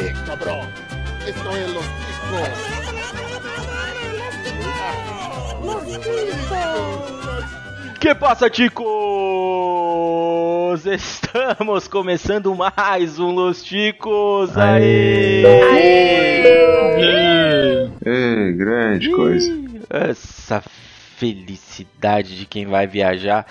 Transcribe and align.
Eh, 0.00 0.14
cabrón. 0.26 0.68
Esto 1.26 1.56
es 1.56 1.74
los 1.74 1.84
Que 7.98 8.14
passa, 8.14 8.48
ticos? 8.48 8.86
Estamos 10.86 11.88
começando 11.88 12.54
mais 12.54 13.18
um 13.18 13.32
Los 13.32 13.64
Ticos. 13.64 14.56
Aê! 14.56 15.42
É, 18.04 18.52
grande 18.52 19.10
coisa. 19.10 19.52
Essa 19.90 20.62
felicidade 21.18 22.38
de 22.38 22.46
quem 22.46 22.64
vai 22.64 22.86
viajar. 22.86 23.44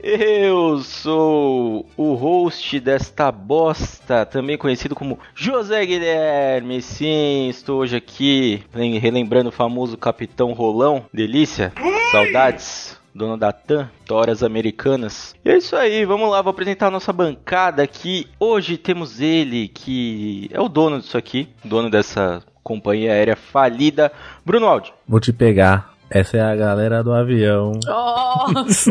Eu 0.00 0.78
sou 0.78 1.84
o 1.96 2.14
host 2.14 2.78
desta 2.78 3.32
bosta, 3.32 4.24
também 4.24 4.56
conhecido 4.56 4.94
como 4.94 5.18
José 5.34 5.84
Guilherme. 5.84 6.80
Sim, 6.80 7.48
estou 7.48 7.80
hoje 7.80 7.96
aqui 7.96 8.62
relembrando 9.00 9.48
o 9.48 9.52
famoso 9.52 9.96
Capitão 9.96 10.52
Rolão. 10.52 11.04
Delícia, 11.12 11.72
saudades. 12.12 12.96
Dono 13.14 13.36
da 13.36 13.50
TAM, 13.50 13.90
Toras 14.06 14.44
Americanas. 14.44 15.34
E 15.44 15.50
é 15.50 15.56
isso 15.56 15.74
aí, 15.74 16.04
vamos 16.04 16.30
lá, 16.30 16.40
vou 16.40 16.50
apresentar 16.50 16.86
a 16.86 16.90
nossa 16.90 17.12
bancada 17.12 17.82
aqui. 17.82 18.28
Hoje 18.38 18.76
temos 18.76 19.20
ele, 19.20 19.66
que 19.66 20.48
é 20.52 20.60
o 20.60 20.68
dono 20.68 21.00
disso 21.00 21.18
aqui, 21.18 21.48
dono 21.64 21.90
dessa 21.90 22.44
companhia 22.62 23.12
aérea 23.12 23.34
falida, 23.34 24.12
Bruno 24.46 24.66
Aldi. 24.66 24.92
Vou 25.08 25.18
te 25.18 25.32
pegar. 25.32 25.97
Essa 26.10 26.38
é 26.38 26.40
a 26.40 26.56
galera 26.56 27.02
do 27.02 27.12
avião. 27.12 27.72
Nossa! 27.84 28.90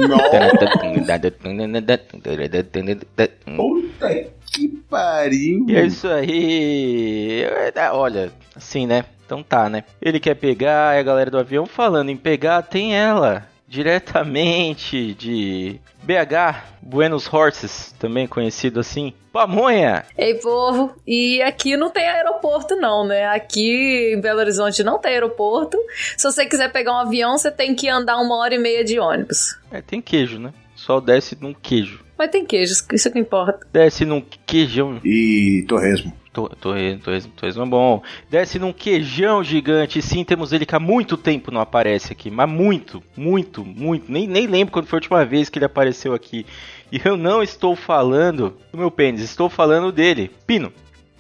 Puta 3.56 4.28
que 4.52 4.68
pariu. 4.90 5.66
E 5.68 5.76
é 5.76 5.86
isso 5.86 6.08
aí. 6.08 7.44
É, 7.44 7.92
Olha, 7.92 8.32
assim, 8.56 8.86
né? 8.86 9.04
Então 9.26 9.44
tá, 9.44 9.70
né? 9.70 9.84
Ele 10.02 10.20
quer 10.20 10.36
pegar, 10.36 10.96
é 10.96 11.00
a 11.00 11.04
galera 11.04 11.30
do 11.30 11.38
avião 11.38 11.66
falando 11.66 12.10
em 12.10 12.16
pegar, 12.16 12.62
tem 12.62 12.96
ela. 12.96 13.46
Diretamente 13.68 15.14
de 15.14 15.80
BH, 16.04 16.64
Buenos 16.82 17.32
Horses, 17.32 17.94
também 18.00 18.26
conhecido 18.26 18.80
assim. 18.80 19.14
Pamonha! 19.32 20.06
Ei, 20.18 20.36
povo, 20.36 20.96
e 21.06 21.42
aqui 21.42 21.76
não 21.76 21.90
tem 21.90 22.08
aeroporto 22.08 22.76
não, 22.76 23.06
né? 23.06 23.28
Aqui 23.28 24.14
em 24.16 24.22
Belo 24.22 24.40
Horizonte 24.40 24.84
não 24.84 24.98
tem 24.98 25.12
aeroporto. 25.12 25.78
Se 26.16 26.24
você 26.32 26.46
quiser 26.46 26.72
pegar 26.72 26.94
um 26.94 27.00
avião, 27.00 27.38
você 27.38 27.52
tem 27.52 27.76
que 27.76 27.90
andar 27.90 28.18
uma 28.18 28.38
hora 28.38 28.56
e 28.56 28.58
meia 28.58 28.86
de 28.86 29.00
ônibus. 29.00 29.60
É, 29.70 29.82
tem 29.82 30.02
queijo, 30.02 30.40
né? 30.40 30.54
Só 30.76 31.00
desce 31.02 31.38
num 31.40 31.54
queijo. 31.54 32.06
Mas 32.18 32.32
tem 32.32 32.46
queijos, 32.46 32.86
isso 32.92 33.12
que 33.12 33.20
importa. 33.20 33.68
Desce 33.72 34.06
num 34.06 34.22
queijão. 34.46 35.00
E 35.04 35.66
torresmo. 35.68 36.14
Tô- 36.38 36.50
Torresmo, 36.50 37.02
torresmo, 37.02 37.32
torresmo 37.36 37.64
é 37.64 37.66
bom. 37.66 38.04
Desce 38.30 38.60
num 38.60 38.72
queijão 38.72 39.44
gigante. 39.44 40.04
Sim, 40.04 40.24
temos 40.24 40.54
ele 40.54 40.68
que 40.68 40.76
há 40.76 40.80
muito 40.80 41.18
tempo 41.18 41.50
não 41.50 41.60
aparece 41.60 42.12
aqui. 42.14 42.30
Mas 42.30 42.48
muito, 42.48 43.02
muito, 43.16 43.66
muito. 43.66 44.12
Nem, 44.12 44.28
nem 44.28 44.46
lembro 44.46 44.72
quando 44.72 44.86
foi 44.86 44.98
a 44.98 45.00
última 45.00 45.26
vez 45.26 45.50
que 45.50 45.58
ele 45.58 45.66
apareceu 45.66 46.14
aqui. 46.14 46.46
E 46.92 47.02
eu 47.04 47.18
não 47.18 47.42
estou 47.42 47.76
falando 47.76 48.56
do 48.72 48.78
meu 48.78 48.92
pênis, 48.92 49.22
estou 49.22 49.50
falando 49.50 49.92
dele. 49.92 50.30
Pino. 50.46 50.72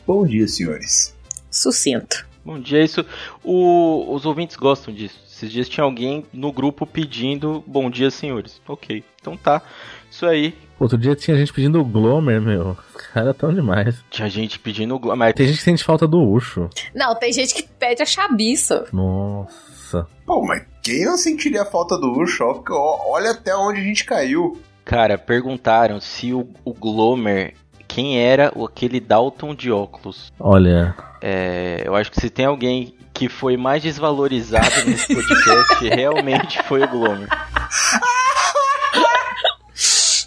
Bom 0.06 0.24
dia, 0.24 0.48
senhores. 0.48 1.16
Sucinto. 1.50 2.24
Bom 2.46 2.60
dia, 2.60 2.84
isso. 2.84 3.04
O- 3.44 4.14
os 4.14 4.24
ouvintes 4.24 4.56
gostam 4.56 4.94
disso. 4.94 5.20
Esses 5.28 5.52
dias 5.52 5.68
tinha 5.68 5.84
alguém 5.84 6.26
no 6.32 6.52
grupo 6.52 6.86
pedindo 6.86 7.64
bom 7.66 7.90
dia, 7.90 8.12
senhores. 8.12 8.62
Ok, 8.68 9.04
então 9.20 9.36
tá. 9.36 9.64
Isso 10.12 10.28
aí. 10.28 10.54
Outro 10.80 10.98
dia 10.98 11.16
tinha 11.16 11.36
gente 11.38 11.52
pedindo 11.52 11.80
o 11.80 11.84
Glomer, 11.86 12.40
meu. 12.42 12.78
Os 12.96 13.08
caras 13.08 13.36
tão 13.36 13.54
demais. 13.54 13.96
Tinha 14.12 14.30
gente 14.30 14.60
pedindo. 14.60 14.98
glo- 15.00 15.16
Mas 15.16 15.34
Tem 15.34 15.48
gente 15.48 15.58
que 15.58 15.64
sente 15.64 15.84
falta 15.84 16.08
do 16.08 16.22
Ucho. 16.22 16.70
Não, 16.94 17.16
tem 17.16 17.34
gente 17.34 17.54
que 17.54 17.64
pede 17.64 18.04
a 18.04 18.06
chabiça. 18.06 18.86
Nossa. 18.94 20.08
Pô, 20.26 20.46
mas 20.46 20.64
quem 20.84 21.06
não 21.06 21.18
sentiria 21.18 21.64
a 21.64 21.66
falta 21.66 21.98
do 21.98 22.12
Ucho? 22.20 22.44
Olha 22.70 23.32
até 23.32 23.56
onde 23.56 23.80
a 23.80 23.84
gente 23.84 24.06
caiu. 24.06 24.62
Cara, 24.86 25.18
perguntaram 25.18 26.00
se 26.00 26.34
o, 26.34 26.48
o 26.64 26.74
Glomer, 26.74 27.56
quem 27.88 28.20
era 28.22 28.52
o- 28.56 28.66
aquele 28.66 29.00
Dalton 29.00 29.56
de 29.56 29.72
óculos. 29.72 30.32
Olha. 30.40 30.96
É, 31.22 31.82
eu 31.86 31.96
acho 31.96 32.12
que 32.12 32.22
se 32.22 32.30
tem 32.30 32.46
alguém 32.46 32.94
que 33.14 33.28
foi 33.28 33.58
mais 33.58 33.82
desvalorizado 33.82 34.70
nesse 34.86 35.08
podcast, 35.14 35.88
realmente 35.90 36.62
foi 36.64 36.84
o 36.84 36.88
Glomer. 36.88 37.28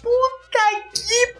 Puta 0.01 0.91
que 0.93 1.33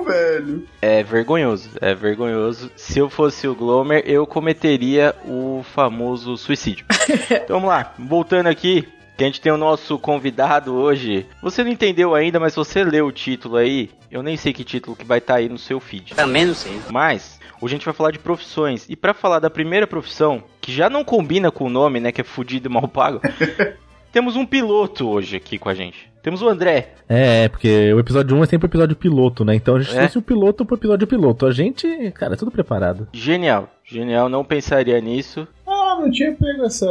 velho. 0.00 0.66
É 0.80 1.02
vergonhoso, 1.02 1.70
é 1.80 1.94
vergonhoso. 1.94 2.70
Se 2.76 2.98
eu 2.98 3.10
fosse 3.10 3.46
o 3.46 3.54
Glomer, 3.54 4.02
eu 4.06 4.26
cometeria 4.26 5.14
o 5.24 5.62
famoso 5.74 6.36
suicídio. 6.36 6.86
então 7.30 7.56
vamos 7.56 7.68
lá, 7.68 7.94
voltando 7.98 8.46
aqui. 8.48 8.88
Que 9.16 9.24
a 9.24 9.26
gente 9.26 9.42
tem 9.42 9.52
o 9.52 9.58
nosso 9.58 9.98
convidado 9.98 10.74
hoje. 10.74 11.26
Você 11.42 11.62
não 11.62 11.70
entendeu 11.70 12.14
ainda, 12.14 12.40
mas 12.40 12.54
se 12.54 12.56
você 12.56 12.82
leu 12.82 13.06
o 13.06 13.12
título 13.12 13.56
aí, 13.56 13.90
eu 14.10 14.22
nem 14.22 14.36
sei 14.36 14.52
que 14.54 14.64
título 14.64 14.96
que 14.96 15.04
vai 15.04 15.18
estar 15.18 15.34
aí 15.34 15.48
no 15.48 15.58
seu 15.58 15.78
feed. 15.78 16.14
Também 16.14 16.46
não 16.46 16.54
sei. 16.54 16.80
Mas 16.90 17.38
hoje 17.60 17.74
a 17.74 17.76
gente 17.76 17.84
vai 17.84 17.94
falar 17.94 18.10
de 18.10 18.18
profissões. 18.18 18.86
E 18.88 18.96
pra 18.96 19.12
falar 19.12 19.38
da 19.38 19.50
primeira 19.50 19.86
profissão, 19.86 20.42
que 20.60 20.72
já 20.72 20.88
não 20.88 21.04
combina 21.04 21.50
com 21.50 21.66
o 21.66 21.70
nome, 21.70 22.00
né, 22.00 22.10
que 22.10 22.22
é 22.22 22.24
fudido 22.24 22.68
e 22.68 22.72
mal 22.72 22.88
pago, 22.88 23.20
temos 24.10 24.34
um 24.34 24.46
piloto 24.46 25.08
hoje 25.08 25.36
aqui 25.36 25.58
com 25.58 25.68
a 25.68 25.74
gente. 25.74 26.11
Temos 26.22 26.40
o 26.40 26.48
André. 26.48 26.94
É, 27.08 27.48
porque 27.48 27.92
o 27.92 27.98
episódio 27.98 28.36
1 28.36 28.44
é 28.44 28.46
sempre 28.46 28.66
o 28.66 28.70
episódio 28.70 28.94
piloto, 28.96 29.44
né? 29.44 29.54
Então 29.56 29.74
a 29.76 29.80
gente 29.80 29.94
É. 29.94 29.98
trouxe 30.00 30.18
o 30.18 30.22
piloto 30.22 30.64
pro 30.64 30.76
episódio 30.76 31.06
piloto. 31.06 31.46
A 31.46 31.52
gente, 31.52 32.12
cara, 32.12 32.34
é 32.34 32.36
tudo 32.36 32.50
preparado. 32.50 33.08
Genial, 33.12 33.68
genial, 33.84 34.28
não 34.28 34.44
pensaria 34.44 35.00
nisso. 35.00 35.46
Ah, 35.66 35.98
não 36.00 36.10
tinha 36.10 36.32
pego 36.32 36.64
essa. 36.64 36.86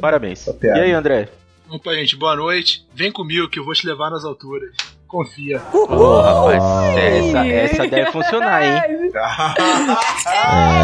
Parabéns. 0.00 0.46
Essa. 0.48 0.58
E 0.66 0.70
aí, 0.80 0.92
André? 0.92 1.28
Opa, 1.70 1.94
gente, 1.94 2.16
boa 2.16 2.34
noite. 2.34 2.84
Vem 2.94 3.12
comigo 3.12 3.48
que 3.48 3.58
eu 3.60 3.64
vou 3.64 3.74
te 3.74 3.86
levar 3.86 4.10
nas 4.10 4.24
alturas. 4.24 4.70
Confia. 5.08 5.60
Ô, 5.72 6.20
rapaz, 6.20 6.62
essa, 6.98 7.46
essa 7.46 7.86
deve 7.88 8.12
funcionar, 8.12 8.62
hein? 8.62 9.10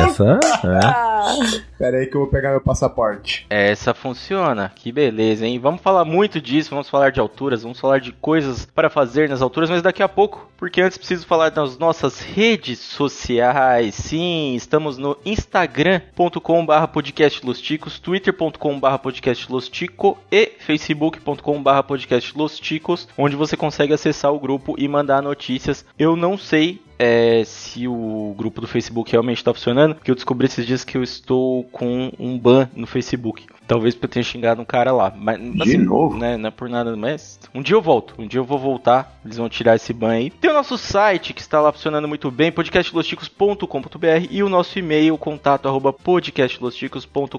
Essa, 0.07 0.41
é. 0.65 1.75
Pera 1.79 1.99
aí 1.99 2.07
que 2.07 2.17
eu 2.17 2.23
vou 2.23 2.31
pegar 2.31 2.51
meu 2.51 2.61
passaporte. 2.63 3.47
Essa 3.51 3.93
funciona, 3.93 4.73
que 4.75 4.91
beleza, 4.91 5.47
hein? 5.47 5.59
Vamos 5.59 5.83
falar 5.83 6.07
muito 6.07 6.41
disso, 6.41 6.71
vamos 6.71 6.89
falar 6.89 7.11
de 7.11 7.21
alturas, 7.21 7.63
vamos 7.63 7.79
falar 7.79 8.01
de 8.01 8.13
coisas 8.13 8.65
para 8.65 8.89
fazer 8.89 9.29
nas 9.29 9.43
alturas, 9.43 9.69
mas 9.69 9.83
daqui 9.83 10.03
a 10.03 10.09
pouco, 10.09 10.51
porque 10.57 10.81
antes 10.81 10.97
preciso 10.97 11.27
falar 11.27 11.51
das 11.51 11.77
nossas 11.77 12.21
redes 12.21 12.79
sociais. 12.79 13.95
Sim, 13.95 14.55
estamos 14.55 14.97
no 14.97 15.19
instagram.com/barra 15.27 16.89
podcastlosticos, 16.89 17.99
twitter.com/barra 17.99 18.99
podcastlostico 18.99 20.17
e 20.33 20.53
facebook.com/barra 20.61 21.83
podcastlosticos, 21.83 23.07
onde 23.19 23.37
você 23.37 23.55
consegue 23.55 23.93
acessar 23.93 24.14
o 24.31 24.39
grupo 24.39 24.75
e 24.79 24.89
mandar 24.89 25.23
notícias. 25.23 25.85
Eu 25.99 26.17
não 26.17 26.39
sei 26.39 26.81
é, 27.05 27.45
se 27.45 27.87
o 27.87 28.35
grupo 28.37 28.63
do 28.63 28.67
Facebook 28.67 29.13
realmente 29.13 29.37
está 29.37 29.53
funcionando, 29.53 29.95
porque 29.95 30.11
eu 30.11 30.15
descobri 30.15 30.47
esses 30.47 30.67
dias 30.67 30.85
que 30.85 30.97
eu 30.97 31.03
estou 31.03 31.65
com 31.65 32.11
um 32.19 32.39
ban 32.39 32.69
no 32.75 32.87
Facebook. 32.87 33.47
Talvez 33.67 33.95
porque 33.95 34.07
eu 34.07 34.11
tenha 34.11 34.23
xingado 34.23 34.61
um 34.61 34.65
cara 34.65 34.93
lá. 34.93 35.13
Mas, 35.17 35.39
De 35.41 35.79
novo? 35.79 36.19
Né, 36.19 36.37
não 36.37 36.49
é 36.49 36.51
por 36.51 36.69
nada, 36.69 36.95
mas 36.97 37.41
um 37.55 37.63
dia 37.63 37.75
eu 37.75 37.81
volto. 37.81 38.15
Um 38.19 38.27
dia 38.27 38.39
eu 38.41 38.45
vou 38.45 38.59
voltar. 38.59 39.19
Eles 39.25 39.39
vão 39.39 39.49
tirar 39.49 39.77
esse 39.77 39.93
ban 39.93 40.11
aí. 40.11 40.29
Tem 40.31 40.51
o 40.51 40.55
nosso 40.55 40.77
site 40.77 41.33
que 41.33 41.41
está 41.41 41.61
lá 41.61 41.73
funcionando 41.73 42.07
muito 42.07 42.31
bem, 42.31 42.53
podcastlosticos.com.br 42.53 44.29
e 44.31 44.43
o 44.43 44.51
nosso 44.51 44.79
e-mail, 44.79 45.17
contato 45.17 45.67
arroba 45.67 45.95
podcastlosticos.com.br. 45.95 47.39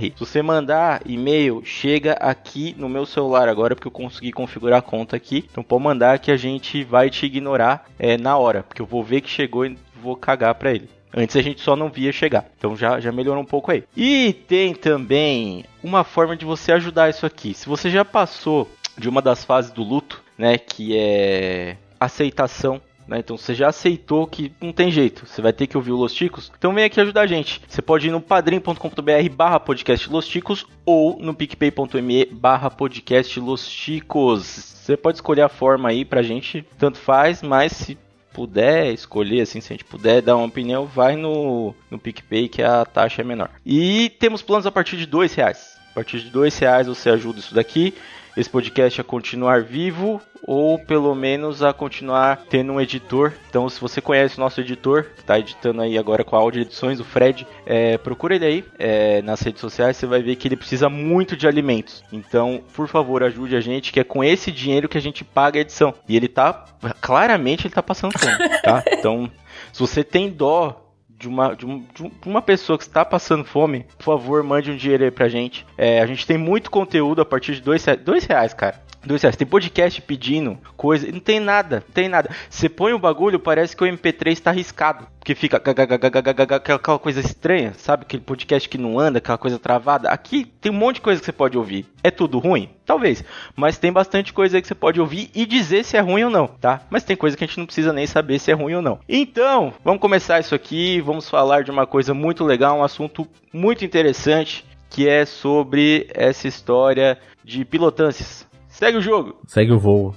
Se 0.00 0.14
você 0.18 0.42
mandar 0.42 1.02
e-mail, 1.04 1.60
chega 1.64 2.12
aqui 2.12 2.74
no 2.78 2.88
meu 2.88 3.04
celular 3.04 3.48
agora, 3.48 3.74
porque 3.74 3.88
eu 3.88 3.92
consegui 3.92 4.30
configurar 4.30 4.78
a 4.78 4.82
conta 4.82 5.16
aqui. 5.16 5.44
Então 5.50 5.64
pode 5.64 5.82
mandar 5.82 6.20
que 6.20 6.30
a 6.30 6.36
gente 6.36 6.84
vai 6.84 7.10
te 7.10 7.26
ignorar 7.26 7.86
é, 7.98 8.16
na 8.16 8.38
hora, 8.40 8.62
porque 8.62 8.82
eu 8.82 8.86
vou 8.86 9.02
ver 9.02 9.20
que 9.20 9.30
chegou 9.30 9.64
e 9.64 9.76
vou 10.02 10.16
cagar 10.16 10.54
pra 10.54 10.72
ele. 10.72 10.88
Antes 11.14 11.36
a 11.36 11.42
gente 11.42 11.60
só 11.60 11.74
não 11.74 11.88
via 11.88 12.12
chegar. 12.12 12.46
Então 12.56 12.76
já, 12.76 13.00
já 13.00 13.10
melhorou 13.10 13.42
um 13.42 13.46
pouco 13.46 13.70
aí. 13.70 13.84
E 13.96 14.32
tem 14.46 14.74
também 14.74 15.64
uma 15.82 16.04
forma 16.04 16.36
de 16.36 16.44
você 16.44 16.72
ajudar 16.72 17.10
isso 17.10 17.26
aqui. 17.26 17.52
Se 17.52 17.68
você 17.68 17.90
já 17.90 18.04
passou 18.04 18.68
de 18.96 19.08
uma 19.08 19.20
das 19.20 19.44
fases 19.44 19.72
do 19.72 19.82
luto, 19.82 20.22
né, 20.38 20.56
que 20.56 20.96
é 20.96 21.76
aceitação 21.98 22.80
né? 23.10 23.18
Então 23.18 23.36
você 23.36 23.52
já 23.52 23.68
aceitou 23.68 24.24
que 24.24 24.52
não 24.60 24.72
tem 24.72 24.88
jeito, 24.88 25.26
você 25.26 25.42
vai 25.42 25.52
ter 25.52 25.66
que 25.66 25.76
ouvir 25.76 25.90
o 25.90 25.96
Los 25.96 26.14
Ticos. 26.14 26.50
Então 26.56 26.72
vem 26.72 26.84
aqui 26.84 27.00
ajudar 27.00 27.22
a 27.22 27.26
gente. 27.26 27.60
Você 27.66 27.82
pode 27.82 28.06
ir 28.06 28.12
no 28.12 28.20
padrim.com.br 28.20 29.34
barra 29.34 29.58
podcast 29.58 30.08
Los 30.08 30.28
Ticos 30.28 30.64
ou 30.86 31.18
no 31.18 31.34
picpay.me 31.34 32.24
barra 32.26 32.70
podcast 32.70 33.40
Los 33.40 33.68
Ticos. 33.68 34.46
Você 34.46 34.96
pode 34.96 35.16
escolher 35.16 35.42
a 35.42 35.48
forma 35.48 35.88
aí 35.88 36.04
pra 36.04 36.22
gente, 36.22 36.64
tanto 36.78 36.98
faz, 36.98 37.42
mas 37.42 37.72
se 37.72 37.98
puder 38.32 38.92
escolher, 38.92 39.42
assim, 39.42 39.60
se 39.60 39.72
a 39.72 39.76
gente 39.76 39.84
puder 39.84 40.22
dar 40.22 40.36
uma 40.36 40.46
opinião, 40.46 40.86
vai 40.86 41.16
no, 41.16 41.74
no 41.90 41.98
PicPay 41.98 42.48
que 42.48 42.62
a 42.62 42.84
taxa 42.84 43.22
é 43.22 43.24
menor. 43.24 43.50
E 43.64 44.10
temos 44.18 44.42
planos 44.42 44.66
a 44.66 44.72
partir 44.72 44.96
de 44.96 45.06
dois 45.06 45.34
reais. 45.34 45.76
A 45.90 45.94
partir 45.94 46.20
de 46.20 46.30
dois 46.30 46.58
reais 46.58 46.86
você 46.86 47.10
ajuda 47.10 47.40
isso 47.40 47.54
daqui. 47.54 47.94
esse 48.36 48.48
podcast 48.48 49.00
a 49.00 49.04
continuar 49.04 49.62
vivo 49.62 50.20
ou 50.46 50.78
pelo 50.78 51.14
menos 51.14 51.62
a 51.62 51.72
continuar 51.72 52.44
tendo 52.48 52.72
um 52.72 52.80
editor. 52.80 53.32
Então, 53.48 53.68
se 53.68 53.80
você 53.80 54.00
conhece 54.00 54.36
o 54.36 54.40
nosso 54.40 54.60
editor, 54.60 55.04
que 55.14 55.20
está 55.20 55.38
editando 55.38 55.82
aí 55.82 55.98
agora 55.98 56.24
com 56.24 56.36
a 56.36 56.38
Audio 56.38 56.62
Edições, 56.62 57.00
o 57.00 57.04
Fred, 57.04 57.46
é, 57.66 57.98
procura 57.98 58.34
ele 58.34 58.44
aí 58.44 58.64
é, 58.78 59.22
nas 59.22 59.40
redes 59.40 59.60
sociais, 59.60 59.96
você 59.96 60.06
vai 60.06 60.22
ver 60.22 60.36
que 60.36 60.48
ele 60.48 60.56
precisa 60.56 60.88
muito 60.88 61.36
de 61.36 61.46
alimentos. 61.46 62.02
Então, 62.12 62.62
por 62.74 62.88
favor, 62.88 63.22
ajude 63.22 63.56
a 63.56 63.60
gente, 63.60 63.92
que 63.92 64.00
é 64.00 64.04
com 64.04 64.24
esse 64.24 64.50
dinheiro 64.50 64.88
que 64.88 64.98
a 64.98 65.02
gente 65.02 65.24
paga 65.24 65.58
a 65.58 65.62
edição. 65.62 65.94
E 66.08 66.16
ele 66.16 66.28
tá, 66.28 66.64
claramente, 67.00 67.66
ele 67.66 67.74
tá 67.74 67.82
passando 67.82 68.18
fome, 68.18 68.36
tá? 68.62 68.84
Então, 69.00 69.30
se 69.72 69.80
você 69.80 70.04
tem 70.04 70.28
dó 70.28 70.90
de 71.08 71.28
uma, 71.28 71.54
de, 71.54 71.66
um, 71.66 71.78
de 71.78 72.10
uma 72.26 72.40
pessoa 72.40 72.78
que 72.78 72.84
está 72.84 73.04
passando 73.04 73.44
fome, 73.44 73.86
por 73.98 74.04
favor, 74.04 74.42
mande 74.42 74.70
um 74.70 74.76
dinheiro 74.76 75.04
aí 75.04 75.10
pra 75.10 75.28
gente. 75.28 75.66
É, 75.76 76.00
a 76.00 76.06
gente 76.06 76.26
tem 76.26 76.38
muito 76.38 76.70
conteúdo 76.70 77.20
a 77.20 77.26
partir 77.26 77.54
de 77.54 77.60
dois, 77.60 77.84
dois 78.02 78.24
reais, 78.24 78.54
cara. 78.54 78.82
Dois 79.04 79.22
reais. 79.22 79.36
Tem 79.36 79.46
podcast 79.46 80.00
pedindo 80.02 80.58
coisa. 80.76 81.10
Não 81.10 81.20
tem 81.20 81.40
nada. 81.40 81.76
Não 81.86 81.94
tem 81.94 82.08
nada. 82.08 82.30
Você 82.48 82.68
põe 82.68 82.92
o 82.92 82.98
bagulho, 82.98 83.38
parece 83.38 83.74
que 83.74 83.82
o 83.82 83.86
MP3 83.86 84.32
está 84.32 84.50
arriscado. 84.50 85.06
Porque 85.18 85.34
fica 85.34 85.56
aquela 85.56 86.98
coisa 86.98 87.20
estranha, 87.20 87.74
sabe? 87.76 88.02
Aquele 88.02 88.22
podcast 88.22 88.68
que 88.68 88.78
não 88.78 88.98
anda, 88.98 89.18
aquela 89.18 89.38
coisa 89.38 89.58
travada. 89.58 90.08
Aqui 90.08 90.44
tem 90.44 90.70
um 90.70 90.74
monte 90.74 90.96
de 90.96 91.00
coisa 91.02 91.20
que 91.20 91.26
você 91.26 91.32
pode 91.32 91.56
ouvir. 91.56 91.86
É 92.02 92.10
tudo 92.10 92.38
ruim? 92.38 92.70
Talvez. 92.84 93.24
Mas 93.56 93.78
tem 93.78 93.92
bastante 93.92 94.32
coisa 94.32 94.60
que 94.60 94.66
você 94.66 94.74
pode 94.74 95.00
ouvir 95.00 95.30
e 95.34 95.46
dizer 95.46 95.84
se 95.84 95.96
é 95.96 96.00
ruim 96.00 96.24
ou 96.24 96.30
não, 96.30 96.46
tá? 96.46 96.82
Mas 96.90 97.04
tem 97.04 97.16
coisa 97.16 97.36
que 97.36 97.44
a 97.44 97.46
gente 97.46 97.58
não 97.58 97.66
precisa 97.66 97.92
nem 97.92 98.06
saber 98.06 98.38
se 98.38 98.50
é 98.50 98.54
ruim 98.54 98.74
ou 98.74 98.82
não. 98.82 98.98
Então, 99.08 99.72
vamos 99.84 100.00
começar 100.00 100.40
isso 100.40 100.54
aqui. 100.54 101.00
Vamos 101.00 101.28
falar 101.28 101.64
de 101.64 101.70
uma 101.70 101.86
coisa 101.86 102.12
muito 102.12 102.44
legal, 102.44 102.78
um 102.78 102.84
assunto 102.84 103.26
muito 103.52 103.84
interessante. 103.84 104.64
Que 104.88 105.08
é 105.08 105.24
sobre 105.24 106.08
essa 106.12 106.48
história 106.48 107.16
de 107.44 107.64
pilotâncias 107.64 108.44
Segue 108.80 108.96
o 108.96 109.02
jogo. 109.02 109.36
Segue 109.46 109.72
o 109.72 109.78
voo. 109.78 110.14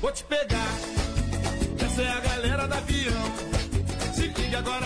Vou 0.00 0.10
te 0.10 0.24
pegar. 0.24 0.56
Essa 1.80 2.02
é 2.02 2.08
a 2.08 2.20
galera 2.20 2.66
da 2.66 2.78
avião. 2.78 3.14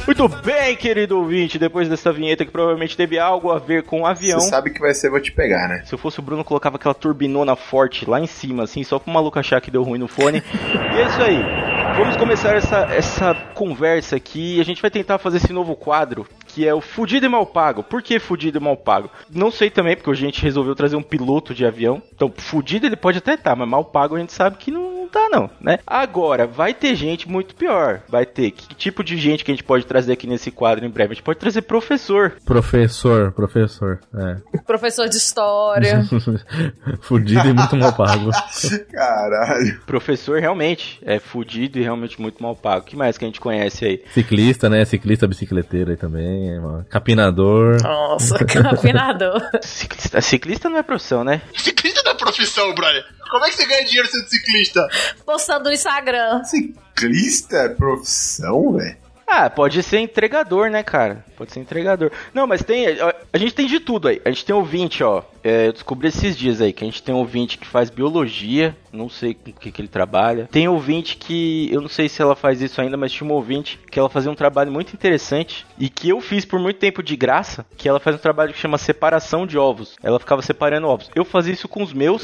Muito 0.06 0.28
bem, 0.28 0.76
querido 0.76 1.19
ouvinte, 1.19 1.58
depois 1.58 1.88
dessa 1.88 2.12
vinheta 2.12 2.44
que 2.44 2.50
provavelmente 2.50 2.94
teve 2.94 3.19
algo 3.19 3.50
a 3.50 3.58
ver 3.58 3.84
com 3.84 4.02
o 4.02 4.06
avião. 4.06 4.38
Você 4.38 4.50
sabe 4.50 4.70
que 4.70 4.81
vai 4.81 4.93
ser 4.93 5.08
Vou 5.08 5.20
Te 5.20 5.32
Pegar, 5.32 5.69
né? 5.69 5.84
Se 5.87 5.94
eu 5.94 5.99
fosse 5.99 6.19
o 6.19 6.22
Bruno, 6.22 6.44
colocava 6.44 6.76
aquela 6.76 6.94
turbinona 6.94 7.56
forte 7.56 8.08
lá 8.08 8.20
em 8.20 8.26
cima, 8.26 8.64
assim, 8.64 8.84
só 8.84 8.99
pro 8.99 9.11
maluco 9.11 9.38
achar 9.38 9.58
que 9.62 9.70
deu 9.70 9.82
ruim 9.82 9.99
no 9.99 10.08
fone. 10.08 10.43
e 10.94 11.00
é 11.00 11.06
isso 11.06 11.22
aí. 11.22 11.77
Vamos 11.96 12.17
começar 12.17 12.55
essa, 12.55 12.87
essa 12.90 13.35
conversa 13.55 14.17
aqui. 14.17 14.61
A 14.61 14.64
gente 14.64 14.81
vai 14.81 14.90
tentar 14.90 15.19
fazer 15.19 15.38
esse 15.38 15.52
novo 15.52 15.75
quadro 15.75 16.26
que 16.46 16.67
é 16.67 16.75
o 16.75 16.81
Fudido 16.81 17.26
e 17.26 17.29
Mal 17.29 17.46
Pago. 17.46 17.82
Por 17.82 18.02
que 18.02 18.19
Fudido 18.19 18.58
e 18.58 18.61
Mal 18.61 18.76
Pago? 18.76 19.11
Não 19.31 19.50
sei 19.50 19.70
também, 19.70 19.96
porque 19.96 20.11
a 20.11 20.14
gente 20.14 20.43
resolveu 20.43 20.75
trazer 20.75 20.96
um 20.96 21.02
piloto 21.02 21.55
de 21.55 21.64
avião. 21.64 22.02
Então, 22.12 22.32
fudido 22.37 22.87
ele 22.87 22.96
pode 22.96 23.19
até 23.19 23.35
estar, 23.35 23.50
tá, 23.50 23.56
mas 23.56 23.69
mal 23.69 23.85
pago 23.85 24.17
a 24.17 24.19
gente 24.19 24.32
sabe 24.32 24.56
que 24.56 24.70
não 24.70 24.98
tá, 25.08 25.28
não, 25.31 25.50
né? 25.60 25.78
Agora, 25.87 26.46
vai 26.46 26.75
ter 26.75 26.94
gente 26.94 27.28
muito 27.28 27.55
pior. 27.55 28.02
Vai 28.08 28.26
ter. 28.26 28.50
Que 28.50 28.75
tipo 28.75 29.02
de 29.02 29.16
gente 29.16 29.44
que 29.44 29.50
a 29.50 29.55
gente 29.55 29.64
pode 29.64 29.87
trazer 29.87 30.12
aqui 30.12 30.26
nesse 30.26 30.50
quadro 30.50 30.84
em 30.84 30.90
breve? 30.90 31.12
A 31.12 31.14
gente 31.14 31.25
pode 31.25 31.38
trazer 31.38 31.62
professor. 31.62 32.37
Professor, 32.44 33.32
professor, 33.32 34.00
é. 34.14 34.58
Professor 34.66 35.08
de 35.08 35.16
história. 35.16 36.05
fudido 37.00 37.49
e 37.49 37.52
muito 37.52 37.76
mal 37.76 37.93
pago. 37.93 38.31
Caralho. 38.93 39.81
Professor 39.87 40.40
realmente 40.40 40.99
é 41.02 41.19
fudido 41.19 41.78
e 41.78 41.82
realmente 41.82 42.20
muito 42.20 42.43
mal 42.43 42.54
pago. 42.54 42.82
O 42.82 42.84
que 42.84 42.96
mais 42.96 43.16
que 43.16 43.25
a 43.25 43.28
gente 43.28 43.40
conhece 43.40 43.84
aí? 43.84 44.02
Ciclista, 44.12 44.69
né? 44.69 44.84
Ciclista 44.84 45.26
bicicleteiro 45.26 45.90
aí 45.90 45.96
também. 45.96 46.58
Mano. 46.61 46.87
Capinador. 46.88 47.82
Nossa, 47.82 48.44
capinador. 48.44 49.40
Ciclista, 49.62 50.20
ciclista 50.20 50.69
não 50.69 50.78
é 50.78 50.82
profissão, 50.82 51.25
né? 51.25 51.40
Ciclista 51.56 52.02
não 52.04 52.12
é 52.12 52.14
profissão, 52.14 52.75
brother. 52.75 53.04
Como 53.30 53.44
é 53.44 53.50
que 53.50 53.56
você 53.56 53.66
ganha 53.66 53.84
dinheiro 53.84 54.08
sendo 54.08 54.28
ciclista? 54.28 54.88
Postando 55.25 55.64
no 55.64 55.72
Instagram. 55.72 56.42
Ciclista 56.44 57.56
é 57.56 57.69
profissão, 57.69 58.72
velho? 58.72 58.96
Ah, 59.30 59.50
pode 59.50 59.82
ser 59.82 59.98
entregador, 59.98 60.70
né, 60.70 60.82
cara? 60.82 61.22
Pode 61.36 61.52
ser 61.52 61.60
entregador. 61.60 62.10
Não, 62.32 62.46
mas 62.46 62.62
tem. 62.62 62.86
A, 62.98 63.14
a 63.30 63.36
gente 63.36 63.54
tem 63.54 63.66
de 63.66 63.78
tudo 63.78 64.08
aí. 64.08 64.22
A 64.25 64.30
gente 64.30 64.46
tem 64.46 64.54
ouvinte, 64.56 65.04
ó. 65.04 65.22
É, 65.43 65.69
eu 65.69 65.73
descobri 65.73 66.08
esses 66.08 66.37
dias 66.37 66.61
aí 66.61 66.73
que 66.73 66.85
a 66.85 66.87
gente 66.87 67.02
tem 67.02 67.14
ouvinte 67.14 67.58
que 67.58 67.67
faz 67.67 67.90
biologia. 67.90 68.76
Não 68.93 69.08
sei 69.08 69.35
com 69.35 69.50
o 69.50 69.52
que, 69.52 69.70
que 69.70 69.81
ele 69.81 69.88
trabalha. 69.88 70.49
Tem 70.50 70.69
ouvinte 70.69 71.17
que. 71.17 71.69
Eu 71.73 71.81
não 71.81 71.88
sei 71.88 72.08
se 72.08 72.23
ela 72.23 72.35
faz 72.35 72.61
isso 72.61 72.81
ainda, 72.81 72.96
mas 72.96 73.12
tinha 73.12 73.26
uma 73.29 73.35
ouvinte 73.35 73.79
que 73.90 73.99
ela 73.99 74.08
fazia 74.08 74.31
um 74.31 74.35
trabalho 74.35 74.73
muito 74.73 74.93
interessante. 74.94 75.67
E 75.79 75.88
que 75.88 76.08
eu 76.08 76.20
fiz 76.20 76.44
por 76.44 76.58
muito 76.58 76.79
tempo 76.79 77.02
de 77.02 77.17
graça. 77.17 77.67
Que 77.76 77.88
ela 77.88 78.00
faz 78.00 78.17
um 78.17 78.19
trabalho 78.20 78.52
que 78.52 78.58
chama 78.58 78.79
separação 78.79 79.46
de 79.46 79.58
ovos. 79.58 79.96
Ela 80.02 80.19
ficava 80.19 80.43
separando 80.43 80.88
ovos. 80.88 81.11
Eu 81.14 81.25
fazia 81.25 81.52
isso 81.52 81.69
com 81.69 81.82
os 81.82 81.93
meus 81.93 82.23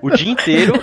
o 0.00 0.10
dia 0.10 0.30
inteiro. 0.30 0.74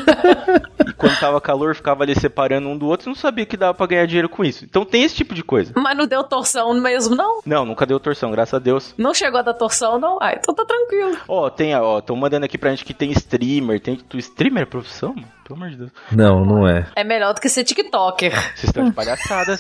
e 0.87 0.93
quando 0.93 1.19
tava 1.19 1.39
calor, 1.41 1.75
ficava 1.75 2.03
ali 2.03 2.15
separando 2.15 2.67
um 2.67 2.77
do 2.77 2.87
outro. 2.87 3.07
Não 3.07 3.15
sabia 3.15 3.45
que 3.45 3.57
dava 3.57 3.73
pra 3.73 3.87
ganhar 3.87 4.05
dinheiro 4.05 4.29
com 4.29 4.43
isso. 4.43 4.65
Então 4.65 4.85
tem 4.85 5.03
esse 5.03 5.15
tipo 5.15 5.33
de 5.33 5.43
coisa. 5.43 5.73
Mas 5.75 5.97
não 5.97 6.05
deu 6.05 6.23
torção 6.23 6.73
mesmo, 6.73 7.15
não? 7.15 7.39
Não, 7.45 7.65
nunca 7.65 7.85
deu 7.85 7.99
torção, 7.99 8.31
graças 8.31 8.53
a 8.53 8.59
Deus. 8.59 8.93
Não 8.97 9.13
chegou 9.13 9.39
a 9.39 9.43
dar 9.43 9.53
torção, 9.53 9.99
não? 9.99 10.17
Ah, 10.21 10.33
então 10.33 10.53
tá 10.53 10.65
tranquilo. 10.65 11.17
Ó, 11.27 11.49
tem, 11.49 11.70
ó, 11.75 11.99
estão 11.99 12.15
mandando 12.15 12.45
aqui 12.45 12.57
pra 12.57 12.71
gente 12.71 12.85
que 12.85 12.93
tem 12.93 13.11
streamer. 13.11 13.79
Tem. 13.79 13.95
Tu, 13.95 14.17
streamer 14.17 14.63
é 14.63 14.65
profissão? 14.65 15.15
Pelo 15.51 15.63
amor 15.63 15.69
de 15.69 15.75
Deus. 15.75 15.91
Não, 16.11 16.45
não 16.45 16.67
é. 16.67 16.87
É 16.95 17.03
melhor 17.03 17.33
do 17.33 17.41
que 17.41 17.49
ser 17.49 17.65
TikToker. 17.65 18.31
Vocês 18.31 18.63
estão 18.63 18.85
de 18.85 18.93
palhaçada. 18.93 19.57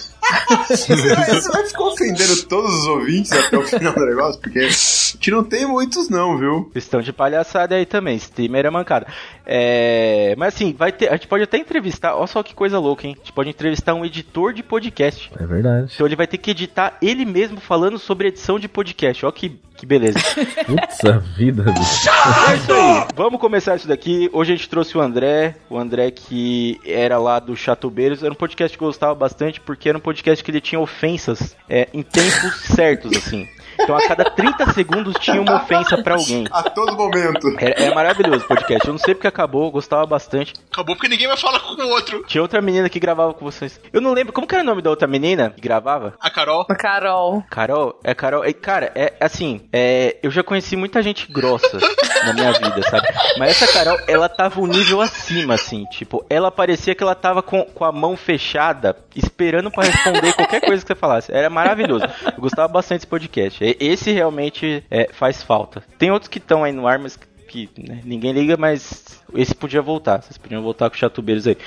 você, 0.67 0.95
vai, 0.95 1.65
ficar 1.65 1.83
ofendendo 1.83 2.43
todos 2.43 2.73
os 2.73 2.87
ouvintes 2.87 3.31
até 3.33 3.57
o 3.57 3.63
final 3.63 3.93
do 3.93 4.05
negócio, 4.05 4.39
porque 4.39 4.59
a 4.59 4.69
gente 4.69 5.31
não 5.31 5.43
tem 5.43 5.65
muitos, 5.65 6.07
não, 6.07 6.37
viu? 6.37 6.69
Vocês 6.71 6.85
estão 6.85 7.01
de 7.01 7.11
palhaçada 7.11 7.75
aí 7.75 7.85
também. 7.85 8.15
Streamer 8.15 8.65
é 8.65 8.69
mancada. 8.69 9.07
É... 9.45 10.33
Mas 10.37 10.55
assim, 10.55 10.73
vai 10.73 10.91
ter. 10.91 11.09
A 11.09 11.13
gente 11.13 11.27
pode 11.27 11.43
até 11.43 11.57
entrevistar. 11.57 12.15
Olha 12.15 12.27
só 12.27 12.41
que 12.41 12.55
coisa 12.55 12.79
louca, 12.79 13.05
hein? 13.05 13.15
A 13.17 13.19
gente 13.19 13.33
pode 13.33 13.49
entrevistar 13.49 13.93
um 13.93 14.05
editor 14.05 14.53
de 14.53 14.63
podcast. 14.63 15.29
É 15.37 15.45
verdade. 15.45 15.91
Então 15.93 16.07
ele 16.07 16.15
vai 16.15 16.27
ter 16.27 16.37
que 16.37 16.51
editar 16.51 16.97
ele 17.01 17.25
mesmo 17.25 17.59
falando 17.59 17.99
sobre 17.99 18.29
edição 18.29 18.57
de 18.57 18.69
podcast. 18.69 19.25
Olha 19.25 19.33
que, 19.33 19.59
que 19.75 19.85
beleza. 19.85 20.19
Putz, 20.65 21.03
a 21.05 21.17
vida. 21.17 21.65
É 21.67 22.55
isso 22.55 22.71
aí. 22.71 23.07
Vamos 23.15 23.41
começar 23.41 23.75
isso 23.75 23.87
daqui. 23.87 24.29
Hoje 24.31 24.53
a 24.53 24.55
gente 24.55 24.69
trouxe 24.69 24.97
o 24.97 25.01
André. 25.01 25.55
O 25.69 25.77
André 25.81 26.11
que 26.11 26.79
era 26.85 27.17
lá 27.17 27.39
do 27.39 27.55
Chatubeiros. 27.55 28.23
Era 28.23 28.31
um 28.31 28.35
podcast 28.35 28.77
que 28.77 28.83
eu 28.83 28.87
gostava 28.87 29.15
bastante 29.15 29.59
porque 29.59 29.89
era 29.89 29.97
um 29.97 30.01
podcast 30.01 30.43
que 30.43 30.51
ele 30.51 30.61
tinha 30.61 30.79
ofensas 30.79 31.55
é, 31.69 31.87
em 31.93 32.01
tempos 32.01 32.61
certos, 32.73 33.15
assim. 33.17 33.47
Então 33.79 33.95
a 33.95 34.07
cada 34.07 34.25
30 34.25 34.73
segundos 34.73 35.15
tinha 35.19 35.41
uma 35.41 35.57
ofensa 35.57 35.97
para 36.01 36.15
alguém. 36.15 36.45
A 36.51 36.63
todo 36.63 36.95
momento. 36.95 37.47
É, 37.57 37.85
é 37.85 37.93
maravilhoso 37.93 38.45
o 38.45 38.47
podcast. 38.47 38.87
Eu 38.87 38.93
não 38.93 38.99
sei 38.99 39.15
porque 39.15 39.27
acabou, 39.27 39.65
eu 39.65 39.71
gostava 39.71 40.05
bastante. 40.05 40.53
Acabou 40.71 40.95
porque 40.95 41.07
ninguém 41.07 41.27
vai 41.27 41.37
falar 41.37 41.59
com 41.59 41.73
o 41.81 41.89
outro. 41.89 42.23
Tinha 42.27 42.41
outra 42.41 42.61
menina 42.61 42.89
que 42.89 42.99
gravava 42.99 43.33
com 43.33 43.45
vocês. 43.45 43.79
Eu 43.91 44.01
não 44.01 44.13
lembro, 44.13 44.33
como 44.33 44.47
que 44.47 44.53
era 44.53 44.63
o 44.63 44.65
nome 44.65 44.81
da 44.81 44.89
outra 44.89 45.07
menina 45.07 45.51
que 45.51 45.61
gravava? 45.61 46.13
A 46.19 46.29
Carol. 46.29 46.65
A 46.69 46.75
Carol. 46.75 47.43
Carol? 47.49 47.99
É 48.03 48.13
Carol. 48.13 48.43
É, 48.43 48.53
cara, 48.53 48.91
é 48.95 49.13
assim, 49.19 49.67
é, 49.71 50.17
eu 50.21 50.29
já 50.29 50.43
conheci 50.43 50.75
muita 50.75 51.01
gente 51.01 51.31
grossa 51.31 51.79
na 52.25 52.33
minha 52.33 52.51
vida, 52.51 52.81
sabe? 52.83 53.07
Mas 53.37 53.61
essa 53.61 53.71
Carol, 53.71 53.99
ela 54.07 54.29
tava 54.29 54.61
um 54.61 54.67
nível 54.67 55.01
acima, 55.01 55.55
assim. 55.55 55.70
Tipo, 55.85 56.25
ela 56.29 56.51
parecia 56.51 56.93
que 56.95 57.03
ela 57.03 57.15
tava 57.15 57.41
com, 57.41 57.63
com 57.63 57.85
a 57.85 57.91
mão 57.91 58.15
fechada, 58.15 58.95
esperando 59.15 59.71
para 59.71 59.85
responder 59.85 60.33
qualquer 60.33 60.61
coisa 60.61 60.81
que 60.81 60.87
você 60.87 60.95
falasse. 60.95 61.31
Era 61.31 61.49
maravilhoso. 61.49 62.05
Eu 62.25 62.41
gostava 62.41 62.67
bastante 62.67 62.99
desse 62.99 63.07
podcast. 63.07 63.77
Esse 63.79 64.11
realmente 64.11 64.83
é, 64.89 65.09
faz 65.11 65.41
falta. 65.41 65.83
Tem 65.97 66.11
outros 66.11 66.29
que 66.29 66.37
estão 66.37 66.63
aí 66.63 66.71
no 66.71 66.87
ar, 66.87 66.99
mas 66.99 67.17
que 67.51 67.69
né, 67.77 67.99
ninguém 68.05 68.31
liga, 68.31 68.55
mas 68.55 69.21
esse 69.35 69.53
podia 69.53 69.81
voltar. 69.81 70.21
Vocês 70.21 70.37
podiam 70.37 70.63
voltar 70.63 70.89
com 70.89 70.95
Chatubeiros 70.95 71.45
aí. 71.45 71.57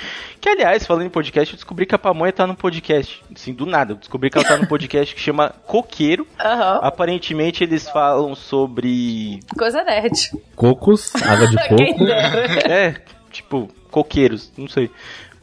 Que, 0.41 0.49
aliás, 0.49 0.87
falando 0.87 1.05
em 1.05 1.11
podcast, 1.11 1.53
eu 1.53 1.57
descobri 1.57 1.85
que 1.85 1.95
a 1.95 1.99
Pamonha 1.99 2.33
tá 2.33 2.47
no 2.47 2.57
podcast. 2.57 3.23
Assim, 3.35 3.53
do 3.53 3.67
nada. 3.67 3.93
Eu 3.93 3.97
descobri 3.97 4.31
que 4.31 4.39
ela 4.39 4.49
tá 4.49 4.57
no 4.57 4.67
podcast 4.67 5.15
que 5.15 5.21
chama 5.21 5.51
Coqueiro. 5.67 6.27
Uhum. 6.43 6.79
Aparentemente, 6.81 7.63
eles 7.63 7.87
falam 7.91 8.35
sobre... 8.35 9.41
Coisa 9.59 9.85
nerd. 9.85 10.33
Cocos, 10.57 11.15
água 11.17 11.49
de 11.49 11.57
coco. 11.69 12.05
é, 12.67 12.95
tipo, 13.31 13.69
coqueiros, 13.95 14.53
não 14.59 14.69
sei 14.69 14.91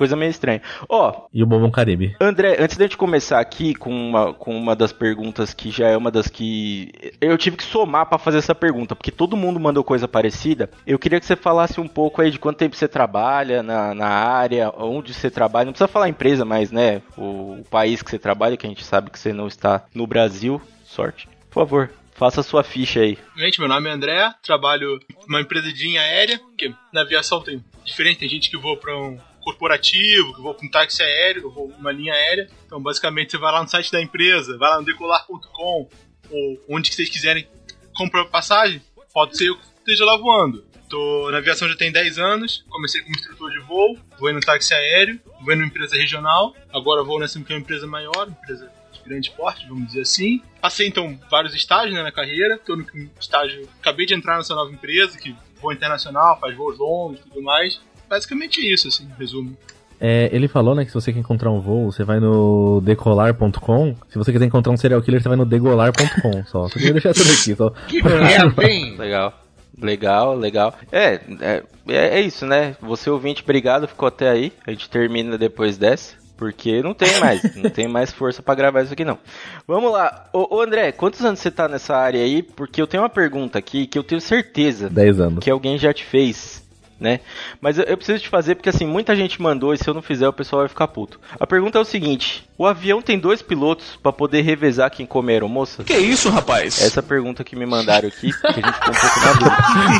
coisa 0.01 0.15
meio 0.15 0.31
estranha. 0.31 0.63
Ó. 0.89 1.11
Oh, 1.11 1.27
e 1.31 1.43
o 1.43 1.45
Bombom 1.45 1.69
Caribe. 1.69 2.15
André, 2.19 2.57
antes 2.59 2.75
da 2.75 2.85
gente 2.85 2.97
começar 2.97 3.39
aqui 3.39 3.75
com 3.75 3.91
uma, 3.91 4.33
com 4.33 4.57
uma 4.57 4.75
das 4.75 4.91
perguntas 4.91 5.53
que 5.53 5.69
já 5.69 5.89
é 5.89 5.95
uma 5.95 6.09
das 6.09 6.27
que. 6.27 6.91
Eu 7.21 7.37
tive 7.37 7.55
que 7.55 7.63
somar 7.63 8.07
para 8.07 8.17
fazer 8.17 8.39
essa 8.39 8.55
pergunta, 8.55 8.95
porque 8.95 9.11
todo 9.11 9.37
mundo 9.37 9.59
mandou 9.59 9.83
coisa 9.83 10.07
parecida. 10.07 10.71
Eu 10.87 10.97
queria 10.97 11.19
que 11.19 11.25
você 11.27 11.35
falasse 11.35 11.79
um 11.79 11.87
pouco 11.87 12.19
aí 12.19 12.31
de 12.31 12.39
quanto 12.39 12.57
tempo 12.57 12.75
você 12.75 12.87
trabalha 12.87 13.61
na, 13.61 13.93
na 13.93 14.07
área, 14.07 14.73
onde 14.75 15.13
você 15.13 15.29
trabalha. 15.29 15.65
Não 15.65 15.73
precisa 15.73 15.87
falar 15.87 16.09
empresa, 16.09 16.43
mas, 16.43 16.71
né, 16.71 17.03
o, 17.15 17.59
o 17.59 17.65
país 17.69 18.01
que 18.01 18.09
você 18.09 18.17
trabalha, 18.17 18.57
que 18.57 18.65
a 18.65 18.69
gente 18.69 18.83
sabe 18.83 19.11
que 19.11 19.19
você 19.19 19.31
não 19.31 19.47
está 19.47 19.85
no 19.93 20.07
Brasil. 20.07 20.59
Sorte. 20.83 21.29
Por 21.51 21.61
favor, 21.61 21.91
Faça 22.21 22.43
sua 22.43 22.63
ficha 22.63 22.99
aí. 22.99 23.17
Gente, 23.35 23.59
meu 23.59 23.67
nome 23.67 23.89
é 23.89 23.93
André, 23.93 24.31
trabalho 24.43 24.99
numa 25.27 25.41
empresa 25.41 25.73
de 25.73 25.85
linha 25.85 26.01
aérea, 26.01 26.39
que 26.55 26.71
na 26.93 27.01
aviação 27.01 27.41
tem 27.41 27.63
diferente, 27.83 28.19
tem 28.19 28.29
gente 28.29 28.49
que 28.49 28.57
voa 28.57 28.77
para 28.77 28.97
um 28.97 29.17
corporativo, 29.41 30.35
que 30.35 30.41
vou 30.41 30.53
para 30.53 30.65
um 30.65 30.69
táxi 30.69 31.01
aéreo, 31.01 31.49
vou 31.51 31.67
uma 31.77 31.91
linha 31.91 32.13
aérea. 32.13 32.49
Então, 32.65 32.81
basicamente, 32.81 33.31
você 33.31 33.37
vai 33.37 33.51
lá 33.51 33.61
no 33.61 33.67
site 33.67 33.91
da 33.91 34.01
empresa, 34.01 34.57
vai 34.57 34.69
lá 34.69 34.79
no 34.79 34.85
decolar.com, 34.85 35.89
ou 36.29 36.65
onde 36.69 36.89
que 36.89 36.95
vocês 36.95 37.09
quiserem 37.09 37.47
comprar 37.95 38.25
passagem, 38.25 38.81
pode 39.13 39.37
ser 39.37 39.49
eu 39.49 39.57
que 39.57 39.65
esteja 39.79 40.05
lá 40.05 40.15
voando. 40.17 40.65
Tô 40.89 41.29
na 41.31 41.37
aviação 41.37 41.69
já 41.69 41.75
tem 41.75 41.91
10 41.91 42.19
anos, 42.19 42.65
comecei 42.69 43.01
como 43.01 43.15
instrutor 43.15 43.49
de 43.49 43.59
voo, 43.59 43.97
voei 44.19 44.33
no 44.33 44.41
táxi 44.41 44.73
aéreo, 44.73 45.19
voei 45.41 45.55
numa 45.55 45.67
empresa 45.67 45.95
regional, 45.95 46.53
agora 46.73 47.01
vou 47.01 47.17
nessa 47.17 47.39
que 47.39 47.53
é 47.53 47.55
uma 47.55 47.61
empresa 47.61 47.87
maior, 47.87 48.27
empresa 48.27 48.69
de 48.91 49.01
grande 49.01 49.31
porte, 49.31 49.65
vamos 49.67 49.87
dizer 49.87 50.01
assim. 50.01 50.41
Passei 50.59 50.87
então 50.87 51.17
vários 51.29 51.55
estágios 51.55 51.95
né, 51.95 52.03
na 52.03 52.11
carreira, 52.11 52.57
tô 52.57 52.75
no 52.75 52.85
estágio, 53.17 53.69
acabei 53.79 54.05
de 54.05 54.13
entrar 54.13 54.35
nessa 54.35 54.53
nova 54.53 54.69
empresa, 54.69 55.17
que 55.17 55.33
voa 55.61 55.73
internacional, 55.73 56.39
faz 56.39 56.55
voos 56.55 56.77
longos 56.77 57.19
e 57.19 57.29
tudo 57.29 57.41
mais. 57.41 57.79
Basicamente 58.09 58.59
isso, 58.61 58.87
assim, 58.87 59.07
resumo. 59.17 59.55
É, 60.03 60.29
ele 60.33 60.47
falou, 60.47 60.73
né, 60.73 60.83
que 60.83 60.89
se 60.89 60.95
você 60.95 61.13
quer 61.13 61.19
encontrar 61.19 61.51
um 61.51 61.61
voo, 61.61 61.91
você 61.91 62.03
vai 62.03 62.19
no 62.19 62.81
decolar.com. 62.81 63.95
Se 64.09 64.17
você 64.17 64.33
quer 64.33 64.41
encontrar 64.41 64.73
um 64.73 64.77
serial 64.77 64.99
killer, 65.01 65.21
você 65.21 65.29
vai 65.29 65.37
no 65.37 65.45
degolar.com 65.45 66.43
só. 66.45 66.67
Só 66.67 66.73
queria 66.73 66.93
deixar 66.93 67.13
tudo 67.13 67.31
aqui, 67.31 67.55
só. 67.55 67.69
Que 67.87 68.01
merda, 68.01 68.63
hein? 68.67 68.97
Legal. 68.97 69.39
Legal, 69.79 70.35
legal. 70.35 70.75
É, 70.91 71.19
é, 71.39 71.63
é 71.87 72.19
isso, 72.19 72.45
né? 72.45 72.75
Você 72.81 73.09
ouvinte, 73.09 73.43
obrigado, 73.43 73.87
ficou 73.87 74.07
até 74.07 74.29
aí. 74.29 74.51
A 74.65 74.71
gente 74.71 74.89
termina 74.89 75.37
depois 75.37 75.77
dessa. 75.77 76.20
Porque 76.41 76.81
não 76.81 76.95
tem 76.95 77.19
mais, 77.19 77.55
não 77.55 77.69
tem 77.69 77.87
mais 77.87 78.11
força 78.11 78.41
pra 78.41 78.55
gravar 78.55 78.81
isso 78.81 78.91
aqui 78.91 79.05
não. 79.05 79.19
Vamos 79.67 79.91
lá. 79.91 80.27
Ô, 80.33 80.55
ô, 80.55 80.61
André, 80.63 80.91
quantos 80.91 81.23
anos 81.23 81.39
você 81.39 81.51
tá 81.51 81.67
nessa 81.67 81.95
área 81.95 82.19
aí? 82.19 82.41
Porque 82.41 82.81
eu 82.81 82.87
tenho 82.87 83.03
uma 83.03 83.09
pergunta 83.09 83.59
aqui 83.59 83.85
que 83.85 83.95
eu 83.95 84.01
tenho 84.03 84.19
certeza 84.19 84.89
10 84.89 85.19
anos. 85.19 85.43
que 85.43 85.51
alguém 85.51 85.77
já 85.77 85.93
te 85.93 86.03
fez, 86.03 86.63
né? 86.99 87.19
Mas 87.61 87.77
eu, 87.77 87.83
eu 87.83 87.95
preciso 87.95 88.23
te 88.23 88.27
fazer 88.27 88.55
porque 88.55 88.69
assim, 88.69 88.87
muita 88.87 89.15
gente 89.15 89.39
mandou 89.39 89.71
e 89.71 89.77
se 89.77 89.87
eu 89.87 89.93
não 89.93 90.01
fizer 90.01 90.27
o 90.27 90.33
pessoal 90.33 90.63
vai 90.63 90.69
ficar 90.69 90.87
puto. 90.87 91.19
A 91.39 91.45
pergunta 91.45 91.77
é 91.77 91.81
o 91.81 91.85
seguinte: 91.85 92.43
o 92.57 92.65
avião 92.65 93.03
tem 93.03 93.19
dois 93.19 93.43
pilotos 93.43 93.99
pra 94.01 94.11
poder 94.11 94.41
revezar 94.41 94.89
quem 94.89 95.05
come 95.05 95.31
a 95.31 95.35
aeromoça? 95.35 95.83
Que 95.83 95.95
isso, 95.95 96.27
rapaz? 96.31 96.81
Essa 96.81 97.03
pergunta 97.03 97.43
que 97.43 97.55
me 97.55 97.67
mandaram 97.67 98.07
aqui, 98.07 98.31
que 98.31 98.47
a 98.47 98.51
gente 98.51 98.73
ficou 98.73 98.89
um 98.89 98.99
pouco 98.99 99.19
na 99.19 99.33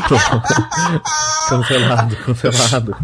dúvida. 0.08 1.02
cancelado, 1.48 2.16
cancelado. 2.16 2.96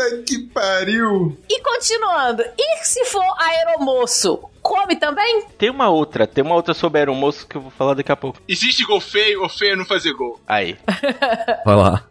Puta 0.00 0.22
que 0.22 0.38
pariu! 0.48 1.36
E 1.46 1.60
continuando, 1.60 2.42
e 2.56 2.84
se 2.84 3.04
for 3.04 3.22
aeromoço, 3.38 4.49
come 4.62 4.96
também? 4.96 5.44
Tem 5.58 5.70
uma 5.70 5.88
outra, 5.88 6.26
tem 6.26 6.44
uma 6.44 6.54
outra 6.54 6.74
sobre 6.74 6.98
aeromoço 6.98 7.46
que 7.46 7.56
eu 7.56 7.60
vou 7.60 7.70
falar 7.70 7.94
daqui 7.94 8.12
a 8.12 8.16
pouco. 8.16 8.40
Existe 8.48 8.84
gol 8.84 9.00
feio 9.00 9.42
ou 9.42 9.48
feio 9.48 9.72
é 9.72 9.76
não 9.76 9.84
fazer 9.84 10.12
gol? 10.12 10.40
Aí. 10.46 10.76
Vai 11.64 11.76
lá. 11.76 12.04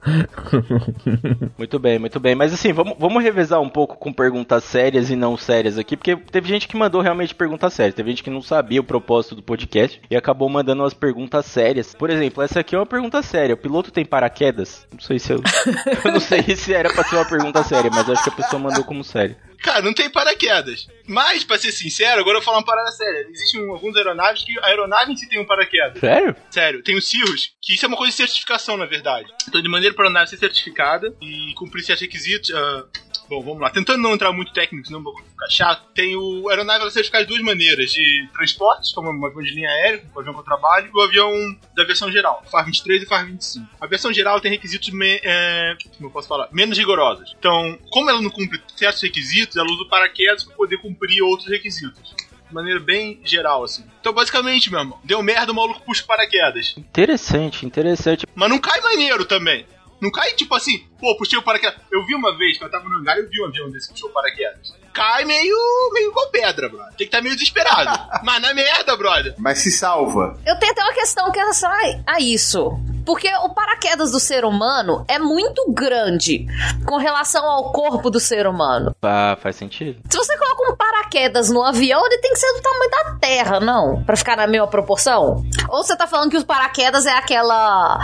Muito 1.58 1.80
bem, 1.80 2.00
muito 2.00 2.20
bem. 2.20 2.36
Mas 2.36 2.54
assim, 2.54 2.74
vamos, 2.74 2.96
vamos 2.98 3.24
revezar 3.24 3.60
um 3.62 3.70
pouco 3.70 3.98
com 3.98 4.12
perguntas 4.12 4.64
sérias 4.64 5.10
e 5.10 5.16
não 5.16 5.38
sérias 5.38 5.78
aqui, 5.78 5.96
porque 5.96 6.16
teve 6.16 6.48
gente 6.48 6.68
que 6.68 6.78
mandou 6.78 7.02
realmente 7.02 7.36
perguntas 7.36 7.74
sérias. 7.74 7.96
Teve 7.96 8.10
gente 8.12 8.24
que 8.24 8.30
não 8.30 8.42
sabia 8.42 8.82
o 8.82 8.84
propósito 8.84 9.36
do 9.36 9.44
podcast 9.44 10.02
e 10.10 10.16
acabou 10.16 10.50
mandando 10.50 10.84
umas 10.84 10.94
perguntas 10.94 11.46
sérias. 11.46 11.94
Por 11.94 12.10
exemplo, 12.10 12.44
essa 12.44 12.60
aqui 12.60 12.76
é 12.76 12.80
uma 12.80 12.86
pergunta 12.86 13.22
séria. 13.22 13.56
O 13.56 13.58
piloto 13.58 13.92
tem 13.92 14.06
paraquedas? 14.06 14.88
Não 14.92 15.00
sei 15.00 15.20
se 15.20 15.34
eu. 15.34 15.42
eu 16.06 16.12
não 16.12 16.20
sei 16.20 16.56
se 16.56 16.74
era 16.74 16.92
pra 16.94 17.04
ser 17.04 17.16
uma 17.16 17.26
pergunta 17.26 17.64
séria, 17.64 17.92
mas 17.94 18.10
acho 18.10 18.24
que 18.24 18.30
a 18.30 18.34
pessoa 18.34 18.62
mandou 18.62 18.84
como 18.84 19.04
séria. 19.04 19.38
Cara, 19.62 19.82
não 19.82 19.94
tem 19.94 20.10
paraquedas. 20.10 20.88
Mas, 21.08 21.44
pra 21.44 21.58
ser 21.58 21.72
sincero, 21.72 22.20
agora 22.22 22.38
eu 22.38 22.42
vou 22.42 22.46
falar 22.46 22.58
uma 22.60 22.66
parada 22.66 22.92
séria. 22.92 23.28
Existem 23.32 23.62
um- 23.64 23.72
alguns 23.74 23.96
aeronaves 23.96 24.44
que 24.44 24.58
a 24.60 24.68
aeronave 24.68 25.12
em 25.12 25.18
si 25.18 25.28
tem 25.28 25.40
um 25.40 25.46
paraquedas. 25.46 26.00
Sério? 26.00 26.36
Sério, 26.52 26.84
tem 26.84 26.96
o 26.96 27.02
CIRRUS, 27.02 27.52
que 27.62 27.74
isso 27.74 27.84
é 27.86 27.88
uma 27.88 27.98
coisa 27.98 28.12
de 28.12 28.18
certificação, 28.18 28.78
na 28.78 28.86
verdade. 28.86 29.28
Então, 29.48 29.62
de 29.62 29.68
maneira 29.68 29.94
para 29.96 30.06
a 30.06 30.08
aeronave 30.08 30.30
ser 30.30 30.38
certificada 30.38 31.14
e 31.22 31.54
cumprir 31.56 31.84
certos 31.84 32.02
requisitos. 32.04 32.52
ah, 32.54 32.86
bom, 33.28 33.42
vamos 33.42 33.60
lá. 33.60 33.70
Tentando 33.72 34.02
não 34.02 34.14
entrar 34.14 34.32
muito 34.32 34.54
técnico, 34.54 34.86
senão 34.88 35.02
vou 35.04 35.16
ficar 35.18 35.50
chato. 35.50 35.84
Tem 35.96 36.16
o 36.16 36.48
a 36.48 36.52
aeronave 36.52 36.82
ela 36.82 36.90
é 36.90 36.94
certificada 36.94 37.26
de 37.26 37.30
duas 37.30 37.42
maneiras: 37.44 37.92
de 37.92 38.30
transportes, 38.34 38.92
como 38.94 39.10
um 39.12 39.26
avião 39.26 39.42
de 39.42 39.52
linha 39.52 39.70
aérea, 39.70 40.04
o 40.16 40.20
avião 40.20 40.34
que 40.36 40.40
eu 40.42 40.44
trabalho, 40.44 40.92
e 40.94 40.98
o 40.98 41.02
avião 41.02 41.32
da 41.76 41.84
versão 41.84 42.12
geral, 42.12 42.44
FAR 42.52 42.66
23 42.66 43.02
e 43.02 43.06
FAR 43.08 43.26
25. 43.26 43.68
A 43.82 43.88
versão 43.88 44.14
geral 44.14 44.40
tem 44.40 44.52
requisitos, 44.52 44.90
me- 44.90 45.20
é, 45.24 45.76
como 45.98 46.08
eu 46.10 46.12
posso 46.12 46.28
falar, 46.28 46.48
menos 46.52 46.78
rigorosos. 46.78 47.36
Então, 47.40 47.78
como 47.90 48.10
ela 48.12 48.22
não 48.22 48.30
cumpre 48.30 48.62
certos 48.76 49.02
requisitos, 49.02 49.49
ela 49.58 49.70
usa 49.70 49.84
o 49.84 49.90
paraquedas 49.90 50.44
para 50.44 50.56
poder 50.56 50.78
cumprir 50.78 51.22
outros 51.22 51.50
requisitos 51.50 52.14
de 52.50 52.56
maneira 52.56 52.80
bem 52.80 53.22
geral, 53.24 53.64
assim. 53.64 53.86
Então, 54.02 54.12
basicamente, 54.12 54.72
meu 54.72 54.80
irmão, 54.80 55.00
deu 55.04 55.22
merda, 55.22 55.52
o 55.52 55.56
maluco 55.56 55.82
puxa 55.82 56.04
o 56.04 56.08
paraquedas. 56.08 56.74
Interessante, 56.78 57.66
interessante. 57.66 58.26
Mas 58.36 58.50
não 58.50 58.60
cai 58.60 58.82
maneiro 58.82 59.24
também. 59.24 59.66
Não 60.02 60.10
cai 60.10 60.32
tipo 60.34 60.56
assim, 60.56 60.86
pô, 61.00 61.16
puxei 61.18 61.38
o 61.38 61.42
paraquedas. 61.42 61.78
Eu 61.92 62.06
vi 62.06 62.16
uma 62.16 62.36
vez, 62.38 62.58
que 62.58 62.64
eu 62.64 62.72
tava 62.72 62.88
no 62.88 62.98
hangar, 62.98 63.18
eu 63.18 63.30
vi 63.30 63.42
um 63.42 63.46
avião 63.46 63.70
desse 63.70 63.88
que 63.88 63.94
puxou 63.94 64.10
o 64.10 64.14
paraquedas. 64.14 64.74
Cai 64.94 65.26
meio, 65.26 65.58
meio 65.94 66.10
igual 66.10 66.30
pedra, 66.32 66.70
brother. 66.70 66.90
Tem 66.90 66.98
que 66.98 67.04
estar 67.06 67.22
meio 67.22 67.36
desesperado. 67.36 68.10
Mas 68.24 68.42
na 68.42 68.54
merda, 68.54 68.96
brother. 68.96 69.36
Mas 69.38 69.60
se 69.60 69.72
salva. 69.72 70.40
Eu 70.46 70.58
tenho 70.58 70.72
até 70.72 70.82
uma 70.82 70.94
questão 70.94 71.32
que 71.32 71.38
é 71.38 71.42
relação 71.42 71.70
a, 71.70 72.14
a 72.16 72.20
isso. 72.20 72.80
Porque 73.10 73.28
o 73.38 73.50
paraquedas 73.50 74.12
do 74.12 74.20
ser 74.20 74.46
humano 74.46 75.04
é 75.08 75.18
muito 75.18 75.74
grande 75.74 76.46
com 76.86 76.98
relação 76.98 77.44
ao 77.44 77.72
corpo 77.72 78.08
do 78.12 78.20
ser 78.20 78.46
humano. 78.46 78.96
Ah, 79.02 79.36
faz 79.42 79.56
sentido. 79.56 80.00
Se 80.08 80.16
você 80.16 80.38
coloca 80.38 80.72
um 80.72 80.76
paraquedas 80.76 81.50
no 81.50 81.64
avião, 81.64 82.06
ele 82.06 82.20
tem 82.20 82.32
que 82.32 82.38
ser 82.38 82.54
do 82.54 82.62
tamanho 82.62 82.92
da 82.92 83.18
Terra, 83.20 83.60
não? 83.60 84.04
Pra 84.04 84.16
ficar 84.16 84.38
na 84.38 84.46
mesma 84.46 84.68
proporção? 84.68 85.44
Ou 85.70 85.84
você 85.84 85.98
tá 85.98 86.06
falando 86.06 86.30
que 86.30 86.38
os 86.38 86.44
paraquedas 86.44 87.08
é 87.08 87.14
aquela. 87.14 87.98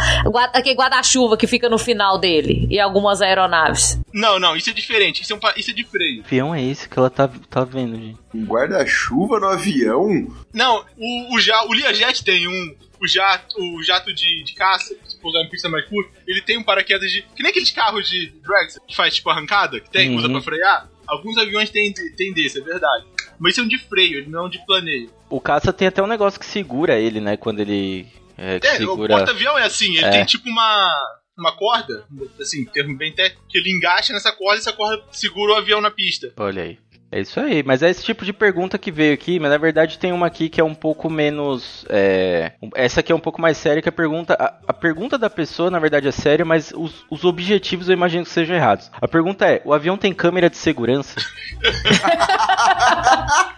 aquele 0.51 0.75
guarda-chuva 0.75 1.37
que 1.37 1.45
fica 1.45 1.69
no 1.69 1.77
final 1.77 2.17
dele 2.17 2.65
e 2.71 2.79
algumas 2.79 3.21
aeronaves? 3.21 3.99
Não, 4.11 4.39
não, 4.39 4.55
isso 4.55 4.71
é 4.71 4.73
diferente. 4.73 5.21
Isso 5.21 5.33
é, 5.33 5.35
um, 5.35 5.39
isso 5.55 5.69
é 5.69 5.73
de 5.75 5.83
freio. 5.83 6.23
Que 6.23 6.39
avião 6.39 6.55
é 6.55 6.63
esse 6.63 6.89
que 6.89 6.97
ela 6.97 7.11
tá, 7.11 7.29
tá 7.47 7.63
vendo, 7.63 7.95
gente? 7.95 8.17
Um 8.33 8.43
guarda-chuva 8.43 9.39
no 9.39 9.49
avião? 9.49 10.07
Não, 10.51 10.83
o, 10.97 11.35
o, 11.35 11.69
o 11.69 11.73
Learjet 11.73 12.23
tem 12.23 12.47
um. 12.47 12.75
O 13.05 13.07
jato, 13.07 13.55
o 13.61 13.83
jato 13.83 14.11
de, 14.13 14.43
de 14.43 14.53
caça, 14.55 14.93
em 14.93 15.49
pista 15.49 15.69
mais 15.69 15.85
curta, 15.85 16.11
ele 16.27 16.41
tem 16.41 16.57
um 16.57 16.63
paraquedas 16.63 17.11
de. 17.11 17.21
Que 17.35 17.43
nem 17.43 17.51
aqueles 17.51 17.69
carros 17.69 18.09
de 18.09 18.31
drags 18.43 18.79
que 18.87 18.95
faz 18.95 19.13
tipo 19.13 19.29
arrancada, 19.29 19.79
que 19.79 19.89
tem, 19.91 20.09
Uhum. 20.09 20.15
usa 20.17 20.29
pra 20.29 20.41
frear. 20.41 20.89
Alguns 21.07 21.37
aviões 21.37 21.69
têm, 21.69 21.93
têm 21.93 22.33
desse, 22.33 22.57
é 22.59 22.61
verdade. 22.63 23.05
Mas 23.37 23.51
isso 23.51 23.61
é 23.61 23.63
um 23.63 23.67
de 23.67 23.77
freio, 23.77 24.17
ele 24.19 24.29
não 24.29 24.39
é 24.43 24.45
um 24.47 24.49
de 24.49 24.65
planeio. 24.65 25.11
O 25.29 25.39
caça 25.39 25.71
tem 25.71 25.87
até 25.87 26.01
um 26.01 26.07
negócio 26.07 26.39
que 26.39 26.45
segura 26.47 26.97
ele, 26.99 27.19
né? 27.21 27.37
Quando 27.37 27.59
ele. 27.59 28.07
É, 28.37 28.59
que 28.59 28.67
É, 28.67 28.73
o 28.73 28.77
segura. 28.77 29.15
porta-avião 29.17 29.57
é 29.57 29.63
assim, 29.65 29.95
ele 29.95 30.05
É. 30.05 30.09
tem 30.09 30.25
tipo 30.25 30.49
uma. 30.49 30.91
Uma 31.37 31.51
corda, 31.51 32.05
assim, 32.39 32.63
termo 32.63 32.97
bem 32.97 33.11
técnico, 33.11 33.43
que 33.49 33.57
ele 33.57 33.69
engaixa 33.69 34.13
nessa 34.13 34.31
corda 34.31 34.55
e 34.55 34.59
essa 34.61 34.71
corda 34.71 35.03
segura 35.11 35.51
o 35.51 35.55
avião 35.57 35.81
na 35.81 35.91
pista. 35.91 36.31
Olha 36.37 36.63
aí. 36.63 36.79
É 37.11 37.21
isso 37.21 37.39
aí, 37.39 37.63
mas 37.63 37.81
é 37.81 37.89
esse 37.89 38.03
tipo 38.03 38.25
de 38.25 38.33
pergunta 38.33 38.77
que 38.77 38.91
veio 38.91 39.13
aqui, 39.13 39.39
mas 39.39 39.49
na 39.49 39.57
verdade 39.57 39.97
tem 39.97 40.11
uma 40.11 40.27
aqui 40.27 40.49
que 40.49 40.59
é 40.59 40.63
um 40.63 40.73
pouco 40.73 41.09
menos. 41.09 41.85
é, 41.89 42.53
Essa 42.73 42.99
aqui 42.99 43.11
é 43.11 43.15
um 43.15 43.19
pouco 43.19 43.41
mais 43.41 43.57
séria, 43.57 43.81
que 43.81 43.87
a 43.87 43.91
pergunta. 43.91 44.35
A, 44.37 44.53
a 44.67 44.73
pergunta 44.73 45.17
da 45.17 45.29
pessoa, 45.29 45.71
na 45.71 45.79
verdade, 45.79 46.07
é 46.07 46.11
séria, 46.11 46.43
mas 46.43 46.73
os, 46.75 47.05
os 47.09 47.23
objetivos 47.23 47.87
eu 47.87 47.93
imagino 47.93 48.25
que 48.25 48.31
sejam 48.31 48.55
errados. 48.55 48.91
A 48.99 49.07
pergunta 49.07 49.45
é: 49.45 49.61
o 49.63 49.73
avião 49.73 49.97
tem 49.97 50.13
câmera 50.13 50.49
de 50.49 50.57
segurança? 50.57 51.15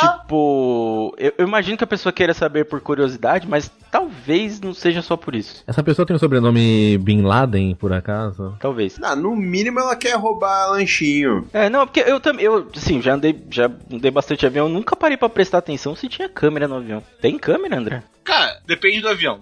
tipo. 0.00 1.14
Eu, 1.18 1.32
eu 1.38 1.46
imagino 1.46 1.76
que 1.76 1.84
a 1.84 1.86
pessoa 1.86 2.12
queira 2.12 2.34
saber 2.34 2.64
por 2.64 2.80
curiosidade, 2.80 3.46
mas 3.48 3.70
talvez 3.90 4.60
não 4.60 4.74
seja 4.74 5.02
só 5.02 5.16
por 5.16 5.34
isso. 5.34 5.62
Essa 5.66 5.82
pessoa 5.82 6.06
tem 6.06 6.16
o 6.16 6.18
sobrenome 6.18 6.98
Bin 6.98 7.22
Laden, 7.22 7.74
por 7.74 7.92
acaso? 7.92 8.54
Talvez. 8.60 8.98
Ah, 9.02 9.16
no 9.16 9.34
mínimo 9.34 9.80
ela 9.80 9.96
quer 9.96 10.14
roubar 10.16 10.70
lanchinho. 10.70 11.46
É, 11.52 11.68
não, 11.70 11.86
porque 11.86 12.00
eu 12.00 12.20
também, 12.20 12.44
eu, 12.44 12.66
assim, 12.86 13.02
já 13.02 13.14
andei, 13.14 13.36
já 13.50 13.70
andei 13.90 14.10
bastante 14.10 14.46
avião, 14.46 14.66
eu 14.66 14.72
nunca 14.72 14.94
parei 14.94 15.16
pra 15.16 15.28
prestar 15.28 15.58
atenção 15.58 15.96
se 15.96 16.08
tinha 16.08 16.28
câmera 16.28 16.68
no 16.68 16.76
avião. 16.76 17.02
Tem 17.20 17.36
câmera, 17.36 17.78
André? 17.78 18.02
Cara, 18.24 18.60
depende 18.66 19.00
do 19.00 19.08
avião. 19.08 19.38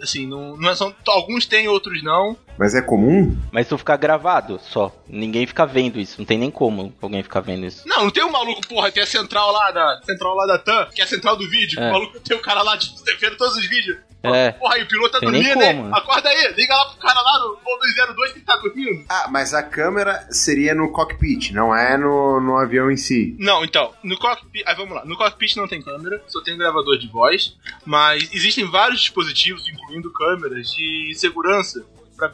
Assim, 0.00 0.26
não, 0.26 0.56
não 0.56 0.70
é 0.70 0.74
só, 0.74 0.94
alguns 1.08 1.46
têm, 1.46 1.68
outros 1.68 2.02
não. 2.02 2.36
Mas 2.56 2.74
é 2.74 2.82
comum? 2.82 3.36
Mas 3.52 3.68
tu 3.68 3.76
ficar 3.76 3.96
gravado 3.96 4.60
só. 4.62 4.94
Ninguém 5.08 5.46
fica 5.46 5.66
vendo 5.66 5.98
isso. 5.98 6.16
Não 6.18 6.24
tem 6.24 6.38
nem 6.38 6.50
como 6.50 6.92
alguém 7.00 7.22
ficar 7.22 7.40
vendo 7.40 7.66
isso. 7.66 7.86
Não, 7.86 8.04
não 8.04 8.10
tem 8.10 8.24
um 8.24 8.30
maluco, 8.30 8.66
porra, 8.68 8.92
tem 8.92 9.02
a 9.02 9.06
central 9.06 9.52
lá 9.52 9.70
da. 9.72 10.00
Central 10.04 10.34
lá 10.36 10.46
da 10.46 10.58
TAM, 10.58 10.86
que 10.94 11.00
é 11.00 11.04
a 11.04 11.08
central 11.08 11.36
do 11.36 11.48
vídeo. 11.48 11.80
É. 11.80 11.88
O 11.88 11.92
maluco 11.92 12.20
tem 12.20 12.36
o 12.36 12.40
cara 12.40 12.62
lá, 12.62 12.76
tipo, 12.76 12.96
vendo 13.20 13.36
todos 13.36 13.56
os 13.56 13.66
vídeos. 13.66 13.98
É. 14.34 14.52
Porra, 14.52 14.74
aí 14.74 14.82
o 14.82 14.88
piloto 14.88 15.12
tá 15.12 15.20
Tem 15.20 15.30
dormindo, 15.30 15.62
hein? 15.62 15.82
né? 15.82 15.90
Acorda 15.92 16.28
aí, 16.28 16.52
liga 16.56 16.74
lá 16.74 16.86
pro 16.86 16.98
cara 16.98 17.20
lá 17.20 17.38
no 17.40 17.56
voo 17.64 17.78
202 17.80 18.32
que 18.32 18.38
ele 18.38 18.44
tá 18.44 18.56
dormindo. 18.56 19.04
Ah, 19.08 19.28
mas 19.30 19.54
a 19.54 19.62
câmera 19.62 20.26
seria 20.30 20.74
no 20.74 20.92
cockpit, 20.92 21.52
não 21.52 21.74
é 21.74 21.96
no, 21.96 22.40
no 22.40 22.56
avião 22.56 22.90
em 22.90 22.96
si. 22.96 23.36
Não, 23.38 23.64
então, 23.64 23.92
no 24.02 24.18
cockpit. 24.18 24.62
Aí 24.66 24.74
vamos 24.74 24.94
lá. 24.94 25.04
No 25.04 25.16
cockpit 25.16 25.56
não 25.56 25.68
tem 25.68 25.82
câmera, 25.82 26.22
só 26.26 26.40
tem 26.42 26.54
um 26.54 26.58
gravador 26.58 26.98
de 26.98 27.08
voz. 27.08 27.56
Mas 27.84 28.28
existem 28.32 28.64
vários 28.70 29.00
dispositivos, 29.00 29.68
incluindo 29.68 30.12
câmeras, 30.12 30.68
de 30.68 31.14
segurança 31.16 31.84
pra 32.16 32.32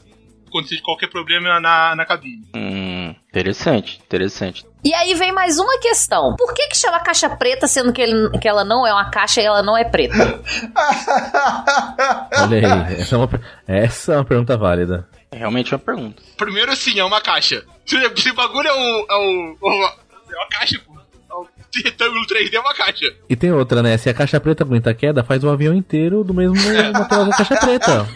acontecer 0.59 0.81
qualquer 0.83 1.09
problema 1.09 1.59
na, 1.61 1.95
na 1.97 2.05
cabine. 2.07 2.43
Hum, 2.55 3.15
interessante, 3.29 4.01
interessante. 4.07 4.65
E 4.85 4.93
aí 4.95 5.15
vem 5.15 5.33
mais 5.33 5.59
uma 5.59 5.79
questão. 5.79 6.37
Por 6.37 6.53
que 6.55 6.69
que 6.69 6.77
chama 6.77 7.01
caixa 7.01 7.29
preta, 7.31 7.67
sendo 7.67 7.93
que, 7.93 8.03
ele- 8.03 8.31
que 8.39 8.47
ela 8.47 8.65
não 8.65 8.87
é 8.87 8.93
uma 8.93 9.11
caixa 9.11 9.41
e 9.41 9.45
ela 9.45 9.63
não 9.63 9.77
é 9.77 9.85
preta? 9.85 10.15
Olha 12.39 12.87
aí, 12.89 13.01
essa 13.01 13.15
é 13.15 13.19
uma, 13.19 13.31
essa 13.67 14.13
é 14.13 14.17
uma 14.17 14.25
pergunta 14.25 14.57
válida. 14.57 15.09
É 15.33 15.39
realmente 15.39 15.73
uma 15.75 15.79
pergunta. 15.79 16.23
Primeiro 16.37 16.71
assim, 16.71 16.99
é 16.99 17.05
uma 17.05 17.21
caixa. 17.21 17.65
Se 17.87 17.97
se 18.23 18.31
o 18.31 18.35
bagulho 18.35 18.69
é 18.69 18.73
um. 18.75 19.07
É, 19.11 19.17
um, 19.17 19.57
é 19.63 20.37
uma 20.37 20.49
caixa, 20.51 20.79
pô. 20.87 20.95
É 20.95 21.35
um 21.35 21.47
retângulo 21.85 22.25
3D, 22.27 22.55
é 22.55 22.61
uma 22.61 22.75
caixa. 22.75 23.07
E 23.29 23.35
tem 23.35 23.51
outra, 23.53 23.83
né? 23.83 23.97
Se 23.97 24.09
a 24.09 24.15
caixa 24.15 24.39
preta 24.39 24.63
aguenta 24.63 24.91
a 24.91 24.95
queda, 24.95 25.25
faz 25.25 25.43
o 25.43 25.51
avião 25.51 25.75
inteiro 25.75 26.23
do 26.23 26.33
mesmo 26.33 26.55
material 26.93 27.25
da 27.27 27.37
caixa 27.37 27.57
preta. 27.57 28.07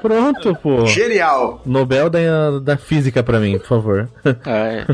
Pronto, 0.00 0.54
pô. 0.56 0.86
Genial. 0.86 1.62
Nobel 1.64 2.08
da, 2.10 2.58
da 2.60 2.76
física 2.76 3.22
pra 3.22 3.38
mim, 3.38 3.58
por 3.58 3.68
favor. 3.68 4.08
Ah, 4.44 4.68
é. 4.68 4.86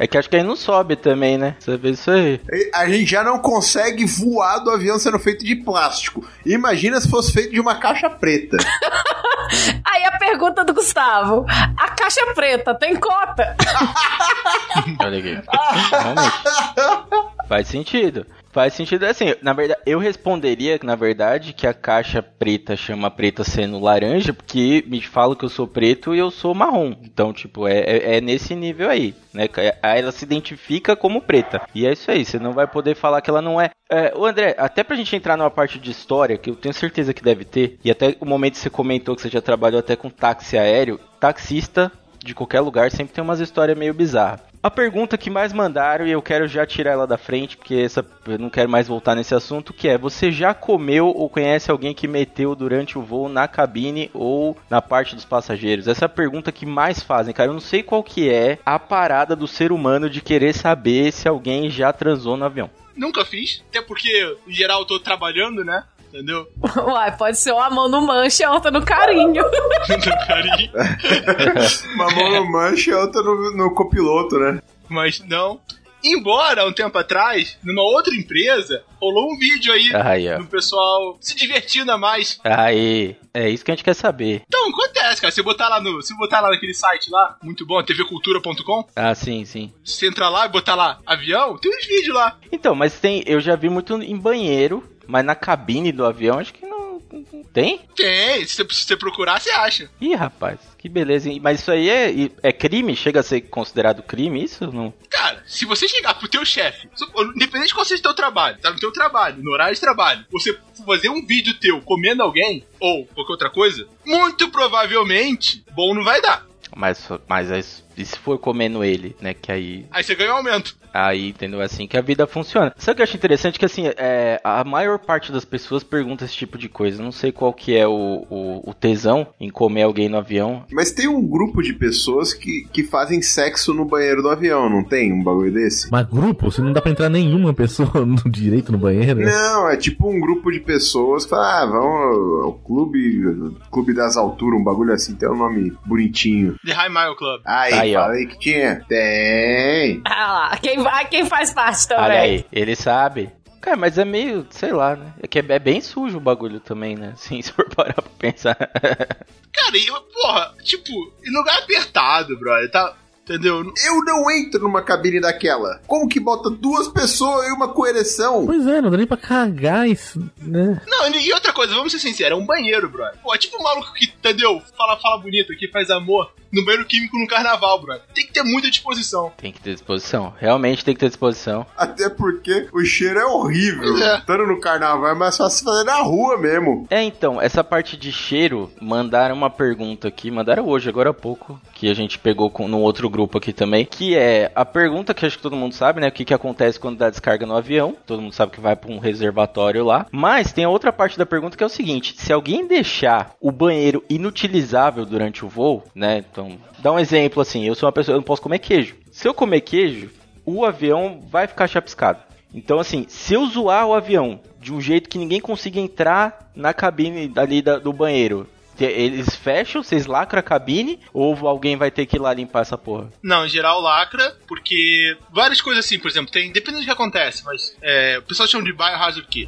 é 0.00 0.06
que 0.06 0.18
acho 0.18 0.28
que 0.28 0.36
aí 0.36 0.42
não 0.42 0.54
sobe 0.54 0.94
também, 0.94 1.38
né? 1.38 1.56
Você 1.58 1.76
vê 1.76 1.90
isso 1.90 2.10
aí. 2.10 2.40
A 2.72 2.86
gente 2.88 3.06
já 3.10 3.24
não 3.24 3.38
consegue 3.38 4.04
voar 4.04 4.58
do 4.58 4.70
avião 4.70 4.98
sendo 4.98 5.18
feito 5.18 5.44
de 5.44 5.56
plástico. 5.56 6.24
Imagina 6.44 7.00
se 7.00 7.08
fosse 7.08 7.32
feito 7.32 7.52
de 7.52 7.60
uma 7.60 7.76
caixa 7.76 8.10
preta. 8.10 8.56
Aí 9.84 10.04
a 10.04 10.18
pergunta 10.18 10.64
do 10.64 10.74
Gustavo: 10.74 11.44
a 11.48 11.88
caixa 11.90 12.24
preta 12.34 12.74
tem 12.74 12.96
cota? 12.96 13.56
Olha 15.00 15.18
aqui. 15.18 15.42
Realmente. 15.90 17.48
Faz 17.48 17.68
sentido. 17.68 18.26
Faz 18.54 18.72
sentido 18.74 19.02
assim, 19.02 19.34
na 19.42 19.52
verdade, 19.52 19.80
eu 19.84 19.98
responderia, 19.98 20.78
na 20.84 20.94
verdade, 20.94 21.52
que 21.52 21.66
a 21.66 21.74
caixa 21.74 22.22
preta 22.22 22.76
chama 22.76 23.10
preta 23.10 23.42
sendo 23.42 23.80
laranja, 23.80 24.32
porque 24.32 24.84
me 24.86 25.02
falam 25.02 25.34
que 25.34 25.44
eu 25.44 25.48
sou 25.48 25.66
preto 25.66 26.14
e 26.14 26.20
eu 26.20 26.30
sou 26.30 26.54
marrom. 26.54 26.94
Então, 27.02 27.32
tipo, 27.32 27.66
é, 27.66 27.80
é, 27.80 28.16
é 28.16 28.20
nesse 28.20 28.54
nível 28.54 28.88
aí, 28.88 29.12
né? 29.32 29.48
Aí 29.82 29.98
ela 29.98 30.12
se 30.12 30.24
identifica 30.24 30.94
como 30.94 31.20
preta. 31.20 31.62
E 31.74 31.84
é 31.84 31.92
isso 31.92 32.08
aí, 32.08 32.24
você 32.24 32.38
não 32.38 32.52
vai 32.52 32.68
poder 32.68 32.94
falar 32.94 33.20
que 33.20 33.28
ela 33.28 33.42
não 33.42 33.60
é. 33.60 33.70
é 33.90 34.12
o 34.16 34.24
André, 34.24 34.54
até 34.56 34.84
pra 34.84 34.94
gente 34.94 35.16
entrar 35.16 35.36
numa 35.36 35.50
parte 35.50 35.76
de 35.76 35.90
história, 35.90 36.38
que 36.38 36.48
eu 36.48 36.54
tenho 36.54 36.72
certeza 36.72 37.12
que 37.12 37.24
deve 37.24 37.44
ter, 37.44 37.76
e 37.84 37.90
até 37.90 38.16
o 38.20 38.24
momento 38.24 38.52
que 38.52 38.60
você 38.60 38.70
comentou 38.70 39.16
que 39.16 39.22
você 39.22 39.28
já 39.28 39.42
trabalhou 39.42 39.80
até 39.80 39.96
com 39.96 40.08
táxi 40.08 40.56
aéreo, 40.56 41.00
taxista 41.18 41.90
de 42.24 42.34
qualquer 42.34 42.60
lugar 42.60 42.90
sempre 42.90 43.14
tem 43.14 43.22
umas 43.22 43.40
histórias 43.40 43.76
meio 43.76 43.94
bizarras. 43.94 44.40
A 44.62 44.70
pergunta 44.70 45.18
que 45.18 45.28
mais 45.28 45.52
mandaram, 45.52 46.06
e 46.06 46.10
eu 46.10 46.22
quero 46.22 46.48
já 46.48 46.64
tirar 46.64 46.92
ela 46.92 47.06
da 47.06 47.18
frente, 47.18 47.54
porque 47.54 47.74
essa, 47.74 48.02
eu 48.26 48.38
não 48.38 48.48
quero 48.48 48.70
mais 48.70 48.88
voltar 48.88 49.14
nesse 49.14 49.34
assunto, 49.34 49.74
que 49.74 49.86
é, 49.86 49.98
você 49.98 50.32
já 50.32 50.54
comeu 50.54 51.08
ou 51.08 51.28
conhece 51.28 51.70
alguém 51.70 51.92
que 51.92 52.08
meteu 52.08 52.54
durante 52.54 52.98
o 52.98 53.02
voo 53.02 53.28
na 53.28 53.46
cabine 53.46 54.10
ou 54.14 54.56
na 54.70 54.80
parte 54.80 55.14
dos 55.14 55.26
passageiros? 55.26 55.86
Essa 55.86 56.06
é 56.06 56.06
a 56.06 56.08
pergunta 56.08 56.50
que 56.50 56.64
mais 56.64 57.02
fazem, 57.02 57.34
cara. 57.34 57.50
Eu 57.50 57.54
não 57.54 57.60
sei 57.60 57.82
qual 57.82 58.02
que 58.02 58.30
é 58.30 58.58
a 58.64 58.78
parada 58.78 59.36
do 59.36 59.46
ser 59.46 59.70
humano 59.70 60.08
de 60.08 60.22
querer 60.22 60.54
saber 60.54 61.12
se 61.12 61.28
alguém 61.28 61.68
já 61.68 61.92
transou 61.92 62.34
no 62.34 62.46
avião. 62.46 62.70
Nunca 62.96 63.22
fiz, 63.24 63.62
até 63.68 63.82
porque, 63.82 64.36
em 64.46 64.52
geral, 64.52 64.80
eu 64.80 64.86
tô 64.86 64.98
trabalhando, 64.98 65.62
né? 65.62 65.84
Entendeu? 66.14 66.46
Uai, 66.86 67.16
pode 67.16 67.36
ser 67.36 67.50
uma 67.50 67.68
mão 67.68 67.88
no 67.88 68.00
mancha 68.00 68.44
e 68.44 68.46
a 68.46 68.52
outra 68.52 68.70
no 68.70 68.84
carinho. 68.84 69.42
No 69.90 70.26
carinho. 70.26 70.70
Uma 71.94 72.10
mão 72.12 72.30
no 72.30 72.52
mancha 72.52 72.90
e 72.90 72.94
outra 72.94 73.20
no, 73.20 73.56
no 73.56 73.74
copiloto, 73.74 74.38
né? 74.38 74.62
Mas 74.88 75.20
não. 75.28 75.60
Embora, 76.04 76.66
um 76.66 76.72
tempo 76.72 76.96
atrás, 76.98 77.58
numa 77.64 77.82
outra 77.82 78.14
empresa, 78.14 78.84
rolou 79.00 79.32
um 79.32 79.38
vídeo 79.38 79.72
aí 79.72 79.90
ó. 80.30 80.38
do 80.38 80.46
pessoal 80.46 81.16
se 81.20 81.34
divertindo 81.34 81.90
a 81.90 81.98
mais. 81.98 82.38
Aí, 82.44 83.16
é 83.32 83.48
isso 83.48 83.64
que 83.64 83.70
a 83.70 83.74
gente 83.74 83.84
quer 83.84 83.94
saber. 83.94 84.42
Então, 84.46 84.68
acontece, 84.68 85.20
cara. 85.20 85.32
Se 85.32 85.42
botar 85.42 85.68
lá 85.68 85.80
no. 85.80 86.02
Se 86.02 86.14
botar 86.16 86.40
lá 86.40 86.50
naquele 86.50 86.74
site 86.74 87.10
lá, 87.10 87.36
muito 87.42 87.66
bom, 87.66 87.82
tvcultura.com, 87.82 88.86
Ah, 88.94 89.14
sim, 89.14 89.44
sim. 89.44 89.72
se 89.84 89.96
você 89.96 90.08
entrar 90.08 90.28
lá 90.28 90.46
e 90.46 90.50
botar 90.50 90.74
lá 90.74 91.00
avião, 91.06 91.56
tem 91.58 91.74
uns 91.74 91.86
vídeos 91.86 92.14
lá. 92.14 92.36
Então, 92.52 92.74
mas 92.74 93.00
tem, 93.00 93.22
eu 93.26 93.40
já 93.40 93.56
vi 93.56 93.68
muito 93.70 93.94
em 94.02 94.16
banheiro, 94.16 94.84
mas 95.06 95.24
na 95.24 95.34
cabine 95.34 95.92
do 95.92 96.04
avião 96.04 96.38
acho 96.38 96.52
que 96.52 96.66
não, 96.66 97.00
não 97.12 97.44
tem. 97.44 97.80
Tem, 97.94 98.44
se 98.46 98.62
você, 98.64 98.96
procurar, 98.96 99.40
você 99.40 99.50
acha. 99.50 99.90
Ih, 100.00 100.14
rapaz, 100.14 100.58
que 100.76 100.88
beleza. 100.88 101.30
hein? 101.30 101.40
Mas 101.42 101.60
isso 101.60 101.70
aí 101.70 101.88
é, 101.88 102.30
é 102.42 102.52
crime? 102.52 102.96
Chega 102.96 103.20
a 103.20 103.22
ser 103.22 103.42
considerado 103.42 104.02
crime 104.02 104.42
isso? 104.42 104.70
Não. 104.72 104.92
Cara, 105.08 105.42
se 105.46 105.64
você 105.64 105.86
chegar 105.86 106.14
pro 106.14 106.28
teu 106.28 106.44
chefe, 106.44 106.88
independente 107.36 107.68
de 107.68 107.74
qual 107.74 107.84
seja 107.84 108.00
o 108.00 108.02
teu 108.04 108.14
trabalho, 108.14 108.58
tá 108.58 108.70
no 108.70 108.80
teu 108.80 108.92
trabalho, 108.92 109.42
no 109.42 109.52
horário 109.52 109.74
de 109.74 109.80
trabalho, 109.80 110.24
você 110.30 110.58
fazer 110.84 111.08
um 111.08 111.24
vídeo 111.24 111.54
teu 111.54 111.80
comendo 111.82 112.22
alguém, 112.22 112.64
ou 112.80 113.06
qualquer 113.06 113.32
outra 113.32 113.50
coisa, 113.50 113.86
muito 114.04 114.48
provavelmente, 114.50 115.64
bom 115.72 115.94
não 115.94 116.02
vai 116.04 116.20
dar. 116.20 116.44
Mas, 116.76 117.08
mas 117.28 117.52
aí, 117.52 117.64
e 117.96 118.04
se 118.04 118.18
for 118.18 118.38
comendo 118.38 118.82
ele, 118.84 119.16
né? 119.20 119.34
Que 119.34 119.52
aí. 119.52 119.86
Aí 119.90 120.02
você 120.02 120.14
ganha 120.14 120.32
um 120.32 120.36
aumento. 120.36 120.76
Aí, 120.92 121.30
entendeu? 121.30 121.60
É 121.60 121.64
assim 121.64 121.88
que 121.88 121.96
a 121.96 122.00
vida 122.00 122.24
funciona. 122.26 122.72
Sabe 122.78 122.92
o 122.92 122.96
que 122.96 123.02
eu 123.02 123.04
acho 123.04 123.16
interessante? 123.16 123.58
Que 123.58 123.64
assim, 123.64 123.86
é, 123.96 124.40
a 124.44 124.62
maior 124.62 124.98
parte 124.98 125.32
das 125.32 125.44
pessoas 125.44 125.82
pergunta 125.82 126.24
esse 126.24 126.34
tipo 126.34 126.56
de 126.56 126.68
coisa. 126.68 127.02
Não 127.02 127.10
sei 127.10 127.32
qual 127.32 127.52
que 127.52 127.76
é 127.76 127.86
o, 127.86 128.24
o, 128.30 128.70
o 128.70 128.74
tesão 128.74 129.26
em 129.40 129.50
comer 129.50 129.82
alguém 129.82 130.08
no 130.08 130.16
avião. 130.16 130.64
Mas 130.70 130.92
tem 130.92 131.08
um 131.08 131.20
grupo 131.26 131.62
de 131.62 131.72
pessoas 131.72 132.32
que, 132.32 132.68
que 132.72 132.84
fazem 132.84 133.20
sexo 133.22 133.74
no 133.74 133.84
banheiro 133.84 134.22
do 134.22 134.28
avião, 134.28 134.70
não 134.70 134.84
tem 134.84 135.12
um 135.12 135.22
bagulho 135.22 135.52
desse? 135.52 135.90
Mas 135.90 136.06
grupo, 136.06 136.50
se 136.50 136.60
não 136.60 136.72
dá 136.72 136.80
pra 136.80 136.92
entrar 136.92 137.08
nenhuma 137.08 137.52
pessoa 137.52 137.90
no 138.06 138.30
direito 138.30 138.70
no 138.70 138.78
banheiro. 138.78 139.20
Não, 139.20 139.68
é 139.68 139.76
tipo 139.76 140.08
um 140.08 140.20
grupo 140.20 140.52
de 140.52 140.60
pessoas 140.60 141.24
que 141.24 141.30
falam, 141.30 141.44
ah, 141.44 141.66
vamos 141.66 142.44
ao 142.44 142.52
clube, 142.52 143.52
clube 143.70 143.92
das 143.92 144.16
alturas, 144.16 144.60
um 144.60 144.64
bagulho 144.64 144.92
assim, 144.92 145.14
tem 145.14 145.28
um 145.28 145.36
nome 145.36 145.72
bonitinho. 145.84 146.56
The 146.64 146.72
High 146.72 146.88
Mile 146.88 147.16
Club. 147.16 147.40
Aí, 147.44 147.72
Aí, 147.84 147.96
ó. 147.96 148.02
falei 148.02 148.26
que 148.26 148.38
tinha. 148.38 148.84
Tem. 148.88 150.02
Ah 150.04 150.32
lá, 150.32 150.56
quem, 150.56 150.82
vai, 150.82 151.06
quem 151.08 151.26
faz 151.26 151.52
parte 151.52 151.86
também. 151.86 152.04
Olha 152.04 152.20
aí, 152.20 152.46
ele 152.52 152.74
sabe. 152.74 153.30
Cara, 153.60 153.76
mas 153.76 153.96
é 153.96 154.04
meio, 154.04 154.46
sei 154.50 154.72
lá, 154.72 154.94
né? 154.94 155.14
É 155.22 155.26
que 155.26 155.38
é, 155.38 155.44
é 155.48 155.58
bem 155.58 155.80
sujo 155.80 156.18
o 156.18 156.20
bagulho 156.20 156.60
também, 156.60 156.96
né? 156.96 157.12
Assim, 157.16 157.40
se 157.40 157.52
for 157.52 157.68
parar 157.70 157.94
pra 157.94 158.10
pensar. 158.18 158.56
Cara, 158.56 159.76
e, 159.76 159.86
porra, 160.12 160.54
tipo, 160.62 160.92
em 161.26 161.32
lugar 161.32 161.58
apertado, 161.58 162.38
brother, 162.38 162.70
tá. 162.70 162.96
Entendeu? 163.22 163.64
Eu 163.86 164.04
não 164.04 164.30
entro 164.30 164.60
numa 164.60 164.82
cabine 164.82 165.18
daquela. 165.18 165.80
Como 165.86 166.06
que 166.06 166.20
bota 166.20 166.50
duas 166.50 166.88
pessoas 166.88 167.48
e 167.48 167.52
uma 167.52 167.68
com 167.68 167.86
ereção? 167.86 168.44
Pois 168.44 168.66
é, 168.66 168.82
não 168.82 168.90
dá 168.90 168.98
nem 168.98 169.06
pra 169.06 169.16
cagar 169.16 169.88
isso, 169.88 170.20
né? 170.36 170.78
Não, 170.86 171.08
e 171.08 171.32
outra 171.32 171.50
coisa, 171.54 171.74
vamos 171.74 171.90
ser 171.90 172.00
sinceros, 172.00 172.38
é 172.38 172.42
um 172.42 172.44
banheiro, 172.44 172.86
brother. 172.90 173.18
Pô, 173.22 173.34
é 173.34 173.38
tipo 173.38 173.58
um 173.58 173.62
maluco 173.62 173.94
que, 173.94 174.04
entendeu? 174.04 174.60
Fala, 174.76 175.00
fala 175.00 175.16
bonito 175.16 175.54
aqui, 175.54 175.68
faz 175.68 175.88
amor 175.88 176.34
no 176.54 176.64
banheiro 176.64 176.86
químico 176.86 177.18
no 177.18 177.26
carnaval, 177.26 177.80
brother. 177.80 178.02
Tem 178.14 178.26
que 178.26 178.32
ter 178.32 178.42
muita 178.42 178.70
disposição. 178.70 179.32
tem 179.36 179.52
que 179.52 179.60
ter 179.60 179.72
disposição. 179.72 180.32
Realmente 180.38 180.84
tem 180.84 180.94
que 180.94 181.00
ter 181.00 181.08
disposição. 181.08 181.66
Até 181.76 182.08
porque 182.08 182.68
o 182.72 182.84
cheiro 182.84 183.18
é 183.18 183.26
horrível. 183.26 183.96
É. 183.96 184.18
Estando 184.18 184.46
no 184.46 184.60
carnaval 184.60 185.10
é 185.10 185.14
mais 185.14 185.36
fácil 185.36 185.64
fazer 185.64 185.84
na 185.84 185.96
rua 186.02 186.38
mesmo. 186.38 186.86
É, 186.90 187.02
então, 187.02 187.40
essa 187.40 187.62
parte 187.62 187.96
de 187.96 188.12
cheiro, 188.12 188.70
mandaram 188.80 189.34
uma 189.34 189.50
pergunta 189.50 190.08
aqui, 190.08 190.30
mandaram 190.30 190.66
hoje, 190.66 190.88
agora 190.88 191.10
há 191.10 191.14
pouco, 191.14 191.60
que 191.74 191.90
a 191.90 191.94
gente 191.94 192.18
pegou 192.18 192.50
com, 192.50 192.68
num 192.68 192.82
outro 192.82 193.08
grupo 193.08 193.38
aqui 193.38 193.52
também, 193.52 193.84
que 193.84 194.16
é 194.16 194.50
a 194.54 194.64
pergunta 194.64 195.14
que 195.14 195.26
acho 195.26 195.36
que 195.36 195.42
todo 195.42 195.56
mundo 195.56 195.74
sabe, 195.74 196.00
né? 196.00 196.08
O 196.08 196.12
que, 196.12 196.24
que 196.24 196.34
acontece 196.34 196.78
quando 196.78 196.98
dá 196.98 197.10
descarga 197.10 197.46
no 197.46 197.56
avião. 197.56 197.96
Todo 198.06 198.22
mundo 198.22 198.34
sabe 198.34 198.52
que 198.52 198.60
vai 198.60 198.76
para 198.76 198.92
um 198.92 198.98
reservatório 198.98 199.84
lá. 199.84 200.06
Mas 200.10 200.52
tem 200.52 200.64
a 200.64 200.68
outra 200.68 200.92
parte 200.92 201.18
da 201.18 201.26
pergunta 201.26 201.56
que 201.56 201.62
é 201.62 201.66
o 201.66 201.70
seguinte: 201.70 202.14
se 202.16 202.32
alguém 202.32 202.66
deixar 202.66 203.34
o 203.40 203.50
banheiro 203.50 204.02
inutilizável 204.08 205.04
durante 205.06 205.44
o 205.44 205.48
voo, 205.48 205.82
né? 205.94 206.18
Então, 206.18 206.43
dá 206.78 206.92
um 206.92 206.98
exemplo 206.98 207.40
assim: 207.42 207.64
eu 207.66 207.74
sou 207.74 207.86
uma 207.86 207.92
pessoa, 207.92 208.14
eu 208.14 208.18
não 208.18 208.24
posso 208.24 208.42
comer 208.42 208.58
queijo. 208.58 208.96
Se 209.12 209.26
eu 209.28 209.34
comer 209.34 209.60
queijo, 209.60 210.10
o 210.44 210.64
avião 210.64 211.22
vai 211.30 211.46
ficar 211.46 211.66
chapiscado. 211.68 212.20
Então, 212.52 212.78
assim, 212.78 213.04
se 213.08 213.34
eu 213.34 213.46
zoar 213.46 213.86
o 213.86 213.94
avião 213.94 214.40
de 214.60 214.72
um 214.72 214.80
jeito 214.80 215.08
que 215.08 215.18
ninguém 215.18 215.40
consiga 215.40 215.80
entrar 215.80 216.50
na 216.54 216.72
cabine 216.72 217.32
ali 217.36 217.60
da- 217.60 217.78
do 217.78 217.92
banheiro, 217.92 218.48
eles 218.78 219.34
fecham, 219.36 219.82
vocês 219.82 220.06
lacram 220.06 220.40
a 220.40 220.42
cabine, 220.42 220.98
ou 221.12 221.46
alguém 221.48 221.76
vai 221.76 221.90
ter 221.90 222.06
que 222.06 222.16
ir 222.16 222.18
lá 222.20 222.32
limpar 222.32 222.62
essa 222.62 222.76
porra? 222.78 223.08
Não, 223.22 223.44
em 223.46 223.48
geral 223.48 223.80
lacra, 223.80 224.36
porque 224.48 225.16
várias 225.32 225.60
coisas 225.60 225.84
assim, 225.84 225.98
por 225.98 226.08
exemplo, 226.10 226.30
tem. 226.32 226.50
Depende 226.52 226.78
do 226.78 226.84
que 226.84 226.90
acontece, 226.90 227.44
mas 227.44 227.76
é, 227.82 228.18
o 228.18 228.22
pessoal 228.22 228.48
chama 228.48 228.64
de 228.64 228.72
biohazard 228.72 229.22
kit. 229.28 229.46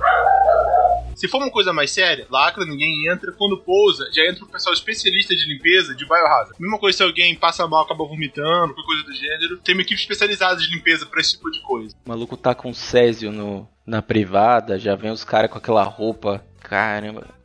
Se 1.16 1.26
for 1.26 1.38
uma 1.38 1.50
coisa 1.50 1.72
mais 1.72 1.90
séria, 1.90 2.26
lacra, 2.31 2.66
ninguém 2.66 3.09
entra. 3.09 3.33
Quando 3.33 3.57
pousa, 3.57 4.07
já 4.12 4.22
entra 4.29 4.44
o 4.44 4.48
pessoal 4.48 4.74
especialista 4.74 5.35
de 5.35 5.46
limpeza 5.46 5.94
de 5.94 6.07
biohazard. 6.07 6.61
Mesma 6.61 6.79
coisa 6.79 6.98
se 6.98 7.02
alguém 7.02 7.35
passa 7.35 7.66
mal, 7.66 7.85
acaba 7.85 8.05
vomitando, 8.05 8.74
qualquer 8.74 8.87
coisa 8.87 9.02
do 9.02 9.14
gênero. 9.14 9.57
Tem 9.59 9.74
uma 9.74 9.81
equipe 9.81 9.98
especializada 9.98 10.61
de 10.61 10.70
limpeza 10.70 11.07
pra 11.07 11.20
esse 11.20 11.33
tipo 11.33 11.50
de 11.50 11.61
coisa. 11.62 11.96
O 12.05 12.09
maluco 12.11 12.37
tá 12.37 12.55
com 12.55 12.74
Césio 12.74 13.33
no, 13.33 13.66
na 13.87 14.02
privada, 14.02 14.79
já 14.79 14.94
vem 14.94 15.11
os 15.11 15.24
caras 15.24 15.50
com 15.50 15.57
aquela 15.57 15.85
roupa. 15.85 16.44
Caramba. 16.61 17.36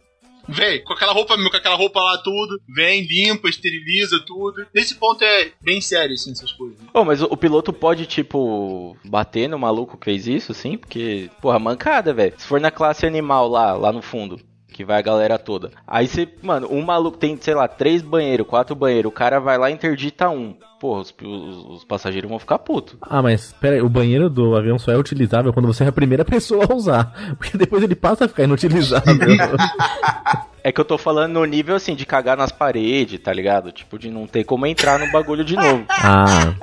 Vem, 0.51 0.83
com 0.83 0.93
aquela 0.93 1.13
roupa, 1.13 1.35
com 1.37 1.57
aquela 1.57 1.75
roupa 1.75 2.01
lá 2.01 2.17
tudo, 2.17 2.59
vem, 2.67 3.01
limpa, 3.01 3.49
esteriliza 3.49 4.19
tudo. 4.25 4.65
Nesse 4.73 4.95
ponto 4.95 5.23
é 5.23 5.51
bem 5.61 5.81
sério, 5.81 6.13
assim, 6.13 6.31
essas 6.31 6.51
coisas. 6.51 6.77
Ô, 6.93 7.05
mas 7.05 7.21
o, 7.21 7.37
piloto 7.37 7.71
pode, 7.71 8.05
tipo, 8.05 8.95
bater 9.03 9.47
no 9.47 9.57
maluco 9.57 9.97
que 9.97 10.05
fez 10.05 10.27
isso, 10.27 10.53
sim? 10.53 10.77
Porque, 10.77 11.29
porra, 11.41 11.57
mancada, 11.57 12.13
velho. 12.13 12.33
Se 12.37 12.45
for 12.45 12.59
na 12.59 12.71
classe 12.71 13.05
animal 13.05 13.47
lá, 13.47 13.73
lá 13.73 13.91
no 13.91 14.01
fundo, 14.01 14.39
que 14.81 14.85
vai 14.85 14.97
a 14.99 15.01
galera 15.01 15.37
toda. 15.37 15.71
Aí 15.87 16.07
você, 16.07 16.27
mano, 16.41 16.67
um 16.71 16.81
maluco 16.81 17.17
tem, 17.17 17.37
sei 17.39 17.53
lá, 17.53 17.67
três 17.67 18.01
banheiros, 18.01 18.47
quatro 18.47 18.75
banheiros, 18.75 19.09
o 19.09 19.13
cara 19.13 19.39
vai 19.39 19.57
lá 19.57 19.69
e 19.69 19.73
interdita 19.73 20.29
um. 20.29 20.55
Porra, 20.79 21.01
os, 21.01 21.13
os- 21.21 21.65
os 21.77 21.83
passageiros 21.83 22.27
vão 22.27 22.39
ficar 22.39 22.57
putos. 22.57 22.95
Ah, 23.01 23.21
mas 23.21 23.53
pera 23.53 23.75
aí, 23.75 23.81
o 23.83 23.87
banheiro 23.89 24.27
do 24.31 24.55
avião 24.55 24.79
só 24.79 24.91
é 24.91 24.97
utilizável 24.97 25.53
quando 25.53 25.67
você 25.67 25.83
é 25.83 25.87
a 25.87 25.91
primeira 25.91 26.25
pessoa 26.25 26.65
a 26.67 26.73
usar. 26.73 27.35
Porque 27.37 27.55
depois 27.57 27.83
ele 27.83 27.93
passa 27.95 28.25
a 28.25 28.27
ficar 28.27 28.43
inutilizável. 28.43 29.15
É 30.63 30.71
que 30.71 30.79
eu 30.79 30.85
tô 30.85 30.95
falando 30.95 31.33
no 31.33 31.45
nível 31.45 31.75
assim 31.75 31.95
de 31.95 32.05
cagar 32.05 32.37
nas 32.37 32.51
paredes, 32.51 33.19
tá 33.19 33.33
ligado? 33.33 33.71
Tipo, 33.71 33.97
de 33.97 34.11
não 34.11 34.27
ter 34.27 34.43
como 34.43 34.67
entrar 34.67 34.99
no 34.99 35.11
bagulho 35.11 35.43
de 35.43 35.55
novo. 35.55 35.83
Ah, 35.89 36.53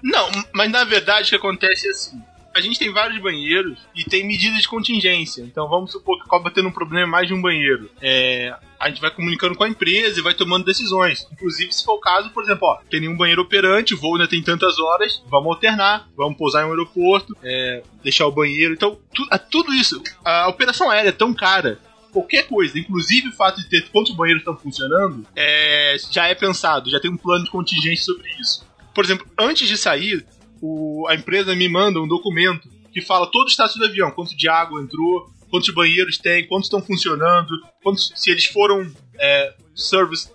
Não, 0.00 0.28
mas 0.54 0.70
na 0.70 0.84
verdade 0.84 1.26
o 1.26 1.30
que 1.30 1.34
acontece 1.36 1.88
é 1.88 1.90
assim. 1.90 2.22
A 2.58 2.60
gente 2.60 2.78
tem 2.78 2.92
vários 2.92 3.20
banheiros 3.22 3.78
e 3.94 4.02
tem 4.04 4.26
medidas 4.26 4.60
de 4.60 4.68
contingência. 4.68 5.42
Então 5.42 5.68
vamos 5.68 5.92
supor 5.92 6.18
que 6.18 6.24
acaba 6.26 6.50
tendo 6.50 6.68
um 6.68 6.72
problema 6.72 7.06
em 7.06 7.10
mais 7.10 7.28
de 7.28 7.34
um 7.34 7.40
banheiro. 7.40 7.88
É, 8.02 8.52
a 8.80 8.88
gente 8.88 9.00
vai 9.00 9.10
comunicando 9.10 9.54
com 9.54 9.62
a 9.64 9.68
empresa 9.68 10.18
e 10.18 10.22
vai 10.22 10.34
tomando 10.34 10.64
decisões. 10.64 11.26
Inclusive, 11.32 11.72
se 11.72 11.84
for 11.84 11.94
o 11.94 12.00
caso, 12.00 12.30
por 12.30 12.42
exemplo, 12.42 12.66
ó, 12.68 12.78
tem 12.90 13.00
nenhum 13.00 13.16
banheiro 13.16 13.42
operante, 13.42 13.94
o 13.94 13.98
voo 13.98 14.14
ainda 14.14 14.26
tem 14.26 14.42
tantas 14.42 14.78
horas, 14.78 15.22
vamos 15.28 15.48
alternar, 15.48 16.08
vamos 16.16 16.36
pousar 16.36 16.62
em 16.64 16.66
um 16.66 16.70
aeroporto, 16.70 17.36
é, 17.42 17.82
deixar 18.02 18.26
o 18.26 18.32
banheiro. 18.32 18.74
Então, 18.74 18.98
tu- 19.14 19.26
a- 19.30 19.38
tudo 19.38 19.72
isso, 19.72 20.02
a 20.24 20.48
operação 20.48 20.90
aérea 20.90 21.10
é 21.10 21.12
tão 21.12 21.32
cara 21.32 21.78
qualquer 22.12 22.44
coisa, 22.48 22.78
inclusive 22.78 23.28
o 23.28 23.32
fato 23.32 23.60
de 23.60 23.68
ter 23.68 23.86
quantos 23.90 24.12
banheiros 24.16 24.40
estão 24.40 24.56
funcionando, 24.56 25.26
é, 25.36 25.96
já 26.10 26.26
é 26.26 26.34
pensado, 26.34 26.90
já 26.90 26.98
tem 26.98 27.10
um 27.10 27.16
plano 27.16 27.44
de 27.44 27.50
contingência 27.50 28.06
sobre 28.06 28.28
isso. 28.40 28.66
Por 28.94 29.04
exemplo, 29.04 29.26
antes 29.38 29.68
de 29.68 29.76
sair, 29.76 30.26
o- 30.60 31.06
a 31.08 31.14
empresa 31.14 31.54
me 31.54 31.68
manda 31.68 32.00
um 32.00 32.08
documento 32.08 32.68
que 32.92 33.00
fala 33.00 33.30
todo 33.30 33.46
o 33.46 33.50
status 33.50 33.76
do 33.76 33.84
avião, 33.84 34.10
quanto 34.10 34.36
de 34.36 34.48
água 34.48 34.80
entrou, 34.80 35.30
quantos 35.50 35.70
banheiros 35.70 36.18
tem, 36.18 36.46
quantos 36.46 36.66
estão 36.66 36.82
funcionando, 36.82 37.50
quantos, 37.82 38.12
se 38.14 38.30
eles 38.30 38.46
foram 38.46 38.90
é, 39.20 39.54
service, 39.74 40.30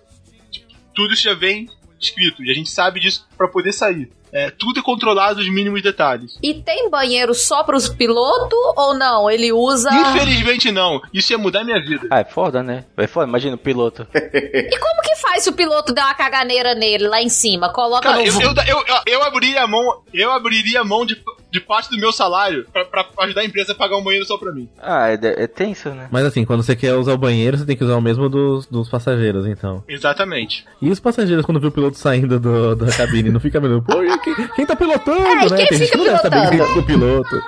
tipo, 0.50 0.66
tudo 0.94 1.14
isso 1.14 1.24
já 1.24 1.34
vem 1.34 1.68
escrito 2.00 2.44
e 2.44 2.50
a 2.50 2.54
gente 2.54 2.70
sabe 2.70 3.00
disso 3.00 3.26
para 3.36 3.48
poder 3.48 3.72
sair. 3.72 4.10
É, 4.34 4.50
tudo 4.50 4.80
é 4.80 4.82
controlado 4.82 5.40
os 5.40 5.48
mínimos 5.48 5.80
detalhes. 5.80 6.36
E 6.42 6.54
tem 6.54 6.90
banheiro 6.90 7.32
só 7.32 7.62
pros 7.62 7.88
pilotos 7.88 8.58
ou 8.76 8.92
não? 8.92 9.30
Ele 9.30 9.52
usa. 9.52 9.88
Infelizmente 9.92 10.72
não. 10.72 11.00
Isso 11.12 11.32
ia 11.32 11.38
mudar 11.38 11.62
minha 11.62 11.80
vida. 11.80 12.08
Ah, 12.10 12.18
é 12.18 12.24
foda, 12.24 12.60
né? 12.60 12.84
É 12.96 13.06
foda, 13.06 13.28
imagina 13.28 13.54
o 13.54 13.58
piloto. 13.58 14.06
E 14.54 14.78
como 14.78 15.02
que 15.02 15.16
faz 15.16 15.44
se 15.44 15.50
o 15.50 15.52
piloto 15.52 15.92
der 15.92 16.02
uma 16.02 16.14
caganeira 16.14 16.74
nele 16.74 17.06
lá 17.06 17.20
em 17.20 17.28
cima? 17.28 17.72
Coloca 17.72 18.08
Cara, 18.08 18.24
eu, 18.24 18.32
eu, 18.40 18.54
eu, 18.66 18.84
eu 19.06 19.22
abriria 19.22 19.62
a 19.62 19.66
mão, 19.66 20.02
eu 20.12 20.32
abriria 20.32 20.80
a 20.80 20.84
mão 20.84 21.04
de, 21.04 21.22
de 21.54 21.60
parte 21.60 21.88
do 21.88 21.96
meu 21.96 22.10
salário 22.10 22.66
pra, 22.72 22.84
pra 22.84 23.06
ajudar 23.20 23.42
a 23.42 23.44
empresa 23.44 23.70
a 23.70 23.74
pagar 23.76 23.96
um 23.96 24.02
banheiro 24.02 24.26
só 24.26 24.36
pra 24.36 24.50
mim. 24.52 24.68
Ah, 24.82 25.08
é, 25.08 25.44
é 25.44 25.46
tenso, 25.46 25.90
né? 25.90 26.08
mas 26.10 26.24
assim, 26.24 26.44
quando 26.44 26.64
você 26.64 26.74
quer 26.74 26.94
usar 26.94 27.12
o 27.14 27.18
banheiro, 27.18 27.56
você 27.56 27.64
tem 27.64 27.76
que 27.76 27.84
usar 27.84 27.94
o 27.94 28.00
mesmo 28.00 28.28
dos, 28.28 28.66
dos 28.66 28.88
passageiros, 28.88 29.46
então. 29.46 29.84
Exatamente. 29.88 30.66
E 30.82 30.90
os 30.90 30.98
passageiros, 30.98 31.46
quando 31.46 31.60
vê 31.60 31.68
o 31.68 31.70
piloto 31.70 31.96
saindo 31.96 32.40
do, 32.40 32.74
da 32.74 32.90
cabine, 32.90 33.30
não 33.30 33.38
fica 33.38 33.60
meio, 33.60 33.80
pô, 33.82 34.02
e 34.02 34.18
quem, 34.18 34.48
quem 34.48 34.66
tá 34.66 34.74
pilotando, 34.74 35.20
É, 35.20 35.46
e 35.46 35.50
né? 35.50 35.56
quem 35.58 35.66
Tem 35.68 35.78
gente 35.78 35.92
que 35.92 35.96
não 35.98 36.04
deve 36.06 36.18
saber 36.18 36.50
quem 36.50 36.58
é 36.58 36.64
o 36.64 36.82
piloto. 36.84 37.42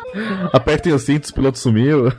Apertem 0.52 0.92
os 0.92 1.02
cintos, 1.02 1.30
o 1.30 1.34
piloto 1.34 1.58
sumiu. 1.58 2.04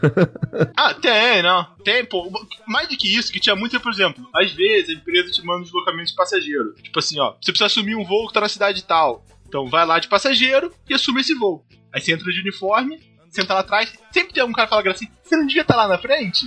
Ah, 0.75 0.93
tem, 0.93 1.41
não. 1.41 1.65
Tem, 1.83 2.03
pô. 2.05 2.29
Mais 2.67 2.87
do 2.87 2.97
que 2.97 3.07
isso, 3.15 3.31
que 3.31 3.39
tinha 3.39 3.55
muito, 3.55 3.79
por 3.79 3.91
exemplo, 3.91 4.27
às 4.35 4.51
vezes 4.51 4.89
a 4.89 4.93
empresa 4.93 5.31
te 5.31 5.43
manda 5.45 5.59
um 5.59 5.63
deslocamento 5.63 6.09
de 6.09 6.15
passageiro. 6.15 6.73
Tipo 6.81 6.99
assim, 6.99 7.19
ó, 7.19 7.33
você 7.39 7.51
precisa 7.51 7.65
assumir 7.65 7.95
um 7.95 8.03
voo 8.03 8.27
que 8.27 8.33
tá 8.33 8.41
na 8.41 8.49
cidade 8.49 8.83
tal. 8.83 9.23
Então 9.47 9.67
vai 9.67 9.85
lá 9.85 9.99
de 9.99 10.07
passageiro 10.07 10.71
e 10.89 10.93
assume 10.93 11.21
esse 11.21 11.33
voo. 11.33 11.63
Aí 11.93 12.01
você 12.01 12.13
entra 12.13 12.31
de 12.31 12.41
uniforme, 12.41 12.99
senta 13.29 13.53
lá 13.53 13.59
atrás, 13.61 13.93
sempre 14.11 14.33
tem 14.33 14.41
algum 14.41 14.53
cara 14.53 14.67
que 14.67 14.73
fala 14.75 14.89
assim, 14.91 15.07
você 15.23 15.35
não 15.35 15.45
devia 15.45 15.61
estar 15.61 15.75
lá 15.75 15.87
na 15.87 15.97
frente? 15.97 16.45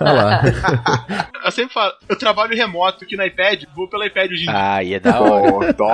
Olha 0.00 0.12
lá. 0.12 0.42
Eu 1.44 1.50
sempre 1.50 1.72
falo, 1.72 1.92
eu 2.08 2.16
trabalho 2.16 2.56
remoto 2.56 3.04
aqui 3.04 3.16
no 3.16 3.24
iPad, 3.24 3.64
vou 3.74 3.88
pelo 3.88 4.04
iPad 4.04 4.30
hoje 4.30 4.42
em 4.42 4.46
dia. 4.46 4.54
Ah, 4.54 4.82
e 4.82 4.94
é 4.94 5.00
da 5.00 5.20
hora. 5.20 5.52
Oh, 5.52 5.62
é 5.64 5.72
da 5.72 5.84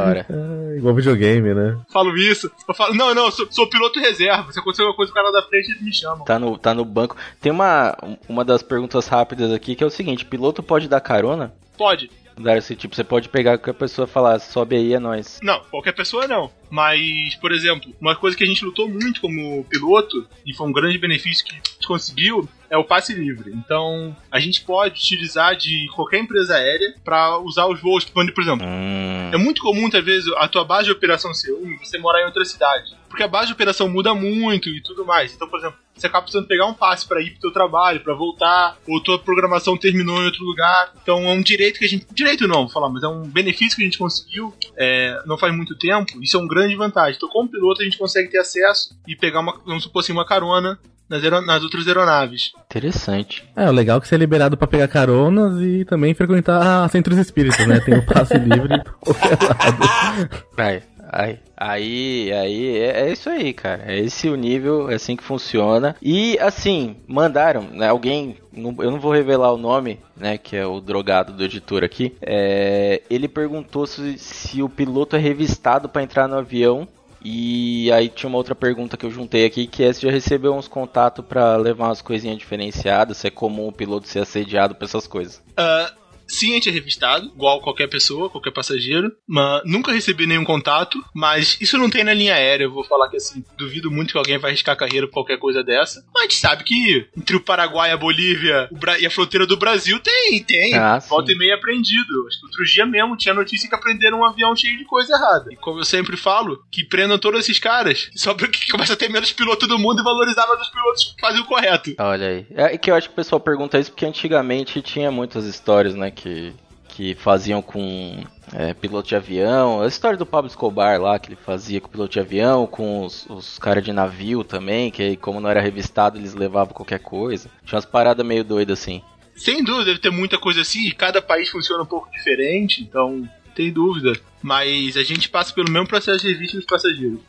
hora. 0.00 0.26
É, 0.28 0.76
igual 0.78 0.94
videogame, 0.94 1.54
né? 1.54 1.78
Falo 1.92 2.16
isso, 2.16 2.50
eu 2.68 2.74
falo, 2.74 2.94
não, 2.94 3.14
não, 3.14 3.26
eu 3.26 3.30
sou, 3.30 3.46
sou 3.50 3.68
piloto 3.68 4.00
reserva. 4.00 4.50
Se 4.52 4.58
acontecer 4.58 4.82
alguma 4.82 4.96
coisa 4.96 5.12
com 5.12 5.18
o 5.18 5.22
cara 5.22 5.32
da 5.32 5.46
frente, 5.46 5.70
eles 5.70 5.82
me 5.82 5.94
chamam. 5.94 6.24
Tá 6.24 6.38
no, 6.38 6.58
tá 6.58 6.74
no 6.74 6.84
banco. 6.84 7.16
Tem 7.40 7.52
uma, 7.52 7.96
uma 8.28 8.44
das 8.44 8.62
perguntas 8.62 9.06
rápidas 9.06 9.52
aqui 9.52 9.74
que 9.74 9.84
é 9.84 9.86
o 9.86 9.90
seguinte: 9.90 10.24
piloto 10.24 10.62
pode 10.62 10.88
dar 10.88 11.00
carona? 11.00 11.52
Pode. 11.76 12.10
Esse 12.56 12.74
tipo, 12.76 12.94
você 12.94 13.04
pode 13.04 13.28
pegar 13.28 13.54
a 13.54 13.74
pessoa 13.74 14.06
e 14.06 14.10
falar, 14.10 14.38
sobe 14.38 14.76
aí, 14.76 14.94
é 14.94 14.98
nóis. 14.98 15.38
Não, 15.42 15.60
qualquer 15.70 15.92
pessoa 15.92 16.26
não. 16.26 16.50
Mas, 16.70 17.34
por 17.40 17.50
exemplo, 17.52 17.92
uma 18.00 18.14
coisa 18.14 18.36
que 18.36 18.44
a 18.44 18.46
gente 18.46 18.64
lutou 18.64 18.88
muito 18.88 19.20
como 19.20 19.64
piloto, 19.64 20.26
e 20.46 20.54
foi 20.54 20.68
um 20.68 20.72
grande 20.72 20.96
benefício 20.98 21.44
que 21.44 21.52
a 21.52 21.56
gente 21.56 21.86
conseguiu, 21.86 22.48
é 22.70 22.76
o 22.76 22.84
passe 22.84 23.12
livre. 23.12 23.52
Então, 23.52 24.16
a 24.30 24.38
gente 24.38 24.60
pode 24.62 24.94
utilizar 25.00 25.56
de 25.56 25.88
qualquer 25.94 26.20
empresa 26.20 26.54
aérea 26.54 26.94
para 27.04 27.38
usar 27.38 27.66
os 27.66 27.80
voos. 27.80 28.04
Por 28.04 28.22
exemplo, 28.22 28.64
Hum. 28.64 29.30
é 29.32 29.36
muito 29.36 29.60
comum, 29.62 29.80
muitas 29.82 30.04
vezes, 30.04 30.32
a 30.36 30.46
tua 30.46 30.64
base 30.64 30.84
de 30.86 30.92
operação 30.92 31.34
ser 31.34 31.52
um 31.52 31.68
e 31.72 31.76
você 31.78 31.98
morar 31.98 32.22
em 32.22 32.26
outra 32.26 32.44
cidade. 32.44 32.92
Porque 33.08 33.24
a 33.24 33.28
base 33.28 33.48
de 33.48 33.52
operação 33.54 33.88
muda 33.88 34.14
muito 34.14 34.68
e 34.68 34.80
tudo 34.80 35.04
mais. 35.04 35.34
Então, 35.34 35.48
por 35.48 35.58
exemplo, 35.58 35.76
você 36.00 36.06
acaba 36.06 36.22
precisando 36.22 36.46
pegar 36.46 36.66
um 36.66 36.74
passe 36.74 37.06
para 37.06 37.20
ir 37.20 37.30
pro 37.32 37.40
teu 37.40 37.52
trabalho, 37.52 38.00
para 38.00 38.14
voltar, 38.14 38.76
ou 38.86 39.00
tua 39.02 39.18
programação 39.18 39.76
terminou 39.76 40.20
em 40.20 40.26
outro 40.26 40.44
lugar. 40.44 40.92
Então, 41.02 41.24
é 41.24 41.32
um 41.32 41.42
direito 41.42 41.78
que 41.78 41.84
a 41.84 41.88
gente. 41.88 42.06
Direito 42.12 42.48
não, 42.48 42.62
vou 42.62 42.68
falar, 42.68 42.88
mas 42.88 43.02
é 43.02 43.08
um 43.08 43.22
benefício 43.22 43.76
que 43.76 43.82
a 43.82 43.84
gente 43.84 43.98
conseguiu 43.98 44.54
é, 44.76 45.22
não 45.26 45.36
faz 45.36 45.54
muito 45.54 45.76
tempo. 45.76 46.22
Isso 46.22 46.36
é 46.36 46.40
uma 46.40 46.48
grande 46.48 46.74
vantagem. 46.74 47.14
Então, 47.16 47.28
como 47.28 47.48
piloto, 47.48 47.82
a 47.82 47.84
gente 47.84 47.98
consegue 47.98 48.30
ter 48.30 48.38
acesso 48.38 48.96
e 49.06 49.14
pegar 49.14 49.40
uma, 49.40 49.58
vamos 49.64 49.82
supor 49.82 50.00
assim, 50.00 50.12
uma 50.12 50.24
carona 50.24 50.78
nas, 51.08 51.22
nas 51.44 51.62
outras 51.62 51.86
aeronaves. 51.86 52.52
Interessante. 52.64 53.44
É, 53.56 53.68
o 53.68 53.72
legal 53.72 53.98
é 53.98 54.00
que 54.00 54.06
você 54.06 54.14
é 54.14 54.18
liberado 54.18 54.56
pra 54.56 54.68
pegar 54.68 54.86
caronas 54.86 55.60
e 55.60 55.84
também 55.84 56.14
frequentar 56.14 56.88
centros 56.88 57.18
espíritas, 57.18 57.66
né? 57.66 57.80
Tem 57.80 57.98
o 57.98 58.06
passe 58.06 58.38
livre 58.38 58.80
qualquer 59.00 59.38
lado. 59.42 60.44
ai. 61.12 61.38
Aí, 61.56 62.32
aí, 62.32 62.78
é, 62.78 63.00
é 63.08 63.12
isso 63.12 63.28
aí, 63.28 63.52
cara. 63.52 63.84
É 63.86 63.98
esse 63.98 64.28
o 64.28 64.36
nível, 64.36 64.90
é 64.90 64.94
assim 64.94 65.16
que 65.16 65.22
funciona. 65.24 65.94
E, 66.00 66.38
assim, 66.38 66.96
mandaram, 67.06 67.62
né, 67.72 67.88
alguém, 67.88 68.36
não- 68.52 68.74
eu 68.78 68.90
não 68.90 68.98
vou 69.00 69.12
revelar 69.12 69.52
o 69.52 69.58
nome, 69.58 69.98
né, 70.16 70.38
que 70.38 70.56
é 70.56 70.64
o 70.66 70.80
drogado 70.80 71.32
do 71.32 71.44
editor 71.44 71.84
aqui. 71.84 72.16
É, 72.22 73.02
ele 73.10 73.28
perguntou 73.28 73.86
se, 73.86 74.16
se 74.18 74.62
o 74.62 74.68
piloto 74.68 75.16
é 75.16 75.18
revistado 75.18 75.88
pra 75.88 76.02
entrar 76.02 76.26
no 76.28 76.36
avião. 76.38 76.86
E 77.22 77.92
aí 77.92 78.08
tinha 78.08 78.28
uma 78.28 78.38
outra 78.38 78.54
pergunta 78.54 78.96
que 78.96 79.04
eu 79.04 79.10
juntei 79.10 79.44
aqui, 79.44 79.66
que 79.66 79.82
é 79.84 79.92
se 79.92 80.00
já 80.00 80.10
recebeu 80.10 80.54
uns 80.54 80.66
contatos 80.66 81.22
pra 81.22 81.54
levar 81.56 81.88
umas 81.88 82.00
coisinhas 82.00 82.38
diferenciadas, 82.38 83.18
se 83.18 83.26
é 83.26 83.30
comum 83.30 83.68
o 83.68 83.72
piloto 83.72 84.08
ser 84.08 84.20
assediado 84.20 84.74
pra 84.74 84.86
essas 84.86 85.06
coisas. 85.06 85.42
Ah, 85.54 85.92
sim, 86.30 86.52
a 86.52 86.54
gente 86.54 86.68
é 86.68 86.72
revistado, 86.72 87.26
igual 87.26 87.60
qualquer 87.60 87.88
pessoa, 87.88 88.30
qualquer 88.30 88.52
passageiro. 88.52 89.10
Mas 89.26 89.62
nunca 89.64 89.92
recebi 89.92 90.26
nenhum 90.26 90.44
contato, 90.44 91.02
mas 91.14 91.58
isso 91.60 91.76
não 91.76 91.90
tem 91.90 92.04
na 92.04 92.14
linha 92.14 92.34
aérea. 92.34 92.64
Eu 92.64 92.72
vou 92.72 92.84
falar 92.84 93.08
que 93.08 93.16
assim, 93.16 93.44
duvido 93.56 93.90
muito 93.90 94.12
que 94.12 94.18
alguém 94.18 94.38
vai 94.38 94.50
arriscar 94.50 94.76
carreira 94.76 95.06
por 95.06 95.14
qualquer 95.14 95.38
coisa 95.38 95.62
dessa. 95.62 96.04
Mas 96.14 96.22
a 96.22 96.24
gente 96.24 96.36
sabe 96.36 96.64
que 96.64 97.08
entre 97.16 97.36
o 97.36 97.40
Paraguai, 97.40 97.90
a 97.90 97.96
Bolívia 97.96 98.68
e 99.00 99.06
a 99.06 99.10
fronteira 99.10 99.46
do 99.46 99.56
Brasil 99.56 99.98
tem, 100.00 100.42
tem. 100.44 100.74
Ah, 100.74 101.00
sim. 101.00 101.08
Volta 101.08 101.32
e 101.32 101.36
meia 101.36 101.54
aprendido. 101.56 102.26
Acho 102.26 102.40
que 102.40 102.46
outro 102.46 102.64
dia 102.64 102.86
mesmo 102.86 103.16
tinha 103.16 103.34
notícia 103.34 103.68
que 103.68 103.74
aprenderam 103.74 104.20
um 104.20 104.24
avião 104.24 104.54
cheio 104.54 104.78
de 104.78 104.84
coisa 104.84 105.14
errada. 105.14 105.52
E 105.52 105.56
como 105.56 105.80
eu 105.80 105.84
sempre 105.84 106.16
falo, 106.16 106.62
que 106.70 106.84
prendam 106.84 107.18
todos 107.18 107.40
esses 107.40 107.58
caras, 107.58 108.10
só 108.16 108.34
porque 108.34 108.70
começa 108.70 108.92
a 108.92 108.96
ter 108.96 109.08
menos 109.08 109.32
piloto 109.32 109.66
do 109.66 109.78
mundo 109.78 110.00
e 110.00 110.04
valorizar 110.04 110.46
mais 110.46 110.60
os 110.60 110.68
pilotos 110.68 111.14
que 111.14 111.20
fazem 111.20 111.40
o 111.40 111.44
correto. 111.44 111.94
Olha 111.98 112.28
aí. 112.28 112.46
É 112.50 112.78
que 112.78 112.90
eu 112.90 112.94
acho 112.94 113.08
que 113.08 113.12
o 113.12 113.16
pessoal 113.16 113.40
pergunta 113.40 113.78
isso 113.78 113.90
porque 113.90 114.06
antigamente 114.06 114.80
tinha 114.82 115.10
muitas 115.10 115.44
histórias, 115.44 115.94
né, 115.94 116.10
que, 116.20 116.52
que 116.88 117.14
faziam 117.14 117.62
com 117.62 118.22
é, 118.52 118.74
piloto 118.74 119.08
de 119.08 119.16
avião. 119.16 119.82
A 119.82 119.86
história 119.86 120.18
do 120.18 120.26
Pablo 120.26 120.48
Escobar 120.48 121.00
lá, 121.00 121.18
que 121.18 121.30
ele 121.30 121.36
fazia 121.36 121.80
com 121.80 121.88
piloto 121.88 122.12
de 122.12 122.20
avião, 122.20 122.66
com 122.66 123.04
os, 123.04 123.26
os 123.28 123.58
caras 123.58 123.82
de 123.82 123.92
navio 123.92 124.44
também, 124.44 124.90
que 124.90 125.02
aí, 125.02 125.16
como 125.16 125.40
não 125.40 125.48
era 125.48 125.60
revistado, 125.60 126.18
eles 126.18 126.34
levavam 126.34 126.74
qualquer 126.74 126.98
coisa. 126.98 127.50
Tinha 127.64 127.76
umas 127.76 127.86
paradas 127.86 128.24
meio 128.24 128.44
doidas 128.44 128.80
assim. 128.80 129.02
Sem 129.34 129.64
dúvida, 129.64 129.86
deve 129.86 130.00
ter 130.00 130.10
muita 130.10 130.36
coisa 130.36 130.60
assim, 130.60 130.86
e 130.86 130.92
cada 130.92 131.22
país 131.22 131.48
funciona 131.48 131.82
um 131.82 131.86
pouco 131.86 132.10
diferente, 132.10 132.82
então 132.82 133.26
tem 133.54 133.72
dúvida. 133.72 134.12
Mas 134.42 134.96
a 134.96 135.02
gente 135.02 135.30
passa 135.30 135.54
pelo 135.54 135.70
mesmo 135.70 135.88
processo 135.88 136.26
de 136.26 136.32
revista 136.32 136.58
dos 136.58 136.66
passageiros. 136.66 137.20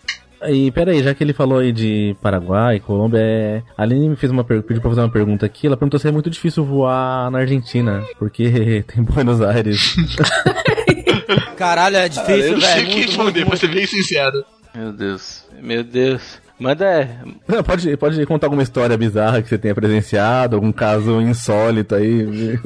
E 0.48 0.72
pera 0.72 0.92
aí, 0.92 1.04
já 1.04 1.14
que 1.14 1.24
ele 1.24 1.34
falou 1.34 1.60
aí 1.60 1.72
de 1.72 2.16
Paraguai, 2.22 2.80
Colômbia, 2.80 3.20
é... 3.20 3.64
a 3.78 3.84
Aline 3.84 4.10
me 4.10 4.16
fez 4.16 4.32
uma 4.32 4.44
per... 4.44 4.64
pediu 4.64 4.82
pra 4.82 4.90
fazer 4.90 5.02
uma 5.02 5.10
pergunta 5.10 5.46
aqui. 5.46 5.68
Ela 5.68 5.78
perguntou 5.78 6.00
se 6.00 6.08
é 6.08 6.12
muito 6.12 6.30
difícil 6.30 6.66
voar 6.66 7.30
na 7.30 7.40
Argentina, 7.40 8.04
porque 8.18 8.84
tem 8.88 9.04
Buenos 9.04 9.42
Aires. 9.42 9.96
Caralho, 11.58 11.98
é 11.98 12.10
difícil, 12.10 12.34
eu 12.36 12.52
não 12.54 12.62
sei 12.62 12.74
velho. 12.74 12.84
o 12.84 12.90
que 12.90 12.96
Muito, 12.96 13.08
responder, 13.08 13.46
pra 13.46 13.58
ser 13.58 13.68
bem 13.68 13.86
sincero. 13.86 14.44
Meu 14.74 14.92
Deus, 14.92 15.46
meu 15.62 15.84
Deus. 15.84 16.41
Manda 16.62 16.86
é. 16.86 17.18
Não, 17.48 17.64
pode, 17.64 17.98
pode 17.98 18.24
contar 18.28 18.46
alguma 18.46 18.62
história 18.62 18.96
bizarra 18.96 19.42
que 19.42 19.50
você 19.50 19.58
tenha 19.58 19.74
presenciado, 19.74 20.56
algum 20.56 20.72
caso 20.72 21.20
insólito 21.20 21.96
aí. 21.96 22.26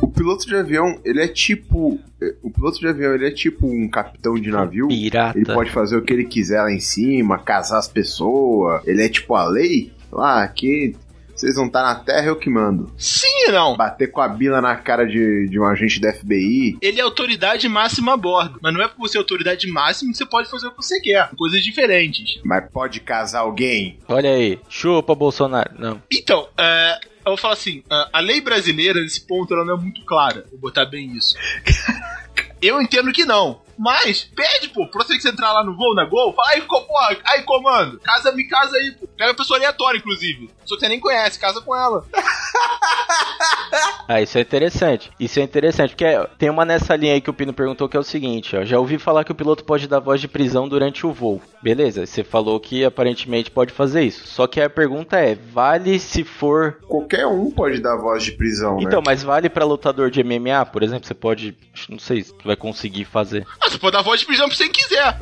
O 0.00 0.08
piloto 0.08 0.46
de 0.46 0.54
avião, 0.54 1.00
ele 1.02 1.22
é 1.22 1.28
tipo. 1.28 1.98
O 2.42 2.50
piloto 2.50 2.78
de 2.78 2.86
avião, 2.86 3.14
ele 3.14 3.26
é 3.26 3.30
tipo 3.30 3.66
um 3.66 3.88
capitão 3.88 4.34
de 4.34 4.50
navio. 4.50 4.88
Pirata. 4.88 5.38
Ele 5.38 5.46
pode 5.46 5.70
fazer 5.70 5.96
o 5.96 6.02
que 6.02 6.12
ele 6.12 6.24
quiser 6.24 6.60
lá 6.60 6.70
em 6.70 6.80
cima, 6.80 7.38
casar 7.38 7.78
as 7.78 7.88
pessoas. 7.88 8.86
Ele 8.86 9.02
é 9.02 9.08
tipo 9.08 9.34
a 9.34 9.48
lei. 9.48 9.92
Lá, 10.12 10.42
aqui 10.42 10.94
vocês 11.34 11.54
vão 11.56 11.66
estar 11.66 11.82
na 11.82 11.94
terra, 11.96 12.26
eu 12.26 12.36
que 12.36 12.48
mando. 12.48 12.92
Sim 12.96 13.48
e 13.48 13.52
não. 13.52 13.76
Bater 13.76 14.10
com 14.10 14.20
a 14.20 14.28
bila 14.28 14.60
na 14.60 14.76
cara 14.76 15.04
de, 15.06 15.48
de 15.48 15.58
um 15.58 15.64
agente 15.64 16.00
da 16.00 16.12
FBI. 16.12 16.78
Ele 16.80 17.00
é 17.00 17.02
autoridade 17.02 17.68
máxima 17.68 18.14
a 18.14 18.16
bordo. 18.16 18.58
Mas 18.62 18.72
não 18.72 18.82
é 18.82 18.88
porque 18.88 19.02
você 19.02 19.18
é 19.18 19.20
autoridade 19.20 19.66
máxima 19.70 20.12
que 20.12 20.18
você 20.18 20.26
pode 20.26 20.48
fazer 20.50 20.66
o 20.68 20.70
que 20.70 20.76
você 20.76 21.00
quer. 21.00 21.30
Coisas 21.36 21.62
diferentes. 21.62 22.40
Mas 22.44 22.70
pode 22.70 23.00
casar 23.00 23.40
alguém. 23.40 23.98
Olha 24.08 24.30
aí. 24.30 24.58
Chupa, 24.68 25.14
Bolsonaro. 25.14 25.70
Não. 25.78 26.02
Então, 26.12 26.48
é, 26.58 27.00
Eu 27.24 27.30
vou 27.32 27.36
falar 27.36 27.54
assim: 27.54 27.82
a, 27.90 28.10
a 28.12 28.20
lei 28.20 28.40
brasileira, 28.40 29.00
nesse 29.00 29.26
ponto, 29.26 29.52
ela 29.54 29.64
não 29.64 29.76
é 29.76 29.80
muito 29.80 30.04
clara. 30.04 30.44
Vou 30.50 30.60
botar 30.60 30.84
bem 30.86 31.12
isso. 31.16 31.34
Eu 32.60 32.80
entendo 32.80 33.12
que 33.12 33.24
não. 33.24 33.60
Mas, 33.78 34.24
pede, 34.24 34.68
pô, 34.68 34.86
pra 34.88 35.04
você 35.04 35.14
que 35.16 35.22
você 35.22 35.28
entrar 35.30 35.52
lá 35.52 35.64
no 35.64 35.76
voo, 35.76 35.94
na 35.94 36.04
Gol, 36.04 36.32
fala, 36.34 36.48
aí, 36.50 36.60
porra, 36.62 37.16
aí, 37.24 37.42
comando, 37.42 37.98
casa, 38.00 38.32
me 38.32 38.44
casa 38.44 38.76
aí, 38.76 38.92
pô. 38.92 39.06
Pega 39.16 39.32
a 39.32 39.34
pessoa 39.34 39.58
aleatória, 39.58 39.98
inclusive. 39.98 40.48
Pessoa 40.60 40.78
que 40.78 40.84
você 40.84 40.88
nem 40.88 41.00
conhece, 41.00 41.38
casa 41.38 41.60
com 41.60 41.74
ela. 41.76 42.04
Ah, 44.06 44.20
isso 44.20 44.36
é 44.36 44.42
interessante. 44.42 45.10
Isso 45.18 45.40
é 45.40 45.42
interessante, 45.42 45.90
porque 45.90 46.04
tem 46.38 46.50
uma 46.50 46.64
nessa 46.64 46.94
linha 46.94 47.14
aí 47.14 47.20
que 47.20 47.30
o 47.30 47.34
Pino 47.34 47.52
perguntou 47.54 47.88
que 47.88 47.96
é 47.96 48.00
o 48.00 48.04
seguinte, 48.04 48.54
ó. 48.54 48.64
Já 48.64 48.78
ouvi 48.78 48.98
falar 48.98 49.24
que 49.24 49.32
o 49.32 49.34
piloto 49.34 49.64
pode 49.64 49.88
dar 49.88 49.98
voz 49.98 50.20
de 50.20 50.28
prisão 50.28 50.68
durante 50.68 51.06
o 51.06 51.12
voo. 51.12 51.40
Beleza, 51.62 52.04
você 52.04 52.22
falou 52.22 52.60
que 52.60 52.84
aparentemente 52.84 53.50
pode 53.50 53.72
fazer 53.72 54.02
isso. 54.02 54.26
Só 54.28 54.46
que 54.46 54.60
a 54.60 54.68
pergunta 54.68 55.16
é, 55.18 55.34
vale 55.34 55.98
se 55.98 56.22
for... 56.22 56.78
Qualquer 56.86 57.26
um 57.26 57.50
pode 57.50 57.80
dar 57.80 57.96
voz 57.96 58.22
de 58.22 58.32
prisão, 58.32 58.76
Então, 58.78 59.00
né? 59.00 59.04
mas 59.06 59.22
vale 59.22 59.48
pra 59.48 59.64
lutador 59.64 60.10
de 60.10 60.22
MMA, 60.22 60.66
por 60.66 60.82
exemplo? 60.82 61.06
Você 61.06 61.14
pode... 61.14 61.56
Não 61.88 61.98
sei 61.98 62.22
se 62.22 62.30
você 62.30 62.44
vai 62.44 62.56
conseguir 62.56 63.06
fazer. 63.06 63.46
Ah, 63.64 63.70
você 63.70 63.78
pode 63.78 63.96
dar 63.96 64.02
voz 64.02 64.20
de 64.20 64.26
prisão 64.26 64.46
pra 64.46 64.56
quem 64.58 64.70
quiser. 64.70 65.18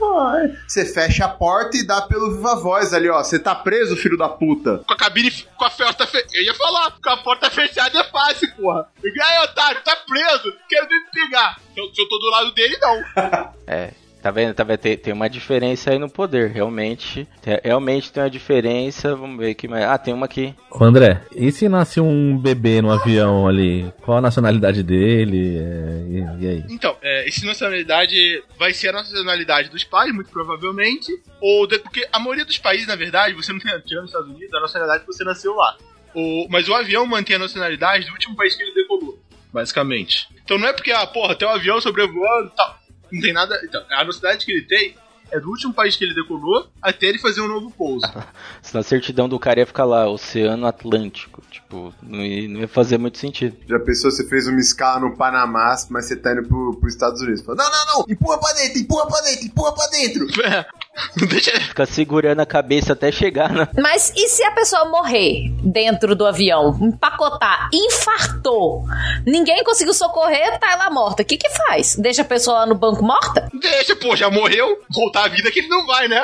Você 0.67 0.85
fecha 0.85 1.27
a 1.27 1.29
porta 1.29 1.77
e 1.77 1.87
dá 1.87 2.03
pelo 2.03 2.35
viva 2.35 2.57
voz 2.57 2.93
ali, 2.93 3.09
ó. 3.09 3.23
Você 3.23 3.39
tá 3.39 3.55
preso, 3.55 3.97
filho 3.97 4.17
da 4.19 4.29
puta. 4.29 4.79
Com 4.87 4.95
a 4.95 4.97
cabine, 4.97 5.31
com 5.57 5.65
a 5.65 5.71
porta 5.71 6.07
fechada. 6.07 6.33
Eu 6.35 6.43
ia 6.43 6.55
falar, 6.55 6.91
com 7.03 7.11
a 7.11 7.17
porta 7.19 7.51
fechada 7.51 8.01
é 8.01 8.05
fácil, 8.05 8.53
porra. 8.57 8.89
E 9.03 9.23
aí, 9.23 9.45
otário, 9.45 9.81
tá 9.83 9.97
preso, 10.09 10.53
quero 10.69 10.89
me 10.89 11.01
pegar. 11.13 11.61
Se 11.73 11.81
eu, 11.81 11.95
se 11.95 12.03
eu 12.03 12.09
tô 12.09 12.19
do 12.19 12.31
lado 12.31 12.53
dele, 12.53 12.77
não. 12.81 13.03
É, 13.65 13.93
tá 14.23 14.31
vendo? 14.31 14.55
Tá 14.55 14.65
vendo? 14.65 14.79
Tem, 14.79 14.97
tem 14.97 15.13
uma 15.13 15.29
diferença 15.29 15.91
aí 15.91 15.99
no 15.99 16.09
poder, 16.09 16.51
realmente. 16.51 17.29
Tem- 17.43 17.61
realmente 17.63 18.11
tem 18.13 18.23
uma 18.23 18.31
diferença. 18.31 19.15
Vamos 19.17 19.39
ver 19.39 19.51
aqui 19.51 19.69
mais. 19.69 19.85
Ah, 19.85 19.99
tem 19.99 20.15
uma 20.15 20.27
aqui. 20.27 20.55
Ô, 20.71 20.83
André, 20.85 21.21
e 21.35 21.51
se 21.53 21.69
nasce 21.69 22.01
um 22.01 22.39
bebê 22.39 22.81
no 22.81 22.91
avião 22.91 23.47
ali? 23.47 23.93
Qual 24.03 24.19
a 24.19 24.21
nacionalidade 24.21 24.83
dele? 24.83 25.59
É, 25.59 26.41
e, 26.41 26.45
e 26.45 26.49
aí? 26.49 26.65
Então, 26.71 26.97
é, 27.03 27.29
esse 27.29 27.45
nacionalidade 27.45 28.43
vai 28.59 28.73
ser 28.73 28.89
a 28.89 28.93
nacionalidade 28.93 29.69
dos 29.69 29.85
pais, 29.85 30.15
muito 30.15 30.31
provavelmente. 30.31 31.11
Ou 31.41 31.67
de- 31.67 31.79
porque 31.81 32.07
a 32.13 32.19
maioria 32.19 32.45
dos 32.45 32.59
países, 32.59 32.87
na 32.87 32.97
verdade, 32.97 33.35
você 33.35 33.53
não 33.53 33.59
tem, 33.61 33.73
tirando 33.81 34.05
os 34.05 34.11
Estados 34.11 34.31
Unidos, 34.31 34.55
a 34.55 34.61
nacionalidade 34.61 35.01
que 35.05 35.13
você 35.13 35.25
nasceu 35.25 35.55
lá. 35.55 35.77
O, 36.15 36.47
mas 36.51 36.69
o 36.69 36.75
avião 36.75 37.07
mantém 37.07 37.37
a 37.37 37.39
nacionalidade 37.39 38.07
do 38.07 38.13
último 38.13 38.37
país 38.37 38.55
que 38.55 38.63
ele 38.63 38.75
decolou, 38.75 39.19
basicamente. 39.53 40.29
Então 40.45 40.59
não 40.59 40.69
é 40.69 40.73
porque, 40.73 40.91
ah, 40.93 41.07
porra, 41.07 41.35
tem 41.35 41.47
um 41.49 41.53
avião 41.53 41.81
sobrevoando 41.81 42.49
e 42.53 42.57
tal. 42.57 42.79
Não 43.13 43.21
tem 43.21 43.33
nada. 43.33 43.61
Então, 43.65 43.83
a 43.91 44.05
nacionalidade 44.05 44.47
que 44.47 44.53
ele 44.53 44.63
tem 44.63 44.97
é 45.33 45.41
do 45.41 45.49
último 45.49 45.73
país 45.73 45.97
que 45.97 46.05
ele 46.05 46.15
decolou 46.15 46.69
até 46.81 47.07
ele 47.07 47.19
fazer 47.19 47.41
um 47.41 47.49
novo 47.49 47.71
pouso. 47.71 48.07
Se 48.61 48.75
na 48.75 48.83
certidão 48.83 49.29
do 49.29 49.39
cara 49.39 49.61
ia 49.61 49.67
ficar 49.67 49.85
lá, 49.85 50.09
Oceano 50.09 50.67
Atlântico. 50.67 51.43
Tipo, 51.51 51.93
não 52.03 52.21
ia, 52.21 52.49
não 52.49 52.61
ia 52.61 52.69
fazer 52.69 52.99
muito 52.99 53.17
sentido. 53.17 53.57
Já 53.67 53.81
pensou, 53.81 54.11
você 54.11 54.29
fez 54.29 54.47
uma 54.47 54.61
escala 54.61 55.01
no 55.01 55.17
Panamá, 55.17 55.75
mas 55.89 56.07
você 56.07 56.17
tá 56.17 56.33
indo 56.33 56.47
pro, 56.47 56.77
pros 56.79 56.93
Estados 56.93 57.21
Unidos. 57.23 57.41
Fala, 57.41 57.57
não, 57.57 57.71
não, 57.71 57.87
não, 57.87 58.05
empurra 58.09 58.39
pra 58.39 58.53
dentro, 58.53 58.79
empurra 58.79 59.07
pra 59.07 59.21
dentro, 59.23 59.47
empurra 59.47 59.73
pra 59.73 59.87
dentro. 59.87 60.27
Não 61.19 61.27
deixa. 61.29 61.53
Fica 61.61 61.87
segurando 61.87 62.41
a 62.41 62.47
cabeça 62.47 62.93
até 62.93 63.11
chegar 63.11 63.51
na. 63.51 63.69
Mas 63.81 64.13
e 64.15 64.29
se 64.29 64.43
a 64.45 64.51
pessoa 64.51 64.85
morrer 64.87 65.51
dentro 65.63 66.15
do 66.15 66.27
avião, 66.27 66.77
empacotar, 66.81 67.71
infartou, 67.73 68.85
ninguém 69.27 69.63
conseguiu 69.65 69.95
socorrer, 69.95 70.59
tá 70.59 70.73
ela 70.73 70.91
morta, 70.91 71.23
o 71.23 71.25
que 71.27 71.37
que 71.37 71.49
faz? 71.51 71.97
Deixa 71.97 72.23
a 72.23 72.25
pessoa 72.25 72.61
lá 72.61 72.67
no 72.67 72.75
banco 72.75 73.03
morta? 73.03 73.49
Deixa, 73.61 73.97
pô, 73.97 74.15
já 74.17 74.31
morreu. 74.31 74.79
Voltar 74.95 75.25
à 75.25 75.29
vida 75.29 75.51
que 75.51 75.61
ele 75.61 75.69
não 75.69 75.87
vai, 75.87 76.09
né? 76.09 76.23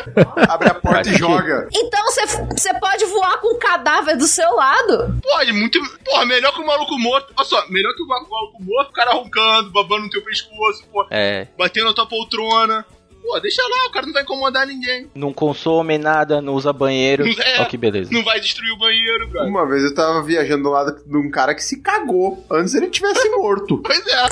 Abre 0.49 0.69
a 0.69 0.75
porta 0.75 1.09
e 1.09 1.15
joga. 1.17 1.69
Então 1.73 2.01
você 2.51 2.75
pode 2.75 3.05
voar 3.07 3.41
com 3.41 3.55
o 3.55 3.59
cadáver 3.59 4.17
do 4.17 4.27
seu 4.27 4.55
lado. 4.55 5.19
Pode, 5.23 5.53
muito. 5.53 5.79
Porra, 6.05 6.25
melhor 6.27 6.53
que 6.53 6.61
o 6.61 6.67
maluco 6.67 6.99
morto. 6.99 7.33
Olha 7.37 7.47
só, 7.49 7.65
melhor 7.69 7.95
que 7.95 8.03
o 8.03 8.07
maluco 8.07 8.63
morto, 8.63 8.91
o 8.91 8.93
cara 8.93 9.13
roncando, 9.13 9.71
babando 9.71 10.05
no 10.05 10.11
teu 10.11 10.23
pescoço, 10.23 10.85
pô, 10.93 11.07
É. 11.11 11.47
batendo 11.57 11.87
na 11.87 11.95
tua 11.95 12.07
poltrona. 12.07 12.85
Pô, 13.29 13.39
deixa 13.41 13.61
lá, 13.63 13.89
o 13.89 13.91
cara 13.93 14.07
não 14.07 14.13
vai 14.15 14.23
incomodar 14.23 14.67
ninguém. 14.67 15.11
Não 15.15 15.35
consome 15.35 15.99
nada, 15.99 16.41
não 16.41 16.55
usa 16.55 16.73
banheiro. 16.73 17.25
É. 17.39 17.61
Ó, 17.61 17.65
que 17.67 17.77
beleza. 17.77 18.11
Não 18.13 18.25
vai 18.25 18.41
destruir 18.41 18.73
o 18.73 18.79
banheiro, 18.79 19.31
cara. 19.31 19.47
Uma 19.47 19.67
vez 19.69 19.83
eu 19.85 19.95
tava 19.95 20.23
viajando 20.23 20.63
do 20.65 20.71
lado 20.71 20.97
de 21.05 21.17
um 21.17 21.31
cara 21.31 21.55
que 21.55 21.63
se 21.63 21.83
cagou 21.83 22.43
antes 22.51 22.75
ele 22.75 22.89
tivesse 22.89 23.29
morto. 23.37 23.83
Pois 23.83 24.07
é. 24.07 24.27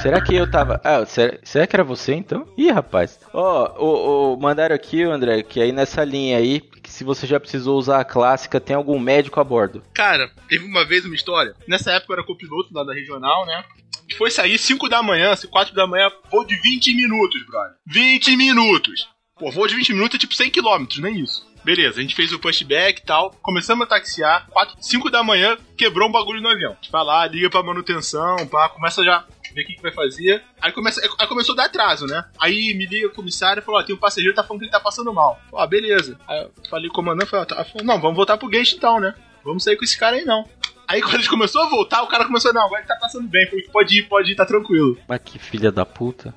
Será 0.00 0.20
que 0.20 0.34
eu 0.34 0.50
tava. 0.50 0.80
Ah, 0.84 1.04
será, 1.06 1.38
será 1.42 1.66
que 1.66 1.76
era 1.76 1.84
você 1.84 2.14
então? 2.14 2.46
Ih, 2.58 2.70
rapaz. 2.70 3.18
Ó, 3.32 3.74
o, 3.78 4.34
o- 4.34 4.40
mandaram 4.40 4.74
aqui, 4.74 5.02
André, 5.02 5.42
que 5.42 5.60
aí 5.60 5.72
nessa 5.72 6.04
linha 6.04 6.36
aí, 6.38 6.60
que 6.60 6.90
se 6.90 7.04
você 7.04 7.26
já 7.26 7.38
precisou 7.40 7.78
usar 7.78 8.00
a 8.00 8.04
clássica, 8.04 8.60
tem 8.60 8.76
algum 8.76 8.98
médico 8.98 9.40
a 9.40 9.44
bordo. 9.44 9.82
Cara, 9.94 10.30
teve 10.48 10.64
uma 10.64 10.84
vez 10.84 11.04
uma 11.04 11.14
história. 11.14 11.54
Nessa 11.66 11.92
época 11.92 12.12
eu 12.12 12.18
era 12.18 12.26
copiloto 12.26 12.68
lá 12.74 12.84
da 12.84 12.92
regional, 12.92 13.46
né? 13.46 13.64
Foi 14.16 14.30
sair 14.30 14.58
5 14.58 14.88
da 14.88 15.02
manhã, 15.02 15.34
4 15.50 15.74
da 15.74 15.86
manhã, 15.86 16.10
voo 16.30 16.44
de 16.44 16.56
20 16.60 16.94
minutos, 16.94 17.44
brother. 17.46 17.76
20 17.86 18.36
minutos. 18.36 19.08
Pô, 19.38 19.50
voo 19.50 19.66
de 19.66 19.74
20 19.74 19.92
minutos 19.92 20.14
é 20.16 20.18
tipo 20.18 20.34
100 20.34 20.50
km, 20.50 20.86
nem 20.98 21.20
isso. 21.20 21.46
Beleza, 21.64 21.98
a 21.98 22.02
gente 22.02 22.14
fez 22.14 22.32
o 22.32 22.38
pushback 22.38 23.00
e 23.00 23.04
tal. 23.04 23.30
Começamos 23.42 23.84
a 23.84 23.88
taxiar. 23.88 24.46
4, 24.50 24.76
5 24.80 25.10
da 25.10 25.22
manhã, 25.22 25.56
quebrou 25.76 26.08
um 26.08 26.12
bagulho 26.12 26.40
no 26.40 26.50
avião. 26.50 26.76
Vai 26.90 27.04
lá, 27.04 27.26
liga 27.26 27.48
pra 27.48 27.62
manutenção, 27.62 28.46
pá, 28.46 28.68
começa 28.68 29.02
já 29.02 29.24
ver 29.54 29.62
o 29.62 29.66
que, 29.66 29.74
que 29.74 29.82
vai 29.82 29.92
fazer. 29.92 30.42
Aí, 30.60 30.72
começa, 30.72 31.00
aí 31.00 31.26
começou 31.26 31.54
a 31.54 31.56
dar 31.56 31.64
atraso, 31.64 32.06
né? 32.06 32.24
Aí 32.38 32.74
me 32.74 32.86
liga 32.86 33.06
o 33.06 33.12
comissário 33.14 33.60
e 33.60 33.64
falou: 33.64 33.80
Ó, 33.80 33.82
tem 33.82 33.94
um 33.94 33.98
passageiro 33.98 34.32
que 34.32 34.36
tá 34.36 34.46
falando 34.46 34.60
que 34.60 34.66
ele 34.66 34.72
tá 34.72 34.80
passando 34.80 35.12
mal. 35.12 35.40
Ó, 35.50 35.66
beleza. 35.66 36.18
Aí 36.28 36.42
eu 36.42 36.52
falei 36.68 36.88
com 36.88 36.94
o 36.94 36.96
comandante, 36.96 37.30
falei, 37.30 37.46
tá. 37.46 37.64
Não, 37.82 38.00
vamos 38.00 38.16
voltar 38.16 38.36
pro 38.36 38.48
gate 38.48 38.74
então, 38.74 39.00
né? 39.00 39.14
Vamos 39.42 39.64
sair 39.64 39.76
com 39.76 39.84
esse 39.84 39.98
cara 39.98 40.16
aí 40.16 40.24
não. 40.24 40.46
Aí 40.88 41.00
quando 41.00 41.14
a 41.14 41.18
gente 41.18 41.30
começou 41.30 41.62
a 41.62 41.68
voltar, 41.68 42.02
o 42.02 42.08
cara 42.08 42.24
começou, 42.24 42.52
não, 42.52 42.62
agora 42.62 42.80
ele 42.80 42.88
tá 42.88 42.96
passando 42.96 43.28
bem. 43.28 43.46
Pode 43.72 43.98
ir, 43.98 44.02
pode 44.04 44.32
ir, 44.32 44.34
tá 44.34 44.44
tranquilo. 44.44 44.98
Mas 45.08 45.20
que 45.24 45.38
filha 45.38 45.72
da 45.72 45.84
puta. 45.84 46.34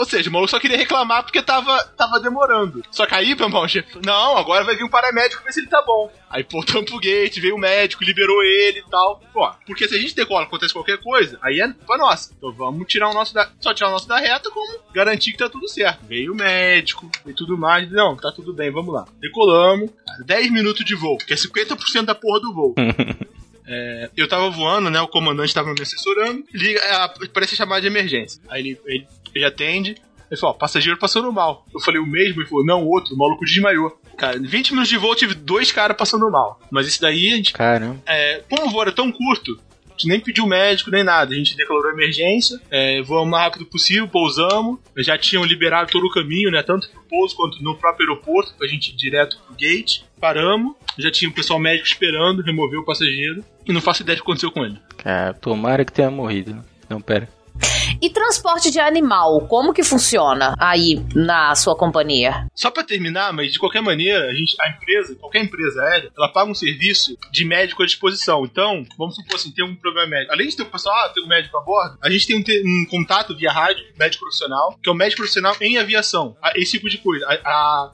Ou 0.00 0.06
seja, 0.06 0.30
o 0.30 0.32
maluco 0.32 0.50
só 0.50 0.58
queria 0.58 0.78
reclamar 0.78 1.22
porque 1.22 1.42
tava, 1.42 1.78
tava 1.94 2.18
demorando. 2.18 2.82
Só 2.90 3.04
que 3.04 3.14
aí, 3.14 3.34
meu 3.34 3.48
irmão, 3.48 3.66
não, 4.02 4.38
agora 4.38 4.64
vai 4.64 4.74
vir 4.74 4.82
um 4.82 4.88
paramédico 4.88 5.44
ver 5.44 5.52
se 5.52 5.60
ele 5.60 5.68
tá 5.68 5.82
bom. 5.82 6.10
Aí 6.30 6.42
voltamos 6.50 6.88
pro 6.88 6.98
gate, 6.98 7.38
veio 7.38 7.54
o 7.54 7.58
médico, 7.58 8.02
liberou 8.02 8.42
ele 8.42 8.78
e 8.78 8.90
tal. 8.90 9.20
Pô, 9.30 9.46
porque 9.66 9.86
se 9.86 9.94
a 9.94 9.98
gente 9.98 10.16
decola, 10.16 10.46
acontece 10.46 10.72
qualquer 10.72 10.96
coisa, 11.02 11.38
aí 11.42 11.60
é 11.60 11.68
culpa 11.68 11.98
nossa. 11.98 12.32
Então 12.34 12.50
vamos 12.50 12.88
tirar 12.88 13.10
o 13.10 13.12
nosso 13.12 13.34
da. 13.34 13.50
Só 13.60 13.74
tirar 13.74 13.90
o 13.90 13.92
nosso 13.92 14.08
da 14.08 14.16
reta 14.16 14.50
como 14.50 14.78
garantir 14.94 15.32
que 15.32 15.38
tá 15.38 15.50
tudo 15.50 15.68
certo. 15.68 16.06
Veio 16.06 16.32
o 16.32 16.36
médico 16.36 17.10
e 17.26 17.34
tudo 17.34 17.58
mais. 17.58 17.90
Não, 17.90 18.16
tá 18.16 18.32
tudo 18.32 18.54
bem, 18.54 18.70
vamos 18.70 18.94
lá. 18.94 19.04
Decolamos, 19.20 19.90
cara, 20.06 20.24
10 20.24 20.50
minutos 20.50 20.82
de 20.82 20.94
voo, 20.94 21.18
que 21.18 21.34
é 21.34 21.36
50% 21.36 22.06
da 22.06 22.14
porra 22.14 22.40
do 22.40 22.54
voo. 22.54 22.74
É, 23.72 24.10
eu 24.16 24.28
tava 24.28 24.50
voando, 24.50 24.90
né? 24.90 25.00
O 25.00 25.06
comandante 25.06 25.54
tava 25.54 25.72
me 25.72 25.80
assessorando. 25.80 26.44
Liga, 26.52 26.80
é, 26.80 26.94
aparece 27.24 27.54
a 27.54 27.56
chamada 27.56 27.80
de 27.80 27.86
emergência. 27.86 28.42
Aí 28.48 28.60
ele, 28.60 28.80
ele, 28.84 29.06
ele 29.32 29.44
atende. 29.44 29.96
Ele 30.30 30.40
falou, 30.40 30.54
ó, 30.54 30.58
passageiro 30.58 30.98
passando 30.98 31.32
mal. 31.32 31.64
Eu 31.72 31.80
falei, 31.80 32.00
o 32.00 32.06
mesmo? 32.06 32.40
Ele 32.40 32.48
falou, 32.48 32.64
não, 32.64 32.82
o 32.82 32.88
outro, 32.88 33.14
o 33.14 33.18
maluco 33.18 33.44
desmaiou. 33.44 33.96
Cara, 34.16 34.36
em 34.36 34.42
20 34.42 34.70
minutos 34.70 34.88
de 34.88 34.96
voo 34.96 35.12
eu 35.12 35.16
tive 35.16 35.34
dois 35.34 35.72
caras 35.72 35.96
passando 35.96 36.30
mal. 36.30 36.60
Mas 36.70 36.86
isso 36.86 37.00
daí, 37.00 37.32
a 37.32 37.36
gente, 37.36 37.52
Caramba. 37.52 38.00
é, 38.06 38.42
como 38.48 38.66
o 38.66 38.70
voo 38.70 38.82
era 38.82 38.92
tão 38.92 39.10
curto, 39.10 39.58
nem 40.06 40.20
pediu 40.20 40.46
médico 40.46 40.90
nem 40.90 41.04
nada. 41.04 41.32
A 41.34 41.36
gente 41.36 41.56
declarou 41.56 41.90
emergência, 41.90 42.60
é, 42.70 43.00
voamos 43.02 43.28
o 43.28 43.30
mais 43.30 43.44
rápido 43.44 43.66
possível, 43.66 44.06
pousamos. 44.08 44.78
Já 44.98 45.16
tinham 45.18 45.44
liberado 45.44 45.90
todo 45.90 46.06
o 46.06 46.10
caminho, 46.10 46.50
né? 46.50 46.62
Tanto 46.62 46.88
pro 46.90 47.02
pouso 47.08 47.34
quanto 47.36 47.62
no 47.62 47.76
próprio 47.76 48.08
aeroporto, 48.08 48.54
pra 48.56 48.66
gente 48.66 48.90
ir 48.92 48.96
direto 48.96 49.38
pro 49.46 49.54
gate. 49.56 50.02
Paramos, 50.20 50.74
já 50.98 51.10
tinha 51.10 51.30
o 51.30 51.34
pessoal 51.34 51.58
médico 51.58 51.86
esperando, 51.86 52.42
removeu 52.42 52.80
o 52.80 52.84
passageiro. 52.84 53.44
E 53.66 53.72
não 53.72 53.80
faço 53.80 54.02
ideia 54.02 54.16
do 54.16 54.20
que 54.20 54.24
aconteceu 54.24 54.50
com 54.50 54.64
ele. 54.64 54.78
Cara, 54.98 55.32
tomara 55.34 55.84
que 55.84 55.92
tenha 55.92 56.10
morrido. 56.10 56.54
né? 56.54 56.62
Não, 56.88 57.00
pera. 57.00 57.28
E 58.02 58.08
transporte 58.08 58.70
de 58.70 58.80
animal, 58.80 59.46
como 59.46 59.74
que 59.74 59.82
funciona 59.82 60.54
aí 60.58 61.04
na 61.14 61.54
sua 61.54 61.76
companhia? 61.76 62.46
Só 62.54 62.70
pra 62.70 62.82
terminar, 62.82 63.30
mas 63.30 63.52
de 63.52 63.58
qualquer 63.58 63.82
maneira, 63.82 64.24
a 64.24 64.32
gente, 64.32 64.56
a 64.58 64.70
empresa, 64.70 65.14
qualquer 65.16 65.42
empresa 65.42 65.82
aérea, 65.82 66.10
ela 66.16 66.28
paga 66.28 66.50
um 66.50 66.54
serviço 66.54 67.14
de 67.30 67.44
médico 67.44 67.82
à 67.82 67.86
disposição. 67.86 68.44
Então, 68.46 68.86
vamos 68.96 69.16
supor 69.16 69.34
assim, 69.34 69.50
tem 69.50 69.64
um 69.64 69.76
problema 69.76 70.08
médico. 70.08 70.32
Além 70.32 70.48
de 70.48 70.56
ter 70.56 70.62
o 70.62 70.66
pessoal, 70.66 70.96
ah, 70.96 71.10
tem 71.10 71.22
um 71.22 71.28
médico 71.28 71.58
a 71.58 71.60
bordo, 71.60 71.98
a 72.00 72.08
gente 72.08 72.26
tem 72.26 72.36
um, 72.36 72.40
um 72.40 72.86
contato 72.86 73.36
via 73.36 73.52
rádio, 73.52 73.84
médico 73.98 74.24
profissional, 74.24 74.78
que 74.82 74.88
é 74.88 74.92
o 74.92 74.96
médico 74.96 75.18
profissional 75.18 75.54
em 75.60 75.76
aviação. 75.76 76.36
Esse 76.54 76.72
tipo 76.72 76.88
de 76.88 76.96
coisa. 76.96 77.26
A, 77.26 77.34
a, 77.44 77.92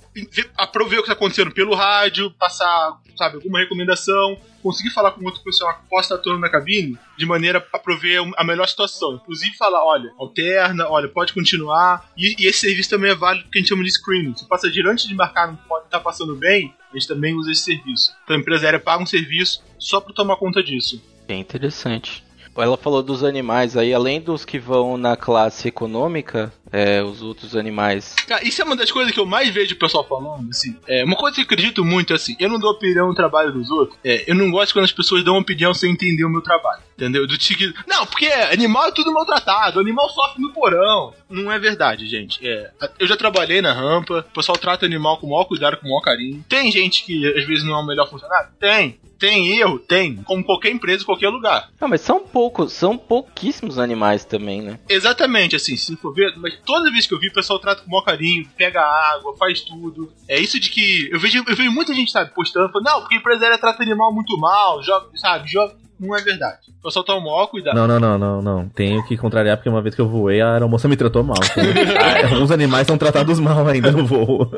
a 0.59 0.67
prover 0.69 1.01
o 1.01 1.03
que 1.03 1.09
tá 1.09 1.15
acontecendo 1.15 1.51
pelo 1.51 1.75
rádio, 1.75 2.31
passar, 2.39 2.97
sabe, 3.17 3.37
alguma 3.37 3.59
recomendação, 3.59 4.39
conseguir 4.63 4.91
falar 4.91 5.13
com 5.13 5.25
outro 5.25 5.41
profissional 5.43 5.79
que 5.79 5.89
possa 5.89 6.07
estar 6.07 6.15
atuando 6.17 6.41
na 6.41 6.51
cabine, 6.51 6.99
de 7.17 7.25
maneira 7.25 7.65
a 7.73 7.79
prover 7.79 8.21
a 8.37 8.45
melhor 8.45 8.67
situação. 8.67 9.15
Inclusive 9.15 9.57
falar, 9.57 9.85
olha, 9.85 9.96
alterna, 10.19 10.89
olha, 10.89 11.09
pode 11.09 11.33
continuar. 11.33 12.11
E, 12.17 12.35
e 12.39 12.47
esse 12.47 12.61
serviço 12.61 12.91
também 12.91 13.11
é 13.11 13.15
válido 13.15 13.45
porque 13.45 13.59
a 13.59 13.61
gente 13.61 13.69
chama 13.69 13.85
de 13.85 13.91
screening. 13.91 14.35
Se 14.35 14.45
o 14.45 14.49
passageiro 14.49 14.91
antes 14.91 15.07
de 15.07 15.15
embarcar 15.15 15.49
não 15.49 15.57
pode 15.57 15.87
estar 15.87 16.01
passando 16.01 16.35
bem, 16.35 16.75
a 16.91 16.99
gente 16.99 17.09
também 17.09 17.35
usa 17.35 17.51
esse 17.51 17.63
serviço. 17.63 18.13
Então 18.25 18.37
a 18.37 18.39
empresa 18.39 18.67
aérea 18.67 18.81
paga 18.81 19.03
um 19.03 19.07
serviço 19.07 19.63
só 19.79 20.01
para 20.01 20.15
tomar 20.15 20.37
conta 20.37 20.63
disso. 20.63 21.03
Bem 21.27 21.41
interessante. 21.41 22.25
ela 22.57 22.77
falou 22.77 23.03
dos 23.03 23.25
animais 23.25 23.77
aí, 23.77 23.93
além 23.93 24.21
dos 24.21 24.45
que 24.45 24.59
vão 24.59 24.97
na 24.97 25.17
classe 25.17 25.69
econômica, 25.69 26.53
é, 26.77 27.03
os 27.03 27.23
outros 27.23 27.57
animais. 27.57 28.15
Cara, 28.27 28.47
isso 28.47 28.61
é 28.61 28.65
uma 28.65 28.77
das 28.77 28.93
coisas 28.93 29.11
que 29.11 29.19
eu 29.19 29.25
mais 29.25 29.49
vejo 29.49 29.75
o 29.75 29.79
pessoal 29.79 30.07
falando, 30.07 30.51
assim. 30.51 30.77
É, 30.87 31.03
uma 31.05 31.17
coisa 31.17 31.35
que 31.35 31.41
eu 31.41 31.45
acredito 31.45 31.83
muito, 31.83 32.13
assim, 32.13 32.37
eu 32.39 32.51
não 32.51 32.59
dou 32.59 32.73
opinião 32.73 33.09
no 33.09 33.15
trabalho 33.15 33.51
dos 33.51 33.71
outros. 33.71 33.99
É, 34.05 34.31
eu 34.31 34.35
não 34.35 34.51
gosto 34.51 34.75
quando 34.75 34.85
as 34.85 34.93
pessoas 34.93 35.25
dão 35.25 35.39
opinião 35.39 35.73
sem 35.73 35.91
entender 35.91 36.25
o 36.27 36.29
meu 36.29 36.43
trabalho. 36.43 36.83
Entendeu? 36.95 37.27
Do 37.27 37.39
tipo, 37.39 37.63
não, 37.87 38.05
porque 38.07 38.27
animal 38.27 38.89
é 38.89 38.93
tudo 38.93 39.13
maltratado, 39.13 39.81
animal 39.81 40.09
sofre 40.11 40.43
no 40.43 40.53
porão. 40.53 41.15
Não 41.31 41.51
é 41.51 41.59
verdade, 41.59 42.07
gente. 42.07 42.47
É, 42.47 42.71
eu 42.99 43.07
já 43.07 43.17
trabalhei 43.17 43.63
na 43.63 43.73
rampa, 43.73 44.21
o 44.21 44.35
pessoal 44.35 44.59
trata 44.59 44.85
animal 44.85 45.19
com 45.19 45.27
o 45.27 45.31
maior 45.31 45.45
cuidado, 45.45 45.79
com 45.79 45.87
o 45.87 45.91
maior 45.91 46.03
carinho. 46.03 46.45
Tem 46.49 46.71
gente 46.71 47.05
que 47.05 47.27
às 47.27 47.47
vezes 47.47 47.65
não 47.65 47.75
é 47.75 47.79
o 47.79 47.87
melhor 47.87 48.09
funcionário? 48.09 48.51
Tem. 48.61 48.99
Tem 49.19 49.59
erro? 49.59 49.79
Tem. 49.79 50.17
Como 50.17 50.45
qualquer 50.45 50.71
empresa, 50.71 51.05
qualquer 51.05 51.29
lugar. 51.29 51.71
Não, 51.81 51.89
mas 51.89 52.01
são 52.01 52.21
poucos, 52.21 52.73
são 52.73 52.99
pouquíssimos 52.99 53.79
animais 53.79 54.25
também, 54.25 54.63
né? 54.63 54.79
Exatamente, 54.89 55.57
assim, 55.57 55.77
se 55.77 55.97
for 55.97 56.13
ver, 56.13 56.35
mas 56.37 56.55
toda 56.67 56.91
vez 56.91 57.07
que 57.07 57.15
eu 57.15 57.19
vi, 57.19 57.29
o 57.29 57.33
pessoal 57.33 57.59
trata 57.59 57.81
com 57.81 57.87
o 57.87 57.91
maior 57.91 58.03
carinho, 58.03 58.47
pega 58.57 58.83
água, 58.83 59.35
faz 59.39 59.61
tudo. 59.63 60.13
É 60.29 60.39
isso 60.39 60.61
de 60.61 60.69
que. 60.69 61.09
Eu 61.11 61.19
vejo, 61.19 61.39
eu 61.47 61.57
vejo 61.57 61.71
muita 61.71 61.95
gente, 61.95 62.11
sabe, 62.11 62.35
postando, 62.35 62.71
falando, 62.71 62.87
não, 62.87 63.01
porque 63.01 63.15
a 63.15 63.19
empresária 63.19 63.57
trata 63.57 63.83
animal 63.83 64.13
muito 64.13 64.37
mal, 64.37 64.83
joga, 64.83 65.07
sabe, 65.15 65.49
joga. 65.49 65.75
Não 65.99 66.15
é 66.15 66.21
verdade. 66.21 66.59
O 66.79 66.83
pessoal 66.83 67.03
toma 67.03 67.21
o 67.21 67.25
maior 67.25 67.47
cuidado. 67.47 67.75
Não, 67.75 67.89
não, 67.89 67.99
não, 67.99 68.19
não, 68.19 68.43
não. 68.43 68.69
Tenho 68.69 69.03
que 69.07 69.17
contrariar 69.17 69.57
porque 69.57 69.71
uma 69.71 69.81
vez 69.81 69.95
que 69.95 70.01
eu 70.01 70.07
voei, 70.07 70.43
a 70.43 70.53
aeromoça 70.53 70.87
me 70.89 70.97
tratou 70.97 71.23
mal. 71.23 71.39
Ah, 71.41 72.29
Alguns 72.31 72.51
animais 72.51 72.87
são 72.87 72.99
tratados 72.99 73.41
mal 73.41 73.67
ainda 73.67 73.91
no 73.91 74.05
voo. 74.05 74.51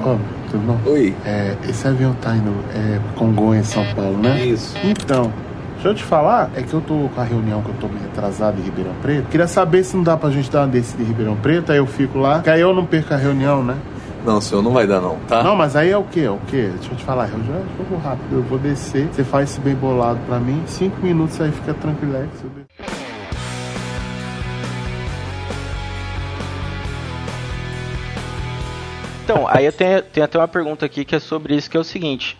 Ó, 0.00 0.16
tudo 0.52 0.62
bom? 0.64 0.80
Oi. 0.88 1.12
É, 1.24 1.56
esse 1.68 1.88
avião 1.88 2.14
tá 2.14 2.36
indo 2.36 2.52
é, 2.72 3.18
Congonha, 3.18 3.64
São 3.64 3.84
Paulo, 3.96 4.16
né? 4.18 4.46
Isso. 4.46 4.76
Então, 4.84 5.32
deixa 5.78 5.88
eu 5.88 5.94
te 5.94 6.02
falar, 6.02 6.50
é 6.56 6.62
que 6.62 6.74
eu 6.74 6.80
tô 6.80 7.08
com 7.14 7.20
a 7.20 7.24
reunião 7.24 7.62
que 7.62 7.68
eu 7.68 7.74
tô 7.80 7.86
meio 7.86 8.04
atrasado 8.06 8.58
em 8.58 8.62
Ribeirão 8.64 8.94
Preto. 9.00 9.28
Queria 9.28 9.46
saber 9.46 9.84
se 9.84 9.96
não 9.96 10.02
dá 10.02 10.16
pra 10.16 10.28
gente 10.30 10.50
dar 10.50 10.62
uma 10.62 10.68
descida 10.68 11.02
em 11.02 11.06
Ribeirão 11.06 11.36
Preto, 11.36 11.70
aí 11.70 11.78
eu 11.78 11.86
fico 11.86 12.18
lá, 12.18 12.40
que 12.40 12.50
aí 12.50 12.60
eu 12.60 12.74
não 12.74 12.84
perco 12.84 13.14
a 13.14 13.16
reunião, 13.16 13.62
né? 13.62 13.76
Não, 14.26 14.40
senhor, 14.40 14.60
não 14.60 14.72
vai 14.72 14.86
dar 14.86 15.00
não, 15.00 15.16
tá? 15.28 15.42
Não, 15.42 15.54
mas 15.54 15.76
aí 15.76 15.90
é 15.90 15.96
o 15.96 16.02
quê? 16.02 16.22
É 16.22 16.30
o 16.30 16.40
quê? 16.48 16.70
Deixa 16.74 16.92
eu 16.92 16.96
te 16.96 17.04
falar, 17.04 17.28
eu 17.28 17.44
já 17.44 17.52
eu 17.52 17.84
vou 17.88 17.98
rápido, 17.98 18.32
eu 18.32 18.42
vou 18.42 18.58
descer, 18.58 19.06
você 19.06 19.22
faz 19.22 19.50
esse 19.50 19.60
bem 19.60 19.76
bolado 19.76 20.18
pra 20.26 20.40
mim, 20.40 20.60
cinco 20.66 21.00
minutos 21.00 21.40
aí 21.40 21.52
fica 21.52 21.72
tranquilex. 21.74 22.28
desço. 22.32 23.08
Então, 29.22 29.46
aí 29.46 29.66
eu 29.66 29.72
tenho, 29.72 30.02
tenho 30.02 30.24
até 30.24 30.38
uma 30.38 30.48
pergunta 30.48 30.86
aqui 30.86 31.04
que 31.04 31.14
é 31.14 31.18
sobre 31.20 31.54
isso, 31.54 31.70
que 31.70 31.76
é 31.76 31.80
o 31.80 31.84
seguinte. 31.84 32.34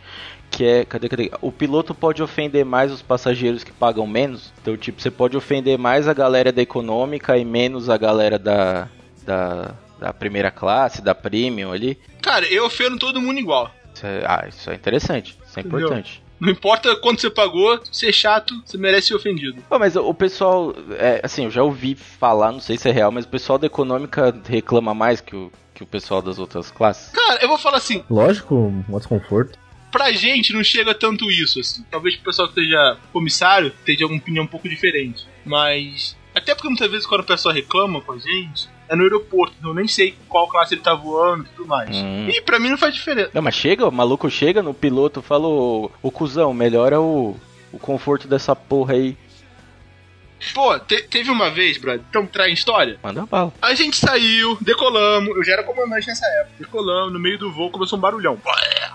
Que 0.51 0.65
é, 0.65 0.85
cadê, 0.85 1.09
cadê? 1.09 1.31
O 1.41 1.53
piloto 1.53 1.95
pode 1.95 2.23
ofender 2.23 2.65
mais 2.65 2.91
os 2.91 3.03
passageiros 3.03 3.63
que 3.63 3.73
pagam 3.73 4.07
menos? 4.07 4.53
Então, 4.61 4.77
tipo, 4.77 5.01
você 5.01 5.11
pode 5.11 5.37
ofender 5.37 5.79
mais 5.79 6.09
a 6.09 6.15
galera 6.15 6.51
da 6.51 6.63
econômica 6.63 7.37
e 7.37 7.45
menos 7.45 7.89
a 7.89 7.97
galera 7.97 8.39
da, 8.39 8.89
da, 9.25 9.75
da 9.99 10.13
primeira 10.13 10.51
classe, 10.51 11.03
da 11.03 11.15
premium 11.15 11.71
ali? 11.73 11.99
Cara, 12.23 12.47
eu 12.47 12.65
ofendo 12.65 12.99
todo 12.99 13.21
mundo 13.21 13.39
igual. 13.39 13.71
Isso 13.95 14.07
é- 14.07 14.25
ah, 14.27 14.47
isso 14.49 14.71
é 14.71 14.75
interessante, 14.75 15.37
isso 15.47 15.59
é 15.59 15.61
Entendeu? 15.61 15.81
importante. 15.81 16.23
Não 16.41 16.49
importa 16.51 16.95
quanto 16.97 17.21
você 17.21 17.29
pagou, 17.29 17.81
ser 17.91 18.13
chato, 18.13 18.55
você 18.65 18.79
merece 18.79 19.09
ser 19.09 19.15
ofendido. 19.17 19.61
Pô, 19.69 19.77
mas 19.79 19.97
o 19.97 20.15
pessoal, 20.15 20.73
é, 20.99 21.21
assim, 21.23 21.45
eu 21.45 21.51
já 21.51 21.63
ouvi 21.65 21.97
falar, 21.97 22.53
não 22.53 22.61
sei 22.61 22.77
se 22.79 22.89
é 22.89 22.93
real, 22.93 23.11
mas 23.11 23.25
o 23.25 23.29
pessoal 23.29 23.59
da 23.59 23.67
econômica 23.67 24.33
reclama 24.49 24.95
mais 24.95 25.21
que 25.21 25.35
o, 25.35 25.51
que 25.75 25.83
o 25.83 25.87
pessoal 25.87 26.23
das 26.23 26.39
outras 26.39 26.71
classes. 26.71 27.11
Cara, 27.11 27.41
eu 27.43 27.49
vou 27.49 27.59
falar 27.59 27.79
assim, 27.79 28.05
Lógico, 28.09 28.55
um 28.55 28.85
desconforto. 28.97 29.59
Pra 29.91 30.13
gente 30.13 30.53
não 30.53 30.63
chega 30.63 30.95
tanto 30.95 31.31
isso, 31.31 31.61
assim. 31.61 31.85
Talvez 31.91 32.15
o 32.15 32.21
pessoal 32.21 32.49
que 32.49 32.61
esteja 32.61 32.99
comissário 33.13 33.69
esteja 33.69 34.07
uma 34.07 34.17
opinião 34.17 34.45
um 34.45 34.49
pouco 34.49 34.69
diferente. 34.69 35.27
Mas. 35.45 36.17
Até 36.35 36.55
porque 36.55 36.69
muitas 36.69 36.91
vezes 36.91 37.07
quando 37.07 37.23
a 37.23 37.25
pessoa 37.25 37.53
reclama 37.53 38.01
com 38.01 38.13
a 38.13 38.19
gente, 38.19 38.69
é 38.89 38.97
no 38.97 39.03
aeroporto, 39.03 39.55
então 39.59 39.71
eu 39.71 39.75
nem 39.75 39.89
sei 39.89 40.15
qual 40.29 40.49
classe 40.49 40.75
ele 40.75 40.81
tá 40.81 40.95
voando 40.95 41.45
e 41.45 41.49
tudo 41.49 41.67
mais. 41.67 41.95
Hum. 41.95 42.29
E 42.29 42.41
pra 42.41 42.59
mim 42.59 42.71
não 42.71 42.79
faz 42.79 42.95
diferença. 42.95 43.31
Não, 43.35 43.43
mas 43.43 43.55
chega, 43.55 43.87
o 43.87 43.93
maluco 43.93 44.31
chega 44.31 44.63
no 44.63 44.73
piloto 44.73 45.21
e 45.21 45.23
fala, 45.23 45.47
ô, 45.47 45.91
ô 46.03 46.11
cuzão, 46.11 46.55
melhora 46.55 47.01
o, 47.01 47.37
o 47.73 47.79
conforto 47.79 48.27
dessa 48.27 48.57
porra 48.57 48.95
aí. 48.95 49.17
Pô, 50.55 50.79
te- 50.79 51.03
teve 51.03 51.31
uma 51.31 51.51
vez, 51.51 51.79
brother, 51.79 52.03
então 52.09 52.27
traz 52.27 52.53
história. 52.53 52.99
Manda 53.03 53.27
bala. 53.27 53.53
A 53.61 53.75
gente 53.75 53.97
saiu, 53.97 54.57
decolamos, 54.61 55.37
eu 55.37 55.45
já 55.45 55.55
era 55.55 55.63
comandante 55.65 56.07
nessa 56.07 56.27
época. 56.41 56.55
Decolamos, 56.59 57.13
no 57.13 57.19
meio 57.19 57.39
do 57.39 57.53
voo 57.53 57.71
começou 57.71 57.99
um 57.99 58.01
barulhão. 58.01 58.41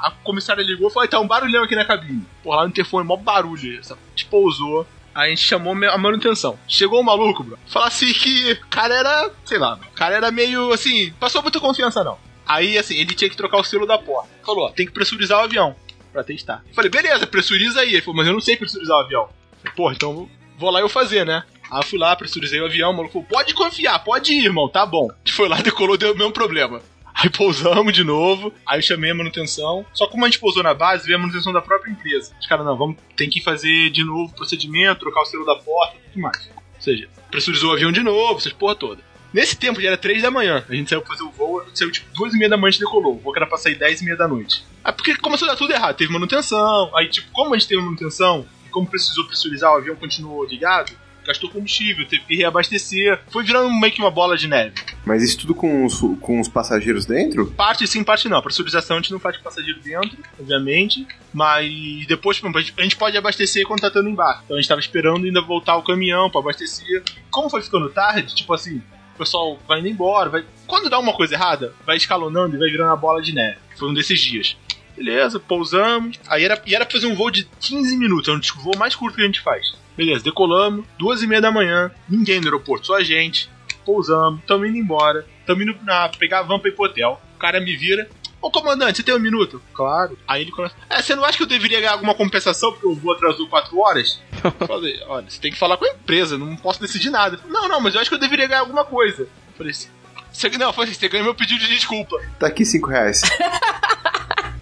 A 0.01 0.11
comissária 0.23 0.61
ligou 0.63 0.89
e 0.89 0.93
falou: 0.93 1.07
tá 1.07 1.19
um 1.19 1.27
barulhão 1.27 1.63
aqui 1.63 1.75
na 1.75 1.85
cabine. 1.85 2.25
Pô, 2.43 2.53
lá 2.55 2.63
no 2.63 2.69
interfone, 2.69 3.05
mó 3.07 3.15
barulho. 3.17 3.79
Essa, 3.79 3.93
a 3.93 3.97
gente 4.11 4.25
pousou. 4.25 4.87
Aí 5.15 5.27
a 5.27 5.29
gente 5.35 5.43
chamou 5.43 5.73
a 5.73 5.97
manutenção. 5.97 6.57
Chegou 6.67 6.99
o 6.99 7.03
maluco, 7.03 7.43
bro. 7.43 7.59
Fala 7.67 7.87
assim 7.87 8.11
que 8.13 8.53
o 8.53 8.67
cara 8.67 8.95
era, 8.95 9.29
sei 9.45 9.59
lá, 9.59 9.75
o 9.75 9.91
cara 9.95 10.15
era 10.15 10.31
meio 10.31 10.73
assim, 10.73 11.13
passou 11.19 11.41
muita 11.43 11.59
confiança 11.59 12.03
não. 12.03 12.17
Aí 12.47 12.77
assim, 12.79 12.95
ele 12.97 13.13
tinha 13.13 13.29
que 13.29 13.37
trocar 13.37 13.57
o 13.57 13.63
selo 13.63 13.85
da 13.85 13.97
porta. 13.97 14.29
Falou, 14.43 14.65
ó, 14.65 14.69
tem 14.71 14.87
que 14.87 14.91
pressurizar 14.91 15.39
o 15.39 15.43
avião 15.43 15.75
pra 16.11 16.23
testar. 16.23 16.63
Falei, 16.73 16.89
beleza, 16.89 17.27
pressuriza 17.27 17.81
aí. 17.81 17.89
Ele 17.93 18.01
falou, 18.01 18.17
mas 18.17 18.27
eu 18.27 18.33
não 18.33 18.41
sei 18.41 18.57
pressurizar 18.57 18.97
o 18.97 19.01
avião. 19.01 19.29
Falei, 19.61 19.75
Porra, 19.75 19.93
então 19.93 20.27
vou 20.57 20.69
lá 20.69 20.79
eu 20.79 20.89
fazer, 20.89 21.25
né? 21.25 21.43
Aí 21.71 21.79
eu 21.79 21.83
fui 21.83 21.97
lá, 21.97 22.15
pressurizei 22.15 22.61
o 22.61 22.65
avião, 22.65 22.91
o 22.91 22.93
maluco 22.93 23.13
falou, 23.13 23.27
pode 23.27 23.53
confiar, 23.53 23.99
pode 24.03 24.33
ir, 24.33 24.45
irmão, 24.45 24.69
tá 24.69 24.85
bom. 24.85 25.07
Foi 25.29 25.47
lá, 25.47 25.57
decolou, 25.61 25.97
deu 25.97 26.13
o 26.13 26.17
mesmo 26.17 26.31
problema. 26.31 26.81
Aí 27.15 27.29
pousamos 27.29 27.93
de 27.93 28.03
novo, 28.03 28.51
aí 28.65 28.79
eu 28.79 28.83
chamei 28.83 29.11
a 29.11 29.15
manutenção. 29.15 29.85
Só 29.93 30.07
como 30.07 30.25
a 30.25 30.27
gente 30.27 30.39
pousou 30.39 30.63
na 30.63 30.73
base, 30.73 31.05
veio 31.05 31.17
a 31.17 31.21
manutenção 31.21 31.53
da 31.53 31.61
própria 31.61 31.91
empresa. 31.91 32.33
Os 32.39 32.47
caras, 32.47 32.65
não, 32.65 32.75
vamos, 32.75 32.97
tem 33.15 33.29
que 33.29 33.41
fazer 33.41 33.89
de 33.91 34.03
novo 34.03 34.31
o 34.31 34.35
procedimento, 34.35 35.01
trocar 35.01 35.21
o 35.21 35.25
selo 35.25 35.45
da 35.45 35.55
porta, 35.55 35.95
tudo 36.11 36.21
mais. 36.21 36.49
Ou 36.75 36.81
seja, 36.81 37.07
pressurizou 37.29 37.69
o 37.69 37.73
avião 37.73 37.91
de 37.91 38.01
novo, 38.01 38.39
essas 38.39 38.51
porra 38.51 38.75
toda. 38.75 39.13
Nesse 39.33 39.55
tempo 39.55 39.81
já 39.81 39.87
era 39.87 39.97
3 39.97 40.21
da 40.21 40.29
manhã. 40.29 40.63
A 40.69 40.75
gente 40.75 40.89
saiu 40.89 41.01
pra 41.01 41.11
fazer 41.15 41.23
o 41.23 41.31
voo, 41.31 41.61
a 41.61 41.65
gente 41.65 41.79
saiu 41.79 41.91
tipo 41.91 42.07
2 42.15 42.35
e 42.35 42.37
meia 42.37 42.49
da 42.49 42.57
manhã 42.57 42.67
a 42.67 42.71
gente 42.71 42.81
decolou. 42.81 43.15
O 43.15 43.19
voo 43.19 43.35
era 43.35 43.47
pra 43.47 43.57
sair 43.57 43.75
10 43.75 44.01
e 44.01 44.05
meia 44.05 44.17
da 44.17 44.27
noite. 44.27 44.63
Aí 44.83 44.93
porque 44.93 45.15
começou 45.15 45.47
a 45.47 45.51
dar 45.51 45.57
tudo 45.57 45.73
errado. 45.73 45.95
Teve 45.95 46.13
manutenção, 46.13 46.95
aí 46.95 47.09
tipo, 47.09 47.31
como 47.31 47.53
a 47.53 47.57
gente 47.57 47.67
teve 47.67 47.81
manutenção, 47.81 48.45
como 48.73 48.87
precisou 48.87 49.25
pressurizar, 49.25 49.71
o 49.71 49.77
avião 49.77 49.95
continuou 49.95 50.43
ligado, 50.45 50.91
gastou 51.25 51.49
combustível, 51.49 52.05
teve 52.07 52.23
que 52.23 52.35
reabastecer. 52.35 53.19
Foi 53.29 53.43
virando 53.43 53.71
meio 53.71 53.93
que 53.93 54.01
uma 54.01 54.11
bola 54.11 54.37
de 54.37 54.47
neve. 54.47 54.73
Mas 55.05 55.23
isso 55.23 55.39
tudo 55.39 55.55
com 55.55 55.85
os, 55.85 55.99
com 56.19 56.39
os 56.39 56.47
passageiros 56.47 57.05
dentro? 57.05 57.47
Parte 57.51 57.87
sim, 57.87 58.03
parte 58.03 58.27
não. 58.27 58.37
A 58.37 58.41
pressurização 58.41 58.97
a 58.97 58.99
gente 58.99 59.11
não 59.11 59.19
faz 59.19 59.37
com 59.37 59.43
passageiro 59.43 59.79
dentro, 59.79 60.17
obviamente. 60.39 61.07
Mas 61.33 62.05
depois, 62.07 62.41
a 62.77 62.81
gente 62.81 62.95
pode 62.95 63.17
abastecer 63.17 63.65
quando 63.65 63.81
tá 63.81 63.87
estando 63.87 64.09
embarque. 64.09 64.43
Então 64.45 64.57
a 64.57 64.59
gente 64.59 64.69
tava 64.69 64.81
esperando 64.81 65.25
ainda 65.25 65.41
voltar 65.41 65.77
o 65.77 65.83
caminhão 65.83 66.29
pra 66.29 66.41
abastecer. 66.41 67.03
Como 67.29 67.49
foi 67.49 67.61
ficando 67.61 67.89
tarde, 67.89 68.35
tipo 68.35 68.53
assim, 68.53 68.81
o 69.15 69.17
pessoal 69.17 69.59
vai 69.67 69.79
indo 69.79 69.87
embora, 69.87 70.29
vai. 70.29 70.45
Quando 70.67 70.89
dá 70.89 70.99
uma 70.99 71.13
coisa 71.13 71.35
errada, 71.35 71.73
vai 71.85 71.97
escalonando 71.97 72.55
e 72.55 72.59
vai 72.59 72.69
virando 72.69 72.91
a 72.91 72.95
bola 72.95 73.21
de 73.21 73.33
neve. 73.33 73.57
Foi 73.77 73.89
um 73.89 73.93
desses 73.93 74.19
dias. 74.19 74.55
Beleza, 74.95 75.39
pousamos. 75.39 76.19
Aí 76.27 76.43
era, 76.43 76.61
e 76.65 76.75
era 76.75 76.85
pra 76.85 76.93
fazer 76.93 77.07
um 77.07 77.15
voo 77.15 77.31
de 77.31 77.45
15 77.59 77.97
minutos, 77.97 78.27
é 78.27 78.31
um 78.31 78.61
voo 78.63 78.77
mais 78.77 78.95
curto 78.95 79.15
que 79.15 79.21
a 79.21 79.25
gente 79.25 79.41
faz. 79.41 79.73
Beleza, 79.95 80.23
decolamos, 80.23 80.85
duas 80.97 81.21
e 81.21 81.27
meia 81.27 81.41
da 81.41 81.51
manhã, 81.51 81.91
ninguém 82.09 82.39
no 82.39 82.47
aeroporto, 82.47 82.87
só 82.87 82.97
a 82.97 83.03
gente. 83.03 83.49
Pousamos, 83.85 84.41
tamo 84.47 84.65
indo 84.65 84.77
embora, 84.77 85.25
tamo 85.45 85.61
indo 85.61 85.75
na, 85.83 86.09
pegar 86.09 86.39
a 86.39 86.43
van 86.43 86.59
pra 86.59 86.69
ir 86.69 86.73
pro 86.73 86.85
hotel. 86.85 87.21
O 87.35 87.39
cara 87.39 87.59
me 87.59 87.75
vira. 87.75 88.09
Ô 88.41 88.51
comandante, 88.51 88.97
você 88.97 89.03
tem 89.03 89.15
um 89.15 89.19
minuto? 89.19 89.61
Claro. 89.73 90.17
Aí 90.27 90.41
ele 90.41 90.51
começa. 90.51 90.75
É, 90.89 91.01
você 91.01 91.15
não 91.15 91.23
acha 91.23 91.37
que 91.37 91.43
eu 91.43 91.47
deveria 91.47 91.79
ganhar 91.79 91.93
alguma 91.93 92.13
compensação 92.13 92.71
porque 92.71 92.87
o 92.87 92.93
voo 92.93 93.13
atrasou 93.13 93.47
4 93.47 93.77
horas? 93.79 94.21
Eu 94.43 94.67
falei, 94.67 95.01
olha, 95.07 95.29
você 95.29 95.39
tem 95.39 95.51
que 95.51 95.57
falar 95.57 95.77
com 95.77 95.85
a 95.85 95.89
empresa, 95.89 96.37
não 96.37 96.55
posso 96.57 96.81
decidir 96.81 97.09
nada. 97.09 97.37
Falou, 97.37 97.53
Não, 97.53 97.69
não, 97.69 97.79
mas 97.79 97.95
eu 97.95 98.01
acho 98.01 98.09
que 98.09 98.15
eu 98.15 98.19
deveria 98.19 98.45
ganhar 98.45 98.59
alguma 98.59 98.83
coisa. 98.83 99.23
Eu 99.23 99.29
falei 99.57 99.71
assim. 99.71 99.87
Você, 100.33 100.49
não, 100.49 100.67
eu 100.67 100.73
falei 100.73 100.89
assim, 100.89 100.99
você 100.99 101.07
ganha 101.07 101.23
meu 101.23 101.33
pedido 101.33 101.59
de 101.61 101.69
desculpa. 101.69 102.17
Tá 102.37 102.47
aqui 102.47 102.65
5 102.65 102.89
reais. 102.89 103.21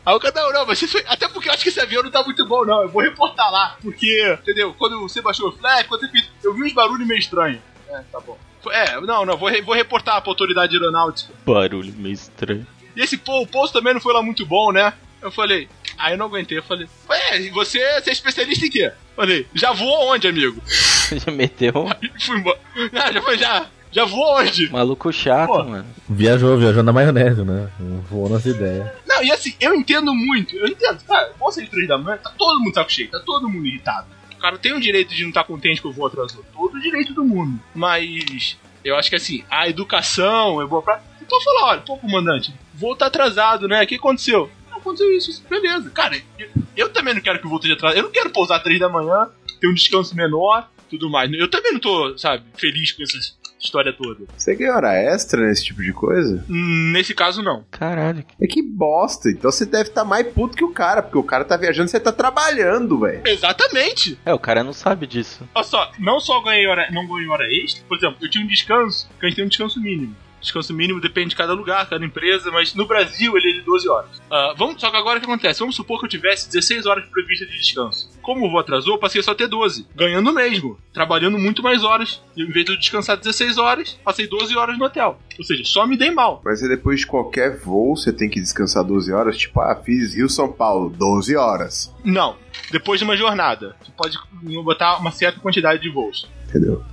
Aí 0.05 0.15
o 0.15 0.19
cara, 0.19 0.33
não, 0.35 0.51
não, 0.53 0.65
mas 0.65 0.81
isso 0.81 0.91
foi- 0.91 1.03
Até 1.07 1.27
porque 1.27 1.47
eu 1.49 1.53
acho 1.53 1.63
que 1.63 1.69
esse 1.69 1.79
avião 1.79 2.01
não 2.03 2.09
tá 2.11 2.23
muito 2.23 2.45
bom, 2.45 2.65
não. 2.65 2.81
Eu 2.81 2.89
vou 2.89 3.01
reportar 3.01 3.51
lá. 3.51 3.77
Porque, 3.81 4.37
entendeu? 4.41 4.73
Quando 4.77 4.99
você 5.01 5.21
baixou 5.21 5.49
o 5.49 5.51
flag, 5.51 5.87
quando 5.87 6.01
você 6.01 6.23
eu 6.43 6.53
vi 6.53 6.63
uns 6.63 6.73
barulhos 6.73 7.07
meio 7.07 7.19
estranhos. 7.19 7.59
É, 7.89 8.01
tá 8.11 8.19
bom. 8.19 8.37
É, 8.71 8.99
não, 9.01 9.25
não, 9.25 9.37
vou, 9.37 9.49
vou 9.63 9.75
reportar 9.75 10.21
pra 10.21 10.31
autoridade 10.31 10.75
aeronáutica. 10.75 11.33
Barulho 11.45 11.93
meio 11.97 12.13
estranho. 12.13 12.65
E 12.95 13.01
esse 13.01 13.17
pô, 13.17 13.41
o 13.41 13.47
pouso 13.47 13.73
também 13.73 13.93
não 13.93 14.01
foi 14.01 14.13
lá 14.13 14.21
muito 14.21 14.45
bom, 14.45 14.71
né? 14.71 14.93
Eu 15.21 15.31
falei, 15.31 15.67
aí 15.97 16.13
eu 16.13 16.17
não 16.17 16.25
aguentei, 16.27 16.57
eu 16.57 16.63
falei, 16.63 16.87
ué, 17.09 17.41
e 17.41 17.49
você, 17.51 17.79
você 18.01 18.09
é 18.09 18.13
especialista 18.13 18.65
em 18.65 18.69
quê? 18.69 18.91
Falei, 19.15 19.47
já 19.53 19.71
voou 19.71 20.11
onde, 20.13 20.27
amigo? 20.27 20.61
Já 21.25 21.31
meteu 21.31 21.87
Aí 22.01 22.09
fui 22.19 22.37
embora. 22.37 22.57
Ah, 22.93 23.11
já 23.11 23.21
foi, 23.21 23.37
já, 23.37 23.65
já 23.91 24.05
voou 24.05 24.39
onde? 24.39 24.71
maluco 24.71 25.11
chato, 25.11 25.47
Pô. 25.47 25.63
mano. 25.63 25.85
Viajou, 26.09 26.57
viajou 26.57 26.81
na 26.83 26.93
maionese, 26.93 27.43
né? 27.43 27.69
Voou 28.09 28.29
nas 28.29 28.45
ideias. 28.45 28.89
Não, 29.05 29.23
e 29.23 29.31
assim, 29.31 29.53
eu 29.59 29.75
entendo 29.75 30.13
muito, 30.13 30.55
eu 30.55 30.67
entendo, 30.67 31.03
cara, 31.05 31.31
vou 31.37 31.51
sair 31.51 31.67
três 31.67 31.87
da 31.87 31.97
manhã, 31.97 32.17
tá 32.17 32.31
todo 32.37 32.59
mundo 32.59 32.73
saco 32.73 32.91
cheio, 32.91 33.09
tá 33.09 33.19
todo 33.19 33.49
mundo 33.49 33.65
irritado. 33.67 34.07
O 34.33 34.37
cara 34.41 34.57
tem 34.57 34.73
o 34.73 34.79
direito 34.79 35.13
de 35.13 35.21
não 35.21 35.29
estar 35.29 35.43
contente 35.43 35.81
que 35.81 35.87
o 35.87 35.91
voo 35.91 36.07
atrasou, 36.07 36.43
todo 36.53 36.75
o 36.75 36.81
direito 36.81 37.13
do 37.13 37.23
mundo. 37.23 37.59
Mas 37.75 38.57
eu 38.83 38.95
acho 38.95 39.09
que 39.09 39.15
assim, 39.15 39.43
a 39.49 39.67
educação 39.69 40.61
é 40.61 40.65
boa 40.65 40.81
pra. 40.81 41.01
Então 41.21 41.39
falar, 41.41 41.67
olha, 41.71 41.81
pô, 41.81 41.97
comandante, 41.97 42.53
voo 42.73 42.95
tá 42.95 43.05
atrasado, 43.07 43.67
né? 43.67 43.83
O 43.83 43.87
que 43.87 43.95
aconteceu? 43.95 44.49
Ah, 44.71 44.77
aconteceu 44.77 45.15
isso, 45.15 45.43
beleza. 45.49 45.89
Cara, 45.91 46.19
eu, 46.39 46.49
eu 46.75 46.89
também 46.89 47.13
não 47.13 47.21
quero 47.21 47.39
que 47.39 47.45
o 47.45 47.49
voo 47.49 47.57
esteja 47.57 47.75
atrasado. 47.75 47.97
Eu 47.97 48.03
não 48.03 48.11
quero 48.11 48.31
pousar 48.31 48.57
às 48.57 48.63
três 48.63 48.79
da 48.79 48.89
manhã, 48.89 49.27
ter 49.59 49.67
um 49.67 49.73
descanso 49.73 50.15
menor, 50.15 50.67
tudo 50.89 51.09
mais. 51.09 51.31
Eu 51.31 51.49
também 51.49 51.73
não 51.73 51.79
tô, 51.79 52.17
sabe, 52.17 52.43
feliz 52.57 52.91
com 52.91 53.03
essa 53.03 53.17
história 53.61 53.93
toda. 53.93 54.25
Você 54.37 54.55
ganha 54.55 54.75
hora 54.75 54.93
extra 54.93 55.41
nesse 55.47 55.65
tipo 55.65 55.81
de 55.81 55.93
coisa? 55.93 56.43
Hum, 56.49 56.91
Nesse 56.91 57.13
caso, 57.13 57.41
não. 57.41 57.63
Caralho. 57.71 58.23
É 58.41 58.47
que 58.47 58.61
bosta. 58.61 59.29
Então 59.29 59.51
você 59.51 59.65
deve 59.65 59.89
estar 59.89 60.03
mais 60.03 60.27
puto 60.27 60.55
que 60.57 60.63
o 60.63 60.71
cara, 60.73 61.01
porque 61.01 61.17
o 61.17 61.23
cara 61.23 61.45
tá 61.45 61.55
viajando 61.55 61.87
e 61.87 61.91
você 61.91 61.99
tá 61.99 62.11
trabalhando, 62.11 62.99
velho. 62.99 63.21
Exatamente. 63.25 64.17
É, 64.25 64.33
o 64.33 64.39
cara 64.39 64.63
não 64.63 64.73
sabe 64.73 65.05
disso. 65.07 65.47
Olha 65.53 65.63
só, 65.63 65.91
não 65.99 66.19
só 66.19 66.41
ganhei 66.41 66.67
hora, 66.67 66.89
não 66.91 67.07
ganhei 67.07 67.27
hora 67.29 67.45
extra, 67.51 67.83
por 67.87 67.97
exemplo, 67.97 68.17
eu 68.21 68.29
tinha 68.29 68.43
um 68.43 68.47
descanso, 68.47 69.09
que 69.19 69.25
a 69.25 69.29
gente 69.29 69.35
tem 69.37 69.45
um 69.45 69.49
descanso 69.49 69.81
mínimo. 69.81 70.15
Descanso 70.41 70.73
mínimo 70.73 70.99
depende 70.99 71.29
de 71.29 71.35
cada 71.35 71.53
lugar, 71.53 71.87
cada 71.87 72.03
empresa, 72.03 72.51
mas 72.51 72.73
no 72.73 72.85
Brasil 72.85 73.37
ele 73.37 73.51
é 73.51 73.53
de 73.53 73.61
12 73.61 73.87
horas. 73.87 74.21
Ah, 74.29 74.53
vamos, 74.57 74.81
só 74.81 74.89
que 74.89 74.97
agora 74.97 75.17
o 75.17 75.21
que 75.21 75.27
acontece? 75.27 75.59
Vamos 75.59 75.75
supor 75.75 75.99
que 75.99 76.05
eu 76.05 76.09
tivesse 76.09 76.49
16 76.49 76.85
horas 76.85 77.07
previstas 77.07 77.49
de 77.49 77.57
descanso. 77.57 78.09
Como 78.21 78.45
o 78.45 78.49
voo 78.49 78.59
atrasou, 78.59 78.95
eu 78.95 78.99
passei 78.99 79.21
só 79.21 79.31
a 79.31 79.35
ter 79.35 79.47
12. 79.47 79.87
Ganhando 79.95 80.33
mesmo. 80.33 80.77
Trabalhando 80.93 81.37
muito 81.37 81.63
mais 81.63 81.83
horas. 81.83 82.21
E, 82.35 82.43
em 82.43 82.51
vez 82.51 82.65
de 82.65 82.71
eu 82.71 82.77
descansar 82.77 83.17
16 83.17 83.57
horas, 83.57 83.99
passei 84.03 84.27
12 84.27 84.55
horas 84.55 84.77
no 84.77 84.85
hotel. 84.85 85.19
Ou 85.37 85.45
seja, 85.45 85.63
só 85.63 85.85
me 85.85 85.97
dei 85.97 86.11
mal. 86.11 86.41
Mas 86.43 86.61
é 86.61 86.67
depois 86.67 86.99
de 87.01 87.07
qualquer 87.07 87.57
voo, 87.57 87.95
você 87.95 88.11
tem 88.11 88.29
que 88.29 88.39
descansar 88.39 88.83
12 88.83 89.11
horas. 89.11 89.37
Tipo, 89.37 89.61
ah, 89.61 89.75
fiz 89.75 90.15
Rio-São 90.15 90.51
Paulo, 90.51 90.89
12 90.89 91.35
horas. 91.35 91.93
Não. 92.03 92.35
Depois 92.71 92.99
de 92.99 93.03
uma 93.03 93.17
jornada, 93.17 93.75
você 93.81 93.91
pode 93.91 94.17
botar 94.63 94.97
uma 94.97 95.11
certa 95.11 95.39
quantidade 95.39 95.81
de 95.81 95.89
voos. 95.89 96.27
Entendeu? 96.47 96.83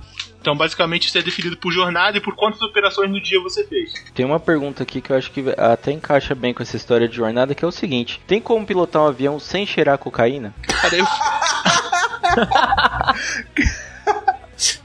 Então, 0.41 0.55
basicamente, 0.55 1.07
isso 1.07 1.17
é 1.17 1.21
definido 1.21 1.57
por 1.57 1.71
jornada 1.71 2.17
e 2.17 2.21
por 2.21 2.35
quantas 2.35 2.61
operações 2.61 3.09
no 3.09 3.21
dia 3.21 3.41
você 3.41 3.65
fez. 3.65 3.93
Tem 4.13 4.25
uma 4.25 4.39
pergunta 4.39 4.83
aqui 4.83 5.01
que 5.01 5.11
eu 5.11 5.17
acho 5.17 5.31
que 5.31 5.43
até 5.57 5.91
encaixa 5.91 6.33
bem 6.33 6.53
com 6.53 6.63
essa 6.63 6.77
história 6.77 7.07
de 7.07 7.15
jornada, 7.15 7.53
que 7.53 7.65
é 7.65 7.67
o 7.67 7.71
seguinte: 7.71 8.21
tem 8.25 8.39
como 8.39 8.65
pilotar 8.65 9.03
um 9.03 9.07
avião 9.07 9.39
sem 9.39 9.65
cheirar 9.65 9.97
cocaína? 9.97 10.53
Cara, 10.61 10.95
eu, 10.95 11.05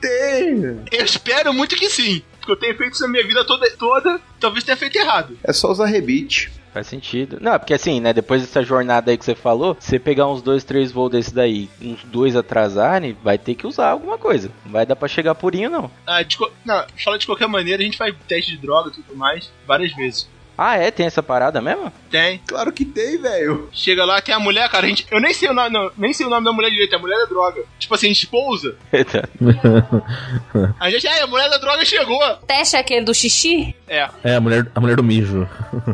Tem! 0.01 0.85
eu 0.93 1.05
espero 1.05 1.53
muito 1.53 1.77
que 1.77 1.89
sim. 1.89 2.23
Porque 2.39 2.53
eu 2.53 2.57
tenho 2.57 2.77
feito 2.77 2.93
isso 2.93 3.03
na 3.03 3.09
minha 3.09 3.27
vida 3.27 3.45
toda, 3.45 3.71
toda 3.71 4.21
talvez 4.39 4.65
tenha 4.65 4.77
feito 4.77 4.97
errado. 4.97 5.39
É 5.43 5.53
só 5.53 5.71
usar 5.71 5.87
rebite. 5.87 6.53
Faz 6.75 6.89
sentido. 6.89 7.39
Não, 7.41 7.57
porque 7.57 7.73
assim, 7.73 8.01
né? 8.01 8.13
Depois 8.13 8.43
dessa 8.43 8.61
jornada 8.63 9.11
aí 9.11 9.17
que 9.17 9.25
você 9.25 9.35
falou, 9.37 9.77
você 9.79 9.97
pegar 9.99 10.27
uns 10.27 10.43
dois, 10.43 10.65
três 10.65 10.91
voos 10.91 11.11
desse 11.13 11.33
daí, 11.33 11.71
uns 11.81 12.03
dois 12.03 12.35
atrasarem, 12.35 13.17
vai 13.23 13.39
ter 13.39 13.55
que 13.55 13.65
usar 13.67 13.91
alguma 13.91 14.19
coisa. 14.19 14.51
Não 14.67 14.73
vai 14.73 14.85
dar 14.85 14.97
pra 14.97 15.07
chegar 15.07 15.37
purinho, 15.37 15.71
não. 15.71 15.89
Ah, 16.05 16.23
de, 16.25 16.37
co- 16.37 16.51
não, 16.65 16.85
fala 17.03 17.17
de 17.17 17.27
qualquer 17.27 17.47
maneira, 17.47 17.81
a 17.81 17.85
gente 17.85 17.97
faz 17.97 18.13
teste 18.27 18.51
de 18.51 18.59
droga 18.59 18.91
e 18.91 18.93
tudo 18.93 19.17
mais 19.17 19.51
várias 19.67 19.95
vezes. 19.95 20.29
Ah, 20.57 20.77
é? 20.77 20.91
Tem 20.91 21.07
essa 21.07 21.23
parada 21.23 21.61
mesmo? 21.61 21.93
Tem. 22.11 22.41
Claro 22.47 22.73
que 22.73 22.85
tem, 22.85 23.19
velho. 23.19 23.69
Chega 23.73 24.05
lá, 24.05 24.21
tem 24.21 24.35
a 24.35 24.39
mulher, 24.39 24.69
cara, 24.71 24.87
a 24.87 24.89
gente. 24.89 25.07
Eu 25.11 25.21
nem 25.21 25.35
sei 25.35 25.49
o 25.49 25.55
nome, 25.55 25.71
não, 25.71 25.91
nem 25.97 26.13
sei 26.13 26.27
o 26.27 26.31
nome 26.31 26.45
da 26.45 26.53
mulher 26.53 26.71
direito, 26.71 26.93
é 26.93 26.97
a 26.97 27.01
mulher 27.01 27.19
da 27.19 27.27
droga. 27.27 27.63
Tipo 27.79 27.95
assim, 27.95 28.07
a 28.07 28.13
gente 28.13 28.27
pousa. 28.27 28.77
Eita. 28.93 29.29
A 30.79 30.91
gente, 30.91 31.07
é, 31.07 31.23
a 31.23 31.27
mulher 31.27 31.49
da 31.51 31.59
droga 31.59 31.85
chegou. 31.85 32.21
Teste 32.47 32.77
é 32.77 32.79
aquele 32.79 33.05
do 33.05 33.15
xixi? 33.15 33.75
É. 33.89 34.09
É, 34.23 34.37
a 34.37 34.41
mulher, 34.41 34.71
a 34.75 34.81
mulher 34.81 34.97
do 34.97 35.03
mijo. 35.03 35.49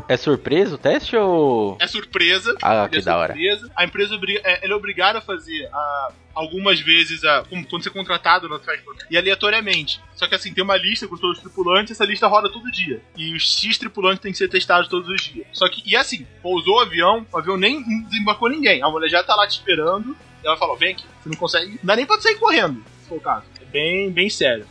é 0.09 0.17
surpresa 0.17 0.75
o 0.75 0.79
teste 0.79 1.17
ou. 1.17 1.77
É 1.81 1.87
surpresa. 1.87 2.55
Ah, 2.63 2.89
que 2.89 2.99
é 2.99 3.03
da 3.03 3.17
hora. 3.17 3.35
surpresa. 3.35 3.71
A 3.77 3.85
empresa 3.85 4.19
é, 4.45 4.65
ela 4.65 4.73
é 4.75 4.77
obrigada 4.77 5.19
a 5.19 5.23
fazer 5.23 5.69
ah, 5.73 6.09
algumas 6.41 6.81
vezes 6.81 7.23
a, 7.25 7.45
como- 7.49 7.67
quando 7.67 7.83
você 7.83 7.89
é 7.89 7.93
contratado 7.93 8.49
no 8.49 8.59
transporte 8.59 9.05
e 9.11 9.17
aleatoriamente. 9.17 10.01
Só 10.15 10.27
que 10.27 10.35
assim, 10.35 10.53
tem 10.53 10.65
uma 10.65 10.77
lista 10.77 11.07
com 11.07 11.17
todos 11.17 11.37
os 11.39 11.43
tripulantes, 11.43 11.93
essa 11.93 12.05
lista 12.05 12.27
roda 12.27 12.51
todo 12.51 12.71
dia. 12.71 13.01
E 13.17 13.35
os 13.35 13.59
X 13.59 13.79
tripulantes 13.79 14.21
têm 14.21 14.33
que 14.33 14.39
ser 14.39 14.49
testados 14.49 14.89
todos 14.89 15.09
os 15.09 15.23
dias. 15.23 15.47
Só 15.53 15.69
que, 15.69 15.83
e 15.85 15.97
assim, 15.97 16.27
pousou 16.43 16.77
o 16.77 16.81
avião, 16.81 17.27
o 17.33 17.39
avião 17.39 17.57
nem 17.57 17.83
desembarcou 18.05 18.49
ninguém. 18.49 18.83
A 18.83 18.89
mulher 18.89 19.09
já 19.09 19.23
tá 19.23 19.35
lá 19.37 19.47
te 19.47 19.53
esperando. 19.53 20.17
E 20.43 20.47
ela 20.47 20.57
falou: 20.57 20.77
vem 20.77 20.93
aqui, 20.93 21.05
você 21.23 21.29
não 21.29 21.37
consegue. 21.37 21.71
Não 21.73 21.79
dá 21.85 21.97
nem 21.97 22.07
pra 22.07 22.21
sair 22.21 22.37
correndo, 22.37 22.83
se 23.03 23.09
for 23.09 23.19
o 23.19 23.21
caso. 23.21 23.45
É 23.61 23.65
bem, 23.67 24.11
bem 24.11 24.31
sério. 24.31 24.67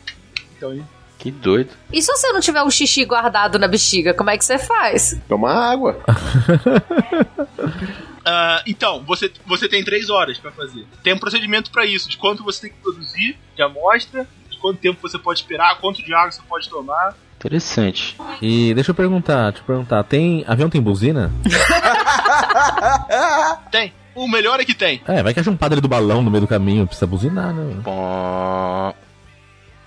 Então, 0.57 0.85
Que 1.19 1.29
doido. 1.31 1.69
E 1.93 2.01
se 2.01 2.11
você 2.11 2.31
não 2.31 2.39
tiver 2.39 2.63
um 2.63 2.71
xixi 2.71 3.05
guardado 3.05 3.59
na 3.59 3.67
bexiga, 3.67 4.13
como 4.13 4.29
é 4.31 4.37
que 4.37 4.43
você 4.45 4.57
faz? 4.57 5.19
Toma 5.27 5.51
água. 5.51 6.01
Ah, 8.25 8.61
então, 8.67 9.03
você, 9.03 9.31
você 9.45 9.67
tem 9.67 9.83
três 9.83 10.09
horas 10.09 10.37
pra 10.37 10.51
fazer. 10.51 10.85
Tem 11.03 11.13
um 11.13 11.19
procedimento 11.19 11.71
pra 11.71 11.85
isso, 11.85 12.09
de 12.09 12.17
quanto 12.17 12.43
você 12.43 12.61
tem 12.61 12.69
que 12.71 12.77
produzir 12.77 13.37
de 13.55 13.61
amostra, 13.61 14.27
de 14.49 14.57
quanto 14.57 14.79
tempo 14.79 14.99
você 15.01 15.17
pode 15.17 15.39
esperar, 15.39 15.77
quanto 15.79 16.03
de 16.03 16.13
água 16.13 16.31
você 16.31 16.41
pode 16.47 16.69
tomar. 16.69 17.15
Interessante. 17.37 18.17
E 18.41 18.73
deixa 18.73 18.91
eu 18.91 18.95
perguntar, 18.95 19.51
deixa 19.51 19.61
eu 19.61 19.65
perguntar, 19.67 20.03
tem. 20.03 20.43
Avião 20.45 20.69
tem 20.69 20.81
buzina? 20.81 21.31
Tem. 23.71 23.93
O 24.15 24.27
melhor 24.27 24.59
é 24.59 24.65
que 24.65 24.73
tem. 24.73 25.01
É, 25.07 25.23
vai 25.23 25.33
que 25.33 25.39
acha 25.39 25.49
um 25.49 25.55
padre 25.55 25.79
do 25.79 25.87
balão 25.87 26.21
no 26.21 26.29
meio 26.29 26.41
do 26.41 26.47
caminho, 26.47 26.85
precisa 26.85 27.07
buzinar, 27.07 27.53
né? 27.53 27.75
Bom. 27.81 28.93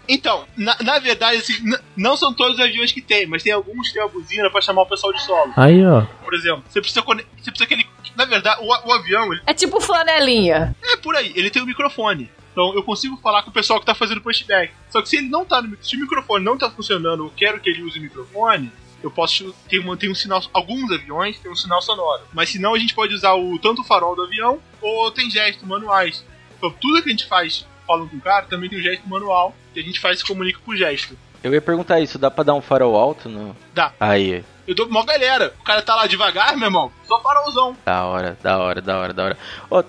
Então, 0.09 0.45
na, 0.57 0.77
na 0.83 0.99
verdade, 0.99 1.39
assim, 1.39 1.55
não 1.97 2.17
são 2.17 2.33
todos 2.35 2.55
os 2.59 2.61
aviões 2.65 2.93
que 2.93 3.01
tem, 3.01 3.27
mas 3.27 3.43
tem 3.43 3.53
alguns 3.53 3.89
que 3.89 3.95
tem 3.95 4.03
a 4.03 4.09
buzina 4.09 4.51
pra 4.51 4.61
chamar 4.61 4.83
o 4.83 4.87
pessoal 4.87 5.13
de 5.13 5.23
solo. 5.23 5.53
Aí, 5.57 5.85
ó. 5.87 6.03
Por 6.25 6.35
exemplo, 6.35 6.65
você 6.69 6.81
precisa, 6.81 7.03
você 7.03 7.51
precisa 7.51 7.67
que 7.67 7.75
ele. 7.75 7.87
Na 8.17 8.25
verdade, 8.25 8.61
o, 8.63 8.67
o 8.67 8.93
avião, 8.93 9.33
ele, 9.33 9.43
É 9.47 9.55
tipo 9.55 9.81
flanelinha. 9.81 10.75
é 10.83 10.97
por 10.97 11.17
aí, 11.17 11.33
ele 11.35 11.51
tem 11.51 11.63
um 11.63 11.67
microfone. 11.67 12.31
Então 12.53 12.75
eu 12.75 12.83
consigo 12.83 13.17
falar 13.17 13.43
com 13.43 13.49
o 13.51 13.53
pessoal 13.53 13.81
que 13.81 13.87
tá 13.87 13.95
fazendo 13.95 14.21
pushback. 14.21 14.73
Só 14.91 15.01
que 15.01 15.09
se 15.09 15.17
ele 15.17 15.29
não 15.29 15.45
tá 15.45 15.63
no 15.63 15.77
se 15.81 15.97
o 15.97 16.01
microfone 16.01 16.45
não 16.45 16.59
tá 16.59 16.71
funcionando, 16.71 17.25
eu 17.25 17.33
quero 17.35 17.59
que 17.61 17.71
ele 17.71 17.83
use 17.83 17.99
o 17.99 18.03
microfone, 18.03 18.71
eu 19.03 19.11
posso 19.11 19.55
ter, 19.71 19.83
tem 19.97 20.11
um 20.11 20.15
sinal. 20.15 20.43
Alguns 20.53 20.91
aviões 20.93 21.39
têm 21.39 21.51
um 21.51 21.57
sinal 21.57 21.81
sonoro. 21.81 22.23
Mas 22.35 22.51
se 22.51 22.59
não, 22.59 22.75
a 22.75 22.79
gente 22.79 22.95
pode 22.95 23.15
usar 23.15 23.33
o 23.35 23.59
tanto 23.59 23.81
o 23.81 23.85
farol 23.85 24.15
do 24.15 24.25
avião 24.25 24.61
ou 24.83 25.11
tem 25.11 25.31
gestos 25.31 25.67
manuais. 25.67 26.23
Então 26.59 26.71
tudo 26.79 27.03
que 27.03 27.09
a 27.09 27.13
gente 27.13 27.27
faz 27.27 27.67
falando 27.87 28.09
com 28.11 28.17
o 28.17 28.21
cara 28.21 28.47
também 28.47 28.69
tem 28.71 28.79
um 28.79 28.83
gesto 28.83 29.09
manual 29.09 29.55
que 29.75 29.81
a 29.81 29.83
gente 29.83 29.99
faz 30.01 30.17
e 30.19 30.21
se 30.21 30.27
comunica 30.27 30.59
por 30.65 30.77
gesto. 30.77 31.17
Eu 31.43 31.53
ia 31.53 31.61
perguntar 31.61 31.99
isso, 32.01 32.19
dá 32.19 32.31
pra 32.31 32.45
dar 32.45 32.55
um 32.55 32.61
farol 32.63 32.97
alto? 32.97 33.29
No... 33.29 33.57
Dá. 33.75 33.93
Aí, 33.99 34.45
Eu 34.67 34.75
dou 34.77 34.87
pra 34.87 34.97
uma 34.97 35.05
galera. 35.05 35.53
O 35.61 35.65
cara 35.65 35.83
tá 35.83 35.95
lá 35.97 36.07
devagar, 36.07 36.57
meu 36.57 36.67
irmão. 36.69 36.93
Só 37.07 37.21
farolzão. 37.21 37.77
da 37.85 38.05
hora, 38.05 38.39
da 38.43 38.59
hora, 38.59 38.81
da 38.81 38.99
hora, 38.99 39.13
da 39.13 39.25
hora. 39.25 39.39
Ó, 39.69 39.83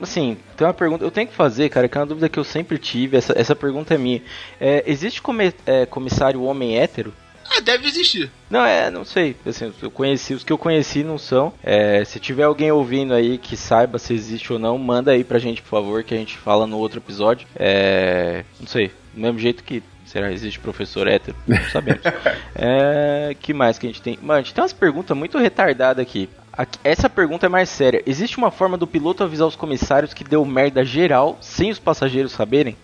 assim, 0.00 0.38
tem 0.56 0.64
uma 0.66 0.72
pergunta, 0.72 1.04
eu 1.04 1.10
tenho 1.10 1.26
que 1.26 1.34
fazer, 1.34 1.68
cara, 1.68 1.88
que 1.88 1.98
é 1.98 2.00
uma 2.00 2.06
dúvida 2.06 2.28
que 2.28 2.38
eu 2.38 2.44
sempre 2.44 2.78
tive, 2.78 3.16
essa, 3.16 3.36
essa 3.36 3.56
pergunta 3.56 3.92
é 3.94 3.98
minha. 3.98 4.22
É, 4.60 4.84
existe 4.86 5.20
come- 5.20 5.52
é, 5.66 5.84
comissário 5.84 6.42
homem 6.44 6.78
hétero? 6.78 7.12
Ah, 7.50 7.60
deve 7.60 7.88
existir. 7.88 8.30
Não, 8.48 8.64
é, 8.64 8.90
não 8.90 9.04
sei. 9.04 9.34
Assim, 9.44 9.72
eu 9.82 9.90
conheci, 9.90 10.34
os 10.34 10.44
que 10.44 10.52
eu 10.52 10.58
conheci 10.58 11.02
não 11.02 11.18
são. 11.18 11.52
É, 11.62 12.04
se 12.04 12.20
tiver 12.20 12.44
alguém 12.44 12.70
ouvindo 12.70 13.12
aí 13.12 13.38
que 13.38 13.56
saiba 13.56 13.98
se 13.98 14.14
existe 14.14 14.52
ou 14.52 14.58
não, 14.58 14.78
manda 14.78 15.10
aí 15.10 15.24
pra 15.24 15.38
gente, 15.38 15.60
por 15.60 15.68
favor, 15.70 16.04
que 16.04 16.14
a 16.14 16.16
gente 16.16 16.36
fala 16.38 16.66
no 16.66 16.78
outro 16.78 17.00
episódio. 17.00 17.46
É, 17.56 18.44
não 18.60 18.66
sei, 18.68 18.88
do 19.12 19.20
mesmo 19.20 19.38
jeito 19.38 19.64
que 19.64 19.82
será 20.06 20.30
existe 20.32 20.58
professor 20.60 21.06
hétero, 21.08 21.36
não 21.46 21.56
sabemos. 21.70 22.02
é, 22.54 23.34
que 23.40 23.52
mais 23.52 23.78
que 23.78 23.86
a 23.86 23.90
gente 23.90 24.02
tem? 24.02 24.16
Mano, 24.22 24.38
a 24.40 24.42
gente 24.42 24.54
tem 24.54 24.62
umas 24.62 24.72
perguntas 24.72 25.16
muito 25.16 25.36
retardadas 25.38 26.02
aqui. 26.02 26.28
Aqui- 26.52 26.78
Essa 26.84 27.08
pergunta 27.08 27.46
é 27.46 27.48
mais 27.48 27.68
séria. 27.68 28.02
Existe 28.06 28.36
uma 28.38 28.50
forma 28.50 28.76
do 28.76 28.86
piloto 28.86 29.22
avisar 29.24 29.46
os 29.46 29.56
comissários 29.56 30.12
que 30.14 30.24
deu 30.24 30.44
merda 30.44 30.84
geral 30.84 31.38
sem 31.40 31.70
os 31.70 31.78
passageiros 31.78 32.32
saberem? 32.32 32.76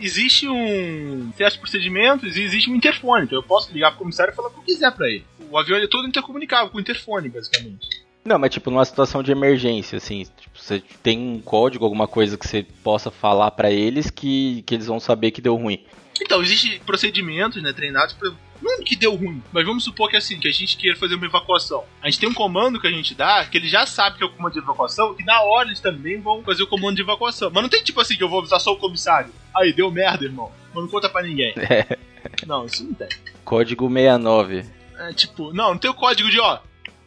Existe 0.00 0.48
um 0.48 1.32
certos 1.36 1.58
procedimentos 1.58 2.36
e 2.36 2.42
existe 2.42 2.70
um 2.70 2.74
interfone. 2.74 3.24
Então 3.24 3.38
eu 3.38 3.42
posso 3.42 3.72
ligar 3.72 3.90
pro 3.90 4.00
comissário 4.00 4.32
e 4.32 4.34
falar 4.34 4.48
o 4.48 4.50
que 4.52 4.58
eu 4.60 4.64
quiser 4.64 4.90
pra 4.92 5.08
ele. 5.08 5.24
O 5.50 5.58
avião 5.58 5.78
é 5.78 5.86
todo 5.86 6.08
intercomunicável 6.08 6.70
com 6.70 6.78
o 6.78 6.80
interfone, 6.80 7.28
basicamente. 7.28 7.88
Não, 8.24 8.38
mas 8.38 8.52
tipo, 8.52 8.70
numa 8.70 8.84
situação 8.84 9.22
de 9.22 9.32
emergência, 9.32 9.96
assim, 9.96 10.24
tipo, 10.24 10.58
você 10.58 10.82
tem 11.02 11.18
um 11.18 11.40
código, 11.40 11.84
alguma 11.84 12.06
coisa 12.06 12.36
que 12.36 12.46
você 12.46 12.62
possa 12.82 13.10
falar 13.10 13.50
pra 13.50 13.70
eles 13.70 14.10
que, 14.10 14.62
que 14.62 14.74
eles 14.74 14.86
vão 14.86 15.00
saber 15.00 15.30
que 15.30 15.40
deu 15.40 15.56
ruim. 15.56 15.84
Então, 16.20 16.42
existem 16.42 16.78
procedimentos, 16.80 17.62
né, 17.62 17.72
treinados 17.72 18.14
pra. 18.14 18.30
Não 18.62 18.82
que 18.82 18.94
deu 18.96 19.14
ruim, 19.14 19.42
mas 19.52 19.64
vamos 19.64 19.84
supor 19.84 20.10
que 20.10 20.16
assim, 20.16 20.38
que 20.38 20.46
a 20.48 20.52
gente 20.52 20.76
queira 20.76 20.96
fazer 20.96 21.14
uma 21.14 21.26
evacuação. 21.26 21.84
A 22.02 22.10
gente 22.10 22.20
tem 22.20 22.28
um 22.28 22.34
comando 22.34 22.80
que 22.80 22.86
a 22.86 22.90
gente 22.90 23.14
dá, 23.14 23.44
que 23.46 23.56
ele 23.56 23.68
já 23.68 23.86
sabe 23.86 24.18
que 24.18 24.22
é 24.22 24.26
o 24.26 24.30
comando 24.30 24.52
de 24.52 24.58
evacuação, 24.58 25.16
e 25.18 25.24
na 25.24 25.40
hora 25.42 25.68
eles 25.68 25.80
também 25.80 26.20
vão 26.20 26.42
fazer 26.42 26.62
o 26.62 26.66
comando 26.66 26.96
de 26.96 27.02
evacuação. 27.02 27.50
Mas 27.52 27.62
não 27.62 27.70
tem 27.70 27.82
tipo 27.82 28.00
assim 28.00 28.16
que 28.16 28.22
eu 28.22 28.28
vou 28.28 28.40
avisar 28.40 28.60
só 28.60 28.72
o 28.72 28.76
comissário. 28.76 29.32
Aí, 29.56 29.72
deu 29.72 29.90
merda, 29.90 30.24
irmão. 30.24 30.50
Mas 30.74 30.84
não 30.84 30.90
conta 30.90 31.08
pra 31.08 31.22
ninguém. 31.22 31.52
É, 31.56 31.98
Não, 32.46 32.66
isso 32.66 32.84
não 32.84 32.94
tem. 32.94 33.08
código 33.44 33.88
69. 33.88 34.64
É 34.98 35.12
tipo, 35.14 35.52
não, 35.54 35.70
não 35.70 35.78
tem 35.78 35.90
o 35.90 35.94
código 35.94 36.30
de 36.30 36.38
ó. 36.38 36.58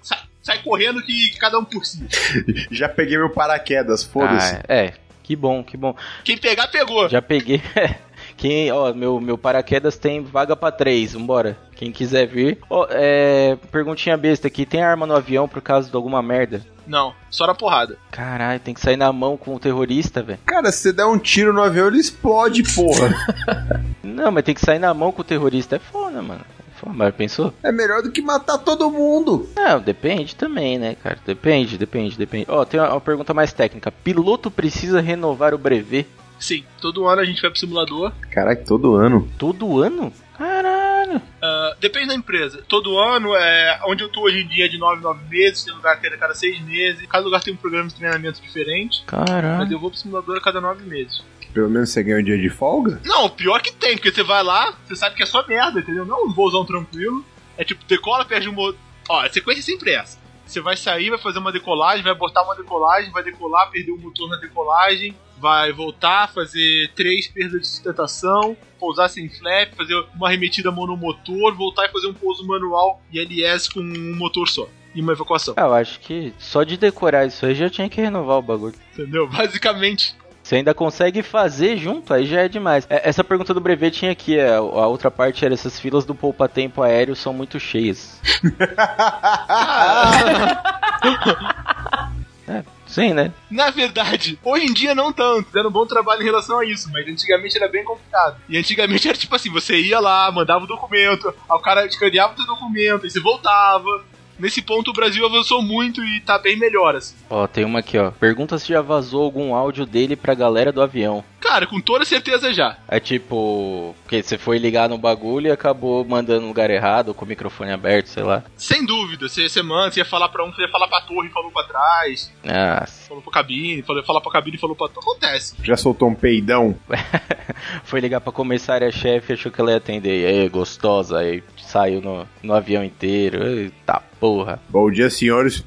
Sai, 0.02 0.20
sai 0.42 0.58
correndo 0.64 1.02
que 1.04 1.38
cada 1.38 1.60
um 1.60 1.64
por 1.64 1.86
si. 1.86 2.04
Já 2.72 2.90
peguei 2.90 3.18
meu 3.18 3.30
paraquedas, 3.30 4.04
foda-se. 4.04 4.56
Ah, 4.56 4.64
é, 4.68 4.94
que 5.22 5.36
bom, 5.36 5.64
que 5.64 5.78
bom. 5.78 5.96
Quem 6.24 6.38
pegar, 6.38 6.68
pegou. 6.68 7.08
Já 7.08 7.22
peguei. 7.22 7.62
Quem, 8.44 8.70
ó, 8.74 8.94
meu, 8.94 9.22
meu 9.22 9.38
paraquedas 9.38 9.98
tem 9.98 10.22
vaga 10.22 10.54
pra 10.54 10.70
três, 10.70 11.14
vambora. 11.14 11.58
Quem 11.78 11.94
quiser 11.94 12.28
vir. 12.28 12.58
Ó, 12.70 12.86
é, 12.90 13.58
perguntinha 13.72 14.18
besta 14.18 14.50
aqui: 14.50 14.66
tem 14.66 14.82
arma 14.82 15.08
no 15.08 15.16
avião 15.16 15.48
por 15.48 15.62
causa 15.62 15.90
de 15.90 15.96
alguma 15.96 16.22
merda? 16.22 16.62
Não, 16.86 17.14
só 17.30 17.48
na 17.48 17.56
porrada. 17.56 17.98
Caralho, 18.12 18.60
tem 18.60 18.74
que 18.74 18.82
sair 18.82 18.98
na 18.98 19.14
mão 19.14 19.38
com 19.38 19.56
o 19.56 19.60
terrorista, 19.62 20.22
velho. 20.22 20.40
Cara, 20.46 20.74
se 20.74 20.80
você 20.80 20.92
der 20.92 21.06
um 21.06 21.18
tiro 21.18 21.54
no 21.54 21.64
avião, 21.64 21.88
ele 21.88 22.00
explode, 22.00 22.64
porra. 22.64 23.16
Não, 24.04 24.30
mas 24.30 24.44
tem 24.44 24.54
que 24.54 24.60
sair 24.60 24.80
na 24.80 24.94
mão 24.94 25.14
com 25.14 25.22
o 25.22 25.26
terrorista. 25.26 25.78
É 25.78 25.80
foda, 25.80 26.22
mano. 26.22 26.42
É 26.86 26.90
Mas 26.90 27.16
pensou? 27.16 27.54
É 27.64 27.72
melhor 27.72 28.02
do 28.02 28.12
que 28.12 28.22
matar 28.22 28.58
todo 28.58 28.92
mundo. 28.92 29.48
Não, 29.56 29.80
depende 29.80 30.36
também, 30.36 30.78
né, 30.78 30.98
cara? 31.02 31.18
Depende, 31.26 31.78
depende, 31.78 32.18
depende. 32.18 32.48
Ó, 32.50 32.66
tem 32.66 32.78
uma, 32.78 32.90
uma 32.90 33.00
pergunta 33.00 33.34
mais 33.34 33.54
técnica. 33.54 33.90
Piloto 33.90 34.52
precisa 34.52 35.00
renovar 35.00 35.54
o 35.54 35.58
brevet 35.58 36.06
Sim, 36.44 36.66
todo 36.82 37.08
ano 37.08 37.22
a 37.22 37.26
gente 37.26 37.42
vai 37.42 37.50
pro 37.50 37.58
simulador. 37.58 38.12
Caraca, 38.30 38.62
todo 38.66 38.96
ano. 38.96 39.32
todo 39.38 39.82
ano? 39.82 40.12
Caralho. 40.38 41.22
Ah, 41.42 41.74
depende 41.80 42.08
da 42.08 42.16
empresa. 42.16 42.62
Todo 42.68 43.00
ano, 43.00 43.34
é, 43.34 43.80
onde 43.86 44.04
eu 44.04 44.10
tô 44.10 44.24
hoje 44.24 44.42
em 44.42 44.48
dia 44.50 44.66
é 44.66 44.68
de 44.68 44.78
9 44.78 45.02
9 45.02 45.24
meses, 45.30 45.64
tem 45.64 45.74
lugar 45.74 45.98
que 45.98 46.06
é 46.06 46.10
a 46.10 46.18
cada 46.18 46.36
6 46.36 46.60
meses. 46.66 47.08
Cada 47.08 47.24
lugar 47.24 47.42
tem 47.42 47.54
um 47.54 47.56
programa 47.56 47.88
de 47.88 47.96
treinamento 47.96 48.42
diferente. 48.42 49.06
Mas 49.10 49.26
Caralho. 49.26 49.72
eu 49.72 49.80
vou 49.80 49.90
pro 49.90 49.98
simulador 49.98 50.36
a 50.36 50.42
cada 50.42 50.60
9 50.60 50.84
meses. 50.84 51.24
Pelo 51.54 51.70
menos 51.70 51.92
você 51.92 52.04
ganha 52.04 52.20
um 52.20 52.24
dia 52.24 52.38
de 52.38 52.50
folga? 52.50 53.00
Não, 53.06 53.30
pior 53.30 53.62
que 53.62 53.72
tem, 53.72 53.96
porque 53.96 54.12
você 54.12 54.24
vai 54.24 54.44
lá, 54.44 54.74
você 54.84 54.98
sabe 54.98 55.16
que 55.16 55.24
é 55.24 55.26
só 55.26 55.48
merda, 55.48 55.80
entendeu? 55.80 56.06
Não 56.06 56.18
é 56.18 56.24
um 56.26 56.34
voozão 56.34 56.66
tranquilo. 56.66 57.24
É 57.58 57.64
tipo, 57.64 57.86
decola, 57.86 58.26
perde 58.26 58.50
um 58.50 58.54
motor. 58.54 58.78
Ó, 59.08 59.22
a 59.22 59.30
sequência 59.30 59.62
é 59.62 59.64
sempre 59.64 59.92
essa. 59.92 60.18
Você 60.46 60.60
vai 60.60 60.76
sair, 60.76 61.10
vai 61.10 61.20
fazer 61.20 61.40
uma 61.40 61.54
decolagem, 61.54 62.04
vai 62.04 62.14
botar 62.14 62.44
uma 62.44 62.54
decolagem, 62.54 63.12
vai 63.14 63.24
decolar, 63.24 63.72
perder 63.72 63.92
o 63.92 63.98
motor 63.98 64.30
na 64.30 64.36
decolagem, 64.36 65.16
vai 65.44 65.74
voltar, 65.74 66.32
fazer 66.32 66.90
três 66.96 67.28
perdas 67.28 67.60
de 67.60 67.68
sustentação, 67.68 68.56
pousar 68.80 69.10
sem 69.10 69.28
flap, 69.28 69.74
fazer 69.76 69.94
uma 70.16 70.30
arremetida 70.30 70.72
monomotor, 70.72 71.54
voltar 71.54 71.86
e 71.86 71.92
fazer 71.92 72.08
um 72.08 72.14
pouso 72.14 72.48
manual 72.48 73.02
e 73.12 73.20
LS 73.20 73.70
com 73.70 73.82
um 73.82 74.16
motor 74.16 74.48
só. 74.48 74.66
E 74.96 75.02
uma 75.02 75.12
evacuação. 75.12 75.54
Ah, 75.58 75.64
eu 75.64 75.74
acho 75.74 76.00
que 76.00 76.34
só 76.40 76.64
de 76.64 76.78
decorar 76.78 77.26
isso 77.26 77.46
aí 77.46 77.56
já 77.56 77.70
tinha 77.70 77.90
que 77.90 78.00
renovar 78.00 78.38
o 78.38 78.42
bagulho. 78.42 78.76
Entendeu? 78.94 79.28
Basicamente. 79.36 80.16
Você 80.42 80.56
ainda 80.56 80.74
consegue 80.74 81.22
fazer 81.22 81.76
junto, 81.76 82.14
aí 82.14 82.26
já 82.26 82.40
é 82.42 82.48
demais. 82.48 82.88
É, 82.90 83.10
Essa 83.10 83.24
pergunta 83.24 83.54
do 83.54 83.60
brevet 83.60 83.92
tinha 83.92 84.12
aqui, 84.12 84.38
é, 84.38 84.50
a 84.50 84.60
a 84.60 84.88
outra 84.88 85.12
parte 85.12 85.44
era 85.44 85.54
essas 85.54 85.78
filas 85.78 86.06
do 86.06 86.16
poupa-tempo 86.16 86.82
aéreo 86.82 87.18
são 87.18 87.34
muito 87.34 87.60
cheias. 87.60 88.22
é, 92.48 92.64
sim, 92.94 93.14
né? 93.14 93.32
Na 93.50 93.70
verdade, 93.70 94.40
hoje 94.44 94.66
em 94.66 94.74
dia 94.74 94.94
não 94.94 95.12
tanto, 95.12 95.48
fizeram 95.48 95.70
um 95.70 95.74
bom 95.74 95.86
trabalho 95.86 96.22
em 96.22 96.26
relação 96.26 96.60
a 96.60 96.66
isso, 96.66 96.90
mas 96.92 97.08
antigamente 97.08 97.58
era 97.58 97.68
bem 97.68 97.84
complicado. 97.84 98.38
E 98.48 98.58
antigamente 98.58 99.08
era 99.08 99.18
tipo 99.18 99.36
assim, 99.36 99.50
você 99.50 99.76
ia 99.76 100.00
lá, 100.00 100.32
mandava 100.32 100.64
o 100.64 100.68
documento, 100.68 101.34
o 101.50 101.60
cara 101.60 101.86
escaneava 101.86 102.34
o 102.34 102.36
teu 102.36 102.46
documento, 102.46 103.04
aí 103.04 103.12
você 103.12 103.20
voltava. 103.20 104.04
Nesse 104.40 104.62
ponto 104.62 104.92
o 104.92 104.94
Brasil 104.94 105.26
avançou 105.26 105.62
muito 105.62 106.04
e 106.04 106.20
tá 106.22 106.38
bem 106.40 106.58
melhor, 106.58 106.96
assim. 106.96 107.16
Ó, 107.30 107.48
tem 107.48 107.66
uma 107.66 107.80
aqui, 107.80 107.98
ó. 107.98 108.12
Pergunta 108.12 108.58
se 108.58 108.70
já 108.70 108.82
vazou 108.82 109.24
algum 109.24 109.54
áudio 109.56 109.86
dele 109.86 110.16
pra 110.16 110.34
galera 110.34 110.72
do 110.72 110.82
avião. 110.82 111.24
Cara, 111.40 111.68
com 111.68 111.80
toda 111.80 112.06
certeza 112.06 112.54
já. 112.54 112.78
É 112.88 113.00
tipo, 113.02 113.94
que 114.08 114.24
você 114.24 114.38
foi 114.38 114.58
ligar 114.58 114.88
no 114.88 114.98
bagulho 114.98 115.48
e 115.48 115.52
acabou 115.52 116.04
mandando 116.06 116.42
no 116.42 116.48
lugar 116.48 116.70
errado, 116.70 117.14
com 117.14 117.26
o 117.26 117.28
microfone 117.28 117.72
aberto, 117.72 118.08
sei 118.08 118.24
lá. 118.24 118.44
Sem 118.56 118.86
dúvida, 118.86 119.28
você, 119.28 119.50
você 119.50 119.62
manda, 119.62 119.92
você 119.92 120.00
ia 120.00 120.06
falar 120.06 120.30
pra 120.30 120.44
um, 120.46 120.52
você 120.52 120.62
ia 120.62 120.70
falar 120.70 120.88
pra 120.88 121.02
torre 121.02 121.28
e 121.28 121.32
falou 121.32 121.52
pra 121.52 121.64
trás, 121.66 122.32
Ah, 122.48 122.86
falou 123.08 123.22
pra 123.22 123.34
cabine, 123.34 123.82
falou, 123.84 124.04
falar 124.04 124.22
pra 124.22 124.32
cabine 124.32 124.56
e 124.56 124.60
falou 124.60 124.76
pra 124.76 124.88
torre. 124.88 125.06
Acontece. 125.06 125.56
Já 125.62 125.76
soltou 125.76 126.08
um 126.10 126.16
peidão? 126.16 126.76
foi 127.84 128.00
ligar 128.00 128.22
pra 128.22 128.32
comissária-chefe, 128.32 129.34
achou 129.34 129.52
que 129.52 129.60
ela 129.60 129.72
ia 129.72 129.78
atender. 129.78 130.22
E 130.22 130.26
aí, 130.26 130.50
gostosa, 130.50 131.20
aí 131.20 131.44
saiu 131.74 132.00
no, 132.02 132.28
no 132.44 132.54
avião 132.54 132.84
inteiro. 132.84 133.44
Eita 133.44 134.00
porra. 134.20 134.62
Bom 134.70 134.92
dia, 134.92 135.10
senhores. 135.10 135.64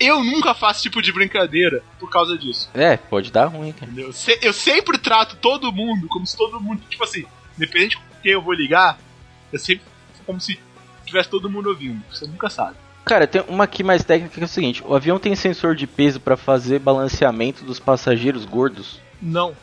Eu 0.00 0.24
nunca 0.24 0.54
faço 0.54 0.82
tipo 0.82 1.02
de 1.02 1.12
brincadeira 1.12 1.82
por 2.00 2.08
causa 2.10 2.36
disso. 2.38 2.70
É, 2.72 2.96
pode 2.96 3.30
dar 3.30 3.46
ruim, 3.46 3.72
cara. 3.72 3.90
Entendeu? 3.92 4.12
Se- 4.12 4.38
Eu 4.40 4.52
sempre 4.52 4.96
trato 4.96 5.36
todo 5.36 5.70
mundo 5.72 6.08
como 6.08 6.26
se 6.26 6.36
todo 6.36 6.58
mundo, 6.60 6.82
tipo 6.88 7.04
assim, 7.04 7.24
independente 7.56 7.96
com 7.98 8.02
quem 8.22 8.32
eu 8.32 8.40
vou 8.42 8.54
ligar, 8.54 8.98
eu 9.52 9.58
sempre 9.58 9.84
como 10.24 10.40
se 10.40 10.58
tivesse 11.04 11.28
todo 11.28 11.50
mundo 11.50 11.68
ouvindo. 11.68 12.00
Você 12.10 12.26
nunca 12.26 12.48
sabe. 12.48 12.76
Cara, 13.04 13.26
tem 13.26 13.42
uma 13.48 13.64
aqui 13.64 13.82
mais 13.82 14.04
técnica 14.04 14.34
que 14.34 14.40
é 14.40 14.44
o 14.44 14.48
seguinte: 14.48 14.82
o 14.86 14.94
avião 14.94 15.18
tem 15.18 15.34
sensor 15.34 15.74
de 15.74 15.86
peso 15.86 16.20
pra 16.20 16.36
fazer 16.36 16.78
balanceamento 16.78 17.64
dos 17.64 17.78
passageiros 17.80 18.44
gordos? 18.44 19.00
Não. 19.20 19.54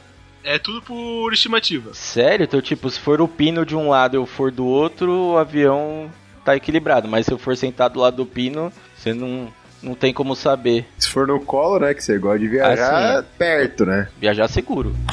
É 0.51 0.57
tudo 0.57 0.81
por 0.81 1.31
estimativa. 1.31 1.93
Sério? 1.93 2.43
Então, 2.43 2.59
tipo, 2.59 2.89
se 2.89 2.99
for 2.99 3.21
o 3.21 3.27
pino 3.27 3.63
de 3.63 3.75
um 3.75 3.87
lado 3.89 4.15
e 4.15 4.17
eu 4.17 4.25
for 4.25 4.49
do 4.51 4.65
outro, 4.65 5.11
o 5.33 5.37
avião 5.37 6.11
tá 6.43 6.55
equilibrado. 6.55 7.07
Mas 7.07 7.27
se 7.27 7.31
eu 7.31 7.37
for 7.37 7.55
sentado 7.55 7.93
do 7.93 7.99
lado 7.99 8.15
do 8.17 8.25
pino, 8.25 8.73
você 8.97 9.13
não, 9.13 9.53
não 9.83 9.93
tem 9.93 10.11
como 10.11 10.35
saber. 10.35 10.87
Se 10.97 11.07
for 11.07 11.27
no 11.27 11.39
colo, 11.39 11.79
né? 11.81 11.93
Que 11.93 12.03
você 12.03 12.17
gosta 12.17 12.39
de 12.39 12.47
viajar 12.47 13.19
Ah, 13.19 13.21
sim. 13.21 13.27
perto, 13.37 13.85
né? 13.85 14.09
Viajar 14.19 14.47
seguro. 14.47 14.95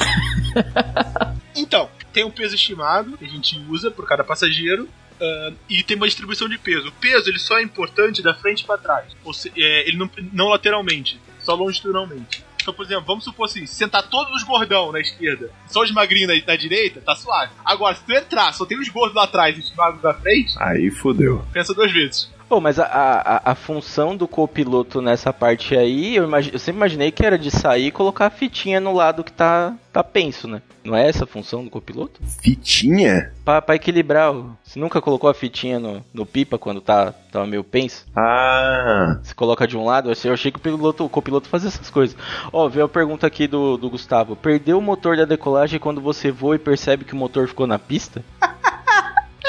Então, 1.55 1.89
tem 2.13 2.23
um 2.23 2.29
peso 2.31 2.53
estimado 2.55 3.17
que 3.17 3.25
a 3.25 3.27
gente 3.27 3.59
usa 3.69 3.89
por 3.89 4.07
cada 4.07 4.23
passageiro. 4.23 4.87
ah, 5.21 5.51
e 5.69 5.81
tem 5.83 5.97
uma 5.97 6.05
distribuição 6.07 6.47
de 6.47 6.57
peso. 6.57 6.89
O 6.89 6.91
peso 6.91 7.29
ele 7.29 7.39
só 7.39 7.57
é 7.57 7.63
importante 7.63 8.21
da 8.21 8.33
frente 8.33 8.63
para 8.63 8.77
trás. 8.77 9.05
Ou 9.23 9.33
se, 9.33 9.51
é, 9.57 9.87
ele 9.87 9.97
não, 9.97 10.09
não 10.31 10.47
lateralmente, 10.49 11.19
só 11.41 11.55
longitudinalmente. 11.55 12.43
Então, 12.67 12.75
por 12.75 12.83
exemplo, 12.85 13.05
vamos 13.05 13.23
supor 13.23 13.45
assim, 13.45 13.65
sentar 13.65 14.03
todos 14.09 14.35
os 14.35 14.43
gordão 14.43 14.91
na 14.91 14.99
esquerda, 14.99 15.49
só 15.69 15.83
os 15.83 15.91
magrinhos 15.93 16.27
na, 16.27 16.45
na 16.51 16.57
direita, 16.57 16.99
tá 16.99 17.15
suave. 17.15 17.53
Agora, 17.63 17.95
se 17.95 18.03
tu 18.03 18.11
entrar, 18.11 18.53
só 18.53 18.65
tem 18.65 18.77
os 18.77 18.89
gordos 18.89 19.15
lá 19.15 19.23
atrás 19.23 19.55
e 19.55 19.61
os 19.61 19.73
magros 19.73 20.03
na 20.03 20.13
frente, 20.13 20.53
Aí 20.59 20.91
fudeu. 20.91 21.45
pensa 21.53 21.73
duas 21.73 21.89
vezes. 21.93 22.29
Pô, 22.49 22.61
mas 22.61 22.79
a, 22.79 22.85
a, 22.85 23.51
a 23.51 23.55
função 23.55 24.15
do 24.15 24.27
copiloto 24.27 25.01
nessa 25.01 25.33
parte 25.33 25.75
aí, 25.75 26.15
eu, 26.15 26.29
eu 26.29 26.59
sempre 26.59 26.77
imaginei 26.77 27.11
que 27.11 27.25
era 27.25 27.37
de 27.37 27.51
sair 27.51 27.87
e 27.87 27.91
colocar 27.91 28.27
a 28.27 28.29
fitinha 28.29 28.79
no 28.79 28.93
lado 28.93 29.23
que 29.23 29.33
tá, 29.33 29.73
tá 29.91 30.01
penso, 30.01 30.47
né? 30.47 30.61
Não 30.81 30.95
é 30.95 31.09
essa 31.09 31.25
a 31.25 31.27
função 31.27 31.65
do 31.65 31.69
copiloto? 31.69 32.21
Fitinha? 32.41 33.33
Pra, 33.43 33.61
pra 33.61 33.75
equilibrar. 33.75 34.33
Você 34.63 34.79
nunca 34.79 35.01
colocou 35.01 35.29
a 35.29 35.33
fitinha 35.33 35.77
no, 35.77 36.01
no 36.13 36.25
pipa 36.25 36.57
quando 36.57 36.79
tá, 36.79 37.11
tava 37.29 37.45
meio 37.45 37.65
penso? 37.65 38.05
Ah. 38.15 39.19
Você 39.21 39.33
coloca 39.33 39.67
de 39.67 39.75
um 39.75 39.83
lado, 39.83 40.09
assim, 40.09 40.29
eu 40.29 40.33
achei 40.33 40.49
que 40.49 40.57
o, 40.57 40.61
piloto, 40.61 41.03
o 41.03 41.09
copiloto 41.09 41.49
fazia 41.49 41.67
essas 41.67 41.89
coisas. 41.89 42.15
Ó, 42.53 42.69
veio 42.69 42.85
a 42.85 42.89
pergunta 42.89 43.27
aqui 43.27 43.47
do, 43.47 43.75
do 43.75 43.89
Gustavo. 43.89 44.37
Perdeu 44.37 44.77
o 44.77 44.81
motor 44.81 45.17
da 45.17 45.25
decolagem 45.25 45.81
quando 45.81 45.99
você 45.99 46.31
voa 46.31 46.55
e 46.55 46.59
percebe 46.59 47.03
que 47.03 47.13
o 47.13 47.17
motor 47.17 47.49
ficou 47.49 47.67
na 47.67 47.77
pista? 47.77 48.23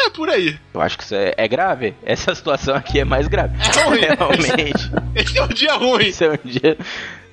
É 0.08 0.10
por 0.10 0.30
aí. 0.30 0.58
Eu 0.72 0.80
acho 0.80 0.96
que 0.96 1.04
isso 1.04 1.14
é, 1.14 1.34
é 1.36 1.46
grave. 1.46 1.94
Essa 2.02 2.34
situação 2.34 2.74
aqui 2.74 2.98
é 2.98 3.04
mais 3.04 3.28
grave. 3.28 3.56
É 3.56 3.82
ruim. 3.84 4.00
Realmente. 4.00 4.90
Esse 5.14 5.38
é 5.38 5.44
um 5.44 5.48
dia 5.48 5.74
ruim. 5.74 6.06
Isso 6.06 6.24
é 6.24 6.30
um 6.30 6.48
dia. 6.48 6.78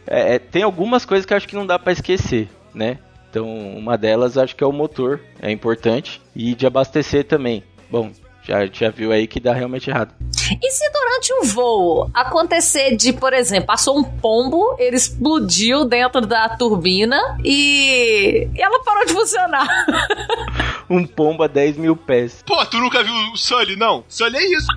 É, 0.05 0.36
é, 0.36 0.39
tem 0.39 0.61
algumas 0.63 1.05
coisas 1.05 1.26
que 1.26 1.34
eu 1.34 1.38
acho 1.38 1.47
que 1.47 1.55
não 1.55 1.65
dá 1.65 1.80
pra 1.80 1.93
esquecer, 1.93 2.47
né? 2.73 2.99
Então, 3.30 3.47
uma 3.47 3.97
delas 3.97 4.38
acho 4.38 4.55
que 4.55 4.63
é 4.63 4.67
o 4.67 4.71
motor, 4.71 5.19
é 5.41 5.51
importante. 5.51 6.21
E 6.36 6.53
de 6.53 6.67
abastecer 6.67 7.26
também. 7.26 7.63
Bom, 7.89 8.11
já, 8.43 8.65
já 8.67 8.89
viu 8.89 9.11
aí 9.11 9.26
que 9.26 9.39
dá 9.39 9.53
realmente 9.53 9.89
errado. 9.89 10.13
E 10.61 10.71
se 10.71 10.89
durante 10.91 11.34
o 11.34 11.43
voo 11.43 12.09
acontecer 12.13 12.95
de, 12.95 13.11
por 13.11 13.34
exemplo, 13.34 13.65
passou 13.65 13.97
um 13.97 14.03
pombo, 14.03 14.76
ele 14.78 14.95
explodiu 14.95 15.86
dentro 15.86 16.21
da 16.21 16.49
turbina 16.49 17.19
e, 17.43 18.47
e 18.53 18.61
ela 18.61 18.84
parou 18.84 19.05
de 19.05 19.13
funcionar? 19.13 19.67
Um 20.89 21.05
pombo 21.05 21.43
a 21.43 21.47
10 21.47 21.77
mil 21.77 21.95
pés. 21.95 22.43
Pô, 22.45 22.63
tu 22.65 22.77
nunca 22.77 23.03
viu 23.03 23.13
o 23.33 23.38
Sully, 23.38 23.75
não? 23.75 24.03
Sully 24.07 24.38
é 24.38 24.55
isso. 24.55 24.67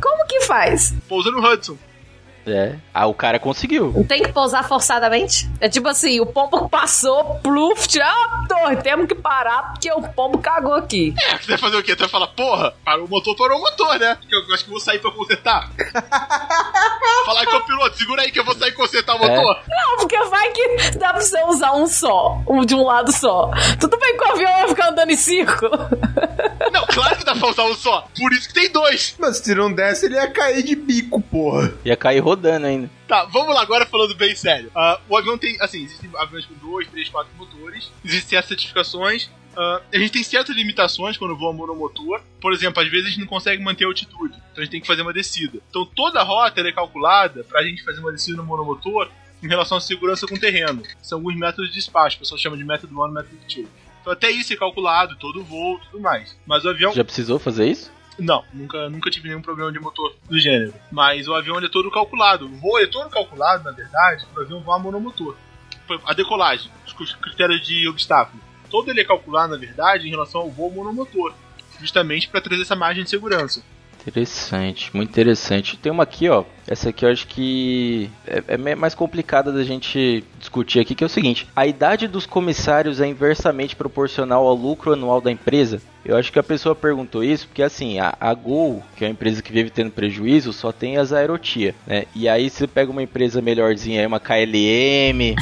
Como 0.00 0.26
que 0.26 0.40
faz? 0.42 0.94
Pousa 1.08 1.30
no 1.30 1.40
Hudson. 1.44 1.76
É. 2.46 2.76
Ah, 2.92 3.06
o 3.06 3.14
cara 3.14 3.38
conseguiu. 3.38 4.04
Tem 4.08 4.22
que 4.22 4.32
pousar 4.32 4.66
forçadamente? 4.66 5.48
É 5.60 5.68
tipo 5.68 5.88
assim, 5.88 6.20
o 6.20 6.26
pombo 6.26 6.68
passou, 6.68 7.36
pluf, 7.36 7.88
ah, 8.00 8.44
torre, 8.48 8.76
temos 8.76 9.06
que 9.06 9.14
parar 9.14 9.72
porque 9.72 9.90
o 9.92 10.02
pombo 10.02 10.38
cagou 10.38 10.74
aqui. 10.74 11.14
É, 11.28 11.38
você 11.38 11.48
vai 11.48 11.58
fazer 11.58 11.76
o 11.76 11.82
quê? 11.82 11.94
Tu 11.94 12.00
vai 12.00 12.08
falar, 12.08 12.28
porra, 12.28 12.74
parou 12.84 13.06
o 13.06 13.08
motor, 13.08 13.36
parou 13.36 13.58
o 13.58 13.62
motor, 13.62 13.98
né? 13.98 14.18
Que 14.28 14.34
eu 14.34 14.54
acho 14.54 14.64
que 14.64 14.70
vou 14.70 14.80
sair 14.80 14.98
pra 14.98 15.10
consertar. 15.10 15.70
Falar 17.24 17.46
com 17.46 17.56
o 17.56 17.64
piloto, 17.64 17.96
segura 17.96 18.22
aí 18.22 18.32
que 18.32 18.40
eu 18.40 18.44
vou 18.44 18.54
sair 18.54 18.72
consertar 18.72 19.14
o 19.14 19.18
motor. 19.18 19.62
Não, 19.68 19.96
porque 19.98 20.18
vai 20.24 20.50
que 20.50 20.98
dá 20.98 21.12
pra 21.12 21.20
você 21.20 21.40
usar 21.44 21.72
um 21.72 21.86
só, 21.86 22.40
um 22.48 22.64
de 22.64 22.74
um 22.74 22.84
lado 22.84 23.12
só. 23.12 23.50
Tudo 23.78 23.96
bem 23.98 24.16
que 24.16 24.24
o 24.24 24.32
avião 24.32 24.52
vai 24.52 24.68
ficar 24.68 24.88
andando 24.88 25.10
em 25.10 25.16
círculo. 25.16 25.70
Não, 26.72 26.86
claro 26.86 27.16
que 27.16 27.24
dá 27.24 27.34
pra 27.34 27.48
usar 27.48 27.64
um 27.64 27.74
só. 27.74 28.08
Por 28.16 28.32
isso 28.32 28.48
que 28.48 28.54
tem 28.54 28.70
dois. 28.70 29.14
Mas 29.18 29.38
se 29.38 29.54
não 29.54 29.70
desse, 29.70 30.06
ele 30.06 30.14
ia 30.14 30.30
cair 30.30 30.62
de 30.62 30.74
bico, 30.74 31.20
porra. 31.20 31.72
Ia 31.84 31.96
cair 31.96 32.20
rodando 32.32 32.66
ainda. 32.66 32.90
Tá, 33.06 33.24
vamos 33.24 33.54
lá 33.54 33.62
agora 33.62 33.86
falando 33.86 34.14
bem 34.14 34.34
sério. 34.34 34.70
Ah, 34.74 34.98
o 35.08 35.16
avião 35.16 35.36
tem, 35.36 35.56
assim, 35.60 35.84
existem 35.84 36.10
aviões 36.16 36.46
com 36.46 36.54
dois, 36.54 36.88
três, 36.88 37.08
quatro 37.08 37.32
motores. 37.36 37.90
Existem 38.04 38.38
as 38.38 38.46
certificações. 38.46 39.30
Ah, 39.56 39.82
a 39.92 39.98
gente 39.98 40.12
tem 40.12 40.22
certas 40.22 40.56
limitações 40.56 41.16
quando 41.16 41.36
voa 41.36 41.52
monomotor. 41.52 42.20
Por 42.40 42.52
exemplo, 42.52 42.82
às 42.82 42.90
vezes 42.90 43.06
a 43.06 43.10
gente 43.10 43.20
não 43.20 43.26
consegue 43.26 43.62
manter 43.62 43.84
a 43.84 43.88
altitude. 43.88 44.34
Então 44.34 44.58
a 44.58 44.60
gente 44.62 44.70
tem 44.70 44.80
que 44.80 44.86
fazer 44.86 45.02
uma 45.02 45.12
descida. 45.12 45.58
Então 45.68 45.84
toda 45.84 46.20
a 46.20 46.24
rota 46.24 46.60
é 46.60 46.72
calculada 46.72 47.44
pra 47.44 47.62
gente 47.62 47.84
fazer 47.84 48.00
uma 48.00 48.12
descida 48.12 48.38
no 48.38 48.44
monomotor 48.44 49.10
em 49.42 49.48
relação 49.48 49.76
à 49.76 49.80
segurança 49.80 50.26
com 50.26 50.34
o 50.34 50.40
terreno. 50.40 50.82
São 51.02 51.18
alguns 51.18 51.36
métodos 51.36 51.68
de 51.68 51.74
despacho. 51.74 52.16
O 52.16 52.20
pessoal 52.20 52.38
chama 52.38 52.56
de 52.56 52.64
método 52.64 52.98
1 52.98 53.08
e 53.08 53.12
método 53.12 53.36
2. 53.54 53.68
Então 54.00 54.12
até 54.12 54.30
isso 54.30 54.52
é 54.52 54.56
calculado, 54.56 55.16
todo 55.16 55.40
o 55.40 55.44
voo 55.44 55.78
e 55.78 55.86
tudo 55.86 56.00
mais. 56.00 56.36
Mas 56.46 56.64
o 56.64 56.68
avião... 56.70 56.92
Já 56.92 57.04
precisou 57.04 57.38
fazer 57.38 57.66
isso? 57.66 57.90
Não, 58.18 58.44
nunca, 58.52 58.88
nunca 58.88 59.10
tive 59.10 59.28
nenhum 59.28 59.42
problema 59.42 59.72
de 59.72 59.80
motor 59.80 60.14
do 60.28 60.38
gênero. 60.38 60.74
Mas 60.90 61.26
o 61.26 61.34
avião 61.34 61.58
é 61.58 61.68
todo 61.68 61.90
calculado. 61.90 62.46
O 62.46 62.56
voo 62.56 62.78
é 62.78 62.86
todo 62.86 63.10
calculado, 63.10 63.64
na 63.64 63.70
verdade, 63.70 64.26
para 64.26 64.42
o 64.42 64.44
avião 64.44 64.60
voar 64.60 64.78
monomotor. 64.78 65.36
A 66.04 66.14
decolagem, 66.14 66.70
os 66.86 67.14
critérios 67.14 67.66
de 67.66 67.88
obstáculo. 67.88 68.42
Todo 68.70 68.90
ele 68.90 69.00
é 69.00 69.04
calculado, 69.04 69.52
na 69.52 69.58
verdade, 69.58 70.06
em 70.06 70.10
relação 70.10 70.42
ao 70.42 70.50
voo 70.50 70.70
monomotor. 70.70 71.34
justamente 71.80 72.28
para 72.28 72.40
trazer 72.40 72.62
essa 72.62 72.76
margem 72.76 73.04
de 73.04 73.10
segurança. 73.10 73.62
Interessante, 74.02 74.94
muito 74.94 75.10
interessante. 75.10 75.76
Tem 75.76 75.92
uma 75.92 76.02
aqui, 76.02 76.28
ó. 76.28 76.44
Essa 76.66 76.90
aqui 76.90 77.04
eu 77.04 77.10
acho 77.10 77.26
que 77.26 78.10
é, 78.26 78.42
é 78.48 78.74
mais 78.74 78.94
complicada 78.94 79.52
da 79.52 79.62
gente 79.62 80.24
discutir 80.38 80.80
aqui, 80.80 80.94
que 80.94 81.04
é 81.04 81.06
o 81.06 81.10
seguinte: 81.10 81.46
a 81.54 81.66
idade 81.66 82.08
dos 82.08 82.26
comissários 82.26 83.00
é 83.00 83.06
inversamente 83.06 83.76
proporcional 83.76 84.46
ao 84.46 84.54
lucro 84.54 84.92
anual 84.92 85.20
da 85.20 85.30
empresa? 85.30 85.80
Eu 86.04 86.16
acho 86.16 86.32
que 86.32 86.38
a 86.38 86.42
pessoa 86.42 86.74
perguntou 86.74 87.22
isso 87.22 87.46
porque 87.46 87.62
assim, 87.62 88.00
a, 88.00 88.14
a 88.20 88.34
Gol, 88.34 88.82
que 88.96 89.04
é 89.04 89.08
uma 89.08 89.12
empresa 89.12 89.40
que 89.40 89.52
vive 89.52 89.70
tendo 89.70 89.92
prejuízo, 89.92 90.52
só 90.52 90.72
tem 90.72 90.96
as 90.96 91.12
aerotia, 91.12 91.74
né? 91.86 92.04
E 92.14 92.28
aí 92.28 92.50
você 92.50 92.66
pega 92.66 92.90
uma 92.90 93.02
empresa 93.02 93.40
melhorzinha, 93.40 94.06
uma 94.06 94.18
KLM, 94.18 95.36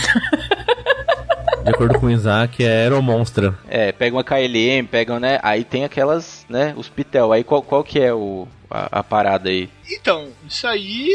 De 1.64 1.70
acordo 1.70 1.98
com 1.98 2.06
o 2.06 2.10
Isaac, 2.10 2.64
é 2.64 2.82
Aeromonstra. 2.82 3.54
É, 3.68 3.92
pega 3.92 4.16
uma 4.16 4.24
KLM, 4.24 4.86
pegam, 4.90 5.20
né? 5.20 5.38
Aí 5.42 5.62
tem 5.62 5.84
aquelas, 5.84 6.39
né? 6.50 6.74
Os 6.76 6.88
Pitel. 6.88 7.32
Aí 7.32 7.44
qual, 7.44 7.62
qual 7.62 7.84
que 7.84 8.00
é 8.00 8.12
o, 8.12 8.46
a, 8.68 8.98
a 8.98 9.04
parada 9.04 9.48
aí? 9.48 9.70
Então, 9.88 10.32
isso 10.46 10.66
aí, 10.66 11.08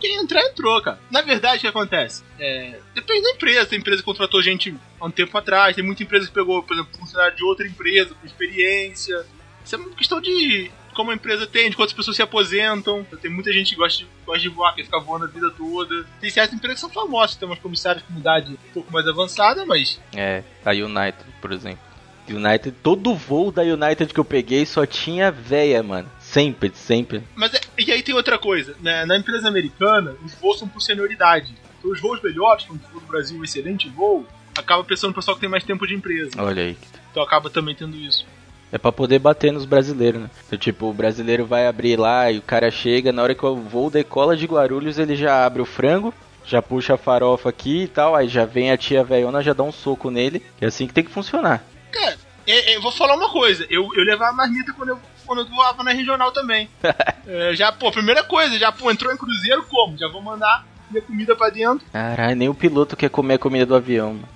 quem 0.00 0.16
entrar, 0.16 0.42
entrou, 0.42 0.80
cara. 0.82 0.98
Na 1.10 1.20
verdade, 1.20 1.58
o 1.58 1.60
que 1.60 1.66
acontece? 1.66 2.24
É, 2.38 2.80
depende 2.94 3.22
da 3.22 3.30
empresa. 3.32 3.66
Tem 3.66 3.78
empresa 3.78 3.98
que 3.98 4.06
contratou 4.06 4.42
gente 4.42 4.74
há 4.98 5.04
um 5.04 5.10
tempo 5.10 5.36
atrás, 5.36 5.76
tem 5.76 5.84
muita 5.84 6.02
empresa 6.02 6.26
que 6.26 6.32
pegou, 6.32 6.62
por 6.62 6.72
exemplo, 6.72 6.98
funcionário 6.98 7.36
de 7.36 7.44
outra 7.44 7.66
empresa 7.66 8.14
com 8.14 8.26
experiência. 8.26 9.24
Isso 9.62 9.74
é 9.74 9.78
uma 9.78 9.90
questão 9.90 10.20
de 10.20 10.70
como 10.94 11.10
a 11.10 11.14
empresa 11.14 11.46
tem, 11.46 11.70
de 11.70 11.76
quantas 11.76 11.92
pessoas 11.92 12.16
se 12.16 12.22
aposentam. 12.22 13.04
Tem 13.20 13.30
muita 13.30 13.52
gente 13.52 13.70
que 13.70 13.76
gosta 13.76 13.98
de, 13.98 14.08
gosta 14.24 14.40
de 14.40 14.48
voar, 14.48 14.74
que 14.74 14.82
fica 14.82 14.98
voando 14.98 15.26
a 15.26 15.28
vida 15.28 15.50
toda. 15.50 16.06
Tem 16.20 16.30
certas 16.30 16.54
empresas 16.54 16.76
que 16.76 16.80
são 16.80 16.90
famosas, 16.90 17.36
tem 17.36 17.46
umas 17.46 17.58
comissárias 17.58 18.02
com 18.02 18.18
idade 18.18 18.52
um 18.52 18.72
pouco 18.72 18.90
mais 18.90 19.06
avançada, 19.06 19.66
mas. 19.66 20.00
É, 20.16 20.42
a 20.64 20.70
United, 20.70 21.24
por 21.40 21.52
exemplo. 21.52 21.89
United, 22.28 22.76
todo 22.82 23.14
voo 23.14 23.50
da 23.50 23.62
United 23.62 24.12
que 24.12 24.20
eu 24.20 24.24
peguei 24.24 24.64
só 24.66 24.86
tinha 24.86 25.30
véia, 25.30 25.82
mano. 25.82 26.08
Sempre, 26.20 26.72
sempre. 26.74 27.22
Mas 27.34 27.54
é, 27.54 27.60
e 27.78 27.90
aí 27.90 28.02
tem 28.02 28.14
outra 28.14 28.38
coisa, 28.38 28.76
né? 28.80 29.04
Na 29.04 29.16
empresa 29.16 29.48
americana, 29.48 30.14
os 30.24 30.34
voos 30.34 30.58
são 30.58 30.68
por 30.68 30.80
senioridade. 30.80 31.54
Então 31.78 31.90
os 31.90 32.00
voos 32.00 32.22
melhores, 32.22 32.64
quando 32.64 32.80
for 32.82 33.00
no 33.00 33.08
Brasil 33.08 33.38
um 33.38 33.44
excelente 33.44 33.88
voo, 33.88 34.26
acaba 34.56 34.84
pensando 34.84 35.10
no 35.10 35.14
pessoal 35.14 35.34
que 35.34 35.40
tem 35.40 35.50
mais 35.50 35.64
tempo 35.64 35.86
de 35.86 35.94
empresa. 35.94 36.30
Olha 36.38 36.62
aí. 36.62 36.76
Então 37.10 37.22
acaba 37.22 37.50
também 37.50 37.74
tendo 37.74 37.96
isso. 37.96 38.26
É 38.72 38.78
pra 38.78 38.92
poder 38.92 39.18
bater 39.18 39.52
nos 39.52 39.64
brasileiros, 39.64 40.22
né? 40.22 40.30
Então, 40.46 40.58
tipo, 40.58 40.86
o 40.86 40.94
brasileiro 40.94 41.44
vai 41.44 41.66
abrir 41.66 41.98
lá 41.98 42.30
e 42.30 42.38
o 42.38 42.42
cara 42.42 42.70
chega, 42.70 43.10
na 43.10 43.22
hora 43.22 43.34
que 43.34 43.44
o 43.44 43.56
voo 43.56 43.90
decola 43.90 44.36
de 44.36 44.46
Guarulhos, 44.46 44.96
ele 44.96 45.16
já 45.16 45.44
abre 45.44 45.60
o 45.60 45.64
frango, 45.64 46.14
já 46.44 46.62
puxa 46.62 46.94
a 46.94 46.98
farofa 46.98 47.48
aqui 47.48 47.82
e 47.82 47.88
tal, 47.88 48.14
aí 48.14 48.28
já 48.28 48.44
vem 48.44 48.70
a 48.70 48.76
tia 48.76 49.02
velhona, 49.02 49.42
já 49.42 49.52
dá 49.52 49.64
um 49.64 49.72
soco 49.72 50.08
nele, 50.08 50.40
é 50.60 50.66
assim 50.66 50.86
que 50.86 50.94
tem 50.94 51.02
que 51.02 51.10
funcionar. 51.10 51.64
Cara, 51.90 52.16
é, 52.46 52.74
é, 52.74 52.80
vou 52.80 52.92
falar 52.92 53.14
uma 53.16 53.30
coisa, 53.30 53.66
eu, 53.70 53.88
eu 53.94 54.04
levava 54.04 54.32
marmita 54.32 54.72
quando 54.72 54.90
eu, 54.90 54.98
quando 55.26 55.42
eu 55.42 55.46
voava 55.46 55.82
na 55.82 55.92
regional 55.92 56.32
também. 56.32 56.68
É, 57.32 57.54
já, 57.54 57.70
pô, 57.70 57.92
primeira 57.92 58.24
coisa, 58.24 58.58
já, 58.58 58.72
pô, 58.72 58.90
entrou 58.90 59.12
em 59.12 59.16
cruzeiro, 59.16 59.64
como? 59.70 59.96
Já 59.96 60.08
vou 60.08 60.20
mandar 60.20 60.66
minha 60.90 61.00
comida 61.00 61.36
pra 61.36 61.48
dentro. 61.48 61.86
Caralho, 61.92 62.34
nem 62.34 62.48
o 62.48 62.54
piloto 62.54 62.96
quer 62.96 63.08
comer 63.08 63.34
a 63.34 63.38
comida 63.38 63.64
do 63.64 63.76
avião, 63.76 64.14
mano. 64.14 64.28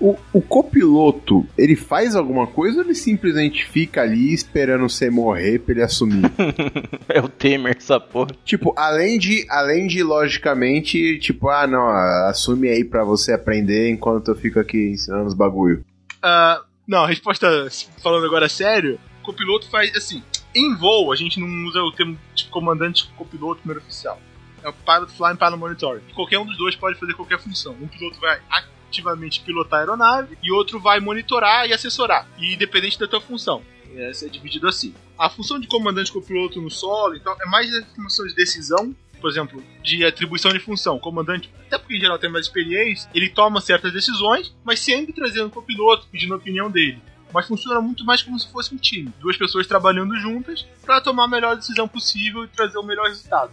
O, 0.00 0.16
o 0.32 0.40
copiloto, 0.40 1.46
ele 1.58 1.76
faz 1.76 2.16
alguma 2.16 2.46
coisa 2.46 2.78
ou 2.78 2.84
ele 2.84 2.94
simplesmente 2.94 3.66
fica 3.66 4.02
ali 4.02 4.32
esperando 4.32 4.88
você 4.88 5.10
morrer 5.10 5.58
pra 5.58 5.72
ele 5.74 5.82
assumir? 5.82 6.24
é 7.08 7.20
o 7.20 7.28
Temer, 7.28 7.76
essa 7.76 8.00
porra. 8.00 8.30
tipo, 8.44 8.72
além 8.76 9.18
de, 9.18 9.46
além 9.50 9.86
de, 9.86 10.02
logicamente, 10.02 11.18
tipo, 11.18 11.48
ah, 11.48 11.66
não, 11.66 11.86
assume 12.28 12.68
aí 12.68 12.82
pra 12.82 13.04
você 13.04 13.32
aprender 13.32 13.90
enquanto 13.90 14.28
eu 14.28 14.34
fico 14.34 14.58
aqui 14.58 14.90
ensinando 14.90 15.26
os 15.26 15.34
bagulho. 15.34 15.84
Ah, 16.26 16.64
não, 16.88 17.04
a 17.04 17.06
resposta, 17.06 17.68
falando 18.02 18.24
agora 18.24 18.48
sério, 18.48 18.98
copiloto 19.22 19.68
faz, 19.68 19.94
assim, 19.94 20.22
em 20.54 20.74
voo 20.74 21.12
a 21.12 21.16
gente 21.16 21.38
não 21.38 21.68
usa 21.68 21.82
o 21.82 21.92
termo 21.92 22.18
tipo 22.34 22.50
comandante 22.50 23.06
copiloto 23.14 23.60
primeiro 23.60 23.82
oficial. 23.82 24.18
É 24.62 24.68
o 24.70 24.72
pilot 24.72 25.12
flying 25.12 25.36
pilot 25.36 25.58
monitoring. 25.58 26.02
Qualquer 26.14 26.38
um 26.38 26.46
dos 26.46 26.56
dois 26.56 26.74
pode 26.74 26.98
fazer 26.98 27.12
qualquer 27.12 27.38
função. 27.38 27.76
Um 27.78 27.86
piloto 27.86 28.18
vai 28.18 28.40
ativamente 28.88 29.40
pilotar 29.40 29.80
a 29.80 29.82
aeronave 29.82 30.38
e 30.42 30.50
outro 30.50 30.80
vai 30.80 30.98
monitorar 30.98 31.68
e 31.68 31.74
assessorar, 31.74 32.26
e 32.38 32.54
independente 32.54 32.98
da 32.98 33.06
tua 33.06 33.20
função. 33.20 33.62
Essa 33.94 34.24
é 34.24 34.28
dividido 34.30 34.66
assim. 34.66 34.94
A 35.18 35.28
função 35.28 35.60
de 35.60 35.68
comandante 35.68 36.10
copiloto 36.10 36.58
no 36.58 36.70
solo, 36.70 37.16
então, 37.16 37.36
é 37.38 37.46
mais 37.50 37.70
a 37.74 37.84
função 37.94 38.26
de 38.26 38.34
decisão, 38.34 38.96
por 39.24 39.30
exemplo, 39.30 39.64
de 39.82 40.04
atribuição 40.04 40.52
de 40.52 40.58
função. 40.58 40.96
O 40.96 41.00
comandante, 41.00 41.50
até 41.66 41.78
porque 41.78 41.96
em 41.96 42.00
geral 42.00 42.18
tem 42.18 42.30
mais 42.30 42.44
experiência, 42.44 43.08
ele 43.14 43.30
toma 43.30 43.58
certas 43.58 43.90
decisões, 43.90 44.54
mas 44.62 44.80
sempre 44.80 45.14
trazendo 45.14 45.46
o 45.46 45.50
copiloto, 45.50 46.06
pedindo 46.12 46.34
a 46.34 46.36
opinião 46.36 46.70
dele. 46.70 46.98
Mas 47.32 47.48
funciona 47.48 47.80
muito 47.80 48.04
mais 48.04 48.22
como 48.22 48.38
se 48.38 48.52
fosse 48.52 48.74
um 48.74 48.76
time. 48.76 49.10
Duas 49.18 49.38
pessoas 49.38 49.66
trabalhando 49.66 50.14
juntas 50.18 50.66
para 50.84 51.00
tomar 51.00 51.24
a 51.24 51.28
melhor 51.28 51.56
decisão 51.56 51.88
possível 51.88 52.44
e 52.44 52.48
trazer 52.48 52.76
o 52.76 52.82
melhor 52.82 53.06
resultado. 53.06 53.52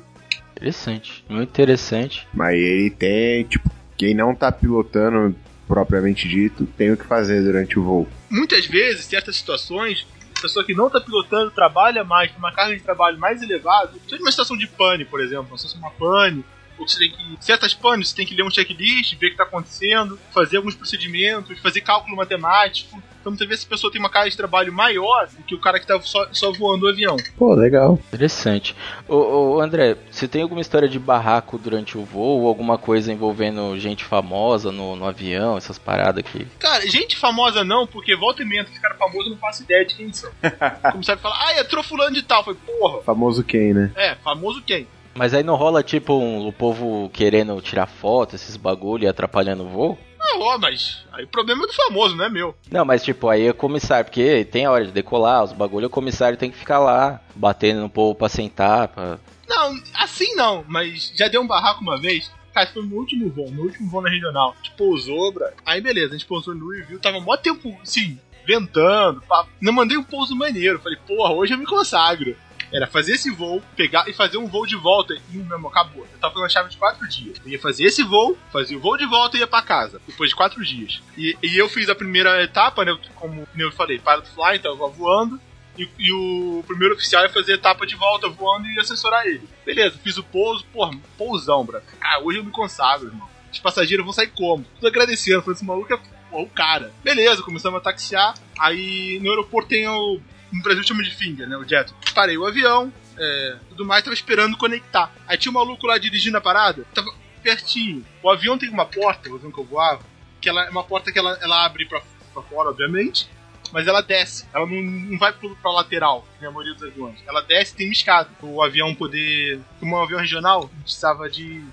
Interessante, 0.51 1.24
muito 1.30 1.47
interessante. 1.47 2.28
Mas 2.34 2.55
ele 2.55 2.89
tem, 2.89 3.45
tipo, 3.45 3.72
quem 3.95 4.13
não 4.13 4.36
tá 4.36 4.51
pilotando 4.51 5.34
propriamente 5.69 6.28
dito 6.28 6.65
tem 6.65 6.91
o 6.91 6.97
que 6.97 7.05
fazer 7.05 7.43
durante 7.43 7.80
o 7.80 7.84
voo. 7.84 8.09
Muitas 8.30 8.65
vezes, 8.65 9.05
certas 9.05 9.38
situações, 9.38 10.05
pessoa 10.41 10.65
que 10.65 10.73
não 10.73 10.89
tá 10.89 10.99
pilotando 10.99 11.51
trabalha 11.51 12.03
mais, 12.03 12.29
tem 12.31 12.39
uma 12.39 12.51
carga 12.51 12.75
de 12.75 12.81
trabalho 12.81 13.17
mais 13.19 13.41
elevada, 13.41 13.93
seja 14.07 14.21
uma 14.21 14.31
situação 14.31 14.57
de 14.57 14.67
pane, 14.67 15.05
por 15.05 15.21
exemplo, 15.21 15.47
uma 15.47 15.57
situação 15.57 15.79
de 15.79 15.85
uma 15.85 15.91
pane, 15.91 16.43
você 16.88 16.99
tem 16.99 17.11
que. 17.11 17.38
Certas 17.39 17.73
panes 17.73 18.09
você 18.09 18.15
tem 18.15 18.25
que 18.25 18.36
ler 18.36 18.43
um 18.43 18.51
checklist, 18.51 19.15
ver 19.17 19.27
o 19.27 19.32
que 19.32 19.38
tá 19.38 19.43
acontecendo, 19.43 20.19
fazer 20.34 20.57
alguns 20.57 20.75
procedimentos, 20.75 21.59
fazer 21.59 21.82
cálculo 21.82 22.15
matemático. 22.15 23.01
Então 23.21 23.32
muitas 23.32 23.47
vezes 23.47 23.65
a 23.65 23.69
pessoa 23.69 23.91
tem 23.91 24.01
uma 24.01 24.09
carga 24.09 24.32
de 24.32 24.36
trabalho 24.36 24.73
maior 24.73 25.27
do 25.27 25.43
que 25.43 25.53
o 25.53 25.59
cara 25.59 25.79
que 25.79 25.86
tá 25.86 25.99
só, 26.01 26.27
só 26.32 26.51
voando 26.51 26.88
o 26.88 26.89
avião. 26.89 27.15
Pô, 27.38 27.53
legal. 27.53 27.99
Interessante. 28.07 28.75
Ô, 29.07 29.15
ô, 29.15 29.61
André, 29.61 29.95
você 30.09 30.27
tem 30.27 30.41
alguma 30.41 30.59
história 30.59 30.89
de 30.89 30.97
barraco 30.97 31.59
durante 31.59 31.97
o 31.97 32.03
voo? 32.03 32.47
Alguma 32.47 32.79
coisa 32.79 33.13
envolvendo 33.13 33.77
gente 33.77 34.03
famosa 34.03 34.71
no, 34.71 34.95
no 34.95 35.05
avião, 35.05 35.55
essas 35.55 35.77
paradas 35.77 36.17
aqui? 36.17 36.47
Cara, 36.57 36.86
gente 36.88 37.15
famosa 37.15 37.63
não, 37.63 37.86
porque 37.86 38.15
volta 38.15 38.41
e 38.41 38.45
meia, 38.45 38.61
esse 38.61 38.82
cara 38.82 38.95
famoso 38.95 39.27
eu 39.27 39.32
não 39.32 39.38
faço 39.38 39.61
ideia 39.61 39.86
de 39.86 39.93
quem 39.93 40.11
são. 40.11 40.32
Começaram 40.91 41.19
a 41.19 41.21
falar, 41.21 41.45
ah, 41.45 41.59
entrou 41.59 41.84
fulano 41.84 42.15
de 42.15 42.23
tal. 42.23 42.43
Foi, 42.43 42.55
porra. 42.55 43.03
Famoso 43.03 43.43
quem, 43.43 43.71
né? 43.71 43.91
É, 43.95 44.15
famoso 44.15 44.63
quem? 44.63 44.88
Mas 45.14 45.34
aí 45.34 45.43
não 45.43 45.55
rola 45.55 45.84
tipo 45.84 46.14
um, 46.14 46.47
o 46.47 46.53
povo 46.53 47.09
querendo 47.09 47.59
tirar 47.62 47.88
foto, 47.88 48.36
esses 48.36 48.55
bagulho 48.57 49.03
e 49.03 49.07
atrapalhando 49.07 49.64
o 49.66 49.70
voo? 49.70 49.97
Não, 50.18 50.39
ó, 50.41 50.57
mas 50.57 51.03
aí 51.12 51.26
o 51.26 51.28
problema 51.28 51.64
é 51.64 51.68
do 51.68 51.74
famoso, 51.74 52.16
não 52.16 52.26
é 52.26 52.30
meu. 52.30 52.55
Não, 52.72 52.86
mas 52.86 53.03
tipo, 53.03 53.28
aí 53.28 53.47
é 53.47 53.53
comissário, 53.53 54.05
porque 54.05 54.45
tem 54.45 54.66
a 54.66 54.72
hora 54.72 54.86
de 54.86 54.91
decolar, 54.91 55.43
os 55.43 55.51
bagulho, 55.51 55.88
o 55.88 55.89
comissário 55.89 56.38
tem 56.38 56.51
que 56.51 56.57
ficar 56.57 56.80
lá, 56.80 57.20
batendo 57.36 57.82
no 57.82 57.89
povo 57.89 58.16
pra 58.16 58.30
sentar, 58.30 58.88
pra... 58.88 59.20
Não, 59.47 59.78
assim 59.95 60.34
não, 60.36 60.64
mas 60.68 61.12
já 61.16 61.28
deu 61.28 61.41
um 61.41 61.47
barraco 61.47 61.82
uma 61.82 61.99
vez. 61.99 62.32
Cara, 62.53 62.68
foi 62.68 62.86
no 62.86 62.95
último 62.95 63.30
voo, 63.30 63.51
no 63.51 63.64
último 63.64 63.89
voo 63.89 64.01
na 64.01 64.09
regional. 64.09 64.53
A 64.53 64.64
gente 64.64 64.76
pousou, 64.78 65.32
bra. 65.32 65.51
Aí 65.66 65.82
beleza, 65.82 66.09
a 66.09 66.18
gente 66.18 66.28
pousou 66.28 66.53
no 66.53 66.70
review, 66.70 66.99
tava 66.99 67.20
mó 67.20 67.36
tempo, 67.36 67.78
assim, 67.82 68.18
ventando, 68.45 69.22
pá. 69.22 69.45
Não 69.59 69.74
mandei 69.74 69.97
um 69.97 70.03
pouso 70.03 70.36
maneiro. 70.36 70.80
Falei, 70.80 70.97
porra, 71.07 71.34
hoje 71.34 71.53
eu 71.53 71.57
me 71.57 71.66
consagro. 71.66 72.36
Era 72.72 72.88
fazer 72.88 73.13
esse 73.13 73.30
voo, 73.30 73.61
pegar 73.76 74.07
e 74.07 74.13
fazer 74.13 74.38
um 74.38 74.47
voo 74.47 74.65
de 74.65 74.76
volta. 74.76 75.13
E 75.13 75.38
mesmo, 75.38 75.67
acabou. 75.67 76.07
Eu 76.11 76.19
tava 76.19 76.34
com 76.34 76.39
uma 76.39 76.49
chave 76.49 76.69
de 76.69 76.78
quatro 76.78 77.07
dias. 77.07 77.38
Eu 77.43 77.51
ia 77.51 77.59
fazer 77.59 77.86
esse 77.86 78.03
voo, 78.03 78.38
fazia 78.51 78.78
o 78.78 78.82
voo 78.82 78.97
de 78.97 79.05
volta 79.05 79.38
e 79.38 79.41
ia 79.41 79.47
pra 79.47 79.61
casa. 79.61 80.01
Depois 80.07 80.30
de 80.30 80.36
quatro 80.36 80.63
dias. 80.63 81.01
E, 81.17 81.38
e 81.43 81.57
eu 81.57 81.67
fiz 81.67 81.89
a 81.89 81.95
primeira 81.95 82.41
etapa, 82.43 82.86
né? 82.86 82.97
Como 83.15 83.47
eu 83.57 83.72
falei, 83.72 83.99
pilot 83.99 84.30
fly, 84.30 84.55
então 84.55 84.72
eu 84.72 84.78
tava 84.78 84.91
voando. 84.91 85.39
E, 85.78 85.89
e, 85.97 86.11
o 86.11 86.63
primeiro 86.67 86.95
oficial 86.95 87.24
ia 87.24 87.30
fazer 87.30 87.53
a 87.53 87.55
etapa 87.55 87.86
de 87.86 87.95
volta 87.95 88.28
voando 88.28 88.67
e 88.67 88.80
assessorar 88.80 89.26
ele. 89.26 89.47
Beleza, 89.65 89.97
fiz 90.03 90.17
o 90.17 90.24
pouso, 90.24 90.65
porra, 90.65 90.91
pousão, 91.17 91.65
bro. 91.65 91.82
Cara, 91.99 92.22
hoje 92.24 92.39
eu 92.39 92.43
me 92.43 92.51
consagro, 92.51 93.07
irmão. 93.07 93.30
Os 93.51 93.59
passageiros 93.59 94.05
vão 94.05 94.13
sair 94.13 94.28
como? 94.28 94.65
Tudo 94.76 94.88
agradecendo, 94.88 95.41
falando 95.41 95.55
esse 95.57 95.65
maluco 95.65 95.93
é 95.93 95.99
o 96.32 96.45
cara. 96.47 96.93
Beleza, 97.03 97.43
começamos 97.43 97.80
a 97.80 97.84
taxiar. 97.84 98.34
Aí 98.59 99.19
no 99.22 99.30
aeroporto 99.30 99.69
tem 99.69 99.88
o 99.88 100.19
no 100.52 100.62
Brasil 100.62 100.84
chama 100.84 101.04
de 101.04 101.16
finger, 101.16 101.47
né? 101.47 101.58
O 101.58 101.68
jet. 101.68 101.93
Parei 102.14 102.38
o 102.38 102.45
avião, 102.45 102.91
é, 103.18 103.58
tudo 103.70 103.86
mais, 103.86 104.04
tava 104.04 104.14
esperando 104.14 104.58
conectar. 104.58 105.12
Aí 105.28 105.38
tinha 105.38 105.52
um 105.52 105.56
maluco 105.56 105.88
lá 105.88 105.97
dirigindo 105.97 106.38
a 106.38 106.41
parada, 106.41 106.86
tava 106.93 107.12
pertinho. 107.41 108.06
O 108.22 108.30
avião 108.30 108.58
tem 108.58 108.70
uma 108.70 108.86
porta, 108.86 109.30
o 109.30 109.36
avião 109.36 109.52
que 109.52 109.60
eu 109.60 109.66
voava, 109.66 110.02
que 110.39 110.49
ela 110.49 110.66
é 110.66 110.70
uma 110.70 110.84
porta 110.84 111.12
que 111.12 111.20
ela, 111.20 111.38
ela 111.41 111.66
abre 111.66 111.86
pra, 111.86 112.02
pra 112.34 112.43
fora, 112.43 112.70
obviamente, 112.70 113.30
mas 113.72 113.88
ela 113.88 114.02
desce. 114.02 114.45
Ela 114.54 114.66
não, 114.66 114.82
não 114.82 115.18
vai 115.18 115.32
pro, 115.32 115.56
pra 115.58 115.72
lateral, 115.72 116.28
que 116.39 116.45
a 116.45 116.52
maioria 116.52 116.74
dos 116.74 116.84
aviões. 116.84 117.20
Ela 117.28 117.41
desce 117.41 117.74
e 117.74 117.78
tem 117.78 117.88
uma 117.88 117.93
escada. 117.93 118.30
O 118.41 118.62
avião 118.62 118.93
poder. 118.93 119.60
Como 119.80 119.95
é 119.95 119.99
um 119.99 120.04
avião 120.04 120.20
regional, 120.20 120.70
não 120.74 120.82
precisava 120.82 121.30
de 121.30 121.64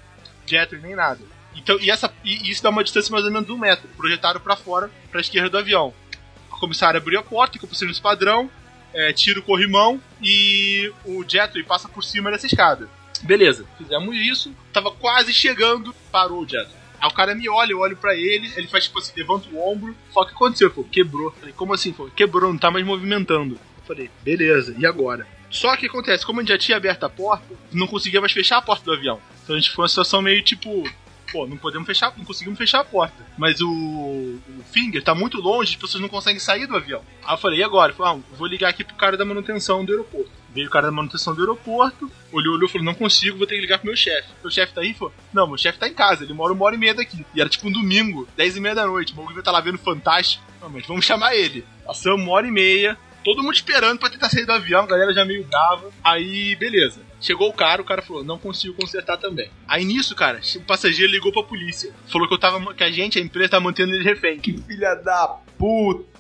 jet 0.47 0.74
nem 0.76 0.95
nada. 0.95 1.20
Então, 1.55 1.79
e, 1.81 1.91
essa, 1.91 2.12
e 2.24 2.51
isso 2.51 2.62
dá 2.62 2.70
uma 2.70 2.85
distância 2.85 3.11
mais 3.11 3.24
ou 3.24 3.33
menos 3.33 3.47
de 3.47 3.53
um 3.53 3.59
metro, 3.59 3.89
projetado 3.97 4.39
para 4.39 4.55
fora, 4.55 4.91
para 5.11 5.18
a 5.18 5.20
esquerda 5.20 5.51
do 5.51 5.59
avião. 5.59 5.93
O 6.53 6.61
comissário 6.61 6.99
abriu 6.99 7.18
a 7.18 7.22
porta, 7.22 7.59
que 7.59 7.64
eu 7.64 7.70
esse 7.70 8.01
padrão, 8.01 8.51
é, 8.93 9.12
tira 9.12 9.41
o 9.41 9.43
corrimão 9.43 10.01
e 10.22 10.93
o 11.05 11.24
Jetway 11.26 11.64
passa 11.64 11.89
por 11.89 12.03
cima 12.05 12.30
dessa 12.30 12.47
escada. 12.47 12.89
Beleza, 13.22 13.66
fizemos 13.76 14.16
isso, 14.16 14.55
tava 14.72 14.91
quase 14.91 15.32
chegando, 15.32 15.95
parou 16.11 16.43
o 16.43 16.49
Jetway. 16.49 16.78
Aí 17.01 17.09
o 17.09 17.14
cara 17.14 17.34
me 17.34 17.49
olha, 17.49 17.72
eu 17.72 17.78
olho 17.78 17.97
pra 17.97 18.14
ele, 18.14 18.51
ele 18.57 18.66
faz 18.66 18.84
tipo 18.84 18.99
assim, 18.99 19.12
levanta 19.16 19.49
o 19.51 19.59
ombro, 19.59 19.97
só 20.12 20.24
que 20.24 20.32
aconteceu, 20.32 20.70
pô, 20.70 20.82
quebrou. 20.84 21.30
Falei, 21.32 21.55
como 21.55 21.72
assim? 21.72 21.93
Pô, 21.93 22.07
quebrou, 22.07 22.53
não 22.53 22.59
tá 22.59 22.70
mais 22.70 22.84
movimentando. 22.84 23.59
Falei, 23.86 24.11
beleza, 24.22 24.74
e 24.76 24.84
agora? 24.84 25.26
Só 25.51 25.76
que 25.76 25.86
acontece, 25.86 26.26
como 26.26 26.41
a 26.41 26.43
gente 26.43 26.51
já 26.51 26.59
tinha 26.59 26.76
aberto 26.76 27.05
a 27.05 27.09
porta, 27.09 27.55
não 27.72 27.86
conseguia 27.86 28.20
mais 28.20 28.32
fechar 28.32 28.59
a 28.59 28.62
porta 28.62 28.84
do 28.84 28.93
avião. 28.93 29.20
Então 29.43 29.57
a 29.57 29.59
gente 29.59 29.70
foi 29.70 29.82
uma 29.84 29.89
situação 29.89 30.20
meio 30.20 30.43
tipo, 30.43 30.84
pô, 31.31 31.47
não 31.47 31.57
podemos 31.57 31.87
fechar, 31.87 32.12
não 32.16 32.24
conseguimos 32.24 32.59
fechar 32.59 32.81
a 32.81 32.85
porta. 32.85 33.26
Mas 33.37 33.61
o, 33.61 33.70
o 33.70 34.41
Finger 34.72 35.03
tá 35.03 35.14
muito 35.14 35.41
longe, 35.41 35.72
as 35.72 35.81
pessoas 35.81 36.01
não 36.01 36.09
conseguem 36.09 36.41
sair 36.41 36.66
do 36.66 36.76
avião. 36.76 37.03
Aí 37.24 37.35
eu 37.35 37.39
falei, 37.39 37.61
e 37.61 37.62
agora? 37.62 37.93
Falei, 37.93 38.20
ah, 38.20 38.37
vou 38.37 38.47
ligar 38.47 38.68
aqui 38.68 38.85
pro 38.85 38.97
cara 38.97 39.16
da 39.16 39.24
manutenção 39.24 39.85
do 39.85 39.93
aeroporto. 39.93 40.31
Veio 40.53 40.66
o 40.66 40.70
cara 40.70 40.87
da 40.87 40.93
manutenção 40.93 41.35
do 41.35 41.41
aeroporto, 41.41 42.11
olhou, 42.33 42.55
olhou, 42.55 42.68
falou, 42.68 42.85
não 42.85 42.95
consigo, 42.95 43.39
vou 43.39 43.47
ter 43.47 43.57
que 43.57 43.61
ligar 43.61 43.79
pro 43.79 43.87
meu 43.87 43.97
chefe. 43.97 44.29
Meu 44.43 44.51
chefe 44.51 44.72
tá 44.72 44.81
aí? 44.81 44.95
Falou, 44.95 45.12
não, 45.33 45.47
meu 45.47 45.59
chefe 45.59 45.79
tá 45.79 45.87
em 45.89 45.95
casa, 45.95 46.24
ele 46.24 46.33
mora 46.33 46.53
uma 46.53 46.64
hora 46.64 46.74
e 46.74 46.79
meia 46.79 46.95
daqui. 46.95 47.24
E 47.35 47.41
era 47.41 47.49
tipo 47.49 47.68
um 47.68 47.72
domingo, 47.72 48.26
dez 48.37 48.57
e 48.57 48.61
meia 48.61 48.74
da 48.74 48.87
noite, 48.87 49.12
o 49.12 49.16
bagulho 49.16 49.43
tá 49.43 49.51
lá 49.51 49.61
vendo 49.61 49.79
Fantástico. 49.79 50.43
Não, 50.61 50.68
mas 50.68 50.87
vamos 50.87 51.05
chamar 51.05 51.35
ele. 51.35 51.64
Passamos 51.85 52.20
uma 52.20 52.33
hora 52.33 52.47
e 52.47 52.51
meia, 52.51 52.99
todo 53.22 53.43
mundo 53.43 53.55
esperando 53.55 53.99
pra 53.99 54.11
tentar 54.11 54.31
sair 54.31 54.45
do 54.45 54.53
avião, 54.53 54.83
a 54.83 54.87
galera 54.87 55.12
já 55.12 55.24
meio 55.24 55.45
brava. 55.45 55.91
Aí, 56.03 56.57
beleza. 56.57 57.01
Chegou 57.20 57.48
o 57.48 57.52
cara, 57.52 57.82
o 57.82 57.84
cara 57.84 58.02
falou, 58.02 58.24
não 58.24 58.38
consigo 58.38 58.74
consertar 58.74 59.16
também. 59.16 59.50
Aí 59.66 59.84
nisso, 59.84 60.14
cara, 60.14 60.40
o 60.56 60.60
passageiro 60.60 61.12
ligou 61.12 61.32
pra 61.32 61.42
polícia. 61.42 61.92
Falou 62.06 62.28
que 62.28 62.34
eu 62.34 62.38
tava. 62.38 62.74
que 62.74 62.84
a 62.84 62.90
gente, 62.90 63.18
a 63.18 63.22
empresa, 63.22 63.50
tá 63.50 63.60
mantendo 63.60 63.94
ele 63.94 64.04
refém. 64.04 64.38
Que 64.38 64.56
filha 64.56 64.94
da 64.94 65.26
puta! 65.58 66.17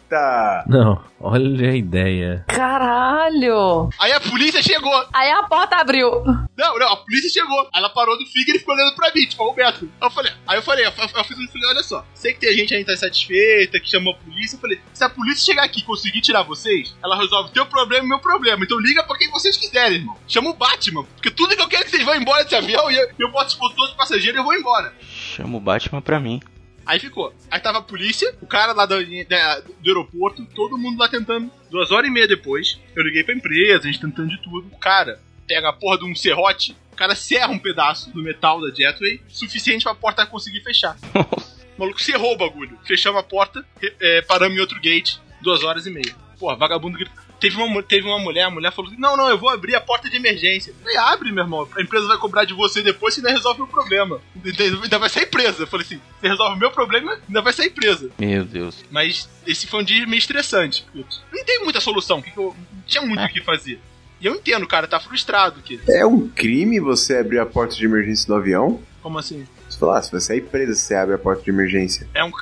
Não, 0.66 1.02
olha 1.20 1.70
a 1.70 1.76
ideia. 1.76 2.44
Caralho! 2.48 3.90
Aí 3.98 4.12
a 4.12 4.20
polícia 4.20 4.62
chegou. 4.62 5.06
Aí 5.12 5.30
a 5.30 5.42
porta 5.44 5.76
abriu. 5.76 6.10
Não, 6.56 6.78
não, 6.78 6.92
a 6.92 6.96
polícia 6.96 7.30
chegou. 7.30 7.60
Aí 7.72 7.80
ela 7.80 7.90
parou 7.90 8.18
do 8.18 8.26
Figure 8.26 8.56
e 8.56 8.60
ficou 8.60 8.74
olhando 8.74 8.94
pra 8.94 9.12
mim, 9.14 9.26
tipo, 9.26 9.44
Roberto. 9.44 9.88
Aí 10.00 10.06
eu 10.06 10.10
falei, 10.10 10.32
aí 10.46 10.58
eu 10.58 10.62
falei, 10.62 10.86
eu, 10.86 10.90
eu 10.90 11.24
fiz 11.24 11.38
um 11.38 11.48
falei, 11.48 11.68
olha 11.68 11.82
só, 11.82 12.04
sei 12.14 12.32
que 12.32 12.40
tem 12.40 12.54
gente 12.54 12.74
aí 12.74 12.80
que 12.80 12.86
tá 12.86 12.92
insatisfeita, 12.94 13.80
que 13.80 13.90
chamou 13.90 14.14
a 14.14 14.16
polícia. 14.16 14.56
Eu 14.56 14.60
falei, 14.60 14.80
se 14.92 15.04
a 15.04 15.10
polícia 15.10 15.44
chegar 15.44 15.64
aqui 15.64 15.80
e 15.80 15.84
conseguir 15.84 16.20
tirar 16.20 16.42
vocês, 16.42 16.96
ela 17.02 17.16
resolve 17.16 17.52
teu 17.52 17.66
problema 17.66 18.04
e 18.04 18.08
meu 18.08 18.18
problema. 18.18 18.64
Então 18.64 18.78
liga 18.78 19.02
pra 19.02 19.16
quem 19.16 19.30
vocês 19.30 19.56
quiserem, 19.56 19.98
irmão. 19.98 20.16
Chama 20.26 20.50
o 20.50 20.54
Batman. 20.54 21.04
Porque 21.04 21.30
tudo 21.30 21.54
que 21.54 21.62
eu 21.62 21.68
quero 21.68 21.82
é 21.82 21.84
que 21.84 21.90
vocês 21.90 22.04
vão 22.04 22.14
embora 22.14 22.44
desse 22.44 22.56
avião 22.56 22.90
e 22.90 22.96
eu, 22.96 23.08
eu 23.18 23.30
boto 23.30 23.48
expor 23.48 23.72
todos 23.74 23.90
os 23.90 23.96
passageiros 23.96 24.36
e 24.36 24.40
eu 24.40 24.44
vou 24.44 24.54
embora. 24.54 24.92
Chama 25.00 25.56
o 25.56 25.60
Batman 25.60 26.00
pra 26.00 26.18
mim. 26.18 26.40
Aí 26.88 26.98
ficou. 26.98 27.34
Aí 27.50 27.60
tava 27.60 27.78
a 27.78 27.82
polícia, 27.82 28.34
o 28.40 28.46
cara 28.46 28.72
lá 28.72 28.86
do, 28.86 28.96
da- 29.26 29.60
do 29.60 29.74
aeroporto, 29.88 30.44
todo 30.54 30.78
mundo 30.78 30.98
lá 30.98 31.06
tentando. 31.08 31.50
Duas 31.70 31.90
horas 31.90 32.08
e 32.08 32.12
meia 32.12 32.26
depois, 32.26 32.80
eu 32.96 33.02
liguei 33.02 33.22
pra 33.22 33.34
empresa, 33.34 33.82
a 33.86 33.86
gente 33.86 34.00
tentando 34.00 34.30
de 34.30 34.42
tudo. 34.42 34.66
O 34.72 34.78
cara 34.78 35.20
pega 35.46 35.68
a 35.68 35.72
porra 35.72 35.98
de 35.98 36.04
um 36.06 36.14
serrote, 36.14 36.74
o 36.92 36.96
cara 36.96 37.14
serra 37.14 37.48
um 37.52 37.58
pedaço 37.58 38.10
do 38.10 38.22
metal 38.22 38.60
da 38.60 38.74
Jetway, 38.74 39.20
suficiente 39.28 39.84
pra 39.84 39.94
porta 39.94 40.26
conseguir 40.26 40.62
fechar. 40.62 40.96
O 41.76 41.82
maluco 41.82 42.02
serrou 42.02 42.32
o 42.34 42.36
bagulho. 42.36 42.76
Fechamos 42.84 43.20
a 43.20 43.22
porta, 43.22 43.64
é, 44.00 44.20
paramos 44.22 44.58
em 44.58 44.60
outro 44.60 44.80
gate, 44.80 45.18
duas 45.40 45.62
horas 45.62 45.86
e 45.86 45.90
meia. 45.92 46.12
Porra, 46.36 46.56
vagabundo 46.56 46.98
grita. 46.98 47.12
Teve 47.40 47.56
uma, 47.56 47.82
teve 47.82 48.06
uma 48.06 48.18
mulher, 48.18 48.44
a 48.44 48.50
mulher 48.50 48.72
falou: 48.72 48.90
Não, 48.98 49.16
não, 49.16 49.28
eu 49.28 49.38
vou 49.38 49.48
abrir 49.48 49.74
a 49.76 49.80
porta 49.80 50.08
de 50.10 50.16
emergência. 50.16 50.70
Eu 50.70 50.76
falei: 50.82 50.96
Abre, 50.96 51.30
meu 51.32 51.44
irmão. 51.44 51.68
A 51.76 51.80
empresa 51.80 52.06
vai 52.08 52.18
cobrar 52.18 52.44
de 52.44 52.52
você 52.54 52.82
depois 52.82 53.16
e 53.16 53.20
ainda 53.20 53.30
resolve 53.30 53.62
o 53.62 53.66
problema. 53.66 54.20
Ainda 54.82 54.98
vai 54.98 55.08
ser 55.08 55.20
a 55.20 55.22
empresa. 55.22 55.62
Eu 55.62 55.66
falei 55.66 55.86
assim: 55.86 56.00
Você 56.20 56.28
resolve 56.28 56.56
o 56.56 56.58
meu 56.58 56.70
problema, 56.70 57.16
ainda 57.28 57.40
vai 57.42 57.52
ser 57.52 57.62
a 57.62 57.66
empresa. 57.66 58.10
Meu 58.18 58.44
Deus. 58.44 58.84
Mas 58.90 59.28
esse 59.46 59.66
foi 59.66 59.80
um 59.80 59.84
dia 59.84 60.06
meio 60.06 60.18
estressante. 60.18 60.84
Não 60.94 61.44
tem 61.44 61.62
muita 61.64 61.80
solução, 61.80 62.20
que 62.20 62.30
que 62.30 62.38
eu 62.38 62.56
não 62.72 62.82
tinha 62.86 63.02
muito 63.04 63.22
o 63.22 63.28
que 63.28 63.40
fazer. 63.42 63.80
E 64.20 64.26
eu 64.26 64.34
entendo, 64.34 64.64
o 64.64 64.68
cara 64.68 64.88
tá 64.88 64.98
frustrado. 64.98 65.60
Que, 65.62 65.80
É 65.88 66.04
um 66.04 66.28
crime 66.28 66.80
você 66.80 67.18
abrir 67.18 67.38
a 67.38 67.46
porta 67.46 67.76
de 67.76 67.84
emergência 67.84 68.26
do 68.26 68.34
avião? 68.34 68.82
como 69.00 69.16
assim? 69.16 69.46
Você 69.70 69.78
fala, 69.78 69.98
ah, 69.98 70.02
se 70.02 70.10
você 70.10 70.36
é 70.38 70.40
presa, 70.40 70.74
você 70.74 70.94
abre 70.94 71.14
a 71.14 71.18
porta 71.18 71.42
de 71.44 71.50
emergência. 71.50 72.08
É 72.12 72.24
um. 72.24 72.32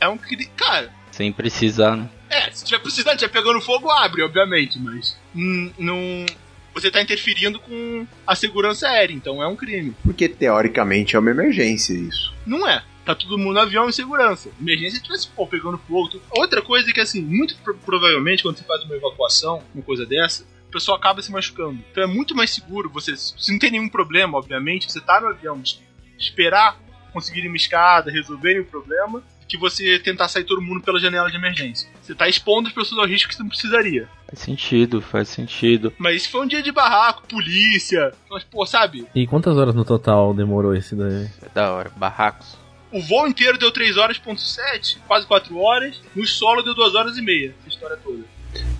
É 0.00 0.08
um. 0.08 0.16
cri- 0.16 0.48
Cara, 0.56 0.90
Sem 1.10 1.32
precisar, 1.32 1.96
né? 1.96 2.08
É, 2.28 2.50
se 2.50 2.64
tiver 2.64 2.78
precisando, 2.80 3.16
tiver 3.18 3.30
pegando 3.30 3.60
fogo, 3.60 3.90
abre, 3.90 4.22
obviamente, 4.22 4.78
mas. 4.78 5.16
hum, 5.34 5.70
não. 5.78 6.26
Você 6.74 6.90
tá 6.90 7.00
interferindo 7.00 7.58
com 7.58 8.06
a 8.26 8.34
segurança 8.34 8.86
aérea, 8.86 9.14
então 9.14 9.42
é 9.42 9.48
um 9.48 9.56
crime. 9.56 9.94
Porque 10.04 10.28
teoricamente 10.28 11.16
é 11.16 11.18
uma 11.18 11.30
emergência 11.30 11.94
isso. 11.94 12.34
Não 12.44 12.68
é. 12.68 12.84
Tá 13.04 13.14
todo 13.14 13.38
mundo 13.38 13.54
no 13.54 13.60
avião 13.60 13.88
em 13.88 13.92
segurança. 13.92 14.50
Emergência 14.60 14.98
se 14.98 15.02
tivesse 15.04 15.28
pô, 15.28 15.46
pegando 15.46 15.78
fogo. 15.78 16.08
tudo. 16.08 16.22
Outra 16.30 16.60
coisa 16.60 16.90
é 16.90 16.92
que, 16.92 17.00
assim, 17.00 17.22
muito 17.22 17.56
pro- 17.62 17.76
provavelmente, 17.78 18.42
quando 18.42 18.58
você 18.58 18.64
faz 18.64 18.82
uma 18.84 18.94
evacuação, 18.96 19.62
uma 19.74 19.82
coisa 19.82 20.04
dessa, 20.04 20.42
o 20.68 20.70
pessoal 20.72 20.98
acaba 20.98 21.22
se 21.22 21.32
machucando. 21.32 21.78
Então 21.90 22.02
é 22.04 22.06
muito 22.06 22.34
mais 22.34 22.50
seguro 22.50 22.90
você, 22.90 23.16
se 23.16 23.50
não 23.52 23.58
tem 23.58 23.70
nenhum 23.70 23.88
problema, 23.88 24.36
obviamente, 24.36 24.90
você 24.92 25.00
tá 25.00 25.18
no 25.20 25.28
avião, 25.28 25.58
es- 25.64 25.80
esperar 26.18 26.76
conseguirem 27.12 27.48
uma 27.48 27.56
escada, 27.56 28.10
resolverem 28.10 28.60
o 28.60 28.66
problema, 28.66 29.22
que 29.48 29.56
você 29.56 29.98
tentar 29.98 30.28
sair 30.28 30.44
todo 30.44 30.60
mundo 30.60 30.82
pela 30.82 30.98
janela 30.98 31.30
de 31.30 31.36
emergência. 31.36 31.88
Você 32.02 32.14
tá 32.14 32.28
expondo 32.28 32.68
as 32.68 32.74
pessoas 32.74 33.00
ao 33.00 33.06
risco 33.06 33.28
que 33.28 33.34
você 33.34 33.42
não 33.42 33.48
precisaria. 33.48 34.08
Faz 34.26 34.40
sentido, 34.40 35.00
faz 35.00 35.28
sentido. 35.28 35.92
Mas 35.98 36.26
foi 36.26 36.42
um 36.42 36.46
dia 36.46 36.62
de 36.62 36.72
barraco, 36.72 37.22
polícia, 37.28 38.12
mas, 38.30 38.44
pô, 38.44 38.66
sabe? 38.66 39.06
E 39.14 39.26
quantas 39.26 39.56
horas 39.56 39.74
no 39.74 39.84
total 39.84 40.34
demorou 40.34 40.74
esse 40.74 40.94
daí? 40.94 41.28
É 41.42 41.48
da 41.54 41.72
hora. 41.72 41.90
Barracos. 41.96 42.58
O 42.92 43.00
voo 43.00 43.26
inteiro 43.26 43.58
deu 43.58 43.70
3 43.70 43.96
horas, 43.96 44.18
ponto 44.18 44.40
7, 44.40 44.98
quase 45.06 45.26
4 45.26 45.56
horas. 45.58 46.00
No 46.14 46.26
solo 46.26 46.62
deu 46.62 46.74
2 46.74 46.94
horas 46.94 47.18
e 47.18 47.22
meia, 47.22 47.54
essa 47.60 47.68
história 47.68 47.96
toda. 47.96 48.24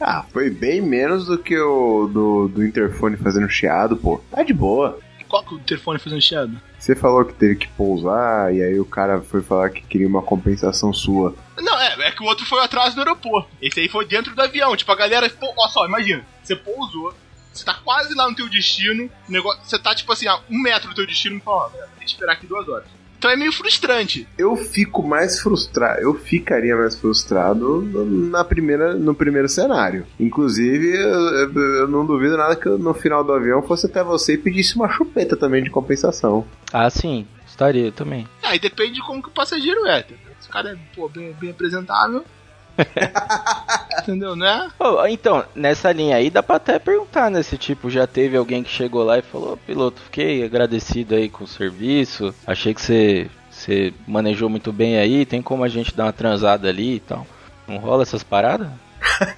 Ah, 0.01 0.25
foi 0.33 0.49
bem 0.49 0.81
menos 0.81 1.27
do 1.27 1.37
que 1.37 1.59
o 1.59 2.07
do, 2.07 2.49
do 2.49 2.65
interfone 2.65 3.17
fazendo 3.17 3.49
chiado, 3.49 3.97
pô. 3.97 4.21
Tá 4.31 4.43
de 4.43 4.55
boa. 4.55 4.99
Qual 5.37 5.45
que 5.45 5.55
o 5.55 5.59
telefone 5.59 5.99
fazendo 5.99 6.23
chiado? 6.23 6.59
Você 6.79 6.97
falou 6.97 7.23
que 7.23 7.35
teve 7.35 7.57
que 7.57 7.69
pousar 7.69 8.55
e 8.55 8.63
aí 8.63 8.81
o 8.81 8.87
cara 8.87 9.21
foi 9.21 9.43
falar 9.43 9.69
que 9.69 9.83
queria 9.83 10.09
uma 10.09 10.23
compensação 10.23 10.95
sua. 10.95 11.35
Não, 11.59 11.79
é, 11.79 12.09
é 12.09 12.11
que 12.11 12.23
o 12.23 12.27
outro 12.27 12.47
foi 12.47 12.59
atrás 12.63 12.95
do 12.95 13.01
aeroporto. 13.01 13.51
Esse 13.61 13.81
aí 13.81 13.89
foi 13.89 14.07
dentro 14.07 14.35
do 14.35 14.41
avião. 14.41 14.75
Tipo, 14.75 14.93
a 14.93 14.97
galera. 14.97 15.29
Pô, 15.29 15.53
ó 15.59 15.69
só, 15.69 15.85
imagina. 15.85 16.25
Você 16.43 16.57
pousou, 16.57 17.13
você 17.53 17.67
tá 17.67 17.75
quase 17.75 18.15
lá 18.15 18.31
no 18.31 18.35
teu 18.35 18.49
destino. 18.49 19.11
Negócio, 19.29 19.61
você 19.63 19.79
tá, 19.79 19.95
tipo 19.95 20.11
assim, 20.11 20.27
a 20.27 20.41
um 20.49 20.59
metro 20.59 20.89
do 20.89 20.95
teu 20.95 21.07
destino 21.07 21.37
e 21.37 21.41
fala, 21.41 21.67
ó, 21.67 21.69
tem 21.69 21.87
que 21.99 22.07
esperar 22.07 22.33
aqui 22.33 22.47
duas 22.47 22.67
horas. 22.67 22.87
Então 23.19 23.31
é 23.31 23.37
meio 23.37 23.53
frustrante. 23.53 24.27
Eu 24.39 24.57
fico 24.57 25.03
mais 25.03 25.41
frustrado, 25.41 26.01
eu 26.01 26.15
ficaria 26.15 26.77
mais 26.77 26.97
frustrado 26.97 27.81
no- 27.83 28.05
na 28.31 28.45
primeira, 28.45 28.95
no 28.95 29.15
primeiro 29.15 29.49
cenário. 29.49 30.07
Inclusive, 30.21 30.89
eu, 30.97 31.51
eu- 31.55 31.89
não 31.89 32.05
duvido 32.05 32.37
nada 32.37 32.55
que 32.57 32.67
eu, 32.67 32.79
no 32.79 32.93
final 32.95 33.25
do 33.25 33.33
avião 33.33 33.63
fosse 33.63 33.87
até 33.87 34.03
você 34.05 34.35
e 34.35 34.39
pedisse 34.39 34.77
uma 34.77 34.89
chupeta 34.89 35.37
também 35.37 35.63
de 35.63 35.71
compensação. 35.71 36.47
Ah, 36.73 36.91
sim. 36.91 37.27
Estaria 37.47 37.91
também. 37.91 38.29
Aí 38.43 38.59
depende 38.59 38.95
de 38.95 39.01
como 39.03 39.23
que 39.23 39.29
o 39.29 39.33
passageiro 39.33 39.87
é. 39.87 40.01
entendeu? 40.01 40.19
Se 40.41 40.49
o 40.49 40.53
cara 40.53 40.71
é, 40.73 40.77
pô, 40.95 41.09
bem, 41.09 41.33
bem 41.41 41.51
apresentável. 41.51 42.23
entendeu, 44.03 44.37
né? 44.37 44.71
Ô, 44.79 45.07
então, 45.07 45.45
nessa 45.55 45.91
linha 45.93 46.17
aí 46.17 46.31
dá 46.31 46.43
pra 46.43 46.57
até 46.57 46.79
perguntar, 46.79 47.31
né? 47.31 47.43
Se 47.43 47.57
tipo, 47.57 47.91
já 47.91 48.07
teve 48.07 48.37
alguém 48.37 48.63
que 48.63 48.71
chegou 48.71 49.05
lá 49.05 49.19
e 49.19 49.23
falou, 49.23 49.55
"Ô, 49.55 49.57
piloto, 49.57 50.01
fiquei 50.03 50.45
agradecido 50.45 51.15
aí 51.15 51.29
com 51.29 51.45
o 51.45 51.49
serviço. 51.49 52.35
Achei 52.47 52.75
que 52.75 52.81
você, 52.81 53.29
você 53.51 53.93
manejou 54.07 54.49
muito 54.49 54.73
bem 54.73 54.99
aí, 54.99 55.27
tem 55.27 55.43
como 55.43 55.65
a 55.65 55.69
gente 55.69 55.97
dar 55.97 56.05
uma 56.05 56.13
transada 56.13 56.69
ali 56.69 56.97
e 56.97 57.01
tal. 57.01 57.27
Não 57.67 57.79
rola 57.79 58.03
essas 58.03 58.23
paradas? 58.23 58.69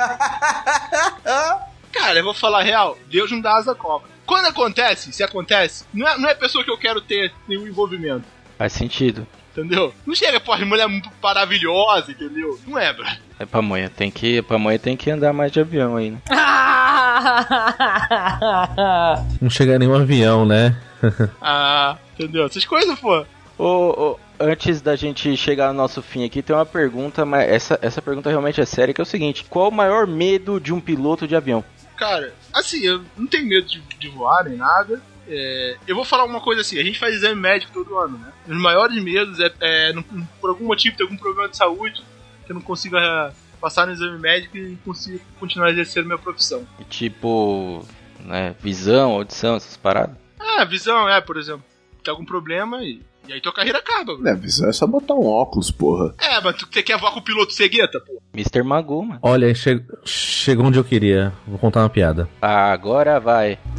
Cara, 1.92 2.18
eu 2.18 2.24
vou 2.24 2.34
falar 2.34 2.60
a 2.60 2.62
real, 2.62 2.98
Deus 3.10 3.30
não 3.30 3.40
dá 3.40 3.56
asa 3.56 3.72
à 3.72 3.74
cobra. 3.74 4.08
Quando 4.26 4.46
acontece, 4.46 5.12
se 5.12 5.22
acontece, 5.22 5.84
não 5.92 6.06
é, 6.06 6.18
não 6.18 6.28
é 6.28 6.34
pessoa 6.34 6.62
que 6.62 6.70
eu 6.70 6.76
quero 6.76 7.00
ter 7.00 7.32
nenhum 7.48 7.66
envolvimento. 7.66 8.24
Faz 8.58 8.74
sentido. 8.74 9.26
Entendeu? 9.58 9.92
Não 10.06 10.14
chega, 10.14 10.38
pô, 10.38 10.56
mulher 10.58 10.86
maravilhosa, 11.20 12.12
entendeu? 12.12 12.56
Não 12.64 12.78
é, 12.78 12.92
bro. 12.92 13.04
É 13.40 13.44
pra 13.44 13.60
manhã, 13.60 13.88
tem 13.88 14.08
que, 14.08 14.40
pra 14.42 14.56
manhã 14.56 14.78
tem 14.78 14.96
que 14.96 15.10
andar 15.10 15.32
mais 15.32 15.50
de 15.50 15.60
avião 15.60 15.96
aí, 15.96 16.12
né? 16.12 16.18
Não 19.40 19.50
chega 19.50 19.78
nenhum 19.78 19.96
avião, 19.96 20.46
né? 20.46 20.76
Ah, 21.42 21.96
entendeu? 22.14 22.46
Essas 22.46 22.64
coisas, 22.64 22.98
pô. 23.00 23.24
Ô, 23.56 23.64
ô, 23.64 24.18
antes 24.38 24.80
da 24.80 24.94
gente 24.94 25.36
chegar 25.36 25.68
no 25.68 25.74
nosso 25.74 26.02
fim 26.02 26.24
aqui, 26.24 26.40
tem 26.40 26.54
uma 26.54 26.66
pergunta, 26.66 27.24
mas 27.24 27.48
essa, 27.48 27.78
essa 27.82 28.00
pergunta 28.00 28.30
realmente 28.30 28.60
é 28.60 28.64
séria, 28.64 28.94
que 28.94 29.00
é 29.00 29.02
o 29.02 29.06
seguinte: 29.06 29.44
qual 29.48 29.68
o 29.68 29.72
maior 29.72 30.06
medo 30.06 30.60
de 30.60 30.72
um 30.72 30.80
piloto 30.80 31.26
de 31.26 31.34
avião? 31.34 31.64
Cara, 31.96 32.32
assim, 32.52 32.84
eu 32.84 33.02
não 33.16 33.26
tenho 33.26 33.46
medo 33.46 33.66
de, 33.66 33.80
de 33.80 34.08
voar 34.08 34.44
nem 34.44 34.56
nada. 34.56 35.00
É, 35.28 35.76
eu 35.86 35.94
vou 35.94 36.04
falar 36.04 36.24
uma 36.24 36.40
coisa 36.40 36.62
assim, 36.62 36.78
a 36.78 36.82
gente 36.82 36.98
faz 36.98 37.14
exame 37.14 37.40
médico 37.40 37.72
todo 37.72 37.96
ano, 37.98 38.18
né? 38.18 38.32
Os 38.48 38.56
maiores 38.56 39.02
medos 39.02 39.38
é, 39.40 39.52
é 39.60 39.92
não- 39.92 40.02
por 40.40 40.50
algum 40.50 40.66
motivo 40.66 40.96
ter 40.96 41.02
algum 41.02 41.16
problema 41.16 41.48
de 41.48 41.56
saúde 41.56 42.02
que 42.46 42.52
eu 42.52 42.54
não 42.54 42.62
consiga 42.62 42.98
é, 42.98 43.32
passar 43.60 43.86
no 43.86 43.92
exame 43.92 44.18
médico 44.18 44.56
e 44.56 44.76
consiga 44.84 45.20
continuar 45.38 45.70
exercendo 45.70 46.06
minha 46.06 46.18
profissão. 46.18 46.66
Tipo, 46.88 47.84
né, 48.20 48.54
visão, 48.60 49.12
audição, 49.12 49.56
essas 49.56 49.76
paradas? 49.76 50.16
Ah, 50.38 50.64
visão, 50.64 51.08
é, 51.08 51.20
por 51.20 51.36
exemplo. 51.36 51.64
Tem 52.02 52.10
algum 52.10 52.24
problema 52.24 52.82
e, 52.82 53.02
e 53.28 53.32
aí 53.34 53.40
tua 53.40 53.52
carreira 53.52 53.78
acaba. 53.78 54.16
bro. 54.16 54.26
É, 54.28 54.34
isso 54.44 54.64
é 54.66 54.72
só 54.72 54.86
botar 54.86 55.14
um 55.14 55.26
óculos, 55.26 55.70
porra. 55.70 56.14
É, 56.18 56.40
mas 56.40 56.56
tu, 56.56 56.66
você 56.70 56.82
quer 56.82 56.98
voar 56.98 57.12
com 57.12 57.20
o 57.20 57.22
piloto 57.22 57.52
cegueta, 57.52 58.00
pô? 58.00 58.20
Mr. 58.34 58.62
Magoo, 58.62 59.02
mano. 59.04 59.18
Olha, 59.22 59.52
che- 59.54 59.82
chegou 60.04 60.66
onde 60.66 60.78
eu 60.78 60.84
queria. 60.84 61.32
Vou 61.46 61.58
contar 61.58 61.80
uma 61.80 61.88
piada. 61.90 62.28
Agora 62.40 63.18
vai. 63.20 63.58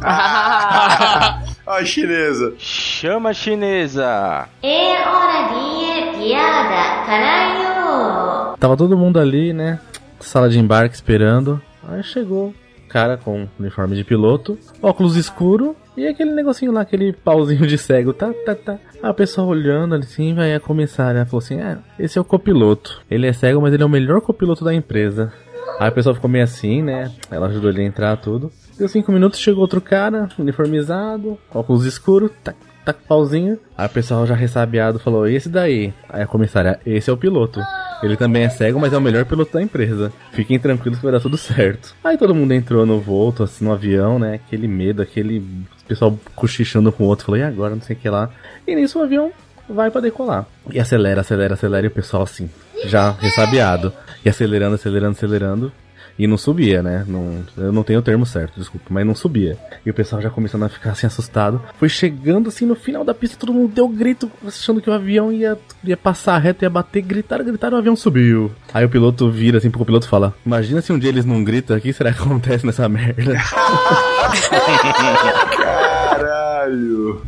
Ó, 1.66 1.72
a 1.74 1.84
chinesa. 1.84 2.54
Chama 2.58 3.30
a 3.30 3.34
chinesa! 3.34 4.48
É 4.62 5.08
hora 5.08 5.48
de 5.48 6.18
piada, 6.18 7.06
caralho! 7.06 8.56
Tava 8.58 8.76
todo 8.76 8.96
mundo 8.98 9.18
ali, 9.18 9.52
né? 9.52 9.80
Sala 10.20 10.48
de 10.48 10.58
embarque 10.58 10.94
esperando. 10.94 11.60
Aí 11.88 12.02
chegou 12.02 12.54
cara 12.88 13.16
com 13.16 13.48
uniforme 13.58 13.94
de 13.94 14.02
piloto, 14.04 14.58
óculos 14.82 15.16
escuro 15.16 15.76
e 16.00 16.08
aquele 16.08 16.32
negocinho 16.32 16.72
lá, 16.72 16.80
aquele 16.80 17.12
pauzinho 17.12 17.66
de 17.66 17.76
cego, 17.76 18.12
tá, 18.12 18.32
tá, 18.44 18.54
tá. 18.54 18.78
A 19.02 19.12
pessoa 19.12 19.46
olhando 19.46 19.94
assim, 19.94 20.34
vai 20.34 20.54
a 20.54 20.60
comissária 20.60 21.24
falou 21.26 21.38
assim: 21.38 21.60
É, 21.60 21.78
esse 21.98 22.18
é 22.18 22.20
o 22.20 22.24
copiloto. 22.24 23.02
Ele 23.10 23.26
é 23.26 23.32
cego, 23.32 23.60
mas 23.60 23.72
ele 23.74 23.82
é 23.82 23.86
o 23.86 23.90
melhor 23.90 24.20
copiloto 24.20 24.64
da 24.64 24.74
empresa. 24.74 25.32
Aí 25.78 25.88
a 25.88 25.92
pessoa 25.92 26.14
ficou 26.14 26.28
meio 26.28 26.44
assim, 26.44 26.82
né? 26.82 27.10
Ela 27.30 27.46
ajudou 27.46 27.70
ele 27.70 27.82
a 27.82 27.84
entrar 27.84 28.16
tudo. 28.16 28.50
Deu 28.78 28.88
cinco 28.88 29.12
minutos, 29.12 29.38
chegou 29.38 29.60
outro 29.60 29.80
cara, 29.80 30.28
uniformizado, 30.38 31.38
óculos 31.52 31.84
escuros, 31.84 32.30
tac, 32.42 32.56
tac, 32.84 32.98
pauzinho. 33.06 33.58
Aí 33.76 33.86
o 33.86 33.90
pessoal 33.90 34.26
já 34.26 34.34
ressabiado 34.34 34.98
falou, 34.98 35.26
esse 35.26 35.48
daí? 35.48 35.92
Aí 36.08 36.22
a 36.22 36.26
comissária, 36.26 36.80
esse 36.84 37.10
é 37.10 37.12
o 37.12 37.16
piloto. 37.16 37.60
Ele 38.02 38.16
também 38.16 38.44
é 38.44 38.48
cego, 38.48 38.80
mas 38.80 38.92
é 38.92 38.96
o 38.96 39.00
melhor 39.00 39.24
piloto 39.24 39.52
da 39.52 39.62
empresa. 39.62 40.12
Fiquem 40.32 40.58
tranquilos 40.58 40.98
que 40.98 41.04
vai 41.04 41.12
dar 41.12 41.20
tudo 41.20 41.36
certo. 41.36 41.94
Aí 42.02 42.16
todo 42.16 42.34
mundo 42.34 42.52
entrou 42.52 42.86
no 42.86 42.98
volto, 43.00 43.42
assim, 43.42 43.64
no 43.64 43.72
avião, 43.72 44.18
né? 44.18 44.34
Aquele 44.34 44.66
medo, 44.66 45.02
aquele 45.02 45.44
pessoal 45.86 46.18
cochichando 46.34 46.90
com 46.90 47.04
o 47.04 47.06
outro, 47.06 47.26
falou, 47.26 47.38
e 47.38 47.42
agora? 47.42 47.74
Não 47.74 47.82
sei 47.82 47.96
o 47.96 47.98
que 47.98 48.08
lá. 48.08 48.30
E 48.66 48.74
nisso 48.74 48.98
o 48.98 49.02
avião 49.02 49.30
vai 49.68 49.90
pra 49.90 50.00
decolar. 50.00 50.46
E 50.72 50.80
acelera, 50.80 51.20
acelera, 51.20 51.54
acelera, 51.54 51.86
e 51.86 51.88
o 51.88 51.90
pessoal 51.90 52.22
assim, 52.22 52.48
já 52.86 53.10
ressabiado. 53.12 53.92
E 54.24 54.28
acelerando, 54.28 54.74
acelerando, 54.74 55.12
acelerando. 55.12 55.72
E 56.20 56.26
não 56.26 56.36
subia, 56.36 56.82
né? 56.82 57.02
Não, 57.08 57.42
eu 57.56 57.72
não 57.72 57.82
tenho 57.82 57.98
o 57.98 58.02
termo 58.02 58.26
certo, 58.26 58.60
desculpa, 58.60 58.88
mas 58.90 59.06
não 59.06 59.14
subia. 59.14 59.56
E 59.86 59.88
o 59.88 59.94
pessoal 59.94 60.20
já 60.20 60.28
começando 60.28 60.64
a 60.64 60.68
ficar 60.68 60.90
assim 60.90 61.06
assustado. 61.06 61.62
Foi 61.78 61.88
chegando 61.88 62.50
assim 62.50 62.66
no 62.66 62.74
final 62.74 63.02
da 63.02 63.14
pista, 63.14 63.38
todo 63.38 63.54
mundo 63.54 63.72
deu 63.72 63.88
grito, 63.88 64.30
achando 64.46 64.82
que 64.82 64.90
o 64.90 64.92
avião 64.92 65.32
ia, 65.32 65.58
ia 65.82 65.96
passar 65.96 66.36
reto, 66.36 66.62
ia 66.62 66.68
bater, 66.68 67.00
gritaram, 67.00 67.42
gritaram, 67.42 67.78
o 67.78 67.80
avião 67.80 67.96
subiu. 67.96 68.52
Aí 68.74 68.84
o 68.84 68.88
piloto 68.90 69.30
vira 69.30 69.56
assim 69.56 69.70
pro 69.70 69.82
piloto 69.82 70.04
e 70.06 70.10
fala: 70.10 70.34
Imagina 70.44 70.82
se 70.82 70.92
um 70.92 70.98
dia 70.98 71.08
eles 71.08 71.24
não 71.24 71.42
gritam, 71.42 71.74
o 71.74 71.80
que 71.80 71.90
será 71.90 72.12
que 72.12 72.20
acontece 72.20 72.66
nessa 72.66 72.86
merda? 72.86 73.38
Caralho! 75.56 77.22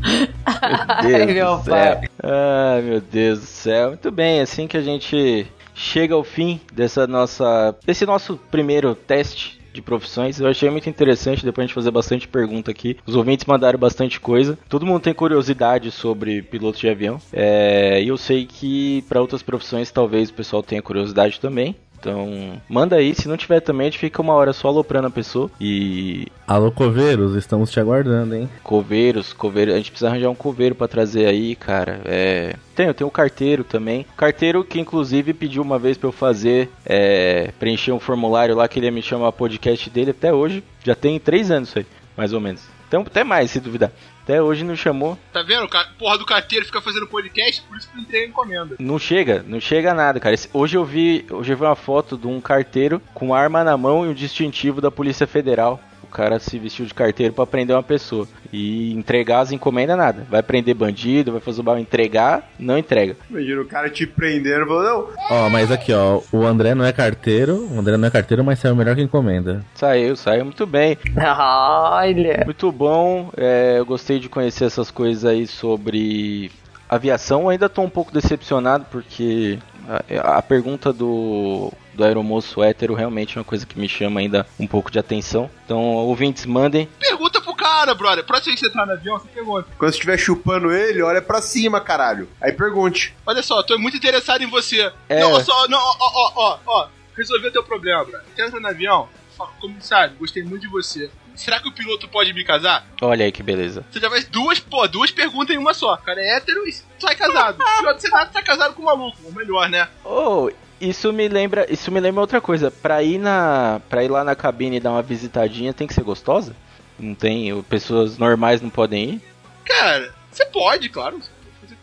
Deus 1.03 1.27
meu 1.33 1.57
do 1.57 1.65
pai. 1.65 1.93
céu. 1.95 2.01
Ai, 2.23 2.83
meu 2.83 3.01
Deus 3.01 3.39
do 3.39 3.47
céu. 3.47 3.89
Muito 3.89 4.11
bem, 4.11 4.43
assim 4.43 4.69
que 4.69 4.77
a 4.77 4.83
gente 4.83 5.47
chega 5.83 6.15
ao 6.15 6.23
fim 6.23 6.61
dessa 6.73 7.07
nossa, 7.07 7.77
desse 7.85 8.07
nosso 8.07 8.37
primeiro 8.51 8.95
teste 8.95 9.61
de 9.73 9.83
profissões. 9.83 10.39
Eu 10.39 10.47
achei 10.47 10.71
muito 10.71 10.89
interessante, 10.89 11.45
depois 11.45 11.65
a 11.65 11.67
gente 11.67 11.75
fazer 11.75 11.91
bastante 11.91 12.29
pergunta 12.29 12.71
aqui. 12.71 12.97
Os 13.07 13.17
ouvintes 13.17 13.47
mandaram 13.47 13.79
bastante 13.79 14.21
coisa. 14.21 14.59
Todo 14.69 14.87
mundo 14.87 15.01
tem 15.01 15.15
curiosidade 15.15 15.91
sobre 15.91 16.43
pilotos 16.43 16.81
de 16.81 16.89
avião. 16.89 17.19
É, 17.33 18.03
e 18.03 18.09
eu 18.09 18.17
sei 18.17 18.47
que 18.47 19.03
para 19.09 19.21
outras 19.21 19.43
profissões 19.43 19.91
talvez 19.91 20.29
o 20.29 20.35
pessoal 20.35 20.63
tenha 20.63 20.83
curiosidade 20.83 21.41
também. 21.41 21.75
Então, 22.03 22.61
manda 22.69 22.97
aí. 22.97 23.15
Se 23.15 23.29
não 23.29 23.37
tiver 23.37 23.61
também, 23.61 23.87
a 23.87 23.91
gente 23.91 24.01
fica 24.01 24.21
uma 24.21 24.35
hora 24.35 24.53
só 24.53 24.67
aloprando 24.67 25.07
a 25.07 25.11
pessoa. 25.11 25.49
E 25.61 26.27
Alô, 26.45 26.73
coveiros, 26.73 27.37
estamos 27.37 27.71
te 27.71 27.79
aguardando, 27.79 28.35
hein? 28.35 28.51
Coveiros, 28.65 29.33
coveiro, 29.33 29.73
a 29.73 29.77
gente 29.77 29.93
precisa 29.93 30.11
arranjar 30.11 30.29
um 30.29 30.35
coveiro 30.35 30.75
pra 30.75 30.89
trazer 30.89 31.27
aí, 31.27 31.55
cara. 31.55 32.01
É. 32.05 32.57
Tem, 32.75 32.87
eu 32.87 32.95
tenho 32.95 33.07
um 33.07 33.13
carteiro 33.13 33.63
também. 33.63 34.05
Carteiro 34.17 34.65
que 34.65 34.81
inclusive 34.81 35.33
pediu 35.33 35.63
uma 35.63 35.79
vez 35.79 35.97
pra 35.97 36.09
eu 36.09 36.13
fazer, 36.13 36.69
é, 36.85 37.53
preencher 37.61 37.93
um 37.93 38.01
formulário 38.01 38.57
lá 38.57 38.67
que 38.67 38.81
ele 38.81 38.87
ia 38.87 38.93
me 38.93 39.03
chamar 39.03 39.31
podcast 39.31 39.89
dele 39.89 40.11
até 40.11 40.33
hoje. 40.33 40.65
Já 40.83 40.97
tem 40.97 41.21
três 41.21 41.53
anos 41.53 41.69
isso 41.69 41.79
aí, 41.79 41.87
mais 42.17 42.33
ou 42.33 42.41
menos. 42.41 42.72
Então, 42.93 43.05
até 43.07 43.25
mais, 43.25 43.51
se 43.51 43.59
duvidar. 43.59 43.91
Até 44.23 44.43
hoje 44.43 44.63
não 44.63 44.77
chamou. 44.77 45.19
Tá 45.33 45.43
vendo? 45.43 45.67
Porra 45.99 46.19
do 46.19 46.27
carteiro 46.27 46.67
fica 46.67 46.79
fazendo 46.83 47.07
podcast, 47.07 47.63
por 47.63 47.79
isso 47.79 47.91
que 47.91 47.97
eu 47.97 48.03
entrei 48.03 48.25
a 48.25 48.29
encomenda. 48.29 48.77
Não 48.79 48.99
chega, 48.99 49.43
não 49.49 49.59
chega 49.59 49.95
nada, 49.95 50.21
cara. 50.21 50.37
Hoje 50.53 50.77
eu 50.77 50.85
vi, 50.85 51.25
hoje 51.31 51.55
eu 51.55 51.57
vi 51.57 51.65
uma 51.65 51.75
foto 51.75 52.19
de 52.19 52.27
um 52.27 52.39
carteiro 52.39 53.01
com 53.15 53.35
arma 53.35 53.65
na 53.65 53.79
mão 53.79 54.05
e 54.05 54.09
um 54.11 54.15
distintivo 54.15 54.79
da 54.79 54.91
Polícia 54.91 55.27
Federal. 55.27 55.81
O 56.13 56.15
cara 56.15 56.39
se 56.39 56.59
vestiu 56.59 56.85
de 56.85 56.93
carteiro 56.93 57.33
pra 57.33 57.47
prender 57.47 57.75
uma 57.75 57.83
pessoa 57.83 58.29
e 58.53 58.93
entregar 58.93 59.41
as 59.41 59.51
encomendas 59.51 59.97
nada. 59.97 60.27
Vai 60.31 60.43
prender 60.43 60.75
bandido, 60.75 61.33
vai 61.33 61.41
fazer 61.41 61.63
o 61.63 61.65
mal 61.65 61.79
entregar, 61.79 62.51
não 62.59 62.77
entrega. 62.77 63.17
Imagina 63.31 63.63
o 63.63 63.65
cara 63.65 63.89
te 63.89 64.07
prendendo 64.07 64.63
e 64.63 64.67
falou, 64.67 64.83
não, 64.83 65.09
Ó, 65.31 65.49
mas 65.49 65.73
aqui, 65.73 65.91
ó, 65.91 66.21
o 66.31 66.45
André 66.45 66.75
não 66.75 66.85
é 66.85 66.93
carteiro, 66.93 67.67
o 67.73 67.79
André 67.79 67.97
não 67.97 68.07
é 68.07 68.11
carteiro, 68.11 68.45
mas 68.45 68.59
saiu 68.59 68.77
melhor 68.77 68.95
que 68.95 69.01
encomenda. 69.01 69.65
Saiu, 69.75 70.15
saiu 70.15 70.45
muito 70.45 70.67
bem. 70.67 70.99
Olha. 71.17 72.43
Muito 72.45 72.71
bom. 72.71 73.31
é, 73.35 73.77
eu 73.79 73.87
gostei 73.87 74.19
de 74.19 74.29
conhecer 74.29 74.67
essas 74.67 74.91
coisas 74.91 75.25
aí 75.25 75.47
sobre 75.47 76.51
aviação. 76.91 77.45
Eu 77.45 77.49
ainda 77.49 77.71
tô 77.71 77.81
um 77.81 77.89
pouco 77.89 78.13
decepcionado 78.13 78.85
porque 78.91 79.59
a, 79.89 80.37
a 80.37 80.43
pergunta 80.43 80.93
do, 80.93 81.73
do 81.95 82.05
aeromoço 82.05 82.63
hétero 82.63 82.95
realmente 82.95 83.37
é 83.37 83.41
uma 83.41 83.45
coisa 83.45 83.67
que 83.67 83.79
me 83.79 83.89
chama 83.89 84.21
ainda 84.21 84.47
um 84.59 84.67
pouco 84.67 84.91
de 84.91 84.99
atenção. 84.99 85.51
Então, 85.65 85.79
ouvintes, 85.79 86.47
mandem. 86.47 86.89
Pergunta 86.99 87.41
pro 87.41 87.55
cara, 87.55 87.95
brother. 87.95 88.25
Próxima 88.25 88.53
vez 88.53 88.61
que 88.61 88.67
você 88.67 88.73
tá 88.73 88.87
no 88.87 88.93
avião, 88.93 89.19
você 89.19 89.29
pergunta. 89.29 89.69
quando 89.79 89.91
você 89.91 89.97
estiver 89.97 90.19
chupando 90.19 90.73
ele, 90.73 91.03
olha 91.03 91.23
pra 91.23 91.41
cima, 91.43 91.81
caralho. 91.81 92.29
Aí 92.41 92.53
pergunte. 92.53 93.15
Olha 93.27 93.43
só, 93.43 93.63
tô 93.63 93.79
muito 93.79 93.97
interessado 93.97 94.43
em 94.43 94.51
você. 94.51 94.93
É. 95.09 95.21
Não, 95.21 95.33
olha 95.33 95.45
só, 95.45 95.69
não, 95.69 95.79
ó, 95.79 95.97
ó, 96.01 96.33
ó, 96.35 96.59
ó. 96.67 96.89
Resolveu 97.17 97.53
teu 97.53 97.63
problema, 97.63 98.05
brother. 98.05 98.27
Você 98.35 98.43
entra 98.43 98.61
no 98.61 98.69
avião, 98.69 99.09
fala, 99.37 99.51
comissário, 99.61 100.17
gostei 100.19 100.43
muito 100.43 100.63
de 100.63 100.69
você. 100.69 101.11
Será 101.35 101.59
que 101.61 101.69
o 101.69 101.73
piloto 101.73 102.09
pode 102.09 102.33
me 102.33 102.45
casar? 102.45 102.87
Olha 103.01 103.25
aí 103.25 103.33
que 103.33 103.43
beleza. 103.43 103.85
Você 103.91 104.01
já 104.01 104.09
vai 104.09 104.23
duas, 104.25 104.61
pô, 104.61 104.87
duas 104.87 105.11
perguntas 105.11 105.55
em 105.55 105.59
uma 105.59 105.73
só. 105.73 105.95
O 105.95 105.99
cara 105.99 106.21
é 106.21 106.37
hétero 106.37 106.67
e 106.69 106.73
sai 106.99 107.17
casado. 107.17 107.57
Se 107.77 107.83
você 107.83 108.11
tá, 108.11 108.27
tá 108.27 108.43
casado 108.43 108.75
com 108.75 108.83
um 108.83 108.87
maluco, 108.87 109.17
ou 109.25 109.33
melhor, 109.33 109.69
né? 109.69 109.89
Oh, 110.05 110.51
isso 110.83 111.13
me 111.13 111.29
lembra, 111.29 111.67
isso 111.73 111.91
me 111.91 112.01
lembra 112.01 112.21
outra 112.21 112.41
coisa. 112.41 112.71
Pra 112.71 113.03
ir 113.03 113.19
na, 113.19 113.81
para 113.89 114.05
ir 114.05 114.09
lá 114.09 114.25
na 114.25 114.35
cabine 114.35 114.77
e 114.77 114.81
dar 114.81 114.91
uma 114.91 115.03
visitadinha, 115.03 115.73
tem 115.73 115.87
que 115.87 115.95
ser 115.95 116.03
gostosa? 116.05 116.55
Não 116.99 117.15
tem, 117.15 117.63
pessoas 117.63 118.19
normais 118.19 118.61
não 118.61 118.71
podem 118.71 119.05
ir? 119.15 119.21
Cara, 119.65 120.13
você 120.31 120.45
pode, 120.47 120.89
claro. 120.89 121.21
Você 121.67 121.75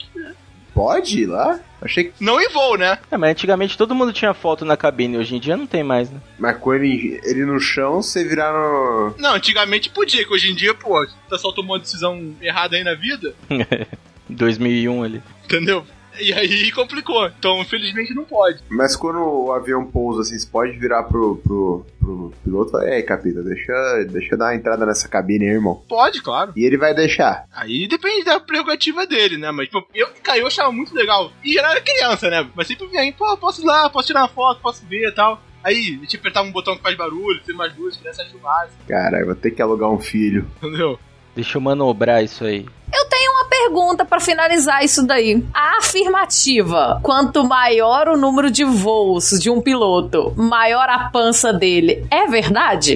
pode 0.73 1.21
ir 1.21 1.25
lá? 1.25 1.59
Achei 1.81 2.05
que. 2.05 2.23
Não 2.23 2.39
em 2.41 2.49
voo, 2.49 2.77
né? 2.77 2.99
É, 3.09 3.17
mas 3.17 3.31
antigamente 3.31 3.77
todo 3.77 3.95
mundo 3.95 4.11
tinha 4.13 4.33
foto 4.33 4.65
na 4.65 4.75
cabine, 4.77 5.17
hoje 5.17 5.35
em 5.35 5.39
dia 5.39 5.55
não 5.57 5.65
tem 5.65 5.83
mais, 5.83 6.09
né? 6.11 6.19
Mas 6.37 6.57
com 6.57 6.73
ele, 6.73 7.19
ele 7.23 7.45
no 7.45 7.59
chão, 7.59 8.01
você 8.01 8.23
virar 8.23 8.51
no. 8.51 9.15
Não, 9.17 9.33
antigamente 9.35 9.89
podia, 9.89 10.25
que 10.25 10.33
hoje 10.33 10.51
em 10.51 10.55
dia, 10.55 10.73
pô, 10.73 11.01
o 11.01 11.07
pessoal 11.29 11.53
tomou 11.53 11.75
uma 11.75 11.81
decisão 11.81 12.33
errada 12.41 12.75
aí 12.75 12.83
na 12.83 12.95
vida, 12.95 13.33
2001 14.29 15.03
ali. 15.03 15.23
entendeu? 15.45 15.85
E 16.29 16.33
aí 16.33 16.71
complicou. 16.71 17.27
Então, 17.27 17.61
infelizmente, 17.61 18.13
não 18.13 18.25
pode. 18.25 18.61
Mas 18.69 18.95
quando 18.95 19.19
o 19.19 19.51
avião 19.53 19.85
pousa 19.85 20.21
assim, 20.21 20.37
você 20.37 20.47
pode 20.47 20.77
virar 20.77 21.03
pro, 21.03 21.37
pro, 21.37 21.85
pro 21.99 22.33
piloto 22.43 22.69
e 22.69 22.71
falar: 22.71 22.89
Ei, 22.89 23.03
capita, 23.03 23.41
deixa, 23.41 24.03
deixa 24.09 24.35
eu 24.35 24.37
dar 24.37 24.45
uma 24.45 24.55
entrada 24.55 24.85
nessa 24.85 25.07
cabine 25.07 25.45
aí, 25.45 25.51
irmão. 25.51 25.81
Pode, 25.87 26.21
claro. 26.21 26.53
E 26.55 26.65
ele 26.65 26.77
vai 26.77 26.93
deixar. 26.93 27.45
Aí 27.53 27.87
depende 27.87 28.25
da 28.25 28.39
prerrogativa 28.39 29.07
dele, 29.07 29.37
né? 29.37 29.51
Mas, 29.51 29.67
tipo, 29.67 29.87
eu, 29.93 30.07
cara, 30.21 30.39
eu 30.39 30.47
achava 30.47 30.71
muito 30.71 30.93
legal. 30.93 31.31
E 31.43 31.53
geral 31.53 31.71
era 31.71 31.81
criança, 31.81 32.29
né? 32.29 32.47
Mas 32.53 32.67
sempre 32.67 32.87
vinha 32.87 33.01
aí, 33.01 33.11
pô, 33.11 33.35
posso 33.37 33.61
ir 33.61 33.65
lá, 33.65 33.89
posso 33.89 34.07
tirar 34.07 34.21
uma 34.21 34.29
foto, 34.29 34.61
posso 34.61 34.85
ver 34.85 35.07
e 35.07 35.11
tal. 35.11 35.41
Aí, 35.63 35.97
a 35.97 36.01
gente 36.03 36.15
apertava 36.15 36.47
um 36.47 36.51
botão 36.51 36.75
que 36.77 36.81
faz 36.81 36.95
barulho, 36.95 37.41
tem 37.43 37.55
mais 37.55 37.75
luz, 37.77 37.97
criança 37.97 38.23
churrasco, 38.25 38.73
Caralho, 38.87 39.25
vou 39.25 39.35
ter 39.35 39.51
que 39.51 39.61
alugar 39.61 39.89
um 39.89 39.99
filho. 39.99 40.49
entendeu? 40.63 40.97
Deixa 41.39 41.57
eu 41.57 41.61
manobrar 41.61 42.21
isso 42.21 42.43
aí. 42.43 42.65
Eu 42.93 43.05
tenho 43.05 43.31
uma 43.31 43.45
pergunta 43.45 44.03
pra 44.03 44.19
finalizar 44.19 44.83
isso 44.83 45.07
daí. 45.07 45.41
A 45.53 45.77
afirmativa: 45.77 46.99
quanto 47.01 47.45
maior 47.45 48.09
o 48.09 48.17
número 48.17 48.51
de 48.51 48.65
voos 48.65 49.29
de 49.39 49.49
um 49.49 49.61
piloto, 49.61 50.33
maior 50.35 50.89
a 50.89 51.07
pança 51.07 51.53
dele. 51.53 52.05
É 52.11 52.27
verdade? 52.27 52.95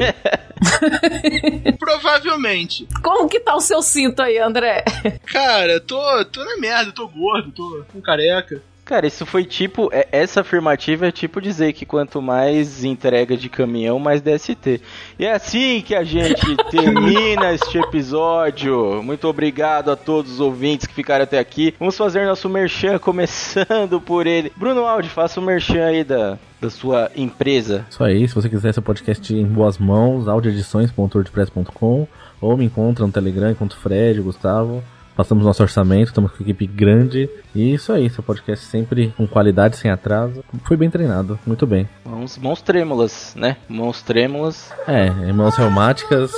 Provavelmente. 1.79 2.85
Como 3.01 3.29
que 3.29 3.39
tá 3.39 3.55
o 3.55 3.61
seu 3.61 3.81
cinto 3.81 4.21
aí, 4.21 4.37
André? 4.37 4.83
Cara, 5.25 5.79
tô, 5.79 6.01
tô 6.25 6.43
na 6.43 6.57
merda, 6.57 6.91
tô 6.91 7.07
gordo, 7.07 7.49
tô 7.53 7.85
com 7.93 8.01
careca. 8.01 8.61
Cara, 8.85 9.07
isso 9.07 9.25
foi 9.25 9.45
tipo. 9.45 9.89
é- 9.93 10.07
Essa 10.11 10.41
afirmativa 10.41 11.07
é 11.07 11.11
tipo 11.11 11.39
dizer 11.41 11.71
que 11.71 11.85
quanto 11.85 12.21
mais 12.21 12.83
entrega 12.83 13.37
de 13.37 13.47
caminhão, 13.49 13.97
mais 13.97 14.21
DST. 14.21 14.81
E 15.17 15.25
é 15.25 15.31
assim 15.33 15.81
que 15.81 15.95
a 15.95 16.03
gente 16.03 16.43
termina 16.69 17.53
este 17.53 17.77
episódio. 17.77 19.01
Muito 19.01 19.25
obrigado 19.27 19.89
a 19.89 19.95
todos 19.95 20.33
os 20.33 20.39
ouvintes 20.41 20.85
que 20.85 20.93
ficaram 20.93 21.23
até 21.23 21.39
aqui. 21.39 21.73
Vamos 21.79 21.95
fazer 21.97 22.25
nosso 22.25 22.49
merchan, 22.49 22.99
começando 22.99 24.01
por 24.01 24.27
ele. 24.27 24.51
Bruno 24.57 24.85
Aldi, 24.85 25.07
faça 25.07 25.39
o 25.39 25.43
merchan 25.43 25.85
aí 25.85 26.03
da, 26.03 26.37
da 26.61 26.69
sua 26.69 27.09
empresa. 27.15 27.85
Isso 27.89 28.03
aí, 28.03 28.27
se 28.27 28.35
você 28.35 28.49
quiser 28.49 28.73
seu 28.73 28.83
podcast 28.83 29.33
em 29.33 29.45
boas 29.45 29.77
mãos, 29.77 30.27
audioedições.wordpress.com 30.27 32.07
ou 32.41 32.57
me 32.57 32.65
encontra 32.65 33.05
no 33.05 33.11
Telegram, 33.13 33.49
encontro 33.49 33.77
o 33.77 33.81
Fred, 33.81 34.19
Gustavo. 34.21 34.83
Passamos 35.15 35.45
nosso 35.45 35.61
orçamento, 35.61 36.07
estamos 36.07 36.31
com 36.31 36.43
equipe 36.43 36.65
grande. 36.65 37.29
E 37.53 37.73
isso 37.73 37.91
aí, 37.93 38.09
seu 38.09 38.23
podcast 38.23 38.65
sempre 38.65 39.13
com 39.15 39.27
qualidade, 39.27 39.77
sem 39.77 39.91
atraso. 39.91 40.43
Foi 40.63 40.75
bem 40.75 40.89
treinado, 40.89 41.39
muito 41.45 41.67
bem. 41.67 41.87
Mãos, 42.03 42.37
mãos 42.37 42.61
trêmulas, 42.61 43.33
né? 43.35 43.57
Mãos 43.69 44.01
trêmulas. 44.01 44.71
É, 44.87 45.09
mãos 45.31 45.55
reumáticas. 45.55 46.31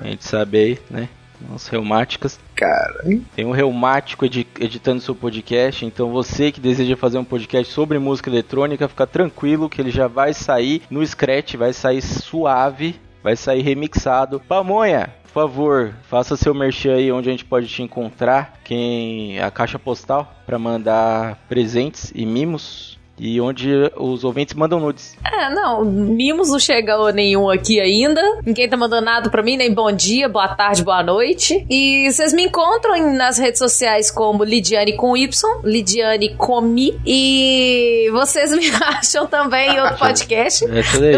A 0.00 0.08
gente 0.08 0.24
sabe 0.24 0.58
aí, 0.58 0.78
né? 0.90 1.08
As 1.54 1.66
reumáticas. 1.66 2.38
Cara, 2.54 3.02
Tem 3.34 3.44
um 3.44 3.50
reumático 3.50 4.24
edi- 4.24 4.46
editando 4.60 5.00
seu 5.00 5.14
podcast, 5.14 5.84
então 5.84 6.10
você 6.12 6.52
que 6.52 6.60
deseja 6.60 6.96
fazer 6.96 7.18
um 7.18 7.24
podcast 7.24 7.72
sobre 7.72 7.98
música 7.98 8.30
eletrônica, 8.30 8.86
fica 8.88 9.06
tranquilo 9.06 9.68
que 9.68 9.80
ele 9.80 9.90
já 9.90 10.06
vai 10.06 10.32
sair 10.32 10.82
no 10.88 11.04
Scratch, 11.04 11.56
vai 11.56 11.72
sair 11.72 12.00
suave, 12.00 12.94
vai 13.24 13.34
sair 13.34 13.60
remixado. 13.62 14.38
Pamonha, 14.38 15.10
por 15.32 15.48
favor, 15.48 15.94
faça 16.02 16.36
seu 16.36 16.52
merchan 16.52 16.94
aí 16.94 17.10
onde 17.10 17.28
a 17.30 17.32
gente 17.32 17.44
pode 17.44 17.66
te 17.66 17.82
encontrar, 17.82 18.60
quem 18.62 19.40
a 19.40 19.50
caixa 19.50 19.78
postal 19.78 20.30
para 20.44 20.58
mandar 20.58 21.36
presentes 21.48 22.12
e 22.14 22.26
mimos 22.26 22.91
e 23.18 23.40
onde 23.40 23.70
os 23.96 24.24
ouvintes 24.24 24.54
mandam 24.54 24.80
nudes. 24.80 25.16
É, 25.24 25.48
não, 25.50 25.84
mimos 25.84 26.50
não 26.50 26.58
chegou 26.58 27.12
nenhum 27.12 27.48
aqui 27.50 27.80
ainda. 27.80 28.20
Ninguém 28.44 28.68
tá 28.68 28.76
mandando 28.76 29.04
nada 29.04 29.30
pra 29.30 29.42
mim, 29.42 29.56
nem 29.56 29.72
bom 29.72 29.92
dia, 29.92 30.28
boa 30.28 30.48
tarde, 30.48 30.82
boa 30.82 31.02
noite. 31.02 31.64
E 31.70 32.10
vocês 32.10 32.32
me 32.32 32.44
encontram 32.44 33.14
nas 33.14 33.38
redes 33.38 33.58
sociais 33.58 34.10
como 34.10 34.42
Lidiane 34.44 34.96
com 34.96 35.16
Y, 35.16 35.60
Lidiane 35.62 36.34
Comi. 36.36 36.98
E 37.06 38.08
vocês 38.12 38.50
me 38.52 38.68
acham 38.82 39.26
também 39.26 39.74
em 39.76 39.80
outro 39.80 39.98
podcast. 39.98 40.64
É 40.68 40.80
isso 40.80 41.02
aí. 41.02 41.16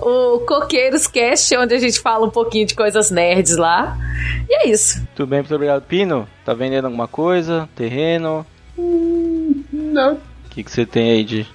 O, 0.00 0.36
o 0.36 0.40
Coqueiros 0.40 1.06
Cast, 1.06 1.54
onde 1.56 1.74
a 1.74 1.78
gente 1.78 2.00
fala 2.00 2.26
um 2.26 2.30
pouquinho 2.30 2.66
de 2.66 2.74
coisas 2.74 3.10
nerds 3.10 3.56
lá. 3.56 3.96
E 4.48 4.54
é 4.66 4.68
isso. 4.68 5.06
Tudo 5.14 5.28
bem, 5.28 5.40
muito 5.40 5.54
obrigado. 5.54 5.82
Pino, 5.82 6.26
tá 6.44 6.54
vendendo 6.54 6.86
alguma 6.86 7.08
coisa? 7.08 7.68
Terreno? 7.76 8.46
não, 9.72 10.14
O 10.14 10.18
que, 10.52 10.62
que 10.62 10.70
você 10.70 10.84
tem 10.84 11.12
aí 11.12 11.24
de 11.24 11.46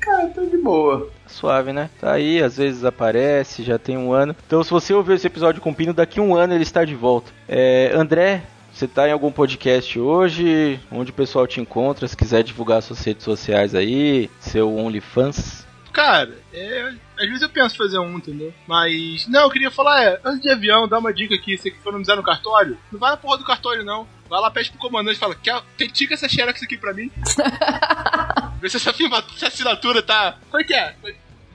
cara, 0.00 0.28
tá 0.28 0.42
de 0.42 0.56
boa. 0.56 1.10
suave, 1.26 1.72
né? 1.72 1.90
Tá 2.00 2.12
aí, 2.12 2.42
às 2.42 2.56
vezes 2.56 2.84
aparece, 2.84 3.62
já 3.62 3.78
tem 3.78 3.96
um 3.96 4.12
ano. 4.12 4.34
Então, 4.46 4.62
se 4.62 4.70
você 4.70 4.92
ouviu 4.94 5.14
esse 5.14 5.26
episódio 5.26 5.60
com 5.60 5.70
o 5.70 5.74
Pino, 5.74 5.92
daqui 5.92 6.18
a 6.20 6.22
um 6.22 6.34
ano 6.34 6.54
ele 6.54 6.62
está 6.62 6.84
de 6.84 6.94
volta. 6.94 7.32
É, 7.48 7.90
André, 7.94 8.42
você 8.72 8.86
tá 8.86 9.08
em 9.08 9.12
algum 9.12 9.32
podcast 9.32 9.98
hoje? 9.98 10.80
Onde 10.90 11.10
o 11.10 11.14
pessoal 11.14 11.46
te 11.46 11.60
encontra? 11.60 12.06
Se 12.06 12.16
quiser 12.16 12.42
divulgar 12.42 12.82
suas 12.82 13.04
redes 13.04 13.24
sociais 13.24 13.74
aí, 13.74 14.30
seu 14.40 14.74
OnlyFans. 14.74 15.66
Cara, 15.92 16.38
é, 16.52 16.92
às 17.18 17.26
vezes 17.26 17.42
eu 17.42 17.48
penso 17.48 17.74
em 17.74 17.78
fazer 17.78 17.98
um, 17.98 18.18
entendeu? 18.18 18.54
Mas, 18.66 19.26
não, 19.26 19.42
eu 19.42 19.50
queria 19.50 19.70
falar, 19.70 20.02
é, 20.04 20.20
antes 20.24 20.40
de 20.40 20.50
avião, 20.50 20.86
dá 20.86 20.98
uma 20.98 21.12
dica 21.12 21.34
aqui, 21.34 21.56
você 21.58 21.70
que 21.70 21.78
economizar 21.78 22.16
no 22.16 22.22
cartório, 22.22 22.78
não 22.92 23.00
vai 23.00 23.10
na 23.10 23.16
porra 23.16 23.38
do 23.38 23.44
cartório, 23.44 23.84
não. 23.84 24.06
Vai 24.28 24.40
lá, 24.40 24.50
pede 24.50 24.70
pro 24.70 24.78
comandante 24.78 25.16
e 25.16 25.18
fala, 25.18 25.34
quer, 25.34 25.62
tica 25.92 26.14
essa 26.14 26.28
xerox 26.28 26.62
aqui 26.62 26.76
pra 26.76 26.92
mim. 26.92 27.10
Vê 28.60 28.68
se 28.68 28.76
essa, 28.76 28.92
firma, 28.92 29.22
se 29.36 29.44
a 29.44 29.48
assinatura 29.48 30.02
tá... 30.02 30.36
Como 30.50 30.60
é 30.60 30.64
que 30.64 30.74
é? 30.74 30.94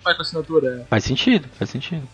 Faz 0.03 0.15
com 0.17 0.21
a 0.21 0.25
assinatura, 0.25 0.87
Faz 0.89 1.03
sentido, 1.03 1.47
faz 1.57 1.69
sentido. 1.69 2.07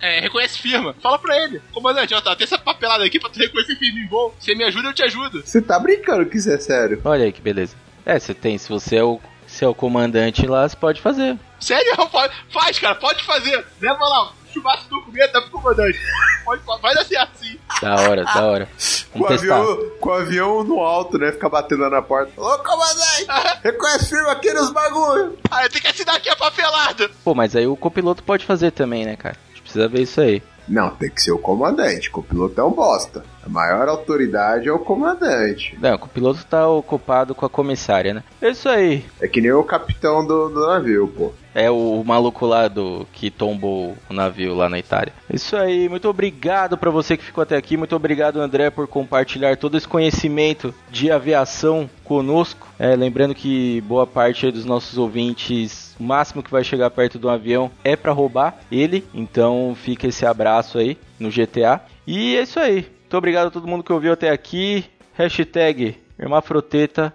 é. 0.00 0.18
é, 0.18 0.20
reconhece 0.20 0.58
firma. 0.58 0.94
Fala 1.00 1.18
pra 1.18 1.36
ele. 1.42 1.60
Comandante, 1.72 2.14
ó, 2.14 2.20
tá, 2.20 2.34
tem 2.36 2.44
essa 2.44 2.58
papelada 2.58 3.04
aqui 3.04 3.18
pra 3.18 3.30
tu 3.30 3.38
reconhecer 3.38 3.76
firma 3.76 3.98
em 4.00 4.06
voo. 4.08 4.34
Você 4.38 4.54
me 4.54 4.64
ajuda, 4.64 4.88
eu 4.88 4.92
te 4.94 5.02
ajudo. 5.02 5.42
Você 5.44 5.62
tá 5.62 5.78
brincando 5.78 6.26
que 6.26 6.36
isso 6.36 6.50
é 6.50 6.58
sério? 6.58 7.00
Olha 7.04 7.24
aí 7.24 7.32
que 7.32 7.40
beleza. 7.40 7.76
É, 8.04 8.18
você 8.18 8.34
tem, 8.34 8.58
se 8.58 8.68
você 8.68 8.96
é 8.96 9.04
o, 9.04 9.20
se 9.46 9.64
é 9.64 9.68
o 9.68 9.74
comandante 9.74 10.46
lá, 10.46 10.68
você 10.68 10.76
pode 10.76 11.00
fazer. 11.00 11.38
Sério? 11.60 11.96
Pode- 12.10 12.34
Faz, 12.50 12.78
cara, 12.78 12.94
pode 12.96 13.22
fazer. 13.24 13.64
Leva 13.80 14.04
lá, 14.04 14.32
churrasco 14.54 14.88
do 14.88 14.96
documento, 14.96 15.32
dá 15.32 15.42
pro 15.42 15.50
comandante. 15.50 15.98
Pode, 16.44 16.62
vai 16.80 16.94
dar 16.94 17.04
certo 17.04 17.30
sim. 17.38 17.58
Da 17.82 17.94
hora, 17.96 18.24
da 18.24 18.44
hora. 18.46 18.68
Com 19.12 19.20
Vamos 19.20 19.26
o, 19.26 19.38
testar. 19.38 19.56
avião, 19.60 19.90
com 20.00 20.08
o 20.08 20.12
avião 20.12 20.64
no 20.64 20.80
alto, 20.80 21.18
né? 21.18 21.32
Fica 21.32 21.48
batendo 21.48 21.88
na 21.88 22.02
porta. 22.02 22.32
Ô, 22.40 22.58
comandante! 22.58 23.26
Reconhece 23.62 24.08
firma 24.08 24.32
aqui 24.32 24.52
nos 24.52 24.70
bagulho! 24.70 25.38
Ah, 25.50 25.64
eu 25.64 25.70
tenho 25.70 25.82
que 25.82 25.88
assinar 25.88 26.16
aqui 26.16 26.28
a 26.28 26.36
papelada. 26.36 27.10
Pô, 27.22 27.34
mas 27.34 27.54
aí 27.56 27.66
o 27.66 27.76
copiloto 27.76 28.22
pode 28.22 28.44
fazer 28.44 28.70
também, 28.72 29.04
né, 29.04 29.16
cara? 29.16 29.36
A 29.36 29.48
gente 29.50 29.62
precisa 29.62 29.88
ver 29.88 30.02
isso 30.02 30.20
aí. 30.20 30.42
Não, 30.68 30.90
tem 30.90 31.10
que 31.10 31.22
ser 31.22 31.32
o 31.32 31.38
comandante. 31.38 32.10
O 32.12 32.22
piloto 32.22 32.60
é 32.60 32.64
um 32.64 32.70
bosta. 32.70 33.24
A 33.44 33.48
maior 33.48 33.88
autoridade 33.88 34.68
é 34.68 34.72
o 34.72 34.78
comandante. 34.78 35.76
Não, 35.78 35.96
o 35.96 36.08
piloto 36.08 36.44
tá 36.46 36.66
ocupado 36.66 37.34
com 37.34 37.44
a 37.44 37.50
comissária, 37.50 38.14
né? 38.14 38.22
É 38.40 38.50
isso 38.50 38.68
aí. 38.68 39.04
É 39.20 39.28
que 39.28 39.40
nem 39.40 39.52
o 39.52 39.62
capitão 39.62 40.26
do, 40.26 40.48
do 40.48 40.66
navio, 40.66 41.08
pô. 41.08 41.32
É 41.54 41.70
o 41.70 42.02
maluco 42.04 42.46
lá 42.46 42.66
do 42.66 43.06
que 43.12 43.30
tombou 43.30 43.96
o 44.10 44.14
navio 44.14 44.54
lá 44.54 44.68
na 44.68 44.78
Itália. 44.78 45.12
Isso 45.32 45.56
aí, 45.56 45.88
muito 45.88 46.08
obrigado 46.08 46.76
pra 46.76 46.90
você 46.90 47.16
que 47.16 47.24
ficou 47.24 47.42
até 47.42 47.56
aqui. 47.56 47.76
Muito 47.76 47.94
obrigado, 47.94 48.40
André, 48.40 48.70
por 48.70 48.88
compartilhar 48.88 49.56
todo 49.56 49.76
esse 49.76 49.86
conhecimento 49.86 50.74
de 50.90 51.12
aviação 51.12 51.88
conosco. 52.02 52.66
É, 52.76 52.96
lembrando 52.96 53.34
que 53.34 53.80
boa 53.82 54.06
parte 54.06 54.50
dos 54.50 54.64
nossos 54.64 54.98
ouvintes, 54.98 55.94
o 56.00 56.02
máximo 56.02 56.42
que 56.42 56.50
vai 56.50 56.64
chegar 56.64 56.90
perto 56.90 57.18
do 57.20 57.28
avião 57.28 57.70
é 57.84 57.94
pra 57.94 58.10
roubar 58.12 58.58
ele. 58.72 59.04
Então 59.14 59.76
fica 59.80 60.08
esse 60.08 60.26
abraço 60.26 60.78
aí 60.78 60.98
no 61.20 61.30
GTA. 61.30 61.82
E 62.06 62.36
é 62.36 62.42
isso 62.42 62.58
aí. 62.58 62.93
Muito 63.04 63.16
obrigado 63.16 63.48
a 63.48 63.50
todo 63.50 63.68
mundo 63.68 63.84
que 63.84 63.92
ouviu 63.92 64.12
até 64.12 64.30
aqui. 64.30 64.84
Hashtag 65.14 65.96
Hermafroteta 66.18 67.14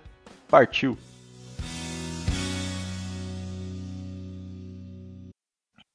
partiu. 0.50 0.98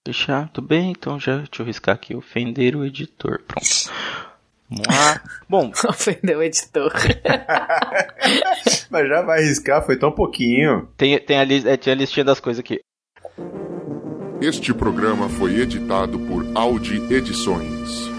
Fechar, 0.06 0.50
tudo 0.50 0.68
bem, 0.68 0.90
então 0.90 1.18
já 1.18 1.38
deixa 1.38 1.50
eu 1.62 1.64
riscar 1.66 1.94
aqui, 1.94 2.14
ofender 2.14 2.76
o 2.76 2.84
editor, 2.84 3.40
pronto. 3.46 3.66
Vamos 4.68 4.86
lá. 4.86 5.22
Bom, 5.48 5.72
Ofendeu 5.88 6.40
o 6.40 6.42
editor. 6.42 6.92
Mas 8.90 9.08
já 9.08 9.22
vai 9.22 9.40
arriscar, 9.42 9.84
foi 9.84 9.96
tão 9.98 10.12
pouquinho. 10.12 10.88
tem, 10.96 11.18
tem, 11.18 11.38
a, 11.38 11.44
li- 11.44 11.66
é, 11.66 11.76
tinha 11.78 11.94
a 11.94 11.96
listinha 11.98 12.24
das 12.24 12.38
coisas 12.40 12.60
aqui. 12.60 12.80
Este 14.42 14.74
programa 14.74 15.28
foi 15.30 15.58
editado 15.60 16.18
por 16.18 16.44
Audi 16.54 16.96
Edições. 17.10 18.12